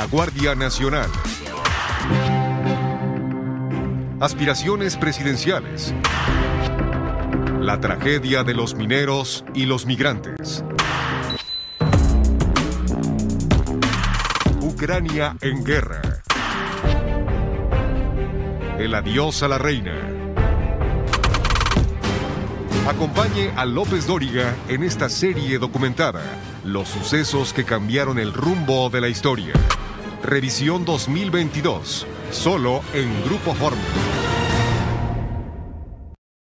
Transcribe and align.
la 0.00 0.06
Guardia 0.06 0.54
Nacional. 0.54 1.10
Aspiraciones 4.18 4.96
presidenciales. 4.96 5.92
La 7.60 7.78
tragedia 7.80 8.42
de 8.42 8.54
los 8.54 8.74
mineros 8.74 9.44
y 9.52 9.66
los 9.66 9.84
migrantes. 9.84 10.64
Ucrania 14.62 15.36
en 15.42 15.64
guerra. 15.64 16.00
El 18.78 18.94
adiós 18.94 19.42
a 19.42 19.48
la 19.48 19.58
reina. 19.58 19.92
Acompañe 22.88 23.52
a 23.54 23.66
López 23.66 24.06
Dóriga 24.06 24.56
en 24.66 24.82
esta 24.82 25.10
serie 25.10 25.58
documentada, 25.58 26.22
Los 26.64 26.88
sucesos 26.88 27.52
que 27.52 27.64
cambiaron 27.64 28.18
el 28.18 28.32
rumbo 28.32 28.88
de 28.88 29.02
la 29.02 29.08
historia. 29.08 29.52
Revisión 30.22 30.84
2022, 30.84 32.06
solo 32.30 32.82
en 32.92 33.24
Grupo 33.24 33.54
Fórmula. 33.54 33.88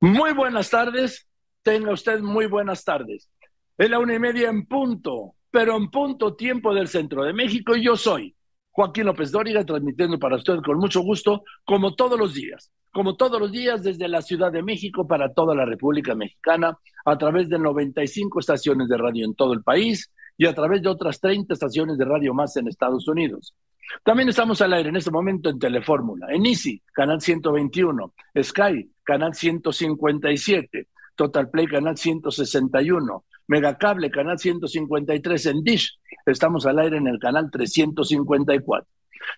Muy 0.02 0.34
buenas 0.34 0.70
tardes, 0.70 1.30
tenga 1.64 1.94
usted 1.94 2.20
muy 2.20 2.48
buenas 2.48 2.84
tardes. 2.84 3.30
Es 3.78 3.90
la 3.90 4.00
una 4.00 4.16
y 4.16 4.20
media 4.20 4.50
en 4.50 4.66
punto, 4.66 5.36
pero 5.50 5.78
en 5.78 5.90
punto 5.90 6.36
tiempo 6.36 6.74
del 6.74 6.90
centro 6.90 7.24
de 7.24 7.32
México 7.32 7.74
y 7.74 7.86
yo 7.86 7.96
soy 7.96 8.36
Joaquín 8.72 9.06
López 9.06 9.32
Dóriga, 9.32 9.66
transmitiendo 9.66 10.20
para 10.20 10.36
usted 10.36 10.58
con 10.58 10.78
mucho 10.78 11.00
gusto, 11.00 11.44
como 11.64 11.96
todos 11.96 12.20
los 12.20 12.34
días, 12.34 12.72
como 12.92 13.16
todos 13.16 13.40
los 13.40 13.52
días 13.52 13.82
desde 13.82 14.10
la 14.10 14.22
Ciudad 14.22 14.52
de 14.52 14.62
México 14.62 15.08
para 15.08 15.34
toda 15.34 15.56
la 15.56 15.64
República 15.64 16.16
Mexicana, 16.16 16.78
a 17.06 17.18
través 17.18 17.48
de 17.48 17.58
95 17.58 18.42
estaciones 18.42 18.90
de 18.90 18.98
radio 18.98 19.26
en 19.26 19.36
todo 19.36 19.54
el 19.54 19.64
país 19.64 20.12
y 20.40 20.48
a 20.48 20.56
través 20.56 20.82
de 20.82 20.88
otras 20.88 21.20
30 21.20 21.54
estaciones 21.54 21.98
de 21.98 22.06
radio 22.06 22.34
más 22.34 22.56
en 22.56 22.70
Estados 22.70 23.10
Unidos. 23.10 23.54
También 24.06 24.30
estamos 24.30 24.62
al 24.62 24.72
aire 24.72 24.88
en 24.88 24.96
este 24.96 25.12
momento 25.12 25.50
en 25.50 25.60
Telefórmula, 25.60 26.28
en 26.30 26.46
Easy, 26.46 26.82
canal 26.94 27.20
121, 27.20 28.14
Sky, 28.42 28.90
canal 29.04 29.36
157, 29.36 30.88
Total 31.16 31.50
Play, 31.50 31.68
canal 31.68 31.98
161, 31.98 33.26
Megacable, 33.48 34.10
canal 34.10 34.40
153 34.40 35.46
en 35.48 35.62
Dish. 35.62 36.00
Estamos 36.26 36.66
al 36.66 36.80
aire 36.80 36.98
en 36.98 37.08
el 37.08 37.20
canal 37.20 37.52
354. 37.52 38.88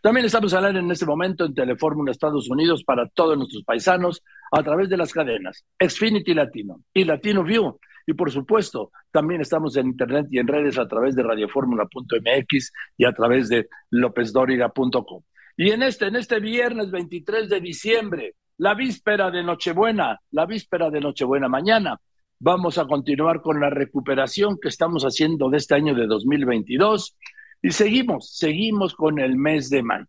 También 0.04 0.28
estamos 0.28 0.54
al 0.54 0.66
aire 0.66 0.80
en 0.80 0.92
este 0.92 1.08
momento 1.08 1.46
en 1.46 1.56
Telefórmula 1.56 2.12
Estados 2.12 2.48
Unidos 2.48 2.84
para 2.84 3.08
todos 3.08 3.36
nuestros 3.36 3.64
paisanos 3.64 4.22
a 4.52 4.62
través 4.62 4.88
de 4.88 4.98
las 4.98 5.12
cadenas 5.12 5.66
Xfinity 5.80 6.36
Latino 6.36 6.82
y 6.94 7.06
Latino 7.06 7.44
View 7.44 7.80
y 8.06 8.14
por 8.14 8.32
supuesto, 8.32 8.92
también 9.12 9.42
estamos 9.42 9.76
en 9.78 9.88
internet 9.88 10.28
y 10.30 10.40
en 10.40 10.48
redes 10.48 10.78
a 10.78 10.88
través 10.88 11.16
de 11.16 11.24
radioformula.mx 11.24 12.74
y 12.98 13.06
a 13.06 13.12
través 13.14 13.50
de 13.50 13.68
lopezdoriga.com. 13.90 15.24
Y 15.58 15.72
en 15.72 15.84
este, 15.84 16.08
en 16.08 16.16
este 16.16 16.40
viernes 16.40 16.92
23 16.92 17.50
de 17.50 17.60
diciembre, 17.60 18.36
la 18.58 18.74
víspera 18.74 19.32
de 19.32 19.44
Nochebuena, 19.44 20.20
la 20.32 20.46
víspera 20.46 20.90
de 20.90 21.02
Nochebuena 21.02 21.48
mañana, 21.50 22.00
vamos 22.40 22.78
a 22.78 22.86
continuar 22.86 23.42
con 23.42 23.60
la 23.60 23.70
recuperación 23.70 24.58
que 24.60 24.70
estamos 24.70 25.04
haciendo 25.04 25.50
de 25.50 25.58
este 25.58 25.76
año 25.76 25.94
de 25.94 26.08
2022 26.08 27.18
y 27.62 27.72
seguimos, 27.72 28.38
seguimos 28.38 28.96
con 28.96 29.20
el 29.20 29.36
mes 29.36 29.70
de 29.70 29.84
mayo. 29.84 30.08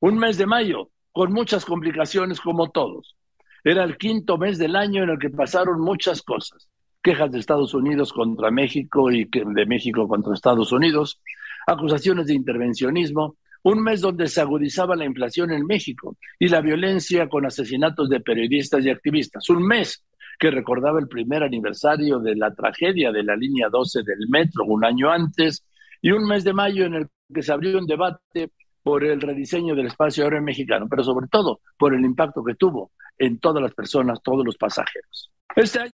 Un 0.00 0.18
mes 0.18 0.38
de 0.38 0.46
mayo 0.46 0.90
con 1.12 1.32
muchas 1.32 1.64
complicaciones 1.64 2.40
como 2.40 2.70
todos. 2.70 3.16
Era 3.62 3.84
el 3.84 3.98
quinto 3.98 4.38
mes 4.38 4.56
del 4.58 4.74
año 4.74 5.02
en 5.02 5.10
el 5.10 5.18
que 5.18 5.30
pasaron 5.30 5.80
muchas 5.80 6.22
cosas 6.22 6.69
quejas 7.02 7.30
de 7.30 7.38
Estados 7.38 7.74
Unidos 7.74 8.12
contra 8.12 8.50
México 8.50 9.10
y 9.10 9.24
de 9.24 9.66
México 9.66 10.06
contra 10.08 10.34
Estados 10.34 10.72
Unidos, 10.72 11.20
acusaciones 11.66 12.26
de 12.26 12.34
intervencionismo, 12.34 13.36
un 13.62 13.82
mes 13.82 14.00
donde 14.00 14.26
se 14.28 14.40
agudizaba 14.40 14.96
la 14.96 15.04
inflación 15.04 15.50
en 15.52 15.66
México 15.66 16.16
y 16.38 16.48
la 16.48 16.60
violencia 16.60 17.28
con 17.28 17.44
asesinatos 17.46 18.08
de 18.08 18.20
periodistas 18.20 18.84
y 18.84 18.90
activistas, 18.90 19.48
un 19.50 19.66
mes 19.66 20.04
que 20.38 20.50
recordaba 20.50 20.98
el 20.98 21.08
primer 21.08 21.42
aniversario 21.42 22.18
de 22.18 22.34
la 22.34 22.54
tragedia 22.54 23.12
de 23.12 23.22
la 23.22 23.36
línea 23.36 23.68
12 23.68 24.02
del 24.02 24.28
metro 24.28 24.64
un 24.64 24.84
año 24.84 25.10
antes, 25.10 25.64
y 26.02 26.12
un 26.12 26.26
mes 26.26 26.44
de 26.44 26.54
mayo 26.54 26.86
en 26.86 26.94
el 26.94 27.08
que 27.32 27.42
se 27.42 27.52
abrió 27.52 27.78
un 27.78 27.86
debate 27.86 28.50
por 28.82 29.04
el 29.04 29.20
rediseño 29.20 29.74
del 29.74 29.88
espacio 29.88 30.24
aéreo 30.24 30.40
mexicano, 30.40 30.86
pero 30.88 31.04
sobre 31.04 31.28
todo 31.28 31.60
por 31.78 31.94
el 31.94 32.04
impacto 32.04 32.42
que 32.42 32.54
tuvo 32.54 32.92
en 33.18 33.38
todas 33.38 33.62
las 33.62 33.74
personas, 33.74 34.22
todos 34.22 34.44
los 34.44 34.56
pasajeros. 34.56 35.30
Este 35.54 35.80
año 35.80 35.90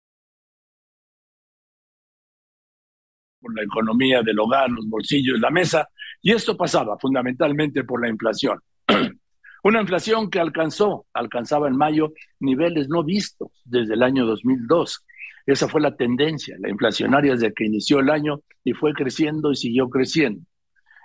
la 3.55 3.63
economía 3.63 4.23
del 4.23 4.39
hogar, 4.39 4.71
los 4.71 4.89
bolsillos, 4.89 5.41
la 5.41 5.51
mesa, 5.51 5.89
y 6.23 6.33
esto 6.33 6.57
pasaba 6.57 6.99
fundamentalmente 6.99 7.85
por 7.85 8.03
la 8.03 8.09
inflación. 8.09 8.59
Una 9.63 9.81
inflación 9.81 10.31
que 10.31 10.41
alcanzó, 10.41 11.07
alcanzaba 11.13 11.69
en 11.69 11.77
mayo 11.77 12.13
niveles 12.41 12.89
no 12.89 13.05
vistos 13.05 13.51
desde 13.65 13.95
el 13.95 14.03
año 14.03 14.27
2002. 14.27 15.05
Esa 15.47 15.69
fue 15.69 15.81
la 15.81 15.97
tendencia, 15.97 16.57
la 16.61 16.71
inflacionaria 16.71 17.33
desde 17.33 17.53
que 17.53 17.67
inició 17.67 18.01
el 18.01 18.11
año 18.11 18.41
y 18.65 18.73
fue 18.73 18.93
creciendo 18.93 19.53
y 19.53 19.57
siguió 19.57 19.89
creciendo. 19.89 20.43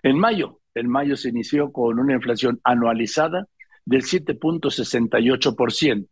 En 0.04 0.18
mayo, 0.18 0.60
en 0.74 0.90
mayo 0.90 1.16
se 1.16 1.30
inició 1.30 1.72
con 1.72 2.00
una 2.00 2.14
inflación 2.14 2.60
anualizada 2.64 3.48
del 3.86 4.04
7.68%. 4.04 6.08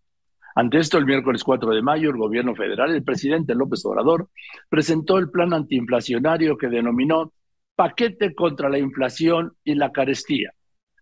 Ante 0.60 0.80
esto, 0.80 0.98
el 0.98 1.06
miércoles 1.06 1.42
4 1.46 1.74
de 1.74 1.82
mayo, 1.82 2.10
el 2.10 2.18
gobierno 2.18 2.54
federal, 2.54 2.94
el 2.94 3.02
presidente 3.02 3.56
López 3.56 3.86
Obrador, 3.86 4.28
presentó 4.68 5.18
el 5.18 5.30
plan 5.30 5.54
antiinflacionario 5.54 6.58
que 6.58 6.68
denominó 6.68 7.32
Paquete 7.78 8.36
contra 8.36 8.68
la 8.68 8.78
Inflación 8.78 9.54
y 9.64 9.76
la 9.76 9.94
Carestía. 9.94 10.52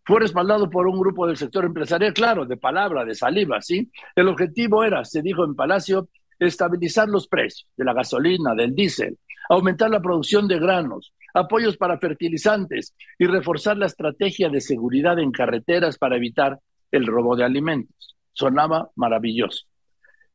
Fue 0.05 0.19
respaldado 0.19 0.69
por 0.69 0.85
un 0.85 0.99
grupo 0.99 1.25
del 1.25 1.37
sector 1.37 1.65
empresarial, 1.65 2.13
claro, 2.13 2.45
de 2.45 2.55
palabra, 2.55 3.03
de 3.03 3.15
saliva, 3.15 3.59
¿sí? 3.59 3.89
El 4.15 4.27
objetivo 4.27 4.83
era, 4.83 5.03
se 5.05 5.23
dijo 5.23 5.43
en 5.43 5.55
Palacio, 5.55 6.07
estabilizar 6.37 7.09
los 7.09 7.27
precios 7.27 7.67
de 7.75 7.83
la 7.83 7.93
gasolina, 7.93 8.53
del 8.53 8.75
diésel, 8.75 9.17
aumentar 9.49 9.89
la 9.89 10.03
producción 10.03 10.47
de 10.47 10.59
granos, 10.59 11.15
apoyos 11.33 11.77
para 11.77 11.97
fertilizantes 11.97 12.93
y 13.17 13.25
reforzar 13.25 13.75
la 13.75 13.87
estrategia 13.87 14.49
de 14.49 14.61
seguridad 14.61 15.17
en 15.17 15.31
carreteras 15.31 15.97
para 15.97 16.17
evitar 16.17 16.59
el 16.91 17.07
robo 17.07 17.35
de 17.35 17.43
alimentos 17.43 18.16
sonaba 18.37 18.89
maravilloso. 18.95 19.65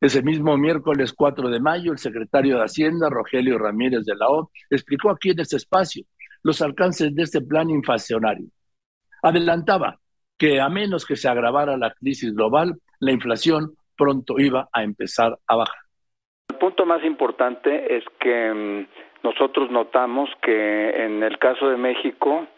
Ese 0.01 0.23
mismo 0.23 0.57
miércoles 0.57 1.13
4 1.13 1.49
de 1.49 1.61
mayo, 1.61 1.93
el 1.93 1.99
secretario 1.99 2.57
de 2.57 2.65
Hacienda, 2.65 3.09
Rogelio 3.09 3.57
Ramírez 3.59 4.05
de 4.05 4.17
la 4.17 4.29
O, 4.29 4.51
explicó 4.69 5.11
aquí 5.11 5.31
en 5.31 5.39
este 5.39 5.57
espacio 5.57 6.05
los 6.43 6.61
alcances 6.61 7.15
de 7.15 7.23
este 7.23 7.41
plan 7.41 7.71
inflacionario. 7.71 8.49
Adelantaba 9.23 10.01
que 10.37 10.61
a 10.61 10.69
menos 10.69 11.07
que 11.07 11.15
se 11.15 11.29
agravara 11.29 11.77
la 11.77 11.93
crisis 11.93 12.35
global, 12.35 12.75
la 12.99 13.13
inflación 13.13 13.77
pronto 13.97 14.41
iba 14.41 14.69
a 14.73 14.83
empezar 14.83 15.39
a 15.47 15.55
bajar. 15.55 15.77
El 16.51 16.57
punto 16.57 16.85
más 16.85 17.05
importante 17.05 17.97
es 17.97 18.05
que 18.19 18.53
mm, 18.53 19.23
nosotros 19.23 19.71
notamos 19.71 20.29
que 20.43 21.05
en 21.05 21.23
el 21.23 21.39
caso 21.39 21.69
de 21.69 21.77
México, 21.77 22.49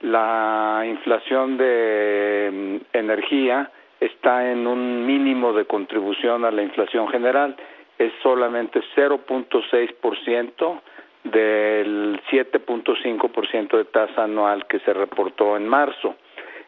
la 0.00 0.84
inflación 0.86 1.58
de 1.58 2.50
mm, 2.52 2.96
energía 2.96 3.72
está 4.00 4.50
en 4.50 4.66
un 4.66 5.06
mínimo 5.06 5.52
de 5.52 5.64
contribución 5.64 6.44
a 6.44 6.50
la 6.50 6.62
inflación 6.62 7.08
general, 7.08 7.56
es 7.98 8.12
solamente 8.22 8.80
0.6% 8.96 10.80
del 11.24 12.20
7.5% 12.30 13.76
de 13.76 13.84
tasa 13.86 14.24
anual 14.24 14.66
que 14.66 14.80
se 14.80 14.92
reportó 14.92 15.56
en 15.56 15.66
marzo. 15.66 16.16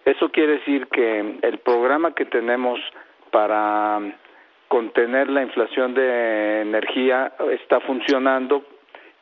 Eso 0.05 0.31
quiere 0.31 0.58
decir 0.58 0.87
que 0.87 1.38
el 1.43 1.58
programa 1.58 2.14
que 2.14 2.26
tenemos 2.26 2.81
para 3.31 4.00
contener 4.69 5.28
la 5.28 5.43
inflación 5.43 5.94
de 5.94 6.62
energía 6.62 7.32
está 7.52 7.81
funcionando 7.81 8.64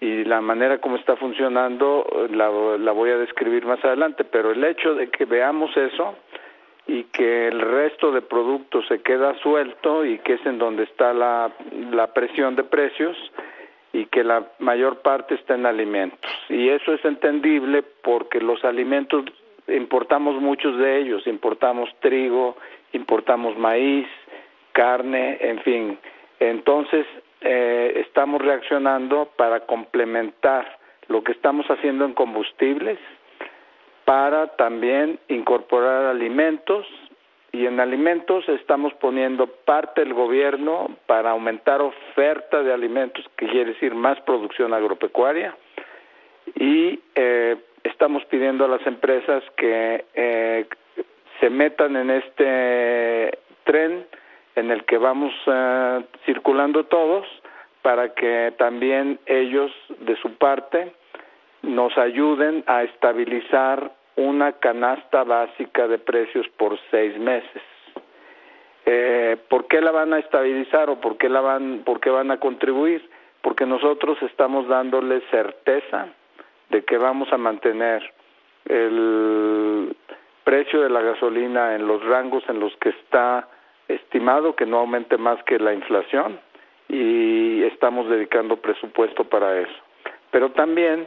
y 0.00 0.24
la 0.24 0.40
manera 0.40 0.78
como 0.78 0.96
está 0.96 1.16
funcionando 1.16 2.06
la, 2.30 2.50
la 2.78 2.92
voy 2.92 3.10
a 3.10 3.18
describir 3.18 3.64
más 3.64 3.82
adelante, 3.84 4.24
pero 4.24 4.52
el 4.52 4.62
hecho 4.62 4.94
de 4.94 5.08
que 5.08 5.24
veamos 5.24 5.74
eso 5.76 6.16
y 6.86 7.04
que 7.04 7.48
el 7.48 7.60
resto 7.60 8.12
de 8.12 8.22
productos 8.22 8.86
se 8.88 9.00
queda 9.00 9.34
suelto 9.38 10.04
y 10.04 10.18
que 10.18 10.34
es 10.34 10.46
en 10.46 10.58
donde 10.58 10.84
está 10.84 11.12
la, 11.12 11.50
la 11.90 12.12
presión 12.12 12.56
de 12.56 12.64
precios 12.64 13.16
y 13.92 14.06
que 14.06 14.24
la 14.24 14.44
mayor 14.58 15.02
parte 15.02 15.34
está 15.36 15.54
en 15.54 15.66
alimentos. 15.66 16.30
Y 16.48 16.68
eso 16.68 16.92
es 16.92 17.04
entendible 17.04 17.82
porque 18.02 18.40
los 18.40 18.64
alimentos 18.64 19.24
importamos 19.68 20.40
muchos 20.40 20.76
de 20.78 20.98
ellos, 20.98 21.26
importamos 21.26 21.88
trigo, 22.00 22.56
importamos 22.92 23.56
maíz, 23.56 24.06
carne, 24.72 25.38
en 25.40 25.60
fin. 25.60 25.98
Entonces, 26.40 27.06
eh, 27.40 28.02
estamos 28.06 28.42
reaccionando 28.42 29.30
para 29.36 29.60
complementar 29.60 30.78
lo 31.08 31.22
que 31.22 31.32
estamos 31.32 31.66
haciendo 31.66 32.04
en 32.04 32.14
combustibles, 32.14 32.98
para 34.04 34.48
también 34.56 35.18
incorporar 35.28 36.06
alimentos 36.06 36.86
y 37.52 37.66
en 37.66 37.78
alimentos 37.78 38.48
estamos 38.48 38.92
poniendo 38.94 39.46
parte 39.46 40.00
del 40.00 40.12
gobierno 40.12 40.90
para 41.06 41.30
aumentar 41.30 41.80
oferta 41.80 42.62
de 42.62 42.72
alimentos, 42.72 43.24
que 43.36 43.46
quiere 43.46 43.72
decir 43.72 43.94
más 43.94 44.20
producción 44.22 44.74
agropecuaria, 44.74 45.56
y 46.56 46.98
eh, 47.14 47.56
estamos 47.84 48.24
pidiendo 48.24 48.64
a 48.64 48.68
las 48.68 48.84
empresas 48.86 49.44
que 49.56 50.04
eh, 50.14 50.66
se 51.40 51.48
metan 51.48 51.94
en 51.94 52.10
este 52.10 53.38
tren 53.62 54.04
en 54.56 54.70
el 54.70 54.84
que 54.84 54.98
vamos 54.98 55.32
eh, 55.46 56.04
circulando 56.26 56.84
todos 56.86 57.24
para 57.82 58.14
que 58.14 58.52
también 58.58 59.20
ellos 59.26 59.70
de 60.00 60.16
su 60.16 60.34
parte 60.38 60.92
nos 61.64 61.96
ayuden 61.98 62.64
a 62.66 62.82
estabilizar 62.82 63.92
una 64.16 64.52
canasta 64.52 65.24
básica 65.24 65.88
de 65.88 65.98
precios 65.98 66.46
por 66.56 66.78
seis 66.90 67.18
meses. 67.18 67.62
Eh, 68.86 69.36
¿Por 69.48 69.66
qué 69.66 69.80
la 69.80 69.90
van 69.90 70.12
a 70.12 70.18
estabilizar 70.18 70.90
o 70.90 71.00
por 71.00 71.16
qué 71.16 71.28
la 71.28 71.40
van, 71.40 71.82
por 71.84 72.00
qué 72.00 72.10
van 72.10 72.30
a 72.30 72.38
contribuir? 72.38 73.08
Porque 73.40 73.66
nosotros 73.66 74.18
estamos 74.22 74.68
dándole 74.68 75.22
certeza 75.30 76.08
de 76.70 76.84
que 76.84 76.98
vamos 76.98 77.32
a 77.32 77.38
mantener 77.38 78.02
el 78.66 79.96
precio 80.44 80.82
de 80.82 80.90
la 80.90 81.00
gasolina 81.00 81.74
en 81.74 81.86
los 81.86 82.04
rangos 82.04 82.44
en 82.48 82.60
los 82.60 82.76
que 82.76 82.90
está 82.90 83.48
estimado, 83.88 84.54
que 84.54 84.66
no 84.66 84.78
aumente 84.78 85.16
más 85.16 85.42
que 85.44 85.58
la 85.58 85.72
inflación, 85.72 86.38
y 86.88 87.62
estamos 87.64 88.08
dedicando 88.08 88.56
presupuesto 88.56 89.24
para 89.24 89.60
eso. 89.60 89.74
Pero 90.30 90.50
también 90.50 91.06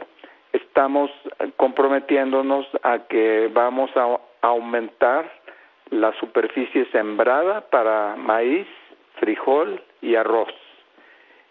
estamos 0.64 1.10
comprometiéndonos 1.56 2.66
a 2.82 3.00
que 3.08 3.50
vamos 3.52 3.90
a 3.96 4.18
aumentar 4.42 5.30
la 5.90 6.12
superficie 6.20 6.86
sembrada 6.92 7.62
para 7.70 8.16
maíz, 8.16 8.66
frijol 9.18 9.80
y 10.02 10.14
arroz. 10.14 10.52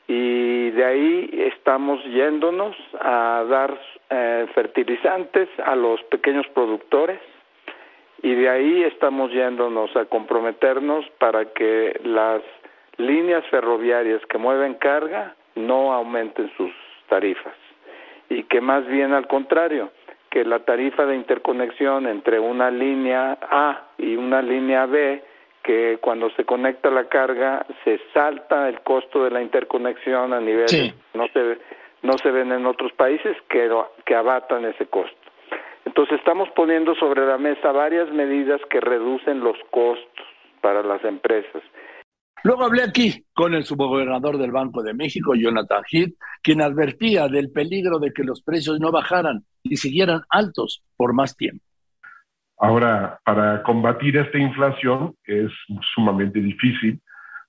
Y 0.08 0.70
de 0.72 0.86
ahí 0.86 1.30
estamos 1.54 2.04
yéndonos 2.06 2.76
a 3.02 3.44
dar 3.50 3.78
eh, 4.10 4.48
fertilizantes 4.54 5.50
a 5.66 5.76
los 5.76 6.02
pequeños 6.04 6.48
productores 6.54 7.20
y 8.22 8.34
de 8.34 8.50
ahí 8.50 8.84
estamos 8.84 9.32
yéndonos 9.32 9.96
a 9.98 10.06
comprometernos 10.06 11.06
para 11.20 11.46
que 11.54 12.00
las 12.04 12.42
líneas 12.98 13.46
ferroviarias 13.48 14.26
que 14.28 14.38
mueven 14.38 14.76
carga 14.76 15.36
no 15.56 15.92
aumenten 15.94 16.50
sus 16.56 16.72
tarifas 17.10 17.67
y 18.30 18.44
que 18.44 18.62
más 18.62 18.86
bien 18.88 19.14
al 19.14 19.28
contrario, 19.28 19.92
que 20.30 20.44
la 20.44 20.60
tarifa 20.60 21.06
de 21.06 21.16
interconexión 21.16 22.08
entre 22.08 22.40
una 22.40 22.70
línea 22.70 23.38
A 23.42 23.88
y 23.98 24.16
una 24.16 24.42
línea 24.42 24.86
B, 24.86 25.24
que 25.64 25.98
cuando 26.02 26.30
se 26.32 26.46
conecta 26.46 26.90
la 26.90 27.06
carga 27.06 27.66
se 27.84 28.00
salta 28.14 28.70
el 28.70 28.82
costo 28.82 29.24
de 29.24 29.32
la 29.32 29.42
interconexión 29.42 30.34
a 30.34 30.40
nivel 30.40 30.94
no 31.14 31.28
se 31.28 31.58
no 32.04 32.14
se 32.20 32.32
ven 32.32 32.52
en 32.52 32.66
otros 32.66 32.94
países 32.94 33.36
que 33.50 33.70
que 34.06 34.16
abatan 34.16 34.66
ese 34.66 34.86
costo. 34.86 35.18
Entonces 35.86 36.20
estamos 36.20 36.50
poniendo 36.52 36.96
sobre 36.96 37.26
la 37.26 37.38
mesa 37.38 37.72
varias 37.72 38.10
medidas 38.12 38.62
que 38.70 38.80
reducen 38.80 39.42
los 39.42 39.58
costos 39.72 40.26
para 40.62 40.84
las 40.84 41.04
empresas 41.04 41.62
Luego 42.44 42.66
hablé 42.66 42.84
aquí 42.84 43.26
con 43.34 43.54
el 43.54 43.66
subgobernador 43.66 44.38
del 44.38 44.52
Banco 44.52 44.84
de 44.84 44.94
México, 44.94 45.34
Jonathan 45.36 45.84
Heath, 45.92 46.14
quien 46.42 46.62
advertía 46.62 47.28
del 47.28 47.52
peligro 47.52 48.00
de 48.00 48.14
que 48.14 48.24
los 48.24 48.42
precios 48.42 48.80
no 48.80 48.92
bajaran 48.92 49.44
y 49.64 49.78
siguieran 49.78 50.22
altos 50.30 50.84
por 50.96 51.14
más 51.14 51.36
tiempo. 51.36 51.64
Ahora, 52.60 53.20
para 53.24 53.62
combatir 53.64 54.18
esta 54.18 54.38
inflación 54.38 55.16
es 55.26 55.52
sumamente 55.94 56.40
difícil 56.40 57.02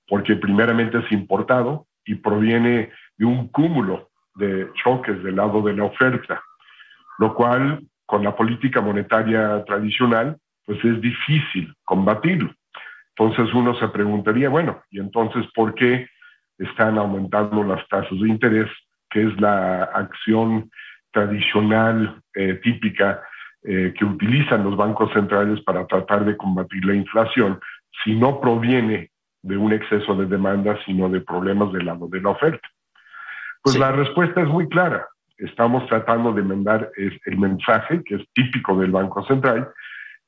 porque 0.07 0.35
primeramente 0.35 0.99
es 0.99 1.11
importado 1.11 1.87
y 2.05 2.15
proviene 2.15 2.91
de 3.17 3.25
un 3.25 3.47
cúmulo 3.49 4.09
de 4.35 4.69
choques 4.83 5.23
del 5.23 5.35
lado 5.35 5.61
de 5.61 5.73
la 5.73 5.85
oferta, 5.85 6.41
lo 7.17 7.33
cual 7.35 7.83
con 8.05 8.23
la 8.23 8.35
política 8.35 8.81
monetaria 8.81 9.63
tradicional 9.65 10.37
pues 10.65 10.83
es 10.83 11.01
difícil 11.01 11.73
combatirlo. 11.83 12.53
Entonces 13.19 13.53
uno 13.53 13.77
se 13.77 13.89
preguntaría, 13.89 14.47
bueno, 14.47 14.81
¿y 14.89 14.99
entonces 14.99 15.45
por 15.53 15.75
qué 15.75 16.07
están 16.57 16.97
aumentando 16.97 17.63
las 17.63 17.85
tasas 17.89 18.17
de 18.17 18.29
interés, 18.29 18.69
que 19.09 19.23
es 19.23 19.41
la 19.41 19.83
acción 19.83 20.71
tradicional 21.11 22.21
eh, 22.33 22.61
típica 22.63 23.21
eh, 23.63 23.93
que 23.97 24.05
utilizan 24.05 24.63
los 24.63 24.77
bancos 24.77 25.11
centrales 25.11 25.61
para 25.63 25.85
tratar 25.85 26.23
de 26.23 26.37
combatir 26.37 26.85
la 26.85 26.95
inflación, 26.95 27.59
si 28.03 28.15
no 28.15 28.39
proviene 28.39 29.11
de 29.41 29.57
un 29.57 29.73
exceso 29.73 30.15
de 30.15 30.25
demanda, 30.25 30.79
sino 30.85 31.09
de 31.09 31.19
problemas 31.19 31.73
del 31.73 31.87
lado 31.87 32.07
de 32.07 32.21
la 32.21 32.29
oferta? 32.29 32.69
Pues 33.61 33.77
la 33.77 33.91
respuesta 33.91 34.41
es 34.41 34.47
muy 34.47 34.69
clara. 34.69 35.05
Estamos 35.37 35.85
tratando 35.87 36.31
de 36.31 36.43
mandar 36.43 36.89
el 36.95 37.37
mensaje, 37.37 38.01
que 38.05 38.15
es 38.15 38.21
típico 38.33 38.77
del 38.77 38.91
Banco 38.91 39.25
Central, 39.25 39.69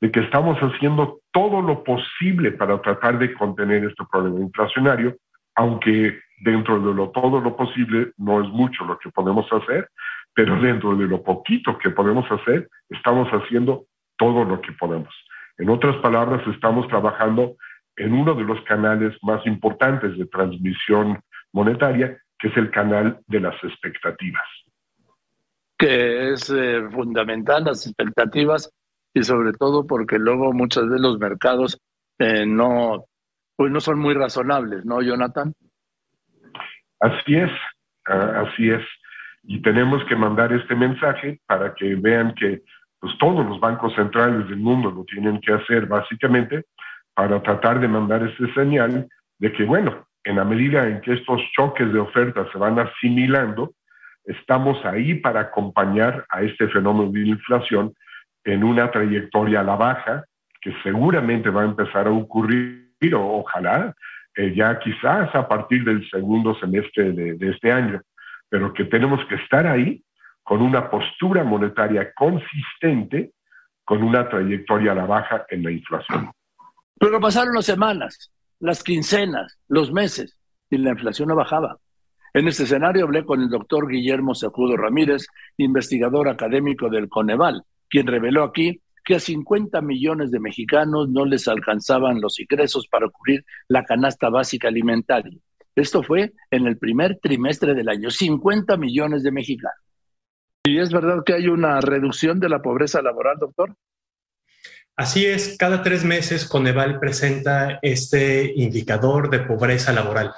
de 0.01 0.11
que 0.11 0.19
estamos 0.21 0.57
haciendo 0.57 1.19
todo 1.31 1.61
lo 1.61 1.83
posible 1.83 2.51
para 2.51 2.81
tratar 2.81 3.19
de 3.19 3.33
contener 3.35 3.85
este 3.85 4.03
problema 4.11 4.39
inflacionario, 4.39 5.15
aunque 5.55 6.19
dentro 6.41 6.79
de 6.79 6.93
lo 6.93 7.11
todo 7.11 7.39
lo 7.39 7.55
posible 7.55 8.11
no 8.17 8.41
es 8.41 8.49
mucho 8.49 8.83
lo 8.83 8.97
que 8.97 9.11
podemos 9.11 9.45
hacer, 9.53 9.87
pero 10.33 10.59
dentro 10.59 10.95
de 10.95 11.05
lo 11.05 11.21
poquito 11.21 11.77
que 11.77 11.91
podemos 11.91 12.29
hacer, 12.31 12.67
estamos 12.89 13.29
haciendo 13.29 13.85
todo 14.17 14.43
lo 14.43 14.59
que 14.61 14.71
podemos. 14.73 15.13
En 15.57 15.69
otras 15.69 15.95
palabras, 15.97 16.41
estamos 16.47 16.87
trabajando 16.87 17.55
en 17.95 18.13
uno 18.13 18.33
de 18.33 18.43
los 18.43 18.59
canales 18.61 19.15
más 19.21 19.45
importantes 19.45 20.17
de 20.17 20.25
transmisión 20.25 21.19
monetaria, 21.53 22.17
que 22.39 22.47
es 22.47 22.57
el 22.57 22.71
canal 22.71 23.19
de 23.27 23.39
las 23.39 23.55
expectativas. 23.63 24.47
Que 25.77 26.31
es 26.31 26.49
eh, 26.49 26.81
fundamental, 26.91 27.65
las 27.65 27.85
expectativas 27.85 28.71
y 29.13 29.23
sobre 29.23 29.53
todo 29.53 29.85
porque 29.85 30.17
luego 30.17 30.53
muchos 30.53 30.89
de 30.89 30.99
los 30.99 31.19
mercados 31.19 31.79
eh, 32.19 32.45
no, 32.45 33.05
pues 33.55 33.71
no 33.71 33.79
son 33.81 33.99
muy 33.99 34.13
razonables, 34.13 34.85
¿no, 34.85 35.01
Jonathan? 35.01 35.53
Así 36.99 37.35
es, 37.35 37.51
así 38.05 38.69
es. 38.69 38.83
Y 39.43 39.61
tenemos 39.61 40.03
que 40.05 40.15
mandar 40.15 40.53
este 40.53 40.75
mensaje 40.75 41.39
para 41.47 41.73
que 41.73 41.95
vean 41.95 42.35
que 42.35 42.61
pues, 42.99 43.17
todos 43.17 43.45
los 43.45 43.59
bancos 43.59 43.93
centrales 43.95 44.47
del 44.47 44.59
mundo 44.59 44.91
lo 44.91 45.03
tienen 45.05 45.41
que 45.41 45.53
hacer 45.53 45.87
básicamente 45.87 46.65
para 47.15 47.41
tratar 47.41 47.79
de 47.79 47.87
mandar 47.87 48.23
ese 48.23 48.53
señal 48.53 49.07
de 49.39 49.51
que, 49.51 49.63
bueno, 49.63 50.07
en 50.23 50.35
la 50.35 50.45
medida 50.45 50.87
en 50.87 51.01
que 51.01 51.13
estos 51.13 51.41
choques 51.55 51.91
de 51.91 51.99
oferta 51.99 52.47
se 52.51 52.57
van 52.59 52.77
asimilando, 52.77 53.73
estamos 54.25 54.83
ahí 54.85 55.15
para 55.15 55.41
acompañar 55.41 56.25
a 56.29 56.43
este 56.43 56.67
fenómeno 56.67 57.11
de 57.11 57.21
inflación 57.21 57.93
en 58.43 58.63
una 58.63 58.91
trayectoria 58.91 59.61
a 59.61 59.63
la 59.63 59.75
baja 59.75 60.25
que 60.61 60.73
seguramente 60.83 61.49
va 61.49 61.61
a 61.63 61.65
empezar 61.65 62.07
a 62.07 62.11
ocurrir, 62.11 63.15
o 63.15 63.39
ojalá, 63.39 63.95
eh, 64.35 64.53
ya 64.55 64.79
quizás 64.79 65.33
a 65.35 65.47
partir 65.47 65.83
del 65.83 66.07
segundo 66.09 66.55
semestre 66.59 67.11
de, 67.11 67.49
este 67.49 67.71
año, 67.71 68.01
pero 68.47 68.73
que 68.73 68.85
tenemos 68.85 69.19
que 69.27 69.35
estar 69.35 69.65
ahí 69.65 70.03
con 70.43 70.61
una 70.61 70.89
postura 70.89 71.43
monetaria 71.43 72.13
consistente, 72.13 73.31
con 73.83 74.03
una 74.03 74.29
trayectoria 74.29 74.91
a 74.91 74.95
la 74.95 75.05
baja 75.05 75.45
en 75.49 75.63
la 75.63 75.71
inflación. 75.71 76.31
Pero 76.99 77.19
pasaron 77.19 77.55
las 77.55 77.65
semanas, 77.65 78.31
las 78.59 78.83
quincenas, 78.83 79.57
los 79.67 79.91
meses, 79.91 80.37
y 80.69 80.77
la 80.77 80.91
inflación 80.91 81.29
no 81.29 81.35
bajaba. 81.35 81.77
En 82.33 82.47
este 82.47 82.63
escenario 82.63 83.05
hablé 83.05 83.25
con 83.25 83.41
el 83.41 83.49
doctor 83.49 83.89
Guillermo 83.89 84.35
Sejudo 84.35 84.77
Ramírez, 84.77 85.27
investigador 85.57 86.29
académico 86.29 86.89
del 86.89 87.09
Coneval, 87.09 87.63
quien 87.91 88.07
reveló 88.07 88.43
aquí 88.43 88.81
que 89.03 89.15
a 89.15 89.19
50 89.19 89.81
millones 89.81 90.31
de 90.31 90.39
mexicanos 90.39 91.09
no 91.09 91.25
les 91.25 91.47
alcanzaban 91.47 92.21
los 92.21 92.39
ingresos 92.39 92.87
para 92.87 93.09
cubrir 93.09 93.45
la 93.67 93.83
canasta 93.83 94.29
básica 94.29 94.69
alimentaria. 94.69 95.37
Esto 95.75 96.03
fue 96.03 96.33
en 96.49 96.67
el 96.67 96.77
primer 96.77 97.19
trimestre 97.21 97.73
del 97.73 97.89
año, 97.89 98.09
50 98.09 98.77
millones 98.77 99.23
de 99.23 99.31
mexicanos. 99.31 99.77
¿Y 100.63 100.79
es 100.79 100.91
verdad 100.91 101.23
que 101.25 101.33
hay 101.33 101.47
una 101.47 101.81
reducción 101.81 102.39
de 102.39 102.49
la 102.49 102.61
pobreza 102.61 103.01
laboral, 103.01 103.37
doctor? 103.39 103.75
Así 104.95 105.25
es, 105.25 105.57
cada 105.57 105.81
tres 105.81 106.03
meses 106.03 106.45
Coneval 106.45 106.99
presenta 106.99 107.79
este 107.81 108.53
indicador 108.55 109.29
de 109.29 109.39
pobreza 109.39 109.91
laboral. 109.93 110.31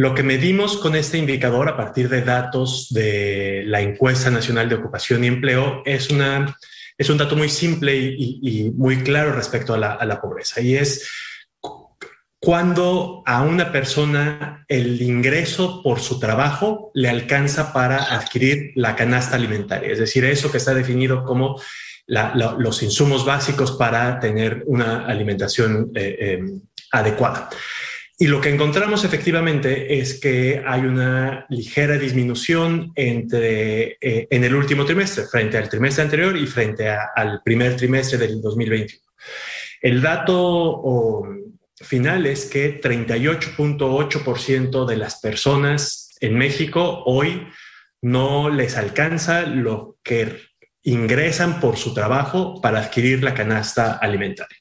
Lo 0.00 0.14
que 0.14 0.22
medimos 0.22 0.78
con 0.78 0.96
este 0.96 1.18
indicador 1.18 1.68
a 1.68 1.76
partir 1.76 2.08
de 2.08 2.22
datos 2.22 2.86
de 2.88 3.64
la 3.66 3.82
encuesta 3.82 4.30
nacional 4.30 4.66
de 4.66 4.76
ocupación 4.76 5.22
y 5.22 5.26
empleo 5.26 5.82
es, 5.84 6.08
una, 6.08 6.56
es 6.96 7.10
un 7.10 7.18
dato 7.18 7.36
muy 7.36 7.50
simple 7.50 7.94
y, 7.94 8.72
muy 8.74 9.02
claro 9.02 9.34
respecto 9.34 9.74
a 9.74 9.76
la, 9.76 10.20
pobreza 10.22 10.62
y 10.62 10.74
es 10.74 11.06
cuando 12.38 13.22
a 13.26 13.42
una 13.42 13.72
persona 13.72 14.64
el 14.68 15.02
ingreso 15.02 15.82
por 15.82 16.00
su 16.00 16.18
trabajo 16.18 16.90
le 16.94 17.10
alcanza 17.10 17.74
para 17.74 18.04
adquirir 18.04 18.72
la 18.76 18.96
canasta 18.96 19.36
alimentaria, 19.36 19.92
es 19.92 19.98
decir, 19.98 20.24
eso 20.24 20.50
que 20.50 20.56
está 20.56 20.72
definido 20.72 21.24
como 21.24 21.60
los 22.06 22.82
insumos 22.82 23.26
básicos 23.26 23.72
para 23.72 24.18
tener 24.18 24.62
una 24.64 25.04
alimentación 25.04 25.92
eh, 25.94 26.16
eh, 26.18 26.40
adecuada. 26.90 27.50
Y 28.22 28.26
lo 28.26 28.42
que 28.42 28.50
encontramos 28.50 29.02
efectivamente 29.02 29.98
es 29.98 30.20
que 30.20 30.62
hay 30.66 30.82
una 30.82 31.46
ligera 31.48 31.96
disminución 31.96 32.92
entre, 32.94 33.96
eh, 33.98 34.28
en 34.28 34.44
el 34.44 34.54
último 34.54 34.84
trimestre, 34.84 35.24
frente 35.24 35.56
al 35.56 35.70
trimestre 35.70 36.04
anterior 36.04 36.36
y 36.36 36.46
frente 36.46 36.90
al 36.90 37.40
primer 37.42 37.76
trimestre 37.76 38.18
del 38.18 38.42
2021. 38.42 39.02
El 39.80 40.02
dato 40.02 41.24
final 41.76 42.26
es 42.26 42.44
que 42.44 42.78
38.8% 42.78 44.84
de 44.84 44.96
las 44.98 45.18
personas 45.20 46.14
en 46.20 46.36
México 46.36 47.02
hoy 47.06 47.48
no 48.02 48.50
les 48.50 48.76
alcanza 48.76 49.46
lo 49.46 49.96
que 50.02 50.42
ingresan 50.82 51.58
por 51.58 51.78
su 51.78 51.94
trabajo 51.94 52.60
para 52.60 52.80
adquirir 52.80 53.24
la 53.24 53.32
canasta 53.32 53.94
alimentaria. 53.94 54.59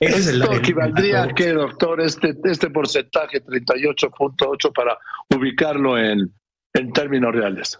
¿Esto 0.00 0.52
equivaldría 0.52 1.24
a 1.24 1.28
qué, 1.28 1.52
doctor, 1.52 2.00
este, 2.00 2.34
este 2.44 2.70
porcentaje 2.70 3.42
38.8 3.42 4.72
para 4.72 4.98
ubicarlo 5.34 5.98
en, 5.98 6.32
en 6.74 6.92
términos 6.92 7.34
reales? 7.34 7.78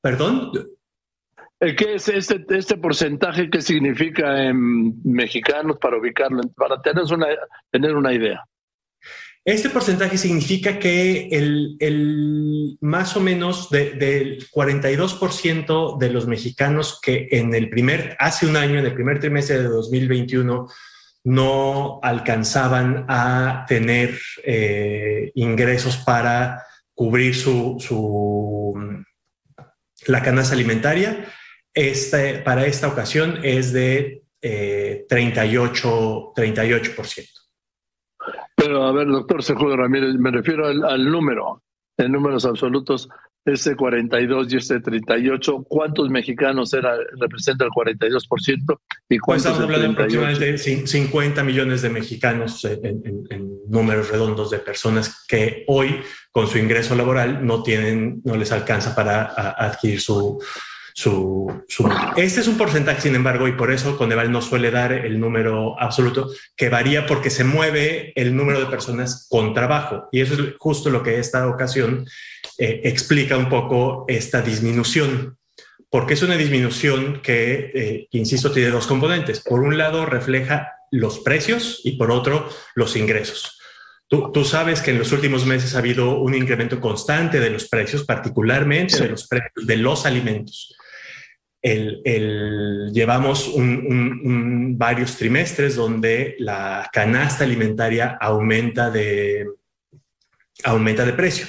¿Perdón? 0.00 0.52
¿Qué 1.60 1.94
es 1.94 2.08
este, 2.08 2.44
este 2.50 2.76
porcentaje? 2.78 3.50
¿Qué 3.50 3.60
significa 3.60 4.44
en 4.44 5.02
mexicanos 5.04 5.76
para 5.78 5.98
ubicarlo, 5.98 6.40
para 6.56 6.80
tener 6.80 7.04
una, 7.12 7.26
tener 7.70 7.94
una 7.94 8.14
idea? 8.14 8.42
Este 9.44 9.68
porcentaje 9.68 10.16
significa 10.16 10.78
que 10.78 11.28
el, 11.32 11.76
el 11.80 12.78
más 12.80 13.16
o 13.16 13.20
menos 13.20 13.68
del 13.70 14.46
42% 14.50 15.98
de 15.98 16.10
los 16.10 16.26
mexicanos 16.26 17.00
que 17.02 17.28
en 17.30 17.54
el 17.54 17.68
primer, 17.68 18.16
hace 18.18 18.46
un 18.46 18.56
año, 18.56 18.78
en 18.78 18.86
el 18.86 18.94
primer 18.94 19.18
trimestre 19.18 19.58
de 19.58 19.68
2021, 19.68 20.66
no 21.24 22.00
alcanzaban 22.02 23.04
a 23.08 23.64
tener 23.68 24.18
eh, 24.44 25.30
ingresos 25.34 25.98
para 25.98 26.62
cubrir 26.94 27.34
su, 27.34 27.76
su, 27.78 29.04
la 30.06 30.22
canasta 30.22 30.54
alimentaria. 30.54 31.26
Este, 31.72 32.38
para 32.38 32.66
esta 32.66 32.88
ocasión 32.88 33.40
es 33.42 33.72
de 33.72 34.22
38, 34.40 36.32
eh, 36.36 36.54
38%. 36.54 37.28
Pero 38.56 38.84
a 38.84 38.92
ver, 38.92 39.06
doctor 39.08 39.42
Sejudo 39.42 39.76
Ramírez, 39.76 40.14
me 40.16 40.30
refiero 40.30 40.66
al 40.66 41.10
número, 41.10 41.62
en 41.96 42.12
números 42.12 42.44
absolutos 42.44 43.08
ese 43.44 43.74
42 43.74 44.52
y 44.52 44.56
ese 44.56 44.80
38, 44.80 45.64
¿cuántos 45.68 46.10
mexicanos 46.10 46.72
era, 46.74 46.94
representa 47.18 47.64
el 47.64 47.70
42%? 47.70 48.20
¿Y 49.08 49.18
pues 49.18 49.20
cuántos 49.20 49.46
estamos 49.46 49.62
hablando 49.62 49.90
aproximadamente 49.92 50.58
50 50.58 51.44
millones 51.44 51.82
de 51.82 51.90
mexicanos 51.90 52.64
en, 52.64 53.00
números 53.68 54.10
redondos 54.10 54.50
de 54.50 54.58
personas 54.58 55.24
que 55.28 55.64
hoy 55.68 56.00
con 56.32 56.48
su 56.48 56.58
ingreso 56.58 56.96
laboral 56.96 57.46
no 57.46 57.62
tienen, 57.62 58.20
no 58.24 58.36
les 58.36 58.50
alcanza 58.50 58.94
para 58.96 59.26
adquirir 59.26 60.00
su, 60.00 60.42
su, 60.94 61.62
Este 62.16 62.40
es 62.40 62.48
un 62.48 62.56
porcentaje, 62.56 63.02
sin 63.02 63.14
embargo, 63.14 63.48
y 63.48 63.52
por 63.52 63.70
eso 63.70 63.96
Coneval 63.96 64.30
no 64.30 64.42
suele 64.42 64.70
dar 64.70 64.92
el 64.92 65.20
número 65.20 65.80
absoluto, 65.80 66.30
que 66.56 66.68
varía 66.68 67.06
porque 67.06 67.30
se 67.30 67.44
mueve 67.44 68.12
el 68.16 68.34
número 68.34 68.60
de 68.60 68.66
personas 68.66 69.26
con 69.28 69.54
trabajo. 69.54 70.08
Y 70.12 70.20
eso 70.20 70.34
es 70.34 70.40
justo 70.58 70.90
lo 70.90 71.02
que 71.02 71.18
esta 71.18 71.48
ocasión 71.48 72.06
eh, 72.58 72.80
explica 72.84 73.36
un 73.36 73.48
poco 73.48 74.04
esta 74.08 74.42
disminución. 74.42 75.36
Porque 75.88 76.14
es 76.14 76.22
una 76.22 76.36
disminución 76.36 77.20
que, 77.20 77.72
eh, 77.74 78.08
insisto, 78.12 78.52
tiene 78.52 78.70
dos 78.70 78.86
componentes. 78.86 79.40
Por 79.40 79.60
un 79.60 79.76
lado, 79.76 80.06
refleja 80.06 80.72
los 80.92 81.20
precios 81.20 81.80
y 81.84 81.92
por 81.92 82.10
otro, 82.10 82.48
los 82.74 82.96
ingresos. 82.96 83.58
Tú, 84.06 84.32
tú, 84.32 84.44
sabes 84.44 84.80
que 84.80 84.90
en 84.90 84.98
los 84.98 85.12
últimos 85.12 85.46
meses 85.46 85.74
ha 85.74 85.78
habido 85.78 86.18
un 86.18 86.34
incremento 86.34 86.80
constante 86.80 87.38
de 87.38 87.50
los 87.50 87.68
precios, 87.68 88.04
particularmente 88.04 89.00
de 89.00 89.08
los 89.08 89.28
precios 89.28 89.66
de 89.66 89.76
los 89.76 90.04
alimentos 90.04 90.76
llevamos 91.62 93.54
varios 93.56 95.16
trimestres 95.16 95.76
donde 95.76 96.36
la 96.38 96.88
canasta 96.92 97.44
alimentaria 97.44 98.16
aumenta 98.20 98.90
de, 98.90 99.46
aumenta 100.64 101.04
de 101.04 101.12
precio. 101.12 101.46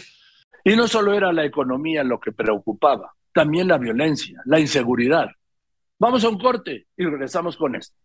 Y 0.64 0.76
no 0.76 0.88
solo 0.88 1.14
era 1.14 1.32
la 1.32 1.46
economía 1.46 2.04
lo 2.04 2.20
que 2.20 2.32
preocupaba, 2.32 3.14
también 3.34 3.68
la 3.68 3.78
violencia, 3.78 4.42
la 4.46 4.60
inseguridad. 4.60 5.30
Vamos 5.98 6.24
a 6.24 6.30
un 6.30 6.40
corte 6.40 6.88
y 6.98 7.06
regresamos 7.06 7.56
con 7.56 7.76
esto. 7.76 7.96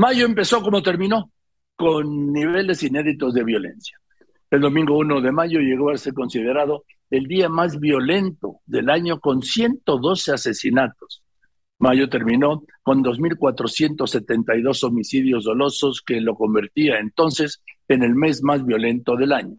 Mayo 0.00 0.24
empezó 0.24 0.62
como 0.62 0.82
terminó, 0.82 1.30
con 1.76 2.32
niveles 2.32 2.82
inéditos 2.82 3.34
de 3.34 3.44
violencia. 3.44 3.98
El 4.50 4.62
domingo 4.62 4.96
1 4.96 5.20
de 5.20 5.30
mayo 5.30 5.60
llegó 5.60 5.90
a 5.90 5.98
ser 5.98 6.14
considerado 6.14 6.84
el 7.10 7.26
día 7.26 7.50
más 7.50 7.78
violento 7.78 8.60
del 8.64 8.88
año 8.88 9.20
con 9.20 9.42
112 9.42 10.32
asesinatos. 10.32 11.22
Mayo 11.80 12.08
terminó 12.08 12.64
con 12.82 13.04
2.472 13.04 14.84
homicidios 14.84 15.44
dolosos 15.44 16.00
que 16.00 16.18
lo 16.22 16.34
convertía 16.34 16.98
entonces 16.98 17.62
en 17.86 18.02
el 18.02 18.14
mes 18.14 18.42
más 18.42 18.64
violento 18.64 19.16
del 19.16 19.32
año. 19.32 19.58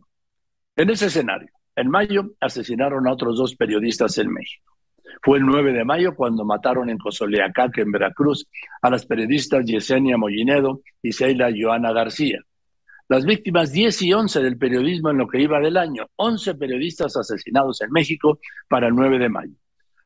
En 0.75 0.89
ese 0.89 1.06
escenario, 1.06 1.51
en 1.75 1.88
mayo 1.88 2.32
asesinaron 2.39 3.08
a 3.08 3.13
otros 3.13 3.38
dos 3.38 3.56
periodistas 3.56 4.17
en 4.17 4.34
México. 4.34 4.70
Fue 5.21 5.38
el 5.38 5.45
9 5.45 5.74
de 5.74 5.86
mayo 5.86 6.15
cuando 6.15 6.45
mataron 6.45 6.89
en 6.89 6.97
Cozoleacaque, 6.97 7.82
en 7.82 7.91
Veracruz, 7.91 8.47
a 8.82 8.89
las 8.89 9.06
periodistas 9.06 9.65
Yesenia 9.65 10.17
Mollinedo 10.17 10.82
y 11.02 11.12
Seila 11.12 11.50
Joana 11.56 11.91
García. 11.91 12.39
Las 13.08 13.26
víctimas 13.26 13.71
10 13.74 14.02
y 14.04 14.13
11 14.13 14.41
del 14.41 14.58
periodismo 14.58 15.10
en 15.10 15.17
lo 15.17 15.28
que 15.28 15.41
iba 15.41 15.60
del 15.60 15.76
año, 15.78 16.08
11 16.15 16.56
periodistas 16.56 17.17
asesinados 17.17 17.82
en 17.82 17.91
México 17.91 18.39
para 18.69 18.88
el 18.88 18.95
9 18.95 19.19
de 19.19 19.30
mayo. 19.30 19.61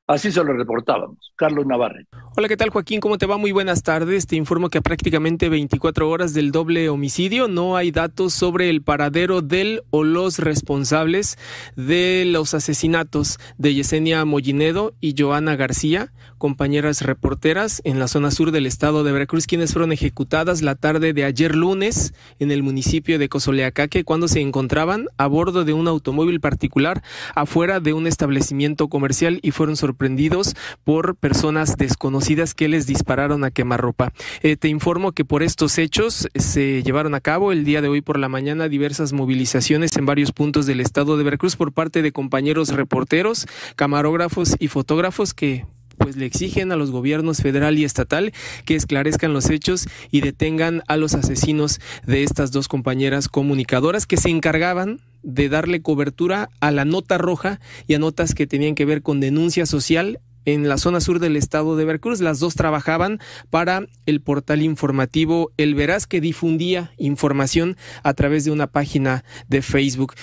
Así 0.08 0.32
se 0.32 0.44
lo 0.44 0.54
reportábamos. 0.54 1.18
Carlos 1.36 1.66
Navarre. 1.66 2.06
Hola, 2.38 2.48
¿qué 2.48 2.58
tal 2.58 2.70
Joaquín? 2.70 3.00
¿Cómo 3.00 3.18
te 3.18 3.26
va? 3.26 3.38
Muy 3.38 3.52
buenas 3.52 3.82
tardes. 3.82 4.28
Te 4.28 4.36
informo 4.36 4.70
que 4.70 4.78
a 4.78 4.82
prácticamente 4.82 5.50
24 5.50 6.08
horas 6.08 6.36
del 6.36 6.52
doble 6.52 6.90
homicidio 6.90 7.48
no 7.48 7.76
hay 7.76 7.90
datos 7.90 8.34
sobre 8.34 8.70
el 8.70 8.84
paradero 8.84 9.42
del 9.42 9.82
o 9.90 10.04
los 10.04 10.38
responsables 10.38 11.40
de 11.76 12.24
los 12.28 12.54
asesinatos 12.54 13.40
de 13.58 13.74
Yesenia 13.74 14.24
Mollinedo 14.26 14.94
y 15.02 15.16
Joana 15.18 15.56
García, 15.56 16.12
compañeras 16.38 17.02
reporteras 17.02 17.82
en 17.84 17.98
la 17.98 18.08
zona 18.08 18.30
sur 18.30 18.52
del 18.52 18.68
estado 18.68 19.04
de 19.04 19.12
Veracruz, 19.12 19.48
quienes 19.48 19.74
fueron 19.74 19.92
ejecutadas 19.92 20.62
la 20.62 20.76
tarde 20.76 21.14
de 21.14 21.24
ayer 21.24 21.56
lunes 21.56 22.14
en 22.38 22.52
el 22.52 22.62
municipio 22.62 23.18
de 23.18 23.28
Cozoleacaque 23.28 24.04
cuando 24.04 24.28
se 24.28 24.42
encontraban 24.42 25.08
a 25.18 25.26
bordo 25.26 25.66
de 25.66 25.74
un 25.74 25.88
automóvil 25.88 26.42
particular 26.42 27.02
afuera 27.34 27.80
de 27.80 27.94
un 27.94 28.06
establecimiento 28.06 28.88
comercial 28.88 29.40
y 29.42 29.50
fueron 29.50 29.76
sorprendidas 29.76 29.95
sorprendidos 29.96 30.56
por 30.84 31.16
personas 31.16 31.78
desconocidas 31.78 32.54
que 32.54 32.68
les 32.68 32.86
dispararon 32.86 33.46
a 33.46 33.52
quemarropa. 33.52 34.12
Eh, 34.42 34.58
te 34.58 34.68
informo 34.68 35.14
que 35.14 35.24
por 35.24 35.42
estos 35.42 35.78
hechos 35.78 36.28
se 36.36 36.84
llevaron 36.84 37.16
a 37.16 37.22
cabo 37.22 37.54
el 37.54 37.64
día 37.64 37.82
de 37.82 37.88
hoy 37.88 38.02
por 38.02 38.20
la 38.20 38.28
mañana 38.28 38.68
diversas 38.68 39.14
movilizaciones 39.14 39.96
en 39.96 40.06
varios 40.06 40.34
puntos 40.34 40.66
del 40.66 40.82
estado 40.82 41.16
de 41.18 41.24
Veracruz 41.24 41.56
por 41.56 41.72
parte 41.72 42.02
de 42.02 42.12
compañeros 42.12 42.70
reporteros, 42.70 43.48
camarógrafos 43.78 44.56
y 44.60 44.68
fotógrafos 44.68 45.34
que 45.34 45.66
pues 45.98 46.16
le 46.16 46.26
exigen 46.26 46.72
a 46.72 46.76
los 46.76 46.92
gobiernos 46.92 47.42
federal 47.42 47.78
y 47.78 47.84
estatal 47.84 48.34
que 48.66 48.76
esclarezcan 48.76 49.34
los 49.34 49.50
hechos 49.50 49.88
y 50.12 50.22
detengan 50.22 50.84
a 50.88 50.98
los 50.98 51.14
asesinos 51.14 51.80
de 52.06 52.24
estas 52.24 52.52
dos 52.52 52.68
compañeras 52.68 53.28
comunicadoras 53.28 54.06
que 54.06 54.18
se 54.18 54.30
encargaban 54.30 55.00
de 55.24 55.50
darle 55.50 55.82
cobertura 55.82 56.50
a 56.60 56.72
la 56.72 56.86
nota 56.86 57.18
roja 57.18 57.60
y 57.88 57.96
a 57.96 58.00
notas 58.00 58.36
que 58.36 58.48
tenían 58.48 58.76
que 58.76 58.86
ver 58.86 59.02
con 59.02 59.20
denuncia 59.20 59.66
social 59.66 60.20
en 60.46 60.70
la 60.70 60.78
zona 60.78 61.02
sur 61.02 61.20
del 61.20 61.36
estado 61.36 61.76
de 61.76 61.86
Veracruz. 61.86 62.22
Las 62.22 62.40
dos 62.40 62.56
trabajaban 62.56 63.20
para 63.50 63.88
el 64.06 64.22
portal 64.22 64.62
informativo 64.62 65.52
El 65.58 65.76
Veraz 65.76 66.08
que 66.08 66.22
difundía 66.22 66.92
información 66.98 67.76
a 68.04 68.14
través 68.14 68.46
de 68.46 68.52
una 68.52 68.68
página 68.68 69.26
de 69.48 69.62
Facebook. 69.62 70.14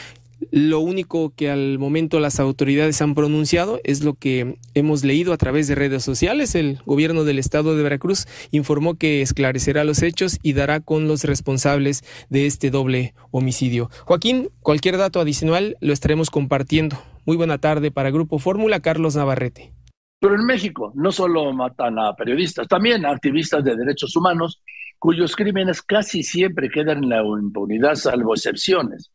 Lo 0.50 0.80
único 0.80 1.32
que 1.34 1.50
al 1.50 1.78
momento 1.78 2.20
las 2.20 2.40
autoridades 2.40 3.00
han 3.00 3.14
pronunciado 3.14 3.80
es 3.84 4.02
lo 4.02 4.14
que 4.14 4.56
hemos 4.74 5.04
leído 5.04 5.32
a 5.32 5.36
través 5.36 5.68
de 5.68 5.74
redes 5.74 6.02
sociales. 6.02 6.54
El 6.54 6.78
gobierno 6.84 7.24
del 7.24 7.38
estado 7.38 7.76
de 7.76 7.82
Veracruz 7.82 8.26
informó 8.50 8.96
que 8.96 9.22
esclarecerá 9.22 9.84
los 9.84 10.02
hechos 10.02 10.38
y 10.42 10.54
dará 10.54 10.80
con 10.80 11.06
los 11.08 11.24
responsables 11.24 12.02
de 12.30 12.46
este 12.46 12.70
doble 12.70 13.14
homicidio. 13.30 13.90
Joaquín, 14.04 14.48
cualquier 14.60 14.96
dato 14.96 15.20
adicional 15.20 15.76
lo 15.80 15.92
estaremos 15.92 16.30
compartiendo. 16.30 16.96
Muy 17.24 17.36
buena 17.36 17.58
tarde 17.58 17.90
para 17.90 18.10
Grupo 18.10 18.38
Fórmula, 18.38 18.80
Carlos 18.80 19.14
Navarrete. 19.14 19.72
Pero 20.18 20.34
en 20.34 20.46
México 20.46 20.92
no 20.94 21.12
solo 21.12 21.52
matan 21.52 21.98
a 21.98 22.14
periodistas, 22.14 22.68
también 22.68 23.04
a 23.04 23.10
activistas 23.10 23.64
de 23.64 23.76
derechos 23.76 24.14
humanos, 24.16 24.62
cuyos 24.98 25.34
crímenes 25.34 25.82
casi 25.82 26.22
siempre 26.22 26.70
quedan 26.70 27.04
en 27.04 27.08
la 27.08 27.22
impunidad, 27.22 27.96
salvo 27.96 28.34
excepciones. 28.34 29.10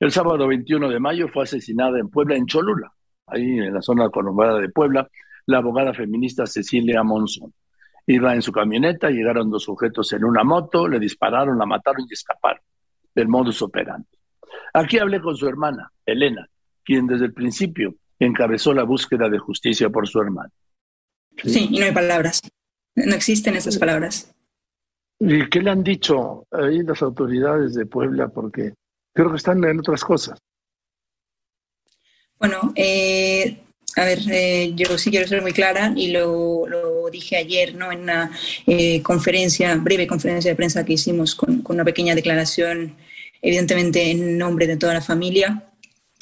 El 0.00 0.10
sábado 0.12 0.48
21 0.48 0.88
de 0.88 0.98
mayo 0.98 1.28
fue 1.28 1.42
asesinada 1.42 1.98
en 1.98 2.08
Puebla, 2.08 2.34
en 2.34 2.46
Cholula, 2.46 2.90
ahí 3.26 3.58
en 3.58 3.74
la 3.74 3.82
zona 3.82 4.08
conurbada 4.08 4.58
de 4.58 4.70
Puebla, 4.70 5.06
la 5.44 5.58
abogada 5.58 5.92
feminista 5.92 6.46
Cecilia 6.46 7.02
Monzón. 7.02 7.52
Iba 8.06 8.34
en 8.34 8.40
su 8.40 8.50
camioneta, 8.50 9.10
llegaron 9.10 9.50
dos 9.50 9.64
sujetos 9.64 10.10
en 10.14 10.24
una 10.24 10.42
moto, 10.42 10.88
le 10.88 10.98
dispararon, 10.98 11.58
la 11.58 11.66
mataron 11.66 12.06
y 12.08 12.14
escaparon 12.14 12.62
del 13.14 13.28
modus 13.28 13.60
operandi. 13.60 14.08
Aquí 14.72 14.98
hablé 14.98 15.20
con 15.20 15.36
su 15.36 15.46
hermana, 15.46 15.92
Elena, 16.06 16.48
quien 16.82 17.06
desde 17.06 17.26
el 17.26 17.34
principio 17.34 17.94
encabezó 18.18 18.72
la 18.72 18.84
búsqueda 18.84 19.28
de 19.28 19.38
justicia 19.38 19.90
por 19.90 20.08
su 20.08 20.18
hermano. 20.18 20.50
Sí, 21.44 21.68
y 21.70 21.78
no 21.78 21.84
hay 21.84 21.92
palabras. 21.92 22.40
No 22.96 23.14
existen 23.14 23.54
esas 23.54 23.78
palabras. 23.78 24.34
¿Y 25.18 25.46
qué 25.50 25.60
le 25.60 25.70
han 25.70 25.82
dicho 25.82 26.46
ahí 26.50 26.82
las 26.82 27.02
autoridades 27.02 27.74
de 27.74 27.84
Puebla? 27.84 28.28
Porque 28.28 28.72
creo 29.20 29.30
que 29.30 29.36
están 29.36 29.62
en 29.64 29.78
otras 29.78 30.02
cosas. 30.02 30.38
Bueno, 32.38 32.72
eh, 32.74 33.58
a 33.96 34.04
ver, 34.04 34.20
eh, 34.30 34.72
yo 34.74 34.96
sí 34.96 35.10
quiero 35.10 35.28
ser 35.28 35.42
muy 35.42 35.52
clara 35.52 35.92
y 35.94 36.10
lo, 36.10 36.64
dije 37.12 37.36
ayer 37.36 37.74
¿no? 37.74 37.92
en 37.92 38.00
una 38.00 38.30
eh, 38.66 39.02
conferencia, 39.02 39.74
breve 39.76 40.06
conferencia 40.06 40.50
de 40.50 40.56
prensa 40.56 40.84
que 40.84 40.94
hicimos 40.94 41.34
con, 41.34 41.62
una 41.68 41.84
pequeña 41.84 42.14
declaración, 42.14 42.96
evidentemente 43.42 44.10
en 44.10 44.38
nombre 44.38 44.66
de 44.66 44.76
toda 44.76 44.94
la 44.94 45.02
familia. 45.02 45.66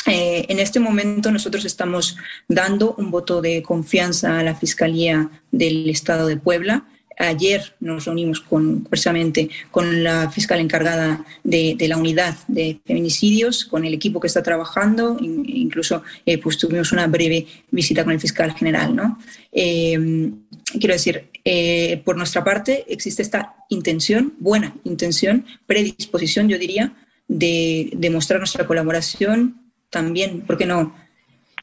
en 0.06 0.58
este 0.58 0.80
momento 0.80 1.30
nosotros 1.30 1.64
estamos 1.64 2.16
dando 2.48 2.94
un 2.94 3.10
voto 3.10 3.42
de 3.42 3.62
confianza 3.62 4.38
a 4.38 4.42
la 4.42 4.54
Fiscalía 4.54 5.30
del 5.52 5.88
Estado 5.90 6.26
de 6.26 6.38
Puebla 6.38 6.84
Ayer 7.18 7.74
nos 7.80 8.04
reunimos 8.04 8.40
con, 8.40 8.84
precisamente 8.84 9.50
con 9.70 10.04
la 10.04 10.30
fiscal 10.30 10.60
encargada 10.60 11.24
de, 11.42 11.76
la 11.88 11.96
unidad 11.96 12.36
de 12.46 12.80
feminicidios, 12.86 13.64
con 13.64 13.84
el 13.84 13.94
equipo 13.94 14.20
que 14.20 14.28
está 14.28 14.42
trabajando, 14.42 15.16
incluso 15.20 16.02
eh, 16.24 16.38
pues 16.38 16.56
tuvimos 16.58 16.92
una 16.92 17.06
breve 17.06 17.46
visita 17.70 18.04
con 18.04 18.12
el 18.12 18.20
fiscal 18.20 18.54
general. 18.54 18.94
¿no? 18.94 19.18
Eh, 19.52 20.30
quiero 20.78 20.94
decir, 20.94 21.28
eh, 21.44 22.00
por 22.04 22.16
nuestra 22.16 22.44
parte 22.44 22.84
existe 22.88 23.22
esta 23.22 23.54
intención, 23.68 24.34
buena 24.38 24.74
intención, 24.84 25.44
predisposición, 25.66 26.48
yo 26.48 26.58
diría, 26.58 26.94
de 27.26 27.90
demostrar 27.94 28.38
nuestra 28.38 28.66
colaboración 28.66 29.72
también, 29.90 30.42
¿por 30.42 30.56
qué 30.58 30.66
no? 30.66 30.94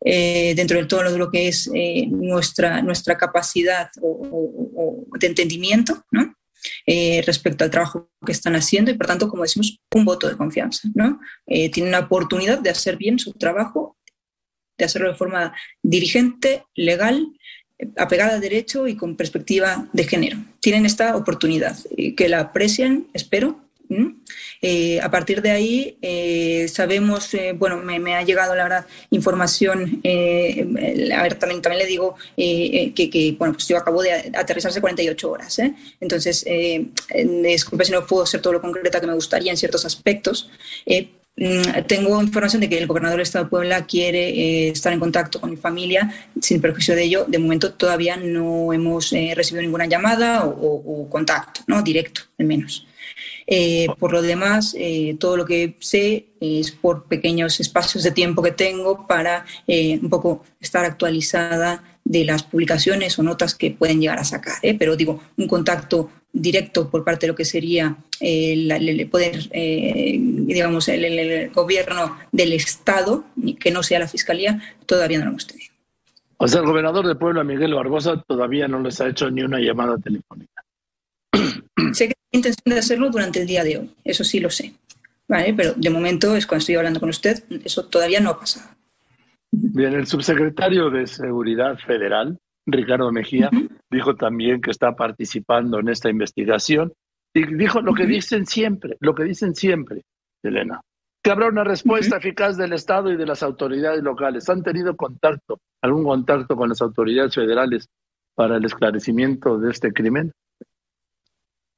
Eh, 0.08 0.54
dentro 0.56 0.78
de 0.78 0.86
todo 0.86 1.02
lo 1.02 1.32
que 1.32 1.48
es 1.48 1.68
eh, 1.74 2.06
nuestra, 2.08 2.84
nuestra 2.84 3.18
capacidad 3.18 3.89
o, 4.04 5.04
de 5.20 5.26
entendimiento 5.26 6.06
¿no? 6.12 6.36
Eh, 6.86 7.24
respecto 7.26 7.63
al 7.63 7.72
trabajo 7.72 8.12
que 8.24 8.32
están 8.32 8.56
haciendo 8.56 8.91
y, 8.91 8.94
por 8.94 9.08
tanto, 9.08 9.28
como 9.28 9.41
decimos, 9.41 9.80
un 9.96 10.06
voto 10.06 10.30
de 10.30 10.38
confianza. 10.38 10.88
¿no? 10.94 11.20
tienen 11.48 11.88
una 11.88 12.00
oportunidad 12.00 12.60
de 12.60 12.70
hacer 12.70 12.98
bien 12.98 13.18
su 13.18 13.34
trabajo, 13.34 13.98
de 14.78 14.86
hacerlo 14.86 15.10
de 15.10 15.15
forma 15.15 15.56
dirigente, 15.82 16.65
legal, 16.76 17.28
apegada 17.98 18.36
a 18.36 18.39
derecho 18.39 18.88
y 18.88 18.96
con 18.96 19.15
perspectiva 19.15 19.89
de 19.91 20.04
género. 20.04 20.38
Tienen 20.60 20.86
esta 20.86 21.15
oportunidad, 21.15 21.78
que 22.15 22.30
la 22.30 22.41
aprecian, 22.41 23.08
espero, 23.13 23.64
eh, 24.62 25.00
a 25.02 25.12
partir 25.12 25.41
de 25.41 25.52
ahí 25.52 25.98
eh, 26.02 26.67
sabemos, 26.67 27.34
eh, 27.34 27.54
bueno, 27.54 27.78
me, 27.78 28.15
ha 28.15 28.24
llegado 28.24 28.56
la 28.56 28.63
verdad 28.63 28.86
información, 29.12 30.02
a 30.04 31.24
ver, 31.24 31.36
también, 31.36 31.62
también 31.62 31.80
le 31.80 31.86
digo 31.86 32.15
que, 32.36 33.36
bueno, 33.38 33.54
pues 33.54 33.67
yo 33.67 33.78
acabo 33.78 34.02
de 34.02 34.32
aterrizarse 34.34 34.82
48 34.82 35.30
horas, 35.30 35.60
entonces, 36.00 36.45
disculpe 37.43 37.86
si 37.86 37.91
no 37.91 38.06
puedo 38.06 38.26
ser 38.26 38.41
todo 38.41 38.54
lo 38.54 38.62
concreta 38.62 39.00
que 39.00 39.08
me 39.08 39.13
gustaría 39.13 39.52
en 39.52 39.58
ciertos 39.58 39.86
aspectos. 39.86 40.50
Mm, 41.38 41.84
tengo 41.88 42.21
información 42.21 42.62
de 42.62 42.69
que 42.69 42.78
el 42.78 42.88
gobernador 42.88 43.17
del 43.17 43.24
Estado 43.24 43.45
de 43.45 43.50
Puebla 43.50 43.86
quiere 43.86 44.69
estar 44.69 44.93
en 44.93 45.02
contacto 45.02 45.41
con 45.41 45.50
mi 45.50 45.58
familia 45.58 46.10
sin 46.41 46.62
perjuicio 46.62 46.95
de 46.95 47.04
ello. 47.04 47.26
De 47.28 47.39
momento 47.39 47.74
todavía 47.74 48.15
no 48.17 48.71
hemos 48.74 49.12
recibido 49.12 49.62
ninguna 49.62 49.86
llamada 49.86 50.45
o 50.45 51.08
contacto, 51.10 51.62
¿no? 51.67 51.82
Directo, 51.82 52.21
al 52.39 52.45
menos. 52.45 52.88
Eh, 53.48 53.88
por 54.00 54.12
lo 54.12 54.22
demás, 54.22 54.76
eh, 54.78 55.16
todo 55.20 55.38
lo 55.38 55.46
que 55.46 55.76
sé 55.80 56.28
es 56.40 56.72
por 56.72 57.06
pequeños 57.06 57.60
espacios 57.60 58.04
de 58.04 58.12
tiempo 58.12 58.42
que 58.42 58.52
tengo 58.52 59.06
para 59.06 59.46
eh, 59.68 60.00
un 60.02 60.10
poco 60.10 60.44
estar 60.60 60.84
actualizada 60.84 61.84
de 62.04 62.26
las 62.26 62.44
publicaciones 62.44 63.18
o 63.18 63.24
notas 63.24 63.56
que 63.56 63.72
pueden 63.72 64.02
llegar 64.02 64.20
a 64.20 64.24
sacar. 64.24 64.56
Pero 64.78 64.96
digo, 64.96 65.22
un 65.38 65.48
contacto 65.48 66.10
directo 66.32 66.90
por 66.90 67.04
parte 67.04 67.26
de 67.26 67.32
lo 67.32 67.36
que 67.36 67.46
sería 67.46 67.96
el, 68.20 69.08
poder, 69.10 69.50
digamos, 69.52 70.88
el, 70.88 71.50
gobierno 71.52 72.18
del 72.32 72.54
Estado, 72.54 73.26
que 73.60 73.72
no 73.72 73.82
sea 73.82 74.00
la 74.00 74.08
Fiscalía, 74.08 74.62
todavía 74.86 75.18
no 75.18 75.26
lo 75.26 75.32
hemos 75.32 75.48
tenido. 75.48 75.74
O 76.38 76.48
sea, 76.48 76.60
el 76.60 76.68
gobernador 76.68 77.08
de 77.08 77.16
Puebla, 77.16 77.44
Miguel 77.44 77.74
Barbosa, 77.74 78.22
todavía 78.28 78.68
no 78.68 78.82
les 78.82 79.00
ha 79.02 79.08
hecho 79.08 79.32
ni 79.32 79.42
una 79.42 79.60
llamada 79.60 79.98
telefónica. 79.98 80.64
Sé 81.94 82.08
que 82.08 82.14
hay 82.14 82.38
intención 82.40 82.74
de 82.74 82.80
hacerlo 82.80 83.10
durante 83.10 83.42
el 83.42 83.48
día 83.48 83.64
de 83.64 83.78
hoy, 83.80 83.96
eso 84.04 84.24
sí 84.24 84.40
lo 84.40 84.50
sé. 84.50 84.74
Vale, 85.28 85.54
pero 85.54 85.74
de 85.76 85.90
momento 85.90 86.36
es 86.36 86.46
cuando 86.46 86.60
estoy 86.60 86.76
hablando 86.76 87.00
con 87.00 87.10
usted, 87.10 87.44
eso 87.64 87.86
todavía 87.88 88.20
no 88.20 88.32
ha 88.32 88.40
pasado. 88.40 88.76
Bien, 89.52 89.94
el 89.94 90.06
subsecretario 90.06 90.90
de 90.90 91.08
Seguridad 91.08 91.78
Federal, 91.78 92.38
Ricardo 92.66 93.12
Mejía, 93.12 93.50
dijo 93.90 94.16
también 94.16 94.62
que 94.62 94.72
está 94.72 94.96
participando 94.96 95.80
en 95.80 95.90
esta 95.90 96.10
investigación 96.10 96.94
y 97.34 97.46
dijo 97.56 97.82
lo 97.82 97.94
que 97.94 98.06
dicen 98.06 98.46
siempre, 98.46 98.98
lo 99.00 99.16
que 99.16 99.24
dicen 99.24 99.56
siempre, 99.56 100.04
Elena, 100.44 100.82
que 101.24 101.32
habrá 101.32 101.48
una 101.48 101.64
respuesta 101.64 102.18
eficaz 102.18 102.58
del 102.58 102.74
Estado 102.74 103.12
y 103.12 103.18
de 103.18 103.26
las 103.26 103.44
autoridades 103.44 104.04
locales. 104.04 104.48
¿Han 104.50 104.62
tenido 104.62 104.96
contacto, 104.96 105.60
algún 105.82 106.04
contacto 106.04 106.56
con 106.56 106.70
las 106.70 106.82
autoridades 106.82 107.34
federales 107.34 107.88
para 108.36 108.58
el 108.58 108.66
esclarecimiento 108.66 109.58
de 109.58 109.72
este 109.72 109.92
crimen? 109.92 110.32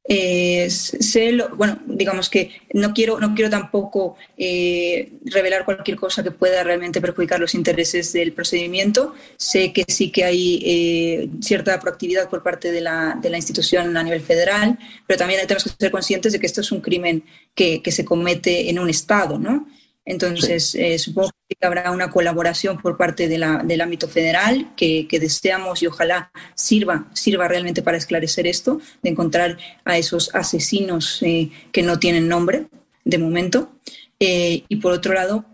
Eh, 0.10 0.70
sé 0.70 1.38
bueno, 1.56 1.80
digamos 1.86 2.30
que 2.30 2.62
no 2.74 2.94
quiero, 2.94 3.20
no 3.20 3.36
quiero 3.36 3.50
tampoco 3.50 4.16
eh, 4.38 5.12
revelar 5.26 5.66
cualquier 5.66 5.98
cosa 5.98 6.24
que 6.24 6.32
pueda 6.32 6.64
realmente 6.64 7.02
perjudicar 7.02 7.40
los 7.40 7.54
intereses 7.54 8.14
del 8.14 8.32
procedimiento. 8.32 9.14
Sé 9.36 9.74
que 9.74 9.84
sí 9.88 10.10
que 10.10 10.24
hay 10.24 10.62
eh, 10.66 11.30
cierta 11.42 11.78
proactividad 11.80 12.30
por 12.30 12.42
parte 12.42 12.72
de 12.72 12.80
la, 12.80 13.20
de 13.22 13.30
la, 13.30 13.38
institución 13.38 13.98
a 13.98 14.04
nivel 14.04 14.22
federal, 14.22 14.80
pero 15.06 15.18
también 15.18 15.42
tenemos 15.42 15.64
que 15.64 15.72
ser 15.78 15.92
conscientes 15.92 16.32
de 16.32 16.40
que 16.40 16.46
esto 16.46 16.62
es 16.62 16.72
un 16.72 16.82
crimen 16.82 17.24
que, 17.54 17.82
que 17.82 17.92
se 17.92 18.06
comete 18.06 18.70
en 18.70 18.80
un 18.80 18.90
Estado, 18.90 19.38
¿no? 19.38 19.68
Entonces, 20.08 20.74
eh, 20.76 20.98
supongo 20.98 21.32
que 21.50 21.68
habrá 21.68 21.92
una 21.92 22.10
colaboración 22.10 22.78
por 22.78 22.96
parte 22.96 23.28
de 23.28 23.38
la, 23.38 23.58
del 23.58 23.82
ámbito 23.82 24.08
federal 24.08 24.74
que, 24.78 25.06
deseamos 25.12 25.84
y 25.84 25.88
ojalá 25.88 26.32
sirva, 26.56 27.10
sirva 27.14 27.50
realmente 27.50 27.82
para 27.82 27.98
esclarecer 27.98 28.48
esto, 28.48 28.80
de 29.04 29.10
encontrar 29.10 29.58
a 29.84 29.98
esos 29.98 30.34
asesinos 30.34 31.22
eh, 31.24 31.52
que 31.74 31.84
no 31.84 32.00
tienen 32.00 32.30
nombre 32.30 32.68
de 33.04 33.18
momento. 33.18 33.74
Eh, 34.18 34.64
y 34.70 34.78
por 34.78 34.94
otro 34.94 35.14
lado, 35.14 35.46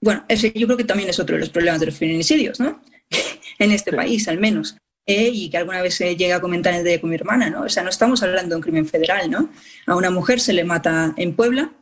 bueno, 0.00 0.24
ese 0.28 0.52
yo 0.54 0.66
creo 0.66 0.76
que 0.76 0.84
también 0.84 1.08
es 1.08 1.18
otro 1.18 1.36
de 1.36 1.40
los 1.40 1.48
problemas 1.48 1.80
de 1.80 1.86
los 1.86 1.96
feminicidios, 1.96 2.60
¿no? 2.60 2.82
en 3.58 3.72
este 3.72 3.92
país, 3.94 4.28
al 4.28 4.38
menos. 4.38 4.76
y 5.06 5.48
que 5.48 5.56
alguna 5.56 5.80
vez 5.80 5.94
se 5.94 6.16
llega 6.16 6.36
a 6.36 6.40
comentar 6.40 6.82
de 6.82 7.00
con 7.00 7.08
mi 7.08 7.16
hermana, 7.16 7.48
¿no? 7.48 7.62
O 7.62 7.68
sea, 7.70 7.82
no 7.82 7.88
estamos 7.88 8.22
hablando 8.22 8.50
de 8.50 8.56
un 8.56 8.62
crimen 8.62 8.86
federal, 8.86 9.30
¿no? 9.30 9.48
A 9.86 9.96
una 9.96 10.10
mujer 10.10 10.38
se 10.38 10.52
le 10.52 10.64
mata 10.64 11.14
en 11.16 11.34
Puebla, 11.34 11.72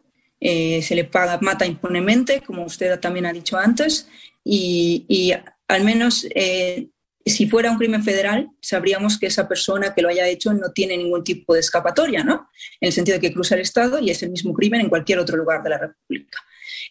eh, 0.47 0.83
se 0.83 0.95
le 0.95 1.05
paga, 1.05 1.39
mata 1.41 1.65
impunemente, 1.65 2.43
como 2.43 2.67
usted 2.67 3.01
también 3.01 3.25
ha 3.25 3.33
dicho 3.33 3.57
antes, 3.57 4.11
y, 4.45 5.33
al 5.69 5.85
menos 5.85 6.27
eh, 6.35 6.89
si 7.25 7.49
fuera 7.49 7.71
un 7.71 7.79
crimen 7.79 8.05
federal, 8.05 8.51
sabríamos 8.61 9.19
que 9.19 9.25
esa 9.25 9.49
persona 9.49 9.95
que 9.95 10.03
lo 10.03 10.11
haya 10.11 10.29
hecho 10.29 10.53
no 10.53 10.71
tiene 10.73 10.99
ningún 10.99 11.25
tipo 11.25 11.55
de 11.55 11.61
escapatoria, 11.61 12.23
¿no? 12.23 12.51
En 12.79 12.89
el 12.89 12.93
sentido 12.93 13.17
de 13.17 13.23
que 13.23 13.33
cruza 13.33 13.55
el 13.55 13.63
Estado 13.63 13.99
y 13.99 14.11
es 14.11 14.23
el 14.23 14.29
mismo 14.29 14.53
crimen 14.53 14.83
en 14.83 14.91
cualquier 14.91 15.19
otro 15.19 15.39
lugar 15.39 15.63
de 15.63 15.71
la 15.71 15.79
República. 15.79 16.39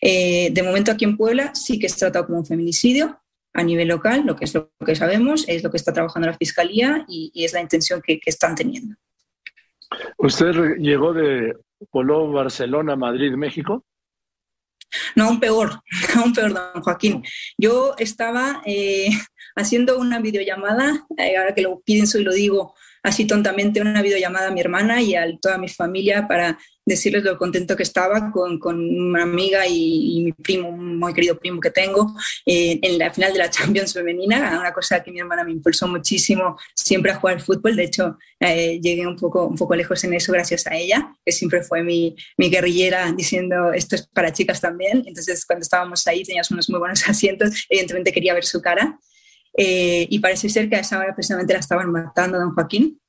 Eh, 0.02 0.50
de 0.52 0.64
momento 0.64 0.92
aquí 0.92 1.06
en 1.06 1.16
Puebla 1.16 1.54
sí 1.54 1.78
que 1.78 1.86
es 1.86 1.96
tratado 1.96 2.26
como 2.26 2.40
un 2.40 2.48
feminicidio 2.48 3.22
a 3.54 3.62
nivel 3.62 3.90
local, 3.90 4.24
lo 4.26 4.36
que 4.36 4.46
es 4.46 4.54
lo 4.56 4.72
que 4.84 4.96
sabemos, 4.96 5.46
es 5.48 5.62
lo 5.62 5.70
que 5.70 5.78
está 5.78 5.94
trabajando 5.94 6.28
la 6.28 6.38
Fiscalía 6.38 7.06
y, 7.08 7.32
es 7.36 7.54
la 7.54 7.62
intención 7.62 8.02
que 8.02 8.20
están 8.26 8.56
teniendo. 8.56 8.96
Usted 10.18 10.78
llegó 10.80 11.14
de 11.14 11.54
voló 11.92 12.32
Barcelona, 12.32 12.96
Madrid, 12.96 13.34
México? 13.34 13.86
No, 15.16 15.26
aún 15.26 15.40
peor, 15.40 15.82
aún 16.16 16.34
peor, 16.34 16.54
don 16.54 16.82
Joaquín. 16.82 17.24
Yo 17.58 17.96
estaba 17.98 18.62
eh, 18.66 19.10
haciendo 19.56 19.98
una 19.98 20.20
videollamada, 20.20 21.06
eh, 21.18 21.38
ahora 21.38 21.54
que 21.54 21.62
lo 21.62 21.82
pienso 21.82 22.20
y 22.20 22.24
lo 22.24 22.34
digo 22.34 22.76
así 23.04 23.26
tontamente, 23.26 23.82
una 23.82 24.02
videollamada 24.02 24.48
a 24.48 24.52
mi 24.52 24.62
hermana 24.62 25.02
y 25.02 25.16
a 25.16 25.26
toda 25.40 25.58
mi 25.58 25.68
familia 25.68 26.28
para 26.28 26.58
decirles 26.86 27.24
lo 27.24 27.38
contento 27.38 27.76
que 27.76 27.84
estaba 27.84 28.32
con, 28.32 28.60
con 28.60 28.78
una 28.80 29.24
amiga 29.24 29.66
y, 29.68 30.22
mi 30.24 30.32
primo, 30.32 30.70
un 30.70 30.98
muy 30.98 31.14
querido 31.14 31.38
primo 31.38 31.60
que 31.60 31.70
tengo, 31.70 32.14
eh, 32.46 32.80
en 32.82 32.98
la 32.98 33.12
final 33.12 33.34
de 33.34 33.40
la 33.40 33.50
Champions 33.52 33.94
femenina, 33.94 34.58
una 34.60 34.74
cosa 34.74 35.04
que 35.04 35.12
mi 35.12 35.20
hermana 35.20 35.44
me 35.44 35.52
impulsó 35.52 35.88
muchísimo 35.88 36.58
siempre 36.74 37.12
a 37.12 37.16
jugar 37.16 37.42
fútbol, 37.42 37.76
de 37.76 37.84
hecho 37.84 38.18
eh, 38.40 38.80
llegué 38.82 39.06
un 39.06 39.16
poco, 39.16 39.48
un 39.48 39.56
poco 39.56 39.76
lejos 39.76 40.04
en 40.04 40.14
eso 40.14 40.32
gracias 40.32 40.68
a 40.68 40.76
ella, 40.76 41.14
que 41.26 41.32
siempre 41.32 41.62
fue 41.62 41.84
mi, 41.84 42.16
mi 42.38 42.50
guerrillera 42.50 43.12
diciendo 43.12 43.74
esto 43.74 43.96
es 43.96 44.08
para 44.08 44.32
chicas 44.32 44.62
también, 44.62 45.04
entonces 45.06 45.46
cuando 45.46 45.64
estábamos 45.64 46.06
ahí 46.08 46.24
teníamos 46.24 46.52
unos 46.52 46.70
muy 46.70 46.80
buenos 46.80 47.04
asientos, 47.10 47.66
evidentemente 47.70 48.12
quería 48.12 48.34
ver 48.34 48.46
su 48.46 48.62
cara. 48.62 49.00
Eh, 49.56 50.08
y 50.10 50.20
parece 50.20 50.50
ser 50.50 50.70
que 50.70 50.76
a 50.76 50.80
esa 50.80 51.00
hora 51.00 51.14
precisamente 51.14 51.54
la 51.54 51.60
estaban 51.60 51.92
matando 51.92 52.40
don 52.40 52.54
Joaquín, 52.54 53.00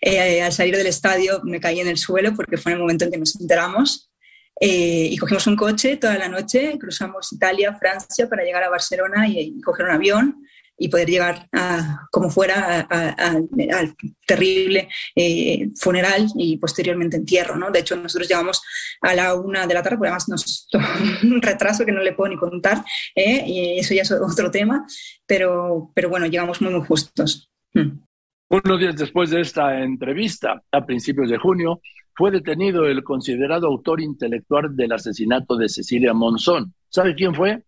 eh, 0.00 0.42
al 0.42 0.52
salir 0.52 0.76
del 0.76 0.86
estadio 0.86 1.40
me 1.44 1.60
caí 1.60 1.80
en 1.80 1.88
el 1.88 1.96
suelo 1.96 2.34
porque 2.34 2.56
fue 2.56 2.72
en 2.72 2.76
el 2.76 2.82
momento 2.82 3.04
en 3.04 3.12
que 3.12 3.18
nos 3.18 3.40
enteramos. 3.40 4.10
Eh, 4.58 5.08
y 5.10 5.16
cogimos 5.18 5.46
un 5.46 5.56
coche 5.56 5.98
toda 5.98 6.16
la 6.16 6.28
noche, 6.28 6.78
cruzamos 6.78 7.30
Italia, 7.30 7.74
Francia 7.74 8.26
para 8.26 8.42
llegar 8.42 8.62
a 8.62 8.70
Barcelona 8.70 9.28
y, 9.28 9.60
coger 9.60 9.84
un 9.84 9.92
avión 9.92 10.46
y 10.78 10.88
poder 10.88 11.08
llegar 11.08 11.48
a, 11.52 12.06
como 12.10 12.30
fuera 12.30 12.80
al 12.80 13.94
terrible 14.26 14.88
eh, 15.14 15.68
funeral 15.76 16.26
y 16.36 16.56
posteriormente 16.58 17.16
entierro. 17.16 17.56
¿no? 17.56 17.70
De 17.70 17.80
hecho, 17.80 17.96
nosotros 17.96 18.28
llegamos 18.28 18.62
a 19.00 19.14
la 19.14 19.34
una 19.34 19.66
de 19.66 19.74
la 19.74 19.82
tarde, 19.82 19.96
porque 19.96 20.08
además 20.08 20.28
nos 20.28 20.68
un 21.22 21.40
retraso 21.40 21.84
que 21.84 21.92
no 21.92 22.02
le 22.02 22.12
puedo 22.12 22.30
ni 22.30 22.36
contar, 22.36 22.84
y 23.14 23.78
eso 23.78 23.94
ya 23.94 24.02
es 24.02 24.12
otro 24.12 24.50
tema, 24.50 24.86
pero, 25.26 25.90
pero 25.94 26.08
bueno, 26.08 26.26
llegamos 26.26 26.60
muy, 26.60 26.72
muy 26.72 26.86
justos. 26.86 27.50
Hmm. 27.72 28.00
Unos 28.48 28.78
días 28.78 28.96
después 28.96 29.30
de 29.30 29.40
esta 29.40 29.82
entrevista, 29.82 30.62
a 30.70 30.86
principios 30.86 31.28
de 31.28 31.38
junio, 31.38 31.80
fue 32.14 32.30
detenido 32.30 32.86
el 32.86 33.02
considerado 33.02 33.66
autor 33.66 34.00
intelectual 34.00 34.74
del 34.74 34.92
asesinato 34.92 35.56
de 35.56 35.68
Cecilia 35.68 36.14
Monzón. 36.14 36.72
¿Sabe 36.88 37.14
quién 37.14 37.34
fue? 37.34 37.64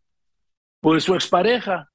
Pues 0.80 1.04
su 1.04 1.14
expareja, 1.14 1.90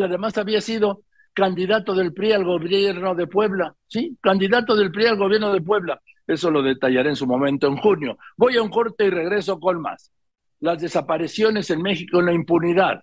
que 0.00 0.06
además 0.06 0.38
había 0.38 0.62
sido 0.62 1.02
candidato 1.34 1.94
del 1.94 2.14
PRI 2.14 2.32
al 2.32 2.44
gobierno 2.44 3.14
de 3.14 3.26
Puebla. 3.26 3.74
Sí, 3.86 4.16
candidato 4.22 4.74
del 4.74 4.90
PRI 4.90 5.08
al 5.08 5.18
gobierno 5.18 5.52
de 5.52 5.60
Puebla. 5.60 6.00
Eso 6.26 6.50
lo 6.50 6.62
detallaré 6.62 7.10
en 7.10 7.16
su 7.16 7.26
momento 7.26 7.66
en 7.66 7.76
junio. 7.76 8.16
Voy 8.38 8.56
a 8.56 8.62
un 8.62 8.70
corte 8.70 9.04
y 9.04 9.10
regreso 9.10 9.60
con 9.60 9.82
más. 9.82 10.10
Las 10.60 10.80
desapariciones 10.80 11.68
en 11.68 11.82
México 11.82 12.20
en 12.20 12.26
la 12.26 12.32
impunidad. 12.32 13.02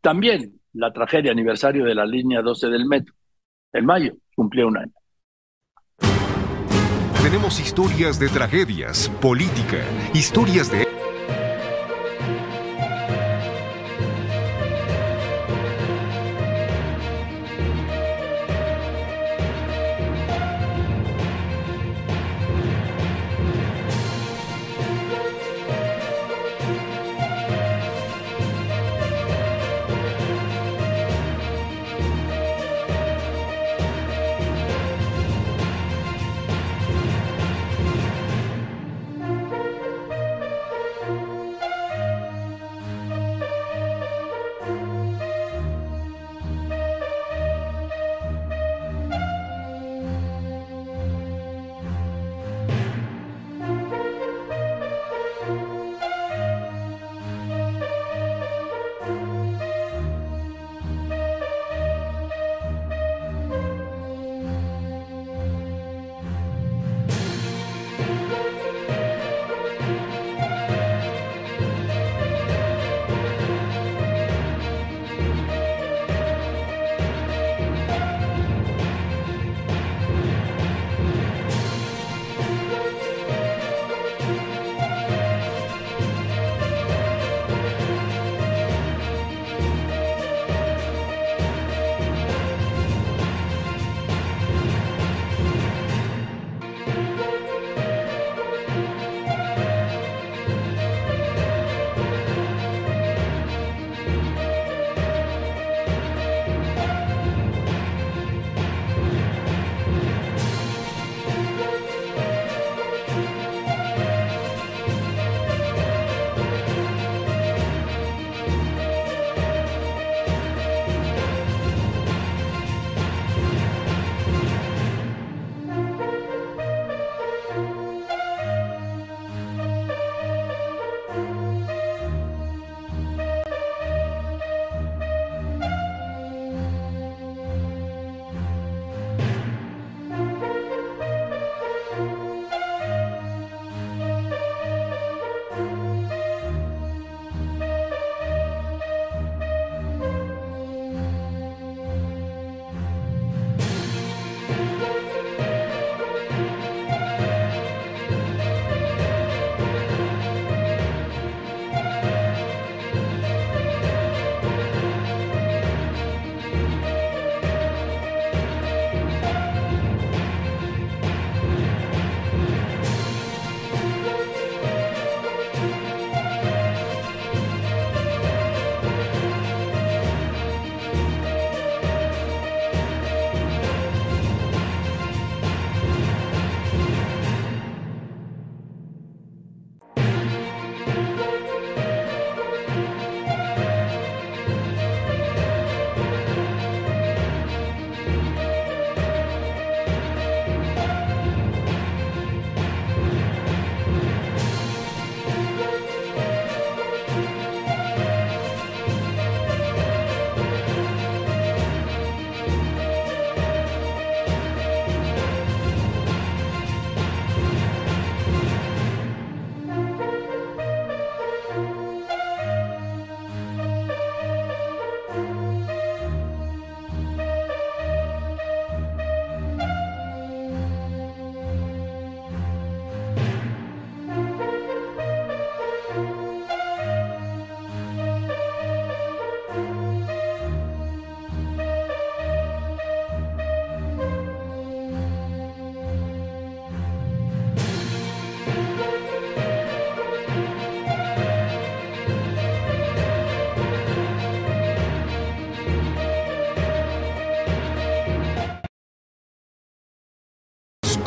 También 0.00 0.58
la 0.72 0.90
tragedia 0.90 1.32
aniversario 1.32 1.84
de 1.84 1.94
la 1.94 2.06
línea 2.06 2.40
12 2.40 2.68
del 2.68 2.86
metro. 2.86 3.14
En 3.74 3.84
mayo 3.84 4.14
cumplió 4.34 4.68
un 4.68 4.78
año. 4.78 4.92
Tenemos 7.22 7.60
historias 7.60 8.18
de 8.18 8.30
tragedias, 8.30 9.10
política, 9.20 9.84
historias 10.14 10.72
de 10.72 10.88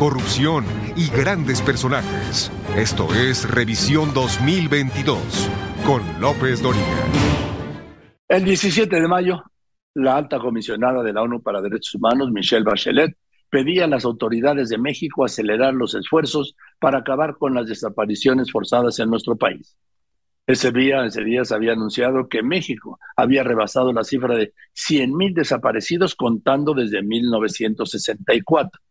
corrupción 0.02 0.66
y 0.96 1.10
grandes 1.10 1.62
personajes. 1.62 2.52
Esto 2.76 3.14
es 3.14 3.48
Revisión 3.48 4.16
2022 4.16 5.48
con 5.86 6.02
López 6.20 6.60
Doriga. 6.60 7.06
El 8.28 8.44
17 8.44 9.00
de 9.00 9.08
mayo, 9.08 9.44
la 9.94 10.18
alta 10.18 10.40
comisionada 10.40 11.04
de 11.04 11.14
la 11.14 11.22
ONU 11.22 11.44
para 11.44 11.62
Derechos 11.62 11.94
Humanos, 11.94 12.32
Michelle 12.32 12.64
Bachelet, 12.64 13.16
pedía 13.52 13.86
a 13.86 13.88
las 13.88 14.04
autoridades 14.04 14.70
de 14.70 14.80
México 14.80 15.24
acelerar 15.24 15.76
los 15.76 15.94
esfuerzos 15.94 16.56
para 16.80 16.98
acabar 16.98 17.38
con 17.38 17.54
las 17.54 17.68
desapariciones 17.68 18.52
forzadas 18.52 18.98
en 18.98 19.08
nuestro 19.08 19.36
país. 19.36 19.78
Ese 20.48 20.72
día, 20.72 21.06
ese 21.06 21.24
día 21.24 21.46
se 21.46 21.54
había 21.54 21.74
anunciado 21.74 22.28
que 22.28 22.42
México 22.42 22.98
había 23.16 23.44
rebasado 23.44 23.94
la 23.94 24.04
cifra 24.04 24.36
de 24.36 24.52
100.000 24.74 25.36
desaparecidos 25.36 26.16
contando 26.16 26.74
desde 26.74 27.04
1964 27.04 28.82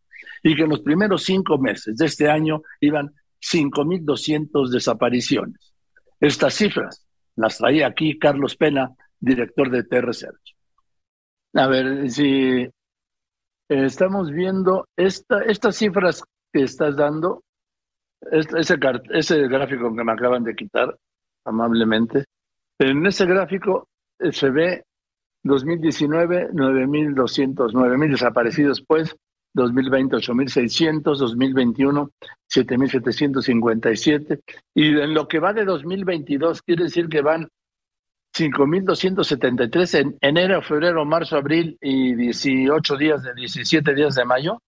y 0.42 0.56
que 0.56 0.62
en 0.62 0.70
los 0.70 0.80
primeros 0.80 1.24
cinco 1.24 1.58
meses 1.58 1.96
de 1.96 2.06
este 2.06 2.28
año 2.28 2.62
iban 2.80 3.12
5.200 3.40 4.70
desapariciones. 4.70 5.72
Estas 6.20 6.54
cifras 6.54 7.06
las 7.36 7.58
traía 7.58 7.86
aquí 7.86 8.18
Carlos 8.18 8.56
Pena, 8.56 8.90
director 9.18 9.70
de 9.70 9.84
T-Research. 9.84 10.56
A 11.54 11.66
ver, 11.66 12.10
si 12.10 12.68
estamos 13.68 14.30
viendo 14.30 14.86
esta, 14.96 15.42
estas 15.42 15.76
cifras 15.76 16.22
que 16.52 16.62
estás 16.62 16.96
dando, 16.96 17.42
ese, 18.30 18.78
ese 19.10 19.48
gráfico 19.48 19.94
que 19.94 20.04
me 20.04 20.12
acaban 20.12 20.44
de 20.44 20.54
quitar 20.54 20.96
amablemente, 21.44 22.24
en 22.78 23.06
ese 23.06 23.26
gráfico 23.26 23.88
eh, 24.18 24.32
se 24.32 24.50
ve 24.50 24.84
2019, 25.42 26.50
9.200, 26.52 27.72
9.000 27.72 28.10
desaparecidos, 28.10 28.82
pues, 28.86 29.16
2020 29.54 30.16
8.600, 30.16 31.02
2021 31.16 32.10
7.757 32.48 34.40
y 34.74 34.98
en 34.98 35.14
lo 35.14 35.28
que 35.28 35.38
va 35.38 35.52
de 35.52 35.64
2022 35.64 36.62
quiere 36.62 36.84
decir 36.84 37.08
que 37.08 37.22
van 37.22 37.48
5.273 38.36 40.00
en 40.00 40.16
enero, 40.20 40.62
febrero, 40.62 41.04
marzo, 41.04 41.36
abril 41.36 41.76
y 41.80 42.14
18 42.14 42.96
días 42.96 43.22
de 43.22 43.34
17 43.34 43.94
días 43.94 44.14
de 44.14 44.24
mayo. 44.24 44.62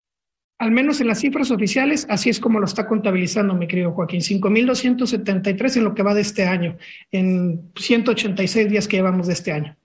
Al 0.58 0.72
menos 0.72 1.02
en 1.02 1.08
las 1.08 1.20
cifras 1.20 1.50
oficiales, 1.50 2.06
así 2.10 2.30
es 2.30 2.40
como 2.40 2.60
lo 2.60 2.66
está 2.66 2.88
contabilizando 2.88 3.56
mi 3.56 3.68
querido 3.68 3.94
Joaquín. 3.94 4.22
5.273 4.22 5.78
en 5.78 5.84
lo 5.84 5.96
que 5.96 6.04
va 6.04 6.14
de 6.14 6.22
este 6.22 6.46
año, 6.46 6.78
en 7.12 7.72
186 7.76 8.70
días 8.70 8.88
que 8.88 8.98
llevamos 8.98 9.28
de 9.28 9.34
este 9.34 9.52
año. 9.52 9.76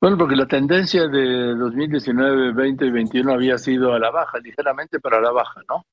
Bueno, 0.00 0.16
porque 0.16 0.34
la 0.34 0.46
tendencia 0.46 1.08
de 1.08 1.54
2019, 1.56 2.52
20 2.52 2.86
y 2.86 2.90
21 2.90 3.32
había 3.32 3.58
sido 3.58 3.92
a 3.92 3.98
la 3.98 4.10
baja, 4.10 4.38
ligeramente 4.38 4.98
para 4.98 5.20
la 5.20 5.30
baja, 5.30 5.60
¿no? 5.68 5.84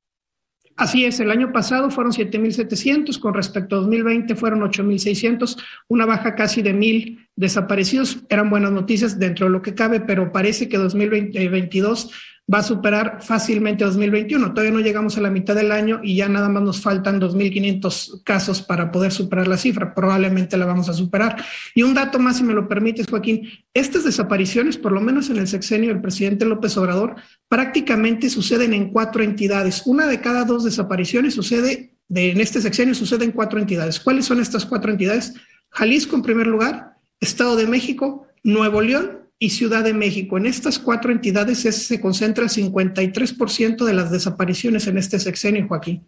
Así 0.78 1.06
es, 1.06 1.20
el 1.20 1.32
año 1.32 1.52
pasado 1.52 1.90
fueron 1.90 2.14
7.700, 2.14 3.20
con 3.20 3.34
respecto 3.34 3.76
a 3.76 3.80
2020 3.80 4.36
fueron 4.36 4.62
8.600, 4.62 5.62
una 5.88 6.06
baja 6.06 6.36
casi 6.36 6.62
de 6.62 6.74
1.000 6.74 7.28
desaparecidos. 7.36 8.20
Eran 8.30 8.52
buenas 8.52 8.72
noticias 8.72 9.18
dentro 9.20 9.48
de 9.48 9.52
lo 9.52 9.62
que 9.64 9.74
cabe, 9.74 10.00
pero 10.02 10.32
parece 10.32 10.70
que 10.70 10.78
2022 10.78 12.12
va 12.52 12.60
a 12.60 12.64
superar 12.64 13.20
fácilmente 13.22 13.84
2021. 13.84 14.54
Todavía 14.54 14.72
no 14.72 14.80
llegamos 14.80 15.18
a 15.18 15.22
la 15.22 15.30
mitad 15.30 15.54
del 15.54 15.72
año 15.72 16.00
y 16.02 16.16
ya 16.16 16.30
nada 16.30 16.48
más 16.48 16.64
nos 16.64 16.82
faltan 16.82 17.20
2.500 17.20 18.24
casos 18.24 18.62
para 18.62 18.92
poder 18.92 19.12
superar 19.12 19.48
la 19.48 19.58
cifra. 19.58 19.94
Probablemente 19.94 20.56
la 20.56 20.66
vamos 20.66 20.88
a 20.88 20.94
superar. 20.94 21.44
Y 21.76 21.84
un 21.84 21.94
dato 21.94 22.20
más, 22.20 22.38
si 22.38 22.44
me 22.44 22.54
lo 22.54 22.68
permites, 22.68 23.08
Joaquín, 23.10 23.50
estas 23.74 24.06
desapariciones, 24.06 24.78
por 24.78 24.94
lo 24.94 25.02
menos 25.02 25.30
en 25.30 25.38
el 25.38 25.48
sexenio 25.48 25.90
del 25.90 26.02
presidente 26.02 26.46
López 26.46 26.78
Obrador, 26.78 27.16
prácticamente 27.50 28.30
suceden 28.30 28.74
en 28.74 28.92
cuatro 28.92 29.24
entidades. 29.24 29.84
Una 29.86 30.08
de 30.08 30.22
cada 30.22 30.46
dos 30.46 30.64
desapariciones 30.64 31.34
sucede, 31.34 31.98
de, 32.08 32.32
en 32.32 32.40
este 32.40 32.62
sexenio 32.62 32.96
sucede 32.96 33.26
en 33.26 33.34
cuatro 33.34 33.60
entidades. 33.60 34.00
¿Cuáles 34.00 34.26
son 34.26 34.40
estas 34.40 34.66
cuatro 34.66 34.90
entidades? 34.90 35.34
Jalisco 35.70 36.16
en 36.16 36.22
primer 36.22 36.48
lugar, 36.48 36.96
Estado 37.20 37.58
de 37.58 37.68
México, 37.68 38.26
Nuevo 38.42 38.82
León 38.82 39.27
y 39.40 39.52
Ciudad 39.52 39.84
de 39.84 39.94
México. 39.94 40.38
En 40.38 40.46
estas 40.46 40.80
cuatro 40.80 41.12
entidades 41.12 41.60
se 41.60 42.02
concentra 42.02 42.44
el 42.44 42.50
53% 42.50 43.86
de 43.86 43.94
las 43.94 44.12
desapariciones 44.12 44.88
en 44.88 44.98
este 44.98 45.20
sexenio, 45.20 45.68
Joaquín. 45.68 46.08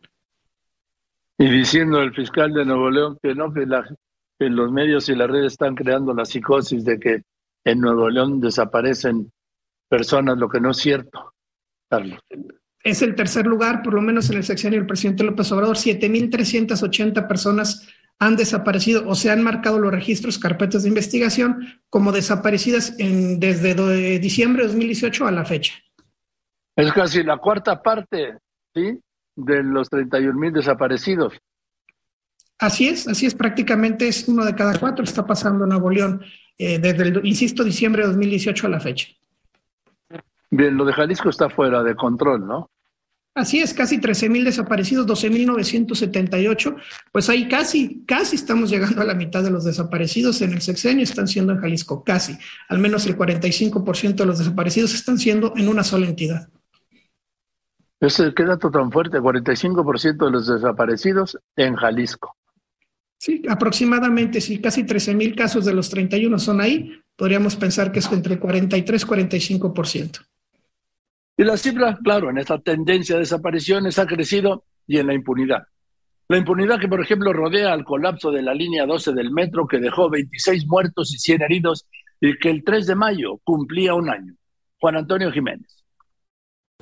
Y 1.37 1.49
diciendo 1.49 2.01
el 2.01 2.13
fiscal 2.13 2.53
de 2.53 2.65
Nuevo 2.65 2.89
León 2.89 3.17
que 3.21 3.33
no, 3.33 3.53
que, 3.53 4.49
los 4.49 4.71
medios 4.71 5.07
y 5.09 5.15
las 5.15 5.29
redes 5.29 5.53
están 5.53 5.75
creando 5.75 6.13
la 6.13 6.25
psicosis 6.25 6.83
de 6.83 6.99
que 6.99 7.23
en 7.63 7.79
Nuevo 7.79 8.09
León 8.09 8.41
desaparecen 8.41 9.31
personas, 9.87 10.37
lo 10.37 10.49
que 10.49 10.59
no 10.59 10.71
es 10.71 10.77
cierto, 10.77 11.33
Carlos. 11.89 12.19
Es 12.83 13.01
el 13.01 13.15
tercer 13.15 13.45
lugar, 13.45 13.83
por 13.83 13.93
lo 13.93 14.01
menos 14.01 14.29
en 14.29 14.37
el 14.37 14.43
sexenio 14.43 14.79
del 14.79 14.87
presidente 14.87 15.23
López 15.23 15.51
Obrador, 15.51 15.75
7.380 15.75 17.27
personas 17.27 17.87
han 18.19 18.35
desaparecido 18.35 19.07
o 19.07 19.15
se 19.15 19.31
han 19.31 19.41
marcado 19.41 19.79
los 19.79 19.91
registros, 19.91 20.37
carpetas 20.37 20.83
de 20.83 20.89
investigación 20.89 21.81
como 21.89 22.11
desaparecidas 22.11 22.99
en, 22.99 23.39
desde 23.39 24.19
diciembre 24.19 24.63
de 24.63 24.67
2018 24.67 25.25
a 25.25 25.31
la 25.31 25.45
fecha. 25.45 25.73
Es 26.75 26.91
casi 26.91 27.23
la 27.23 27.37
cuarta 27.37 27.81
parte, 27.81 28.37
¿sí? 28.73 28.99
De 29.35 29.63
los 29.63 29.89
31 29.89 30.37
mil 30.37 30.51
desaparecidos. 30.51 31.33
Así 32.57 32.89
es, 32.89 33.07
así 33.07 33.25
es, 33.25 33.35
prácticamente 33.35 34.07
es 34.09 34.27
uno 34.27 34.43
de 34.43 34.53
cada 34.53 34.77
cuatro 34.77 35.05
está 35.05 35.25
pasando 35.25 35.63
en 35.63 35.69
Nuevo 35.69 35.89
León, 35.89 36.21
eh, 36.57 36.77
desde 36.77 37.03
el, 37.03 37.25
insisto, 37.25 37.63
diciembre 37.63 38.01
de 38.01 38.09
2018 38.09 38.67
a 38.67 38.69
la 38.69 38.81
fecha. 38.81 39.07
Bien, 40.51 40.75
lo 40.75 40.83
de 40.83 40.91
Jalisco 40.91 41.29
está 41.29 41.49
fuera 41.49 41.83
de 41.83 41.95
control, 41.95 42.45
¿no? 42.45 42.69
Así 43.39 43.59
es, 43.59 43.73
casi 43.73 43.99
13.000 43.99 44.43
desaparecidos, 44.43 45.07
12.978. 45.07 46.75
Pues 47.13 47.29
ahí 47.29 47.47
casi, 47.47 48.03
casi 48.05 48.35
estamos 48.35 48.69
llegando 48.69 49.01
a 49.01 49.05
la 49.05 49.13
mitad 49.13 49.41
de 49.41 49.49
los 49.49 49.63
desaparecidos 49.63 50.41
en 50.41 50.51
el 50.51 50.61
sexenio, 50.61 51.03
están 51.03 51.25
siendo 51.25 51.53
en 51.53 51.59
Jalisco, 51.59 52.03
casi. 52.03 52.37
Al 52.67 52.79
menos 52.79 53.05
el 53.05 53.17
45% 53.17 54.15
de 54.15 54.25
los 54.25 54.39
desaparecidos 54.39 54.93
están 54.93 55.17
siendo 55.17 55.53
en 55.55 55.69
una 55.69 55.85
sola 55.85 56.07
entidad. 56.07 56.49
Ese, 58.01 58.33
¿Qué 58.33 58.43
dato 58.43 58.69
tan 58.69 58.91
fuerte? 58.91 59.19
45% 59.19 60.25
de 60.25 60.31
los 60.31 60.47
desaparecidos 60.47 61.37
en 61.55 61.75
Jalisco. 61.75 62.35
Sí, 63.17 63.41
aproximadamente, 63.47 64.41
si 64.41 64.59
casi 64.59 64.83
13.000 64.83 65.35
casos 65.35 65.63
de 65.63 65.73
los 65.73 65.89
31 65.89 66.39
son 66.39 66.59
ahí, 66.59 66.91
podríamos 67.15 67.55
pensar 67.55 67.93
que 67.93 67.99
es 67.99 68.11
entre 68.11 68.37
43 68.37 69.01
y 69.01 69.05
45%. 69.05 70.28
Y 71.39 71.45
la 71.45 71.55
cifra, 71.55 71.97
claro, 72.03 72.29
en 72.29 72.37
esta 72.37 72.59
tendencia 72.59 73.15
de 73.15 73.21
desapariciones 73.21 73.97
ha 73.97 74.05
crecido 74.05 74.65
y 74.85 74.97
en 74.97 75.07
la 75.07 75.13
impunidad. 75.13 75.63
La 76.27 76.37
impunidad 76.37 76.77
que, 76.81 76.89
por 76.89 76.99
ejemplo, 76.99 77.31
rodea 77.31 77.71
al 77.71 77.85
colapso 77.85 78.29
de 78.29 78.41
la 78.41 78.53
línea 78.53 78.85
12 78.85 79.13
del 79.13 79.31
metro 79.31 79.65
que 79.65 79.79
dejó 79.79 80.09
26 80.09 80.67
muertos 80.67 81.13
y 81.13 81.17
100 81.17 81.43
heridos 81.43 81.87
y 82.19 82.37
que 82.37 82.49
el 82.49 82.65
3 82.65 82.87
de 82.87 82.95
mayo 82.95 83.37
cumplía 83.45 83.93
un 83.93 84.09
año. 84.09 84.33
Juan 84.81 84.97
Antonio 84.97 85.31
Jiménez. 85.31 85.78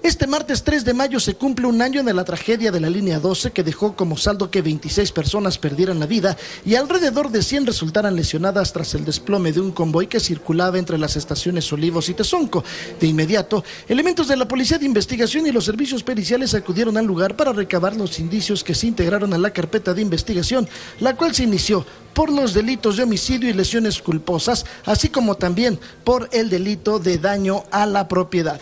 Este 0.03 0.27
martes 0.27 0.63
3 0.63 0.85
de 0.85 0.93
mayo 0.93 1.19
se 1.19 1.33
cumple 1.33 1.65
un 1.65 1.81
año 1.81 2.03
de 2.03 2.13
la 2.13 2.23
tragedia 2.23 2.71
de 2.71 2.79
la 2.79 2.89
línea 2.89 3.19
12 3.19 3.51
que 3.51 3.63
dejó 3.63 3.95
como 3.95 4.15
saldo 4.15 4.51
que 4.51 4.61
26 4.61 5.11
personas 5.11 5.57
perdieran 5.57 5.99
la 5.99 6.05
vida 6.05 6.37
y 6.63 6.75
alrededor 6.75 7.31
de 7.31 7.41
100 7.41 7.65
resultaran 7.65 8.15
lesionadas 8.15 8.71
tras 8.71 8.93
el 8.93 9.03
desplome 9.03 9.51
de 9.51 9.59
un 9.59 9.71
convoy 9.71 10.05
que 10.05 10.19
circulaba 10.19 10.77
entre 10.77 10.99
las 10.99 11.17
estaciones 11.17 11.73
Olivos 11.73 12.09
y 12.09 12.13
Tezonco. 12.13 12.63
De 12.99 13.07
inmediato, 13.07 13.63
elementos 13.89 14.27
de 14.27 14.37
la 14.37 14.47
Policía 14.47 14.77
de 14.77 14.85
Investigación 14.85 15.47
y 15.47 15.51
los 15.51 15.65
servicios 15.65 16.03
periciales 16.03 16.53
acudieron 16.53 16.95
al 16.95 17.05
lugar 17.05 17.35
para 17.35 17.51
recabar 17.51 17.95
los 17.95 18.19
indicios 18.19 18.63
que 18.63 18.75
se 18.75 18.87
integraron 18.87 19.33
a 19.33 19.37
la 19.39 19.51
carpeta 19.51 19.95
de 19.95 20.03
investigación, 20.03 20.69
la 20.99 21.17
cual 21.17 21.33
se 21.33 21.43
inició 21.43 21.85
por 22.13 22.31
los 22.31 22.53
delitos 22.53 22.97
de 22.97 23.03
homicidio 23.03 23.49
y 23.49 23.53
lesiones 23.53 24.01
culposas, 24.01 24.65
así 24.85 25.09
como 25.09 25.35
también 25.35 25.79
por 26.03 26.29
el 26.31 26.49
delito 26.49 26.97
de 26.97 27.17
daño 27.17 27.63
a 27.71 27.85
la 27.85 28.07
propiedad. 28.07 28.61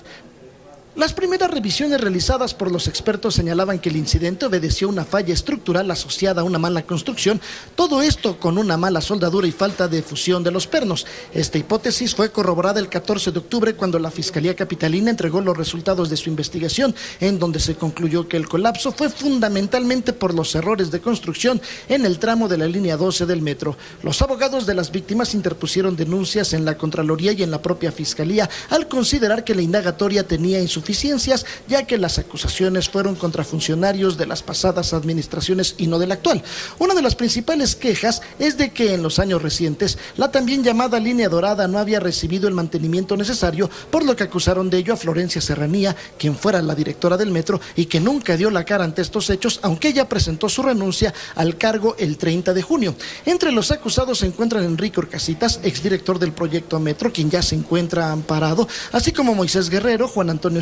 Las 0.96 1.12
primeras 1.12 1.52
revisiones 1.52 2.00
realizadas 2.00 2.54
por 2.54 2.72
los 2.72 2.88
expertos 2.88 3.36
señalaban 3.36 3.80
que 3.80 3.90
el 3.90 3.98
incidente 3.98 4.46
obedeció 4.46 4.88
una 4.88 5.04
falla 5.04 5.34
estructural 5.34 5.92
asociada 5.92 6.40
a 6.40 6.46
una 6.46 6.58
mala 6.58 6.84
construcción, 6.84 7.42
todo 7.76 8.02
esto 8.02 8.40
con 8.40 8.58
una 8.58 8.78
mala 8.78 9.02
soldadura 9.02 9.46
y 9.46 9.52
falta 9.52 9.90
de 9.90 10.02
fusión 10.02 10.42
de 10.42 10.52
los 10.52 10.68
pernos. 10.68 11.06
Esta 11.34 11.58
hipótesis 11.58 12.16
fue 12.16 12.32
corroborada 12.32 12.80
el 12.80 12.88
14 12.88 13.34
de 13.34 13.40
octubre 13.40 13.76
cuando 13.76 14.00
la 14.00 14.10
Fiscalía 14.10 14.56
Capitalina 14.56 15.10
entregó 15.10 15.42
los 15.42 15.58
resultados 15.58 16.10
de 16.10 16.16
su 16.16 16.30
investigación, 16.30 16.96
en 17.20 17.40
donde 17.40 17.60
se 17.60 17.76
concluyó 17.76 18.30
que 18.30 18.38
el 18.38 18.48
colapso 18.48 18.94
fue 18.94 19.10
fundamentalmente 19.10 20.14
por 20.14 20.34
los 20.34 20.56
errores 20.56 20.92
de 20.92 21.02
construcción 21.02 21.62
en 21.90 22.06
el 22.06 22.20
tramo 22.20 22.48
de 22.48 22.58
la 22.58 22.68
línea 22.68 22.96
12 22.96 23.26
del 23.26 23.42
metro. 23.42 23.76
Los 24.02 24.22
abogados 24.22 24.66
de 24.66 24.76
las 24.76 24.94
víctimas 24.94 25.34
interpusieron 25.34 25.98
denuncias 25.98 26.54
en 26.54 26.64
la 26.64 26.78
Contraloría 26.78 27.34
y 27.34 27.44
en 27.44 27.52
la 27.52 27.62
propia 27.62 27.92
Fiscalía 27.92 28.50
al 28.70 28.88
considerar 28.88 29.44
que 29.44 29.56
la 29.56 29.62
indagatoria 29.62 30.26
tenía 30.26 30.62
insuficiencia 30.62 30.85
deficiencias, 30.86 31.48
ya 31.68 31.88
que 31.88 31.98
las 31.98 32.20
acusaciones 32.20 32.90
fueron 32.90 33.16
contra 33.16 33.44
funcionarios 33.44 34.18
de 34.18 34.28
las 34.28 34.44
pasadas 34.44 34.94
administraciones 34.94 35.74
y 35.80 35.88
no 35.88 35.98
de 35.98 36.06
la 36.06 36.14
actual. 36.14 36.44
Una 36.78 36.94
de 36.94 37.02
las 37.02 37.16
principales 37.16 37.76
quejas 37.76 38.22
es 38.38 38.56
de 38.60 38.70
que 38.70 38.94
en 38.94 39.02
los 39.02 39.18
años 39.18 39.42
recientes 39.42 39.98
la 40.16 40.30
también 40.30 40.64
llamada 40.64 41.00
línea 41.00 41.28
dorada 41.28 41.68
no 41.68 41.80
había 41.80 42.00
recibido 42.00 42.48
el 42.48 42.54
mantenimiento 42.54 43.18
necesario, 43.18 43.68
por 43.90 44.06
lo 44.06 44.16
que 44.16 44.26
acusaron 44.26 44.70
de 44.70 44.78
ello 44.78 44.94
a 44.94 44.98
Florencia 44.98 45.42
Serranía, 45.42 45.96
quien 46.20 46.36
fuera 46.36 46.62
la 46.62 46.76
directora 46.76 47.18
del 47.18 47.32
metro 47.32 47.60
y 47.76 47.88
que 47.88 48.00
nunca 48.00 48.38
dio 48.38 48.52
la 48.52 48.64
cara 48.64 48.84
ante 48.84 49.02
estos 49.02 49.32
hechos, 49.32 49.60
aunque 49.64 49.88
ella 49.88 50.08
presentó 50.08 50.50
su 50.50 50.62
renuncia 50.62 51.16
al 51.34 51.58
cargo 51.58 51.96
el 51.98 52.18
30 52.18 52.54
de 52.54 52.62
junio. 52.62 52.96
Entre 53.26 53.52
los 53.52 53.72
acusados 53.72 54.20
se 54.20 54.28
encuentran 54.28 54.64
Enrique 54.64 55.00
Orcasitas, 55.00 55.62
exdirector 55.64 56.20
del 56.20 56.32
proyecto 56.32 56.80
Metro, 56.80 57.12
quien 57.12 57.32
ya 57.32 57.42
se 57.42 57.56
encuentra 57.56 58.12
amparado, 58.12 58.68
así 58.92 59.12
como 59.12 59.34
Moisés 59.34 59.72
Guerrero, 59.72 60.08
Juan 60.08 60.30
Antonio 60.30 60.62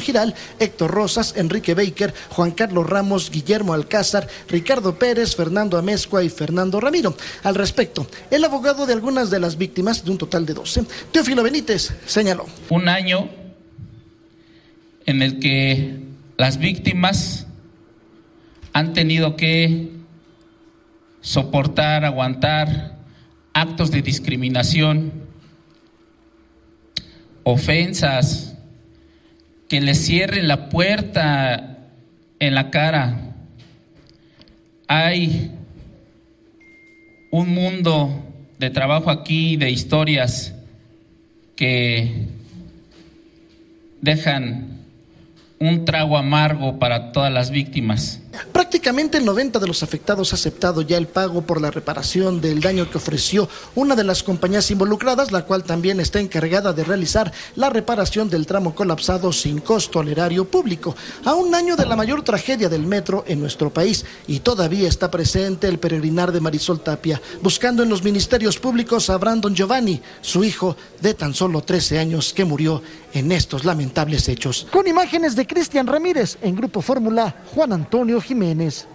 Héctor 0.60 0.92
Rosas, 0.92 1.34
Enrique 1.38 1.74
Baker, 1.74 2.14
Juan 2.30 2.52
Carlos 2.52 2.90
Ramos, 2.90 3.32
Guillermo 3.32 3.74
Alcázar, 3.74 4.28
Ricardo 4.48 4.96
Pérez, 4.98 5.36
Fernando 5.36 5.78
Amezcua 5.78 6.24
y 6.24 6.30
Fernando 6.30 6.80
Ramiro. 6.80 7.16
Al 7.44 7.56
respecto, 7.56 8.08
el 8.30 8.44
abogado 8.44 8.86
de 8.86 8.94
algunas 8.94 9.30
de 9.30 9.40
las 9.40 9.58
víctimas, 9.58 10.06
de 10.06 10.12
un 10.12 10.18
total 10.18 10.46
de 10.46 10.54
12, 10.54 10.86
Teófilo 11.12 11.44
Benítez, 11.44 11.94
señaló. 12.06 12.46
Un 12.70 12.88
año 12.88 13.30
en 15.06 15.22
el 15.22 15.40
que 15.40 16.00
las 16.38 16.58
víctimas 16.58 17.48
han 18.74 18.94
tenido 18.94 19.36
que 19.36 19.92
soportar, 21.22 22.06
aguantar 22.06 22.98
actos 23.54 23.92
de 23.92 24.02
discriminación, 24.02 25.12
ofensas, 27.44 28.53
que 29.74 29.82
les 29.82 30.06
cierren 30.06 30.48
la 30.48 30.70
puerta 30.70 31.80
en 32.38 32.54
la 32.54 32.70
cara. 32.70 33.34
Hay 34.88 35.50
un 37.32 37.50
mundo 37.50 38.24
de 38.60 38.70
trabajo 38.70 39.10
aquí, 39.10 39.58
de 39.58 39.72
historias 39.72 40.54
que 41.56 42.28
dejan 44.00 44.78
un 45.58 45.86
trago 45.86 46.20
amargo 46.20 46.78
para 46.78 47.12
todas 47.12 47.34
las 47.34 47.50
víctimas. 47.50 48.22
Prácticamente 48.52 49.18
el 49.18 49.26
90 49.26 49.60
de 49.60 49.68
los 49.68 49.84
afectados 49.84 50.34
ha 50.34 50.36
aceptado 50.36 50.82
ya 50.82 50.98
el 50.98 51.08
pago 51.08 51.42
por 51.42 51.62
la 51.62 51.72
reparación 51.72 52.42
del 52.42 52.62
daño 52.62 52.90
que 52.90 52.98
ofreció 52.98 53.48
una 53.76 53.96
de 53.96 54.04
las 54.04 54.24
compañías 54.24 54.72
involucradas, 54.72 55.32
la 55.32 55.46
cual 55.46 55.64
también 55.64 56.00
está 56.00 56.20
encargada 56.20 56.74
de 56.74 56.84
realizar 56.84 57.32
la 57.56 57.70
reparación 57.70 58.30
del 58.30 58.48
tramo 58.48 58.74
colapsado 58.74 59.32
sin 59.32 59.60
costo 59.60 60.00
al 60.00 60.10
erario 60.10 60.46
público. 60.46 60.96
A 61.26 61.36
un 61.36 61.54
año 61.54 61.76
de 61.76 61.86
la 61.86 61.96
mayor 61.96 62.24
tragedia 62.24 62.70
del 62.70 62.88
metro 62.88 63.24
en 63.28 63.40
nuestro 63.40 63.72
país 63.72 64.06
y 64.28 64.40
todavía 64.40 64.88
está 64.88 65.12
presente 65.12 65.68
el 65.68 65.80
peregrinar 65.80 66.32
de 66.32 66.42
Marisol 66.42 66.82
Tapia, 66.82 67.22
buscando 67.42 67.84
en 67.84 67.90
los 67.90 68.04
ministerios 68.04 68.58
públicos 68.58 69.10
a 69.10 69.18
Brandon 69.18 69.56
Giovanni, 69.56 70.02
su 70.22 70.44
hijo 70.44 70.76
de 71.02 71.14
tan 71.14 71.34
solo 71.34 71.62
13 71.62 72.00
años 72.00 72.34
que 72.34 72.46
murió 72.46 72.82
en 73.14 73.32
estos 73.32 73.64
lamentables 73.64 74.28
hechos. 74.28 74.68
Con 74.72 74.88
imágenes 74.88 75.36
de 75.36 75.46
Cristian 75.46 75.86
Ramírez 75.86 76.38
en 76.42 76.56
Grupo 76.56 76.82
Fórmula, 76.82 77.36
Juan 77.54 77.74
Antonio 77.74 78.23
Jiménez. 78.24 78.88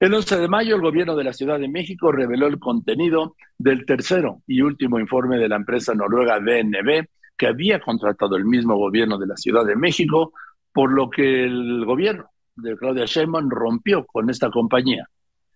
El 0.00 0.14
11 0.14 0.38
de 0.38 0.48
mayo, 0.48 0.74
el 0.74 0.82
gobierno 0.82 1.14
de 1.14 1.22
la 1.22 1.32
Ciudad 1.32 1.60
de 1.60 1.68
México 1.68 2.10
reveló 2.10 2.48
el 2.48 2.58
contenido 2.58 3.36
del 3.56 3.86
tercero 3.86 4.42
y 4.48 4.60
último 4.60 4.98
informe 4.98 5.38
de 5.38 5.48
la 5.48 5.56
empresa 5.56 5.94
noruega 5.94 6.40
DNB, 6.40 7.06
que 7.36 7.46
había 7.46 7.78
contratado 7.78 8.36
el 8.36 8.44
mismo 8.44 8.76
gobierno 8.76 9.16
de 9.16 9.28
la 9.28 9.36
Ciudad 9.36 9.64
de 9.64 9.76
México, 9.76 10.32
por 10.72 10.92
lo 10.92 11.08
que 11.08 11.44
el 11.44 11.84
gobierno 11.84 12.26
de 12.56 12.76
Claudia 12.76 13.04
Sheinbaum 13.04 13.48
rompió 13.48 14.04
con 14.06 14.28
esta 14.28 14.50
compañía. 14.50 15.06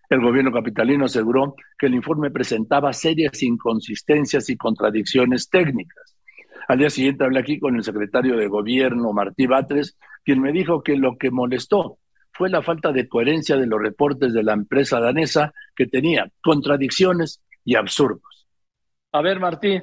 El 0.09 0.21
gobierno 0.21 0.53
capitalino 0.53 1.05
aseguró 1.05 1.55
que 1.77 1.87
el 1.87 1.95
informe 1.95 2.31
presentaba 2.31 2.93
serias 2.93 3.43
inconsistencias 3.43 4.49
y 4.49 4.55
contradicciones 4.55 5.49
técnicas. 5.49 6.15
Al 6.69 6.79
día 6.79 6.89
siguiente 6.89 7.25
hablé 7.25 7.39
aquí 7.39 7.59
con 7.59 7.75
el 7.75 7.83
secretario 7.83 8.37
de 8.37 8.47
gobierno, 8.47 9.11
Martí 9.11 9.45
Batres, 9.45 9.97
quien 10.23 10.41
me 10.41 10.53
dijo 10.53 10.83
que 10.83 10.95
lo 10.95 11.17
que 11.17 11.31
molestó 11.31 11.97
fue 12.37 12.49
la 12.49 12.61
falta 12.61 12.91
de 12.91 13.07
coherencia 13.07 13.57
de 13.57 13.65
los 13.65 13.81
reportes 13.81 14.31
de 14.33 14.43
la 14.43 14.53
empresa 14.53 14.99
danesa 14.99 15.53
que 15.75 15.87
tenía 15.87 16.29
contradicciones 16.41 17.41
y 17.65 17.75
absurdos. 17.75 18.47
A 19.11 19.21
ver, 19.21 19.39
Martí, 19.39 19.81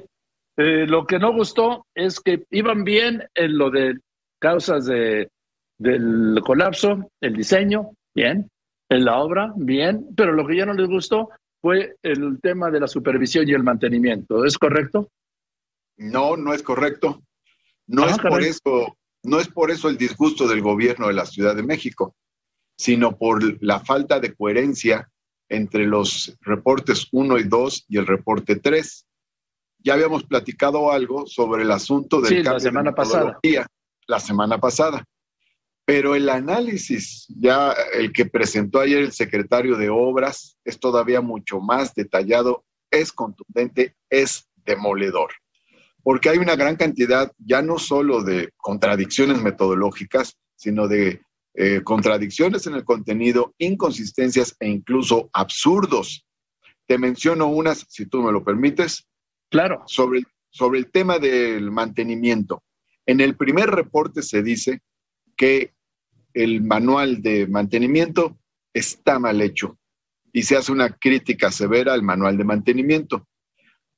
eh, 0.57 0.87
lo 0.87 1.05
que 1.05 1.19
no 1.19 1.33
gustó 1.33 1.85
es 1.93 2.19
que 2.19 2.45
iban 2.51 2.83
bien 2.83 3.23
en 3.33 3.57
lo 3.57 3.69
de 3.69 3.99
causas 4.39 4.85
de, 4.85 5.29
del 5.77 6.39
colapso, 6.45 7.11
el 7.19 7.33
diseño, 7.35 7.91
bien, 8.13 8.49
en 8.87 9.05
la 9.05 9.17
obra, 9.17 9.51
bien, 9.57 10.07
pero 10.15 10.31
lo 10.31 10.47
que 10.47 10.55
ya 10.55 10.65
no 10.65 10.73
les 10.73 10.87
gustó 10.87 11.29
fue 11.61 11.97
el 12.03 12.39
tema 12.41 12.71
de 12.71 12.79
la 12.79 12.87
supervisión 12.87 13.49
y 13.49 13.53
el 13.53 13.63
mantenimiento. 13.63 14.45
¿Es 14.45 14.57
correcto? 14.57 15.09
No, 15.97 16.37
no 16.37 16.53
es 16.53 16.63
correcto. 16.63 17.21
No 17.87 18.03
ah, 18.03 18.11
es 18.11 18.17
por 18.19 18.41
eso, 18.41 18.97
no 19.23 19.39
es 19.39 19.47
por 19.49 19.71
eso 19.71 19.89
el 19.89 19.97
disgusto 19.97 20.47
del 20.47 20.61
gobierno 20.61 21.07
de 21.07 21.13
la 21.13 21.25
Ciudad 21.25 21.55
de 21.55 21.63
México 21.63 22.15
sino 22.77 23.17
por 23.17 23.63
la 23.63 23.79
falta 23.79 24.19
de 24.19 24.33
coherencia 24.33 25.09
entre 25.49 25.85
los 25.85 26.37
reportes 26.41 27.07
1 27.11 27.37
y 27.39 27.43
2 27.43 27.85
y 27.89 27.97
el 27.97 28.07
reporte 28.07 28.55
3. 28.55 29.05
Ya 29.79 29.93
habíamos 29.93 30.23
platicado 30.23 30.91
algo 30.91 31.27
sobre 31.27 31.63
el 31.63 31.71
asunto 31.71 32.21
del 32.21 32.29
sí, 32.29 32.43
la 32.43 32.59
semana 32.59 32.93
pasada. 32.93 33.39
La 34.07 34.19
semana 34.19 34.59
pasada. 34.59 35.03
Pero 35.85 36.15
el 36.15 36.29
análisis, 36.29 37.27
ya 37.29 37.73
el 37.93 38.11
que 38.11 38.25
presentó 38.25 38.79
ayer 38.79 38.99
el 38.99 39.11
secretario 39.11 39.77
de 39.77 39.89
Obras, 39.89 40.57
es 40.65 40.79
todavía 40.79 41.21
mucho 41.21 41.59
más 41.59 41.93
detallado, 41.93 42.65
es 42.89 43.11
contundente, 43.11 43.95
es 44.09 44.49
demoledor. 44.65 45.31
Porque 46.01 46.29
hay 46.29 46.39
una 46.39 46.55
gran 46.55 46.75
cantidad, 46.75 47.31
ya 47.37 47.61
no 47.61 47.77
solo 47.77 48.23
de 48.23 48.49
contradicciones 48.57 49.41
metodológicas, 49.41 50.37
sino 50.55 50.87
de 50.87 51.21
eh, 51.57 51.81
contradicciones 51.83 52.67
en 52.67 52.75
el 52.75 52.83
contenido, 52.83 53.53
inconsistencias 53.57 54.55
e 54.59 54.67
incluso 54.67 55.29
absurdos. 55.31 56.25
Te 56.85 56.97
menciono 56.97 57.47
unas, 57.47 57.85
si 57.89 58.05
tú 58.05 58.21
me 58.21 58.31
lo 58.31 58.43
permites. 58.43 59.07
Claro. 59.49 59.83
Sobre, 59.87 60.23
sobre 60.49 60.79
el 60.79 60.91
tema 60.91 61.17
del 61.17 61.71
mantenimiento. 61.71 62.63
En 63.05 63.21
el 63.21 63.37
primer 63.37 63.69
reporte 63.69 64.21
se 64.21 64.43
dice 64.43 64.81
que 65.37 65.73
el 66.33 66.61
manual 66.61 67.21
de 67.21 67.47
mantenimiento 67.47 68.37
está 68.73 69.19
mal 69.19 69.41
hecho 69.41 69.77
y 70.33 70.43
se 70.43 70.57
hace 70.57 70.73
una 70.73 70.89
crítica 70.89 71.51
severa 71.51 71.93
al 71.93 72.03
manual 72.03 72.37
de 72.37 72.43
mantenimiento. 72.43 73.27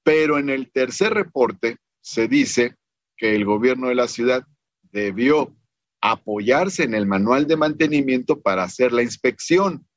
Pero 0.03 0.37
en 0.37 0.51
el 0.51 0.71
tercer 0.71 1.13
reporte 1.13 1.77
se 1.99 2.27
dice 2.27 2.75
que 3.17 3.35
el 3.35 3.43
gobierno 3.43 3.87
de 3.87 3.95
la 3.95 4.07
ciudad 4.07 4.45
debió 4.91 5.55
apoyarse 6.01 6.83
en 6.83 6.93
el 6.93 7.05
manual 7.05 7.47
de 7.47 7.57
mantenimiento 7.57 8.41
para 8.41 8.63
hacer 8.63 8.91
la 8.91 9.03
inspección, 9.03 9.87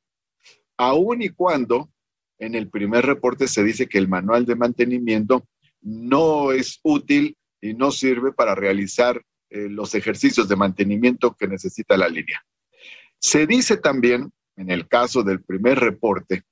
aun 0.77 1.23
y 1.23 1.29
cuando 1.31 1.91
en 2.39 2.55
el 2.55 2.71
primer 2.71 3.05
reporte 3.05 3.47
se 3.49 3.63
dice 3.63 3.87
que 3.87 3.99
el 3.99 4.09
manual 4.09 4.47
de 4.47 4.57
mantenimiento 4.57 5.47
no 5.83 6.53
es 6.53 6.81
útil 6.83 7.37
y 7.61 7.75
no 7.75 7.91
sirve 7.91 8.33
para 8.33 8.55
realizar 8.55 9.23
eh, 9.51 9.69
los 9.69 9.95
ejercicios 9.95 10.49
de 10.49 10.57
mantenimiento 10.57 11.37
que 11.39 11.47
necesita 11.47 11.97
la 11.97 12.09
línea. 12.09 12.43
Se 13.19 13.47
dice 13.47 13.77
también, 13.77 14.33
en 14.57 14.71
el 14.71 14.89
caso 14.89 15.23
del 15.23 15.43
primer 15.43 15.79
reporte, 15.79 16.45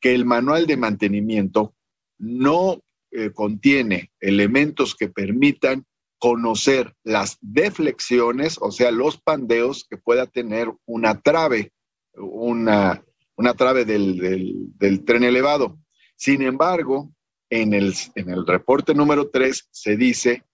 que 0.00 0.14
el 0.14 0.26
manual 0.26 0.66
de 0.66 0.76
mantenimiento 0.76 1.74
no 2.18 2.82
eh, 3.10 3.30
contiene 3.30 4.10
elementos 4.20 4.94
que 4.94 5.08
permitan 5.08 5.86
conocer 6.22 6.94
las 7.02 7.36
deflexiones, 7.40 8.56
o 8.60 8.70
sea, 8.70 8.92
los 8.92 9.20
pandeos 9.20 9.84
que 9.90 9.96
pueda 9.96 10.24
tener 10.24 10.72
una 10.86 11.20
trave, 11.20 11.72
una, 12.14 13.04
una 13.34 13.54
trave 13.54 13.84
del, 13.84 14.70
del, 14.78 15.04
tren 15.04 15.24
elevado. 15.24 15.80
Sin 16.14 16.42
embargo, 16.42 17.10
en 17.50 17.74
el, 17.74 17.92
en 18.14 18.30
el 18.30 18.46
reporte 18.46 18.94
número 18.94 19.30
3 19.30 19.66
se 19.72 19.96
dice 19.96 20.44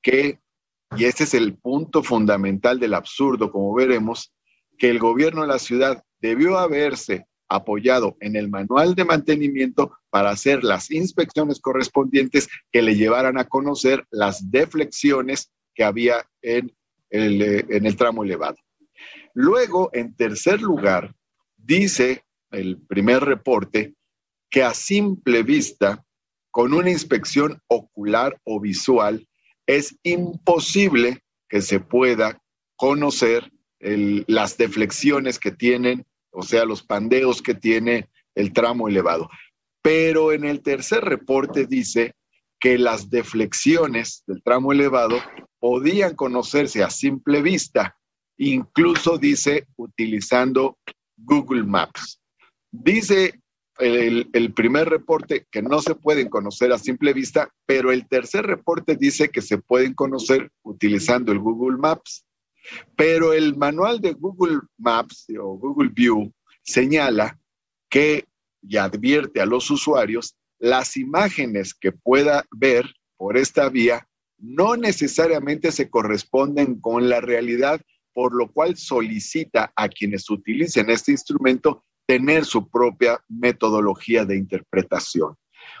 que, 0.00 0.38
y 0.96 1.06
este 1.06 1.24
es 1.24 1.34
el 1.34 1.58
punto 1.58 2.04
fundamental 2.04 2.78
del 2.78 2.94
absurdo, 2.94 3.50
como 3.50 3.74
veremos, 3.74 4.32
que 4.78 4.90
el 4.90 5.00
gobierno 5.00 5.42
de 5.42 5.48
la 5.48 5.58
ciudad 5.58 6.04
debió 6.20 6.56
haberse 6.56 7.26
apoyado 7.48 8.16
en 8.20 8.36
el 8.36 8.48
manual 8.48 8.94
de 8.94 9.04
mantenimiento 9.04 9.96
para 10.10 10.30
hacer 10.30 10.64
las 10.64 10.90
inspecciones 10.90 11.60
correspondientes 11.60 12.48
que 12.72 12.82
le 12.82 12.96
llevaran 12.96 13.38
a 13.38 13.44
conocer 13.44 14.04
las 14.10 14.50
deflexiones 14.50 15.52
que 15.74 15.84
había 15.84 16.26
en 16.42 16.74
el, 17.10 17.42
eh, 17.42 17.64
en 17.68 17.86
el 17.86 17.96
tramo 17.96 18.24
elevado. 18.24 18.56
Luego, 19.34 19.90
en 19.92 20.16
tercer 20.16 20.62
lugar, 20.62 21.14
dice 21.56 22.24
el 22.50 22.78
primer 22.78 23.22
reporte 23.22 23.94
que 24.50 24.62
a 24.62 24.72
simple 24.72 25.42
vista, 25.42 26.04
con 26.50 26.72
una 26.72 26.90
inspección 26.90 27.60
ocular 27.68 28.40
o 28.44 28.60
visual, 28.60 29.28
es 29.66 29.98
imposible 30.02 31.22
que 31.48 31.60
se 31.60 31.80
pueda 31.80 32.40
conocer 32.76 33.50
las 33.78 34.56
deflexiones 34.56 35.38
que 35.38 35.52
tienen, 35.52 36.06
o 36.36 36.42
sea, 36.42 36.66
los 36.66 36.82
pandeos 36.82 37.40
que 37.40 37.54
tiene 37.54 38.10
el 38.34 38.52
tramo 38.52 38.88
elevado. 38.88 39.30
Pero 39.82 40.32
en 40.32 40.44
el 40.44 40.60
tercer 40.60 41.02
reporte 41.02 41.66
dice 41.66 42.14
que 42.60 42.76
las 42.76 43.08
deflexiones 43.08 44.22
del 44.26 44.42
tramo 44.42 44.72
elevado 44.72 45.18
podían 45.58 46.14
conocerse 46.14 46.82
a 46.82 46.90
simple 46.90 47.40
vista, 47.40 47.96
incluso 48.36 49.16
dice 49.16 49.66
utilizando 49.76 50.76
Google 51.16 51.64
Maps. 51.64 52.20
Dice 52.70 53.40
el, 53.78 54.28
el, 54.34 54.52
primer 54.52 54.90
reporte 54.90 55.46
que 55.50 55.62
no 55.62 55.80
se 55.80 55.94
pueden 55.94 56.28
conocer 56.28 56.70
a 56.72 56.78
simple 56.78 57.14
vista, 57.14 57.48
pero 57.64 57.92
el 57.92 58.06
tercer 58.08 58.44
reporte 58.44 58.96
dice 58.96 59.30
que 59.30 59.40
se 59.40 59.56
pueden 59.56 59.94
conocer 59.94 60.50
utilizando 60.62 61.32
el 61.32 61.38
Google 61.38 61.78
Maps. 61.78 62.26
Pero 62.96 63.32
el 63.32 63.56
manual 63.56 64.00
de 64.00 64.12
Google 64.12 64.60
Maps 64.78 65.26
o 65.40 65.56
Google 65.58 65.90
View 65.92 66.32
señala 66.62 67.38
que 67.88 68.26
y 68.62 68.76
advierte 68.76 69.40
a 69.40 69.46
los 69.46 69.70
usuarios 69.70 70.36
las 70.58 70.96
imágenes 70.96 71.74
que 71.74 71.92
pueda 71.92 72.44
ver 72.50 72.86
por 73.16 73.36
esta 73.36 73.68
vía 73.68 74.06
no 74.38 74.76
necesariamente 74.76 75.72
se 75.72 75.88
corresponden 75.88 76.80
con 76.80 77.08
la 77.08 77.20
realidad, 77.20 77.80
por 78.12 78.34
lo 78.34 78.50
cual 78.52 78.76
solicita 78.76 79.72
a 79.76 79.88
quienes 79.88 80.28
utilicen 80.28 80.90
este 80.90 81.12
instrumento 81.12 81.84
tener 82.06 82.44
su 82.44 82.68
propia 82.68 83.20
metodología 83.28 84.24
de 84.24 84.36
interpretación. 84.36 85.36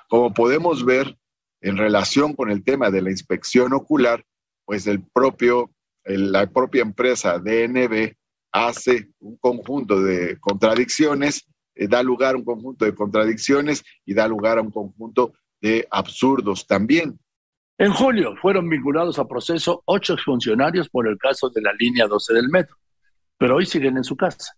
Como 0.08 0.32
podemos 0.32 0.84
ver 0.84 1.16
en 1.60 1.76
relación 1.76 2.34
con 2.34 2.50
el 2.50 2.64
tema 2.64 2.90
de 2.90 3.02
la 3.02 3.10
inspección 3.10 3.72
ocular, 3.72 4.24
pues 4.64 4.86
el 4.86 5.02
propio, 5.02 5.70
la 6.06 6.46
propia 6.46 6.82
empresa 6.82 7.38
DNB 7.38 8.14
hace 8.52 9.10
un 9.20 9.36
conjunto 9.36 10.00
de 10.00 10.38
contradicciones, 10.40 11.46
eh, 11.74 11.88
da 11.88 12.02
lugar 12.02 12.34
a 12.34 12.38
un 12.38 12.44
conjunto 12.44 12.84
de 12.84 12.94
contradicciones 12.94 13.82
y 14.04 14.14
da 14.14 14.26
lugar 14.28 14.58
a 14.58 14.62
un 14.62 14.70
conjunto 14.70 15.34
de 15.60 15.86
absurdos 15.90 16.66
también. 16.66 17.18
En 17.78 17.92
julio 17.92 18.34
fueron 18.40 18.68
vinculados 18.68 19.18
a 19.18 19.26
proceso 19.26 19.82
ocho 19.84 20.14
exfuncionarios 20.14 20.88
por 20.88 21.06
el 21.06 21.18
caso 21.18 21.50
de 21.50 21.60
la 21.60 21.72
línea 21.78 22.06
12 22.06 22.32
del 22.32 22.48
metro, 22.48 22.76
pero 23.36 23.56
hoy 23.56 23.66
siguen 23.66 23.98
en 23.98 24.04
su 24.04 24.16
casa. 24.16 24.54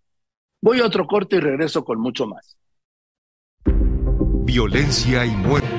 Voy 0.61 0.81
a 0.81 0.87
otro 0.87 1.07
corte 1.07 1.37
y 1.37 1.41
regreso 1.41 1.85
con 1.85 2.01
mucho 2.01 2.27
más. 2.27 2.57
Violencia 4.45 5.27
y 5.27 5.31
muerte. 5.31 5.78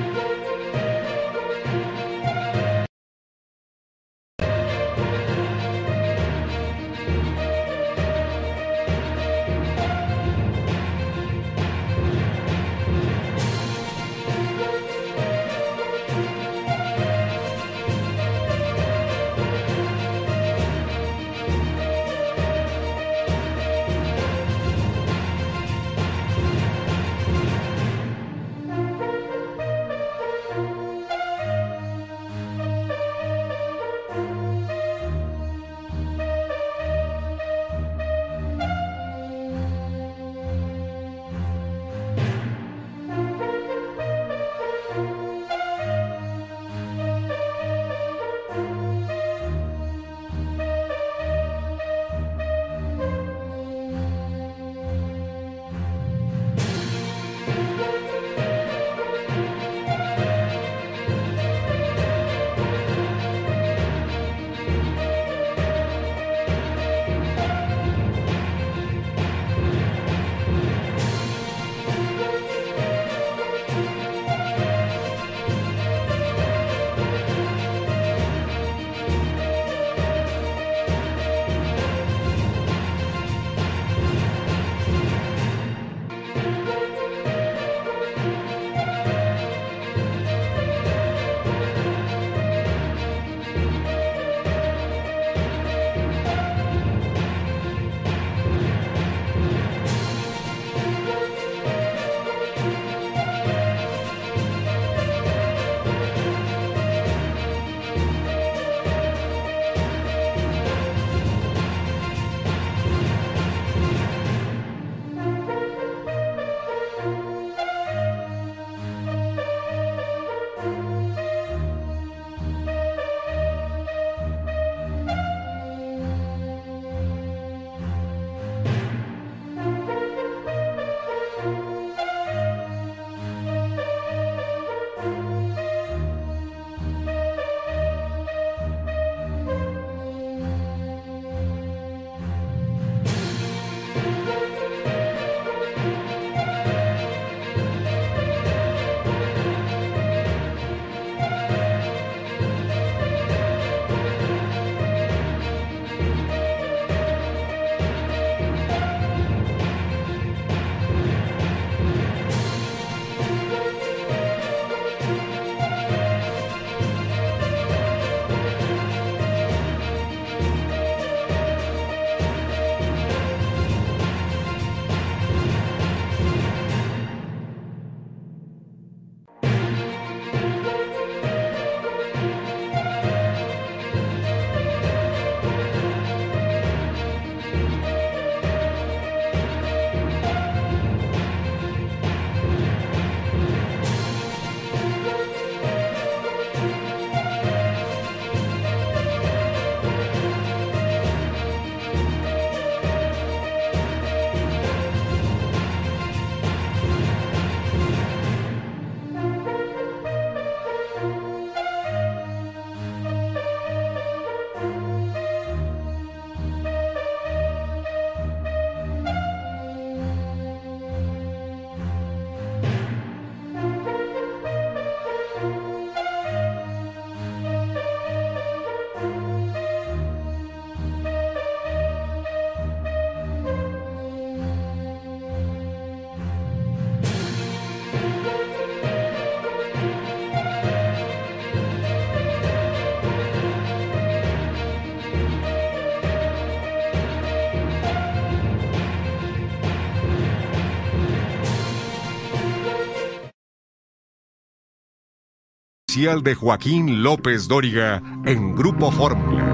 De 255.90 256.36
Joaquín 256.36 257.02
López 257.02 257.48
Dóriga 257.48 258.00
en 258.24 258.54
Grupo 258.54 258.92
Fórmula. 258.92 259.44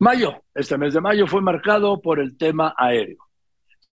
Mayo, 0.00 0.42
este 0.52 0.76
mes 0.76 0.92
de 0.92 1.00
mayo 1.00 1.28
fue 1.28 1.40
marcado 1.40 2.02
por 2.02 2.18
el 2.18 2.36
tema 2.36 2.74
aéreo. 2.76 3.18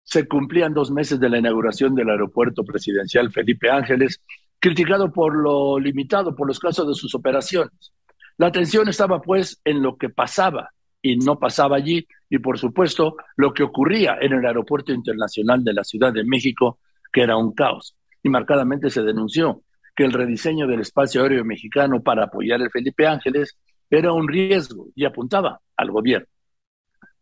Se 0.02 0.28
cumplían 0.28 0.74
dos 0.74 0.89
meses 0.89 1.20
de 1.20 1.30
la 1.30 1.38
inauguración 1.38 1.94
del 1.94 2.10
aeropuerto 2.10 2.64
presidencial 2.64 3.32
Felipe 3.32 3.70
Ángeles, 3.70 4.20
criticado 4.60 5.12
por 5.12 5.36
lo 5.36 5.78
limitado 5.78 6.36
por 6.36 6.48
los 6.48 6.58
casos 6.58 6.88
de 6.88 6.96
sus 6.96 7.14
operaciones. 7.14 7.94
La 8.38 8.48
atención 8.48 8.89
estaba 8.89 9.22
pues 9.22 9.62
en 9.64 9.84
lo 9.84 9.96
que 9.96 10.10
pasaba 10.10 10.72
y 11.04 11.18
no 11.18 11.38
pasaba 11.38 11.78
allí 11.78 12.08
y 12.32 12.39
por 12.39 12.58
supuesto 12.58 13.16
lo 13.36 13.54
que 13.54 13.62
ocurría 13.62 14.18
en 14.20 14.34
el 14.34 14.44
aeropuerto 14.44 14.92
internacional 14.92 15.64
de 15.64 15.74
la 15.74 15.84
Ciudad 15.84 16.12
de 16.12 16.24
México, 16.24 16.80
que 17.14 17.22
era 17.22 17.38
un 17.38 17.54
caos. 17.54 17.96
Y 18.24 18.30
marcadamente 18.30 18.89
se 18.89 19.04
denunció 19.04 19.62
que 19.96 20.04
el 20.04 20.14
rediseño 20.14 20.68
del 20.68 20.82
espacio 20.82 21.24
aéreo 21.24 21.44
mexicano 21.44 22.02
para 22.02 22.26
apoyar 22.26 22.62
el 22.62 22.72
Felipe 22.72 23.08
Ángeles 23.08 23.58
era 23.89 24.14
un 24.14 24.28
riesgo 24.28 24.88
y 24.96 25.06
apuntaba 25.06 25.60
al 25.76 25.92
gobierno. 25.92 26.28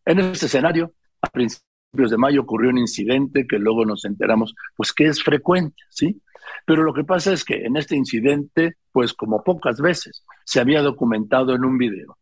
En 0.05 0.19
este 0.19 0.45
escenario, 0.45 0.93
a 1.21 1.29
principios 1.29 1.63
de 2.11 2.17
mayo 2.17 2.41
ocurrió 2.41 2.69
un 2.69 2.77
incidente 2.77 3.47
que 3.47 3.57
luego 3.57 3.85
nos 3.85 4.05
enteramos, 4.05 4.53
pues 4.75 4.93
que 4.93 5.05
es 5.05 5.23
frecuente, 5.23 5.81
¿sí? 5.89 6.21
Pero 6.65 6.83
lo 6.83 6.93
que 6.93 7.03
pasa 7.03 7.33
es 7.33 7.43
que 7.43 7.65
en 7.65 7.77
este 7.77 7.95
incidente, 7.95 8.75
pues 8.91 9.13
como 9.13 9.43
pocas 9.43 9.81
veces, 9.81 10.23
se 10.45 10.59
había 10.59 10.81
documentado 10.81 11.55
en 11.55 11.65
un 11.65 11.77
video. 11.77 12.17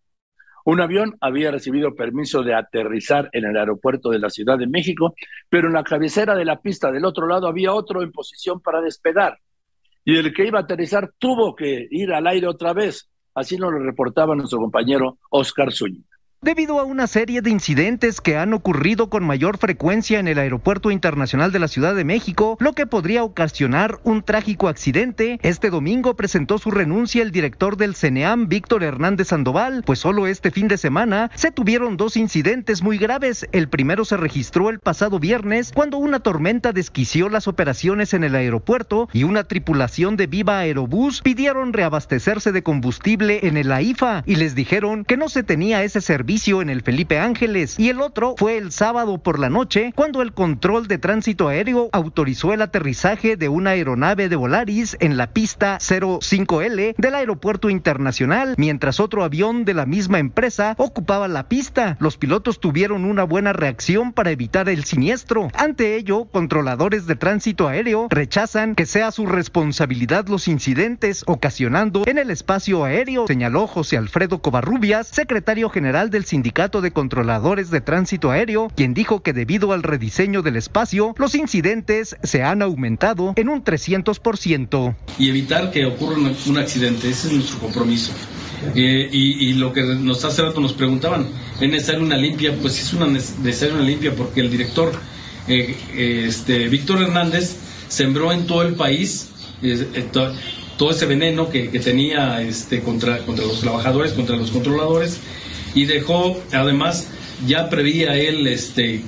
Un 0.66 0.82
avión 0.82 1.16
había 1.22 1.52
recibido 1.52 1.96
permiso 1.96 2.44
de 2.44 2.54
aterrizar 2.54 3.30
en 3.32 3.46
el 3.46 3.56
aeropuerto 3.56 4.10
de 4.10 4.20
la 4.20 4.30
Ciudad 4.30 4.58
de 4.58 4.68
México, 4.68 5.16
pero 5.50 5.68
en 5.68 5.74
la 5.74 5.84
cabecera 5.84 6.36
de 6.36 6.44
la 6.44 6.60
pista 6.60 6.92
del 6.92 7.06
otro 7.06 7.26
lado 7.26 7.48
había 7.48 7.74
otro 7.74 8.02
en 8.02 8.12
posición 8.12 8.60
para 8.60 8.82
despegar 8.82 9.38
y 10.08 10.18
el 10.18 10.34
que 10.34 10.48
iba 10.48 10.60
a 10.60 10.62
aterrizar 10.62 11.12
tuvo 11.18 11.54
que 11.54 11.86
ir 11.92 12.14
al 12.14 12.28
aire 12.28 12.48
otra 12.48 12.72
vez. 12.72 13.10
Así 13.34 13.58
nos 13.58 13.74
lo 13.74 13.80
reportaba 13.80 14.38
nuestro 14.38 14.58
compañero 14.58 15.18
Oscar 15.32 15.74
Zúñiga. 15.74 16.07
Debido 16.40 16.80
a 16.80 16.84
una 16.84 17.08
serie 17.08 17.42
de 17.42 17.50
incidentes 17.50 18.22
que 18.22 18.38
han 18.38 18.54
ocurrido 18.54 19.10
con 19.10 19.24
mayor 19.24 19.58
frecuencia 19.58 20.20
en 20.20 20.28
el 20.28 20.38
Aeropuerto 20.38 20.92
Internacional 20.92 21.52
de 21.52 21.58
la 21.58 21.68
Ciudad 21.68 21.96
de 21.96 22.04
México, 22.04 22.58
lo 22.60 22.74
que 22.74 22.86
podría 22.86 23.24
ocasionar 23.24 24.00
un 24.04 24.22
trágico 24.22 24.68
accidente, 24.68 25.40
este 25.42 25.72
domingo 25.72 26.16
presentó 26.16 26.60
su 26.60 26.70
renuncia 26.70 27.24
el 27.24 27.32
director 27.32 27.76
del 27.76 27.96
CENEAM, 27.96 28.50
Víctor 28.50 28.84
Hernández 28.84 29.30
Sandoval, 29.30 29.82
pues 29.84 29.98
solo 29.98 30.28
este 30.28 30.52
fin 30.52 30.68
de 30.68 30.78
semana 30.78 31.32
se 31.34 31.50
tuvieron 31.50 31.98
dos 31.98 32.16
incidentes 32.16 32.84
muy 32.84 33.00
graves. 33.00 33.48
El 33.52 33.68
primero 33.68 34.06
se 34.06 34.16
registró 34.16 34.70
el 34.70 34.78
pasado 34.78 35.18
viernes 35.18 35.72
cuando 35.74 35.98
una 35.98 36.20
tormenta 36.20 36.72
desquició 36.72 37.30
las 37.30 37.48
operaciones 37.48 38.14
en 38.14 38.24
el 38.24 38.36
aeropuerto 38.36 39.10
y 39.12 39.24
una 39.24 39.46
tripulación 39.46 40.18
de 40.18 40.28
Viva 40.28 40.60
Aerobús 40.60 41.22
pidieron 41.24 41.74
reabastecerse 41.74 42.52
de 42.52 42.62
combustible 42.62 43.40
en 43.48 43.58
el 43.58 43.72
AIFA 43.72 44.22
y 44.28 44.36
les 44.36 44.54
dijeron 44.54 45.04
que 45.04 45.18
no 45.18 45.30
se 45.30 45.42
tenía 45.42 45.82
ese 45.82 46.00
servicio 46.00 46.27
en 46.28 46.70
el 46.70 46.82
Felipe 46.82 47.20
Ángeles 47.20 47.80
y 47.80 47.88
el 47.88 48.02
otro 48.02 48.36
fue 48.38 48.58
el 48.58 48.74
sábado 48.74 49.18
por 49.18 49.40
la 49.40 49.50
noche 49.50 49.94
cuando 49.96 50.22
el 50.22 50.34
control 50.34 50.88
de 50.90 50.98
tránsito 50.98 51.48
aéreo 51.48 51.90
autorizó 51.94 52.52
el 52.54 52.62
aterrizaje 52.62 53.38
de 53.38 53.48
una 53.48 53.72
aeronave 53.72 54.28
de 54.28 54.36
Volaris 54.36 54.98
en 55.00 55.16
la 55.16 55.32
pista 55.32 55.78
05L 55.78 56.96
del 56.98 57.16
aeropuerto 57.16 57.70
internacional 57.70 58.56
mientras 58.58 59.00
otro 59.00 59.24
avión 59.24 59.64
de 59.64 59.74
la 59.74 59.86
misma 59.86 60.20
empresa 60.20 60.76
ocupaba 60.78 61.30
la 61.30 61.48
pista. 61.48 61.96
Los 62.02 62.18
pilotos 62.18 62.60
tuvieron 62.60 63.06
una 63.06 63.24
buena 63.24 63.54
reacción 63.54 64.12
para 64.12 64.32
evitar 64.32 64.68
el 64.68 64.84
siniestro. 64.84 65.48
Ante 65.54 65.96
ello, 65.96 66.26
controladores 66.26 67.08
de 67.08 67.16
tránsito 67.16 67.70
aéreo 67.70 68.08
rechazan 68.10 68.76
que 68.76 68.86
sea 68.86 69.12
su 69.12 69.28
responsabilidad 69.28 70.28
los 70.28 70.50
incidentes 70.50 71.24
ocasionando 71.26 72.04
en 72.06 72.18
el 72.18 72.32
espacio 72.32 72.84
aéreo, 72.84 73.28
señaló 73.28 73.66
José 73.66 73.96
Alfredo 73.96 74.42
Covarrubias, 74.42 75.08
secretario 75.08 75.70
general 75.70 76.10
de 76.10 76.17
del 76.18 76.26
Sindicato 76.26 76.82
de 76.82 76.90
Controladores 76.90 77.70
de 77.70 77.80
Tránsito 77.80 78.32
Aéreo, 78.32 78.72
quien 78.76 78.96
dijo 78.96 79.22
que 79.22 79.34
debido 79.34 79.72
al 79.72 79.84
rediseño 79.84 80.42
del 80.42 80.56
espacio, 80.56 81.14
los 81.16 81.36
incidentes 81.36 82.18
se 82.24 82.42
han 82.42 82.64
aumentado 82.64 83.34
en 83.36 83.50
un 83.50 83.64
300%. 83.64 84.96
Y 85.20 85.30
evitar 85.30 85.70
que 85.70 85.86
ocurra 85.86 86.16
un 86.18 86.58
accidente, 86.58 87.08
ese 87.08 87.28
es 87.28 87.34
nuestro 87.34 87.60
compromiso. 87.60 88.14
Eh, 88.74 89.08
y, 89.12 89.54
lo 89.54 89.72
que 89.72 89.84
nos 89.84 90.26
hace 90.26 90.42
rato 90.42 90.60
nos 90.60 90.74
preguntaban, 90.74 91.28
¿es 91.62 91.70
necesaria 91.70 92.02
una 92.02 92.18
limpia? 92.18 92.56
Pues 92.60 92.82
es 92.82 92.94
una 92.94 93.06
necesaria 93.06 93.76
una 93.76 93.84
limpia 93.84 94.16
porque 94.16 94.42
el 94.42 94.50
director 94.50 94.92
eh, 95.48 95.76
este, 96.26 96.68
Víctor 96.68 97.04
Hernández 97.04 97.58
sembró 97.90 98.32
en 98.32 98.48
todo 98.48 98.64
el 98.64 98.74
país 98.74 99.30
eh, 99.62 100.08
todo 100.78 100.90
ese 100.90 101.06
veneno 101.06 101.48
que, 101.52 101.70
que 101.70 101.80
tenía 101.80 102.42
este, 102.42 102.82
contra, 102.82 103.20
contra 103.20 103.46
los 103.46 103.60
trabajadores, 103.60 104.14
contra 104.14 104.36
los 104.36 104.50
controladores, 104.50 105.20
y 105.74 105.86
dejó, 105.86 106.42
además, 106.52 107.08
ya 107.46 107.70
prevía 107.70 108.16
él 108.16 108.48
este, 108.48 109.02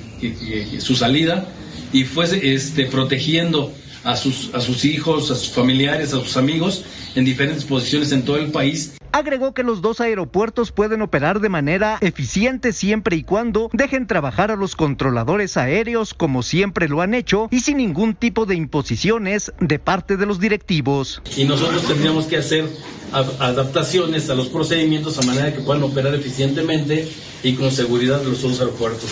su 0.78 0.94
salida 0.94 1.48
y 1.92 2.04
fue 2.04 2.26
este, 2.54 2.86
protegiendo 2.86 3.72
a 4.04 4.16
sus, 4.16 4.50
a 4.54 4.60
sus 4.60 4.84
hijos, 4.84 5.30
a 5.30 5.34
sus 5.34 5.50
familiares, 5.50 6.12
a 6.12 6.20
sus 6.20 6.36
amigos 6.36 6.84
en 7.14 7.24
diferentes 7.24 7.64
posiciones 7.64 8.12
en 8.12 8.24
todo 8.24 8.36
el 8.36 8.50
país 8.50 8.92
Agregó 9.12 9.54
que 9.54 9.62
los 9.62 9.82
dos 9.82 10.00
aeropuertos 10.00 10.72
pueden 10.72 11.02
operar 11.02 11.40
de 11.40 11.48
manera 11.48 11.98
eficiente 12.00 12.72
siempre 12.72 13.16
y 13.16 13.24
cuando 13.24 13.68
dejen 13.72 14.06
trabajar 14.06 14.50
a 14.50 14.56
los 14.56 14.76
controladores 14.76 15.56
aéreos 15.56 16.14
como 16.14 16.42
siempre 16.42 16.88
lo 16.88 17.02
han 17.02 17.14
hecho 17.14 17.48
y 17.50 17.60
sin 17.60 17.78
ningún 17.78 18.14
tipo 18.14 18.46
de 18.46 18.54
imposiciones 18.54 19.52
de 19.60 19.78
parte 19.78 20.16
de 20.16 20.26
los 20.26 20.38
directivos. 20.38 21.22
Y 21.36 21.44
nosotros 21.44 21.86
tendríamos 21.86 22.26
que 22.26 22.36
hacer 22.36 22.68
adaptaciones 23.12 24.30
a 24.30 24.34
los 24.34 24.48
procedimientos 24.48 25.18
a 25.18 25.22
manera 25.22 25.52
que 25.52 25.60
puedan 25.60 25.82
operar 25.82 26.14
eficientemente 26.14 27.08
y 27.42 27.54
con 27.54 27.70
seguridad 27.72 28.22
los 28.22 28.42
dos 28.42 28.60
aeropuertos. 28.60 29.10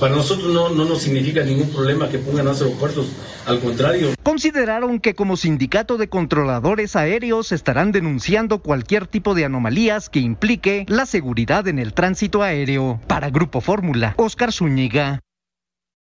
Para 0.00 0.14
nosotros 0.14 0.52
no, 0.52 0.70
no 0.70 0.84
nos 0.84 1.02
significa 1.02 1.42
ningún 1.42 1.70
problema 1.72 2.08
que 2.08 2.18
pongan 2.18 2.44
los 2.44 2.62
aeropuertos, 2.62 3.10
al 3.46 3.58
contrario. 3.58 4.10
Consideraron 4.22 5.00
que 5.00 5.14
como 5.14 5.36
sindicato 5.36 5.96
de 5.96 6.08
controladores 6.08 6.94
aéreos 6.94 7.50
estarán 7.50 7.90
denunciando 7.90 8.62
cualquier 8.62 9.08
tipo 9.08 9.34
de 9.34 9.44
anomalías 9.44 10.08
que 10.08 10.20
implique 10.20 10.86
la 10.88 11.04
seguridad 11.04 11.66
en 11.66 11.80
el 11.80 11.94
tránsito 11.94 12.44
aéreo. 12.44 13.00
Para 13.08 13.30
Grupo 13.30 13.60
Fórmula, 13.60 14.14
Oscar 14.18 14.52
Zúñiga. 14.52 15.18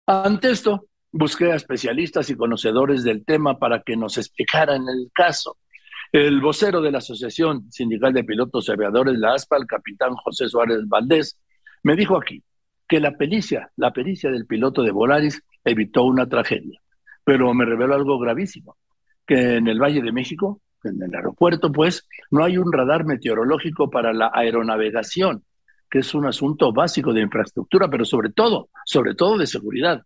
Ante 0.06 0.52
esto, 0.52 0.86
busqué 1.12 1.52
a 1.52 1.56
especialistas 1.56 2.30
y 2.30 2.36
conocedores 2.36 3.04
del 3.04 3.26
tema 3.26 3.58
para 3.58 3.82
que 3.82 3.98
nos 3.98 4.20
explicaran 4.20 4.88
el 4.88 5.10
caso. 5.12 5.58
El 6.12 6.40
vocero 6.40 6.82
de 6.82 6.92
la 6.92 7.00
Asociación 7.00 7.72
Sindical 7.72 8.14
de 8.14 8.24
Pilotos 8.24 8.70
y 8.70 8.72
Aviadores, 8.72 9.18
la 9.18 9.34
ASPA, 9.34 9.58
el 9.58 9.66
capitán 9.66 10.14
José 10.14 10.48
Suárez 10.48 10.88
Valdés, 10.88 11.40
me 11.82 11.96
dijo 11.96 12.16
aquí 12.16 12.44
que 12.88 13.00
la 13.00 13.12
pericia, 13.12 13.72
la 13.76 13.92
pericia 13.92 14.32
del 14.32 14.46
piloto 14.46 14.82
de 14.84 14.92
Volaris 14.92 15.44
evitó 15.64 16.04
una 16.04 16.28
tragedia, 16.28 16.80
pero 17.24 17.54
me 17.54 17.66
reveló 17.66 17.96
algo 17.96 18.18
gravísimo, 18.20 18.78
que 19.26 19.56
en 19.56 19.68
el 19.68 19.80
Valle 19.80 20.02
de 20.02 20.12
México, 20.12 20.62
en 20.84 21.02
el 21.02 21.14
aeropuerto, 21.14 21.72
pues, 21.72 22.08
no 22.32 22.44
hay 22.44 22.58
un 22.58 22.72
radar 22.72 23.06
meteorológico 23.06 23.90
para 23.90 24.14
la 24.14 24.32
aeronavegación, 24.34 25.44
que 25.90 26.00
es 26.00 26.14
un 26.14 26.26
asunto 26.26 26.72
básico 26.72 27.14
de 27.14 27.22
infraestructura, 27.22 27.90
pero 27.90 28.06
sobre 28.06 28.32
todo, 28.32 28.70
sobre 28.86 29.16
todo 29.16 29.38
de 29.38 29.48
seguridad. 29.48 30.04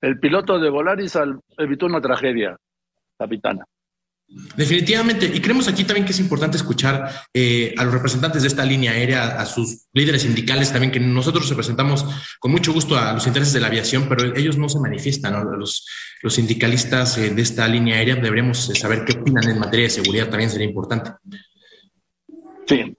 El 0.00 0.18
piloto 0.18 0.58
de 0.58 0.70
Volaris 0.70 1.18
evitó 1.56 1.86
una 1.86 2.00
tragedia, 2.00 2.56
capitana. 3.18 3.64
Definitivamente, 4.56 5.26
y 5.26 5.40
creemos 5.40 5.68
aquí 5.68 5.84
también 5.84 6.06
que 6.06 6.12
es 6.12 6.20
importante 6.20 6.56
escuchar 6.56 7.10
eh, 7.34 7.74
a 7.76 7.84
los 7.84 7.92
representantes 7.92 8.42
de 8.42 8.48
esta 8.48 8.64
línea 8.64 8.92
aérea, 8.92 9.40
a 9.40 9.44
sus 9.44 9.88
líderes 9.92 10.22
sindicales 10.22 10.72
también, 10.72 10.90
que 10.90 11.00
nosotros 11.00 11.48
representamos 11.50 12.06
con 12.38 12.50
mucho 12.50 12.72
gusto 12.72 12.96
a 12.96 13.12
los 13.12 13.26
intereses 13.26 13.52
de 13.52 13.60
la 13.60 13.66
aviación, 13.66 14.08
pero 14.08 14.34
ellos 14.34 14.56
no 14.56 14.68
se 14.68 14.78
manifiestan. 14.78 15.32
Los, 15.58 15.86
los, 16.22 16.34
sindicalistas 16.34 17.18
eh, 17.18 17.30
de 17.30 17.42
esta 17.42 17.68
línea 17.68 17.96
aérea 17.96 18.16
deberemos 18.16 18.70
eh, 18.70 18.74
saber 18.74 19.04
qué 19.04 19.18
opinan 19.18 19.48
en 19.48 19.58
materia 19.58 19.84
de 19.84 19.90
seguridad, 19.90 20.28
también 20.28 20.50
sería 20.50 20.68
importante. 20.68 21.12
Sí. 22.66 22.96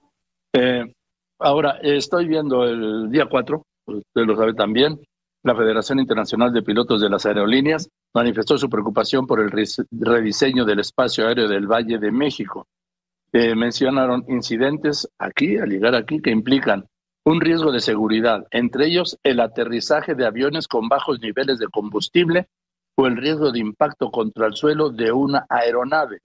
ahora, 1.38 1.78
estoy 1.82 2.26
viendo 2.26 2.64
el 2.64 3.10
día 3.10 3.26
4, 3.26 3.66
usted 3.86 4.22
lo 4.22 4.36
sabe 4.36 4.54
también, 4.54 5.00
la 5.44 5.54
Federación 5.54 6.00
Internacional 6.00 6.52
de 6.52 6.62
Pilotos 6.62 7.02
de 7.02 7.10
las 7.10 7.26
Aerolíneas 7.26 7.90
manifestó 8.14 8.56
su 8.56 8.70
preocupación 8.70 9.26
por 9.26 9.40
el 9.40 9.50
rediseño 9.90 10.64
del 10.64 10.80
espacio 10.80 11.28
aéreo 11.28 11.48
del 11.48 11.66
Valle 11.66 11.98
de 11.98 12.10
México. 12.10 12.66
Eh, 13.30 13.54
mencionaron 13.54 14.24
incidentes 14.28 15.06
aquí, 15.18 15.58
al 15.58 15.68
llegar 15.68 15.94
aquí, 15.94 16.20
que 16.20 16.30
implican 16.30 16.86
un 17.24 17.42
riesgo 17.42 17.72
de 17.72 17.80
seguridad, 17.80 18.46
entre 18.52 18.86
ellos 18.86 19.18
el 19.22 19.40
aterrizaje 19.40 20.14
de 20.14 20.26
aviones 20.26 20.66
con 20.66 20.88
bajos 20.88 21.20
niveles 21.20 21.58
de 21.58 21.68
combustible 21.68 22.48
o 22.96 23.06
el 23.06 23.16
riesgo 23.16 23.52
de 23.52 23.58
impacto 23.58 24.10
contra 24.10 24.46
el 24.46 24.54
suelo 24.54 24.88
de 24.90 25.12
una 25.12 25.44
aeronave. 25.50 26.20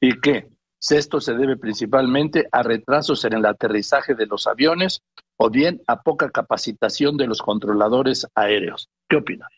Y 0.00 0.20
que 0.20 0.48
esto 0.90 1.20
se 1.20 1.34
debe 1.34 1.58
principalmente 1.58 2.48
a 2.50 2.62
retrasos 2.62 3.24
en 3.26 3.34
el 3.34 3.44
aterrizaje 3.44 4.14
de 4.14 4.26
los 4.26 4.46
aviones 4.46 5.02
o 5.36 5.50
bien 5.50 5.82
a 5.86 6.02
poca 6.02 6.30
capacitación 6.30 7.16
de 7.16 7.26
los 7.26 7.42
controladores 7.42 8.26
aéreos. 8.34 8.88
¿Qué 9.08 9.16
opinan? 9.16 9.48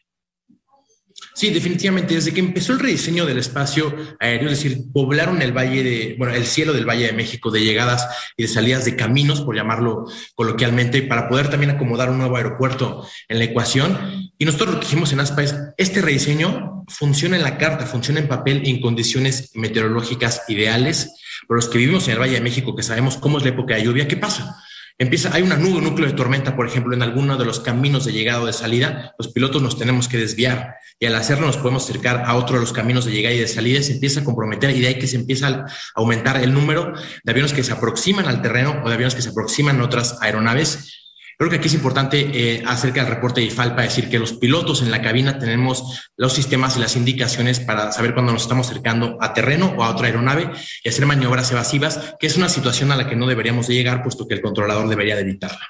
Sí, 1.34 1.50
definitivamente. 1.50 2.14
Desde 2.14 2.32
que 2.32 2.40
empezó 2.40 2.72
el 2.72 2.78
rediseño 2.78 3.26
del 3.26 3.38
espacio 3.38 3.94
aéreo, 4.20 4.50
es 4.50 4.62
decir, 4.62 4.84
poblaron 4.92 5.42
el 5.42 5.52
valle 5.52 5.82
de, 5.82 6.14
bueno, 6.18 6.34
el 6.34 6.46
cielo 6.46 6.72
del 6.72 6.88
Valle 6.88 7.06
de 7.06 7.12
México 7.12 7.50
de 7.50 7.62
llegadas 7.62 8.08
y 8.36 8.42
de 8.42 8.48
salidas 8.48 8.84
de 8.84 8.96
caminos, 8.96 9.42
por 9.42 9.54
llamarlo 9.54 10.06
coloquialmente, 10.34 11.02
para 11.02 11.28
poder 11.28 11.50
también 11.50 11.72
acomodar 11.72 12.10
un 12.10 12.18
nuevo 12.18 12.36
aeropuerto 12.36 13.06
en 13.28 13.38
la 13.38 13.44
ecuación. 13.44 14.30
Y 14.38 14.44
nosotros 14.46 14.74
lo 14.74 14.80
que 14.80 14.86
dijimos 14.86 15.12
en 15.12 15.20
ASPA 15.20 15.42
es, 15.42 15.56
este 15.76 16.00
rediseño 16.00 16.84
funciona 16.88 17.36
en 17.36 17.42
la 17.42 17.58
carta, 17.58 17.86
funciona 17.86 18.20
en 18.20 18.28
papel 18.28 18.62
en 18.64 18.80
condiciones 18.80 19.50
meteorológicas 19.54 20.42
ideales. 20.48 21.12
Pero 21.46 21.56
los 21.56 21.68
que 21.68 21.78
vivimos 21.78 22.06
en 22.08 22.14
el 22.14 22.20
Valle 22.20 22.34
de 22.34 22.40
México, 22.40 22.74
que 22.74 22.82
sabemos 22.82 23.18
cómo 23.18 23.38
es 23.38 23.44
la 23.44 23.50
época 23.50 23.74
de 23.74 23.84
lluvia, 23.84 24.08
¿qué 24.08 24.16
pasa? 24.16 24.56
Empieza, 24.98 25.30
hay 25.34 25.42
una 25.42 25.56
nube, 25.56 25.78
un 25.78 25.84
núcleo 25.84 26.08
de 26.08 26.14
tormenta, 26.14 26.56
por 26.56 26.66
ejemplo, 26.66 26.94
en 26.94 27.02
alguno 27.02 27.36
de 27.36 27.44
los 27.44 27.60
caminos 27.60 28.04
de 28.04 28.12
llegada 28.12 28.42
o 28.42 28.46
de 28.46 28.52
salida, 28.52 29.14
los 29.18 29.28
pilotos 29.28 29.62
nos 29.62 29.78
tenemos 29.78 30.08
que 30.08 30.16
desviar 30.16 30.76
y 30.98 31.06
al 31.06 31.14
hacerlo 31.14 31.46
nos 31.46 31.58
podemos 31.58 31.84
acercar 31.84 32.22
a 32.24 32.36
otro 32.36 32.56
de 32.56 32.62
los 32.62 32.72
caminos 32.72 33.04
de 33.04 33.12
llegada 33.12 33.34
y 33.34 33.38
de 33.38 33.48
salida 33.48 33.82
se 33.82 33.92
empieza 33.92 34.20
a 34.20 34.24
comprometer 34.24 34.70
y 34.70 34.80
de 34.80 34.88
ahí 34.88 34.98
que 34.98 35.06
se 35.06 35.16
empieza 35.16 35.48
a 35.48 35.66
aumentar 35.94 36.42
el 36.42 36.54
número 36.54 36.94
de 37.22 37.30
aviones 37.30 37.52
que 37.52 37.62
se 37.62 37.72
aproximan 37.72 38.26
al 38.26 38.40
terreno 38.42 38.82
o 38.84 38.88
de 38.88 38.94
aviones 38.94 39.14
que 39.14 39.22
se 39.22 39.28
aproximan 39.28 39.80
a 39.80 39.84
otras 39.84 40.18
aeronaves 40.22 41.05
Creo 41.38 41.50
que 41.50 41.56
aquí 41.56 41.66
es 41.66 41.74
importante 41.74 42.30
eh, 42.32 42.62
acerca 42.66 43.04
del 43.04 43.12
reporte 43.12 43.42
de 43.42 43.48
IFALPA 43.48 43.82
decir 43.82 44.08
que 44.08 44.18
los 44.18 44.32
pilotos 44.32 44.80
en 44.80 44.90
la 44.90 45.02
cabina 45.02 45.38
tenemos 45.38 46.10
los 46.16 46.32
sistemas 46.32 46.78
y 46.78 46.80
las 46.80 46.96
indicaciones 46.96 47.60
para 47.60 47.92
saber 47.92 48.14
cuándo 48.14 48.32
nos 48.32 48.42
estamos 48.42 48.70
acercando 48.70 49.18
a 49.20 49.34
terreno 49.34 49.74
o 49.76 49.84
a 49.84 49.90
otra 49.90 50.06
aeronave 50.06 50.50
y 50.82 50.88
hacer 50.88 51.04
maniobras 51.04 51.52
evasivas, 51.52 52.16
que 52.18 52.26
es 52.26 52.38
una 52.38 52.48
situación 52.48 52.90
a 52.90 52.96
la 52.96 53.06
que 53.06 53.16
no 53.16 53.26
deberíamos 53.26 53.66
de 53.66 53.74
llegar, 53.74 54.02
puesto 54.02 54.26
que 54.26 54.34
el 54.34 54.40
controlador 54.40 54.88
debería 54.88 55.14
de 55.14 55.22
evitarla. 55.22 55.66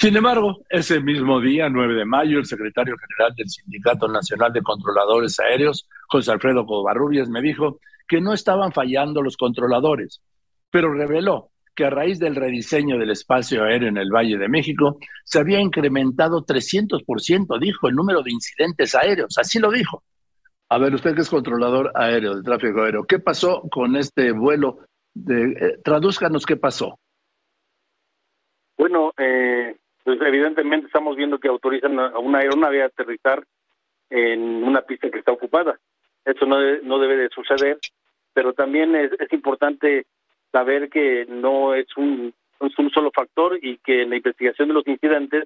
Sin 0.00 0.16
embargo, 0.16 0.64
ese 0.68 1.00
mismo 1.00 1.40
día, 1.40 1.68
9 1.68 1.94
de 1.94 2.04
mayo, 2.04 2.38
el 2.38 2.46
secretario 2.46 2.96
general 2.96 3.34
del 3.36 3.48
Sindicato 3.48 4.08
Nacional 4.08 4.52
de 4.52 4.62
Controladores 4.62 5.38
Aéreos, 5.38 5.88
José 6.08 6.32
Alfredo 6.32 6.66
Covarrubias, 6.66 7.28
me 7.28 7.40
dijo 7.40 7.78
que 8.08 8.20
no 8.20 8.32
estaban 8.32 8.72
fallando 8.72 9.22
los 9.22 9.36
controladores, 9.36 10.22
pero 10.70 10.92
reveló 10.92 11.50
que 11.78 11.84
a 11.84 11.90
raíz 11.90 12.18
del 12.18 12.34
rediseño 12.34 12.98
del 12.98 13.12
espacio 13.12 13.62
aéreo 13.62 13.88
en 13.88 13.98
el 13.98 14.10
Valle 14.10 14.36
de 14.36 14.48
México 14.48 14.98
se 15.22 15.38
había 15.38 15.60
incrementado 15.60 16.44
300%, 16.44 17.56
dijo, 17.60 17.88
el 17.88 17.94
número 17.94 18.20
de 18.20 18.32
incidentes 18.32 18.96
aéreos. 18.96 19.38
Así 19.38 19.60
lo 19.60 19.70
dijo. 19.70 20.02
A 20.70 20.78
ver, 20.78 20.92
usted 20.92 21.14
que 21.14 21.20
es 21.20 21.30
controlador 21.30 21.92
aéreo, 21.94 22.34
de 22.34 22.42
tráfico 22.42 22.82
aéreo, 22.82 23.04
¿qué 23.04 23.20
pasó 23.20 23.62
con 23.70 23.94
este 23.94 24.32
vuelo? 24.32 24.80
De, 25.14 25.52
eh, 25.52 25.78
tradúzcanos 25.84 26.44
qué 26.46 26.56
pasó. 26.56 26.98
Bueno, 28.76 29.12
eh, 29.16 29.76
pues 30.02 30.18
evidentemente 30.20 30.88
estamos 30.88 31.14
viendo 31.14 31.38
que 31.38 31.46
autorizan 31.46 31.96
a 32.00 32.18
una 32.18 32.40
aeronave 32.40 32.82
a 32.82 32.86
aterrizar 32.86 33.44
en 34.10 34.64
una 34.64 34.82
pista 34.82 35.08
que 35.12 35.20
está 35.20 35.30
ocupada. 35.30 35.78
Eso 36.24 36.44
no, 36.44 36.56
no 36.82 36.98
debe 36.98 37.16
de 37.18 37.28
suceder, 37.28 37.78
pero 38.32 38.52
también 38.52 38.96
es, 38.96 39.12
es 39.12 39.32
importante 39.32 40.06
saber 40.52 40.88
que 40.88 41.26
no 41.28 41.74
es 41.74 41.86
un, 41.96 42.34
un 42.60 42.90
solo 42.90 43.10
factor 43.14 43.58
y 43.60 43.78
que 43.78 44.02
en 44.02 44.10
la 44.10 44.16
investigación 44.16 44.68
de 44.68 44.74
los 44.74 44.86
incidentes 44.86 45.44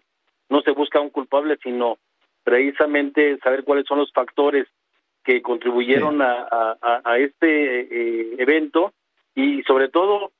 no 0.48 0.60
se 0.62 0.72
busca 0.72 1.00
un 1.00 1.10
culpable, 1.10 1.58
sino 1.62 1.98
precisamente 2.44 3.38
saber 3.38 3.64
cuáles 3.64 3.86
son 3.86 3.98
los 3.98 4.12
factores 4.12 4.66
que 5.24 5.40
contribuyeron 5.40 6.20
a, 6.20 6.76
a, 6.82 7.18
este 7.18 7.80
eh, 7.80 8.36
evento 8.38 8.92
y 9.34 9.62
sobre 9.62 9.88
todo 9.88 10.32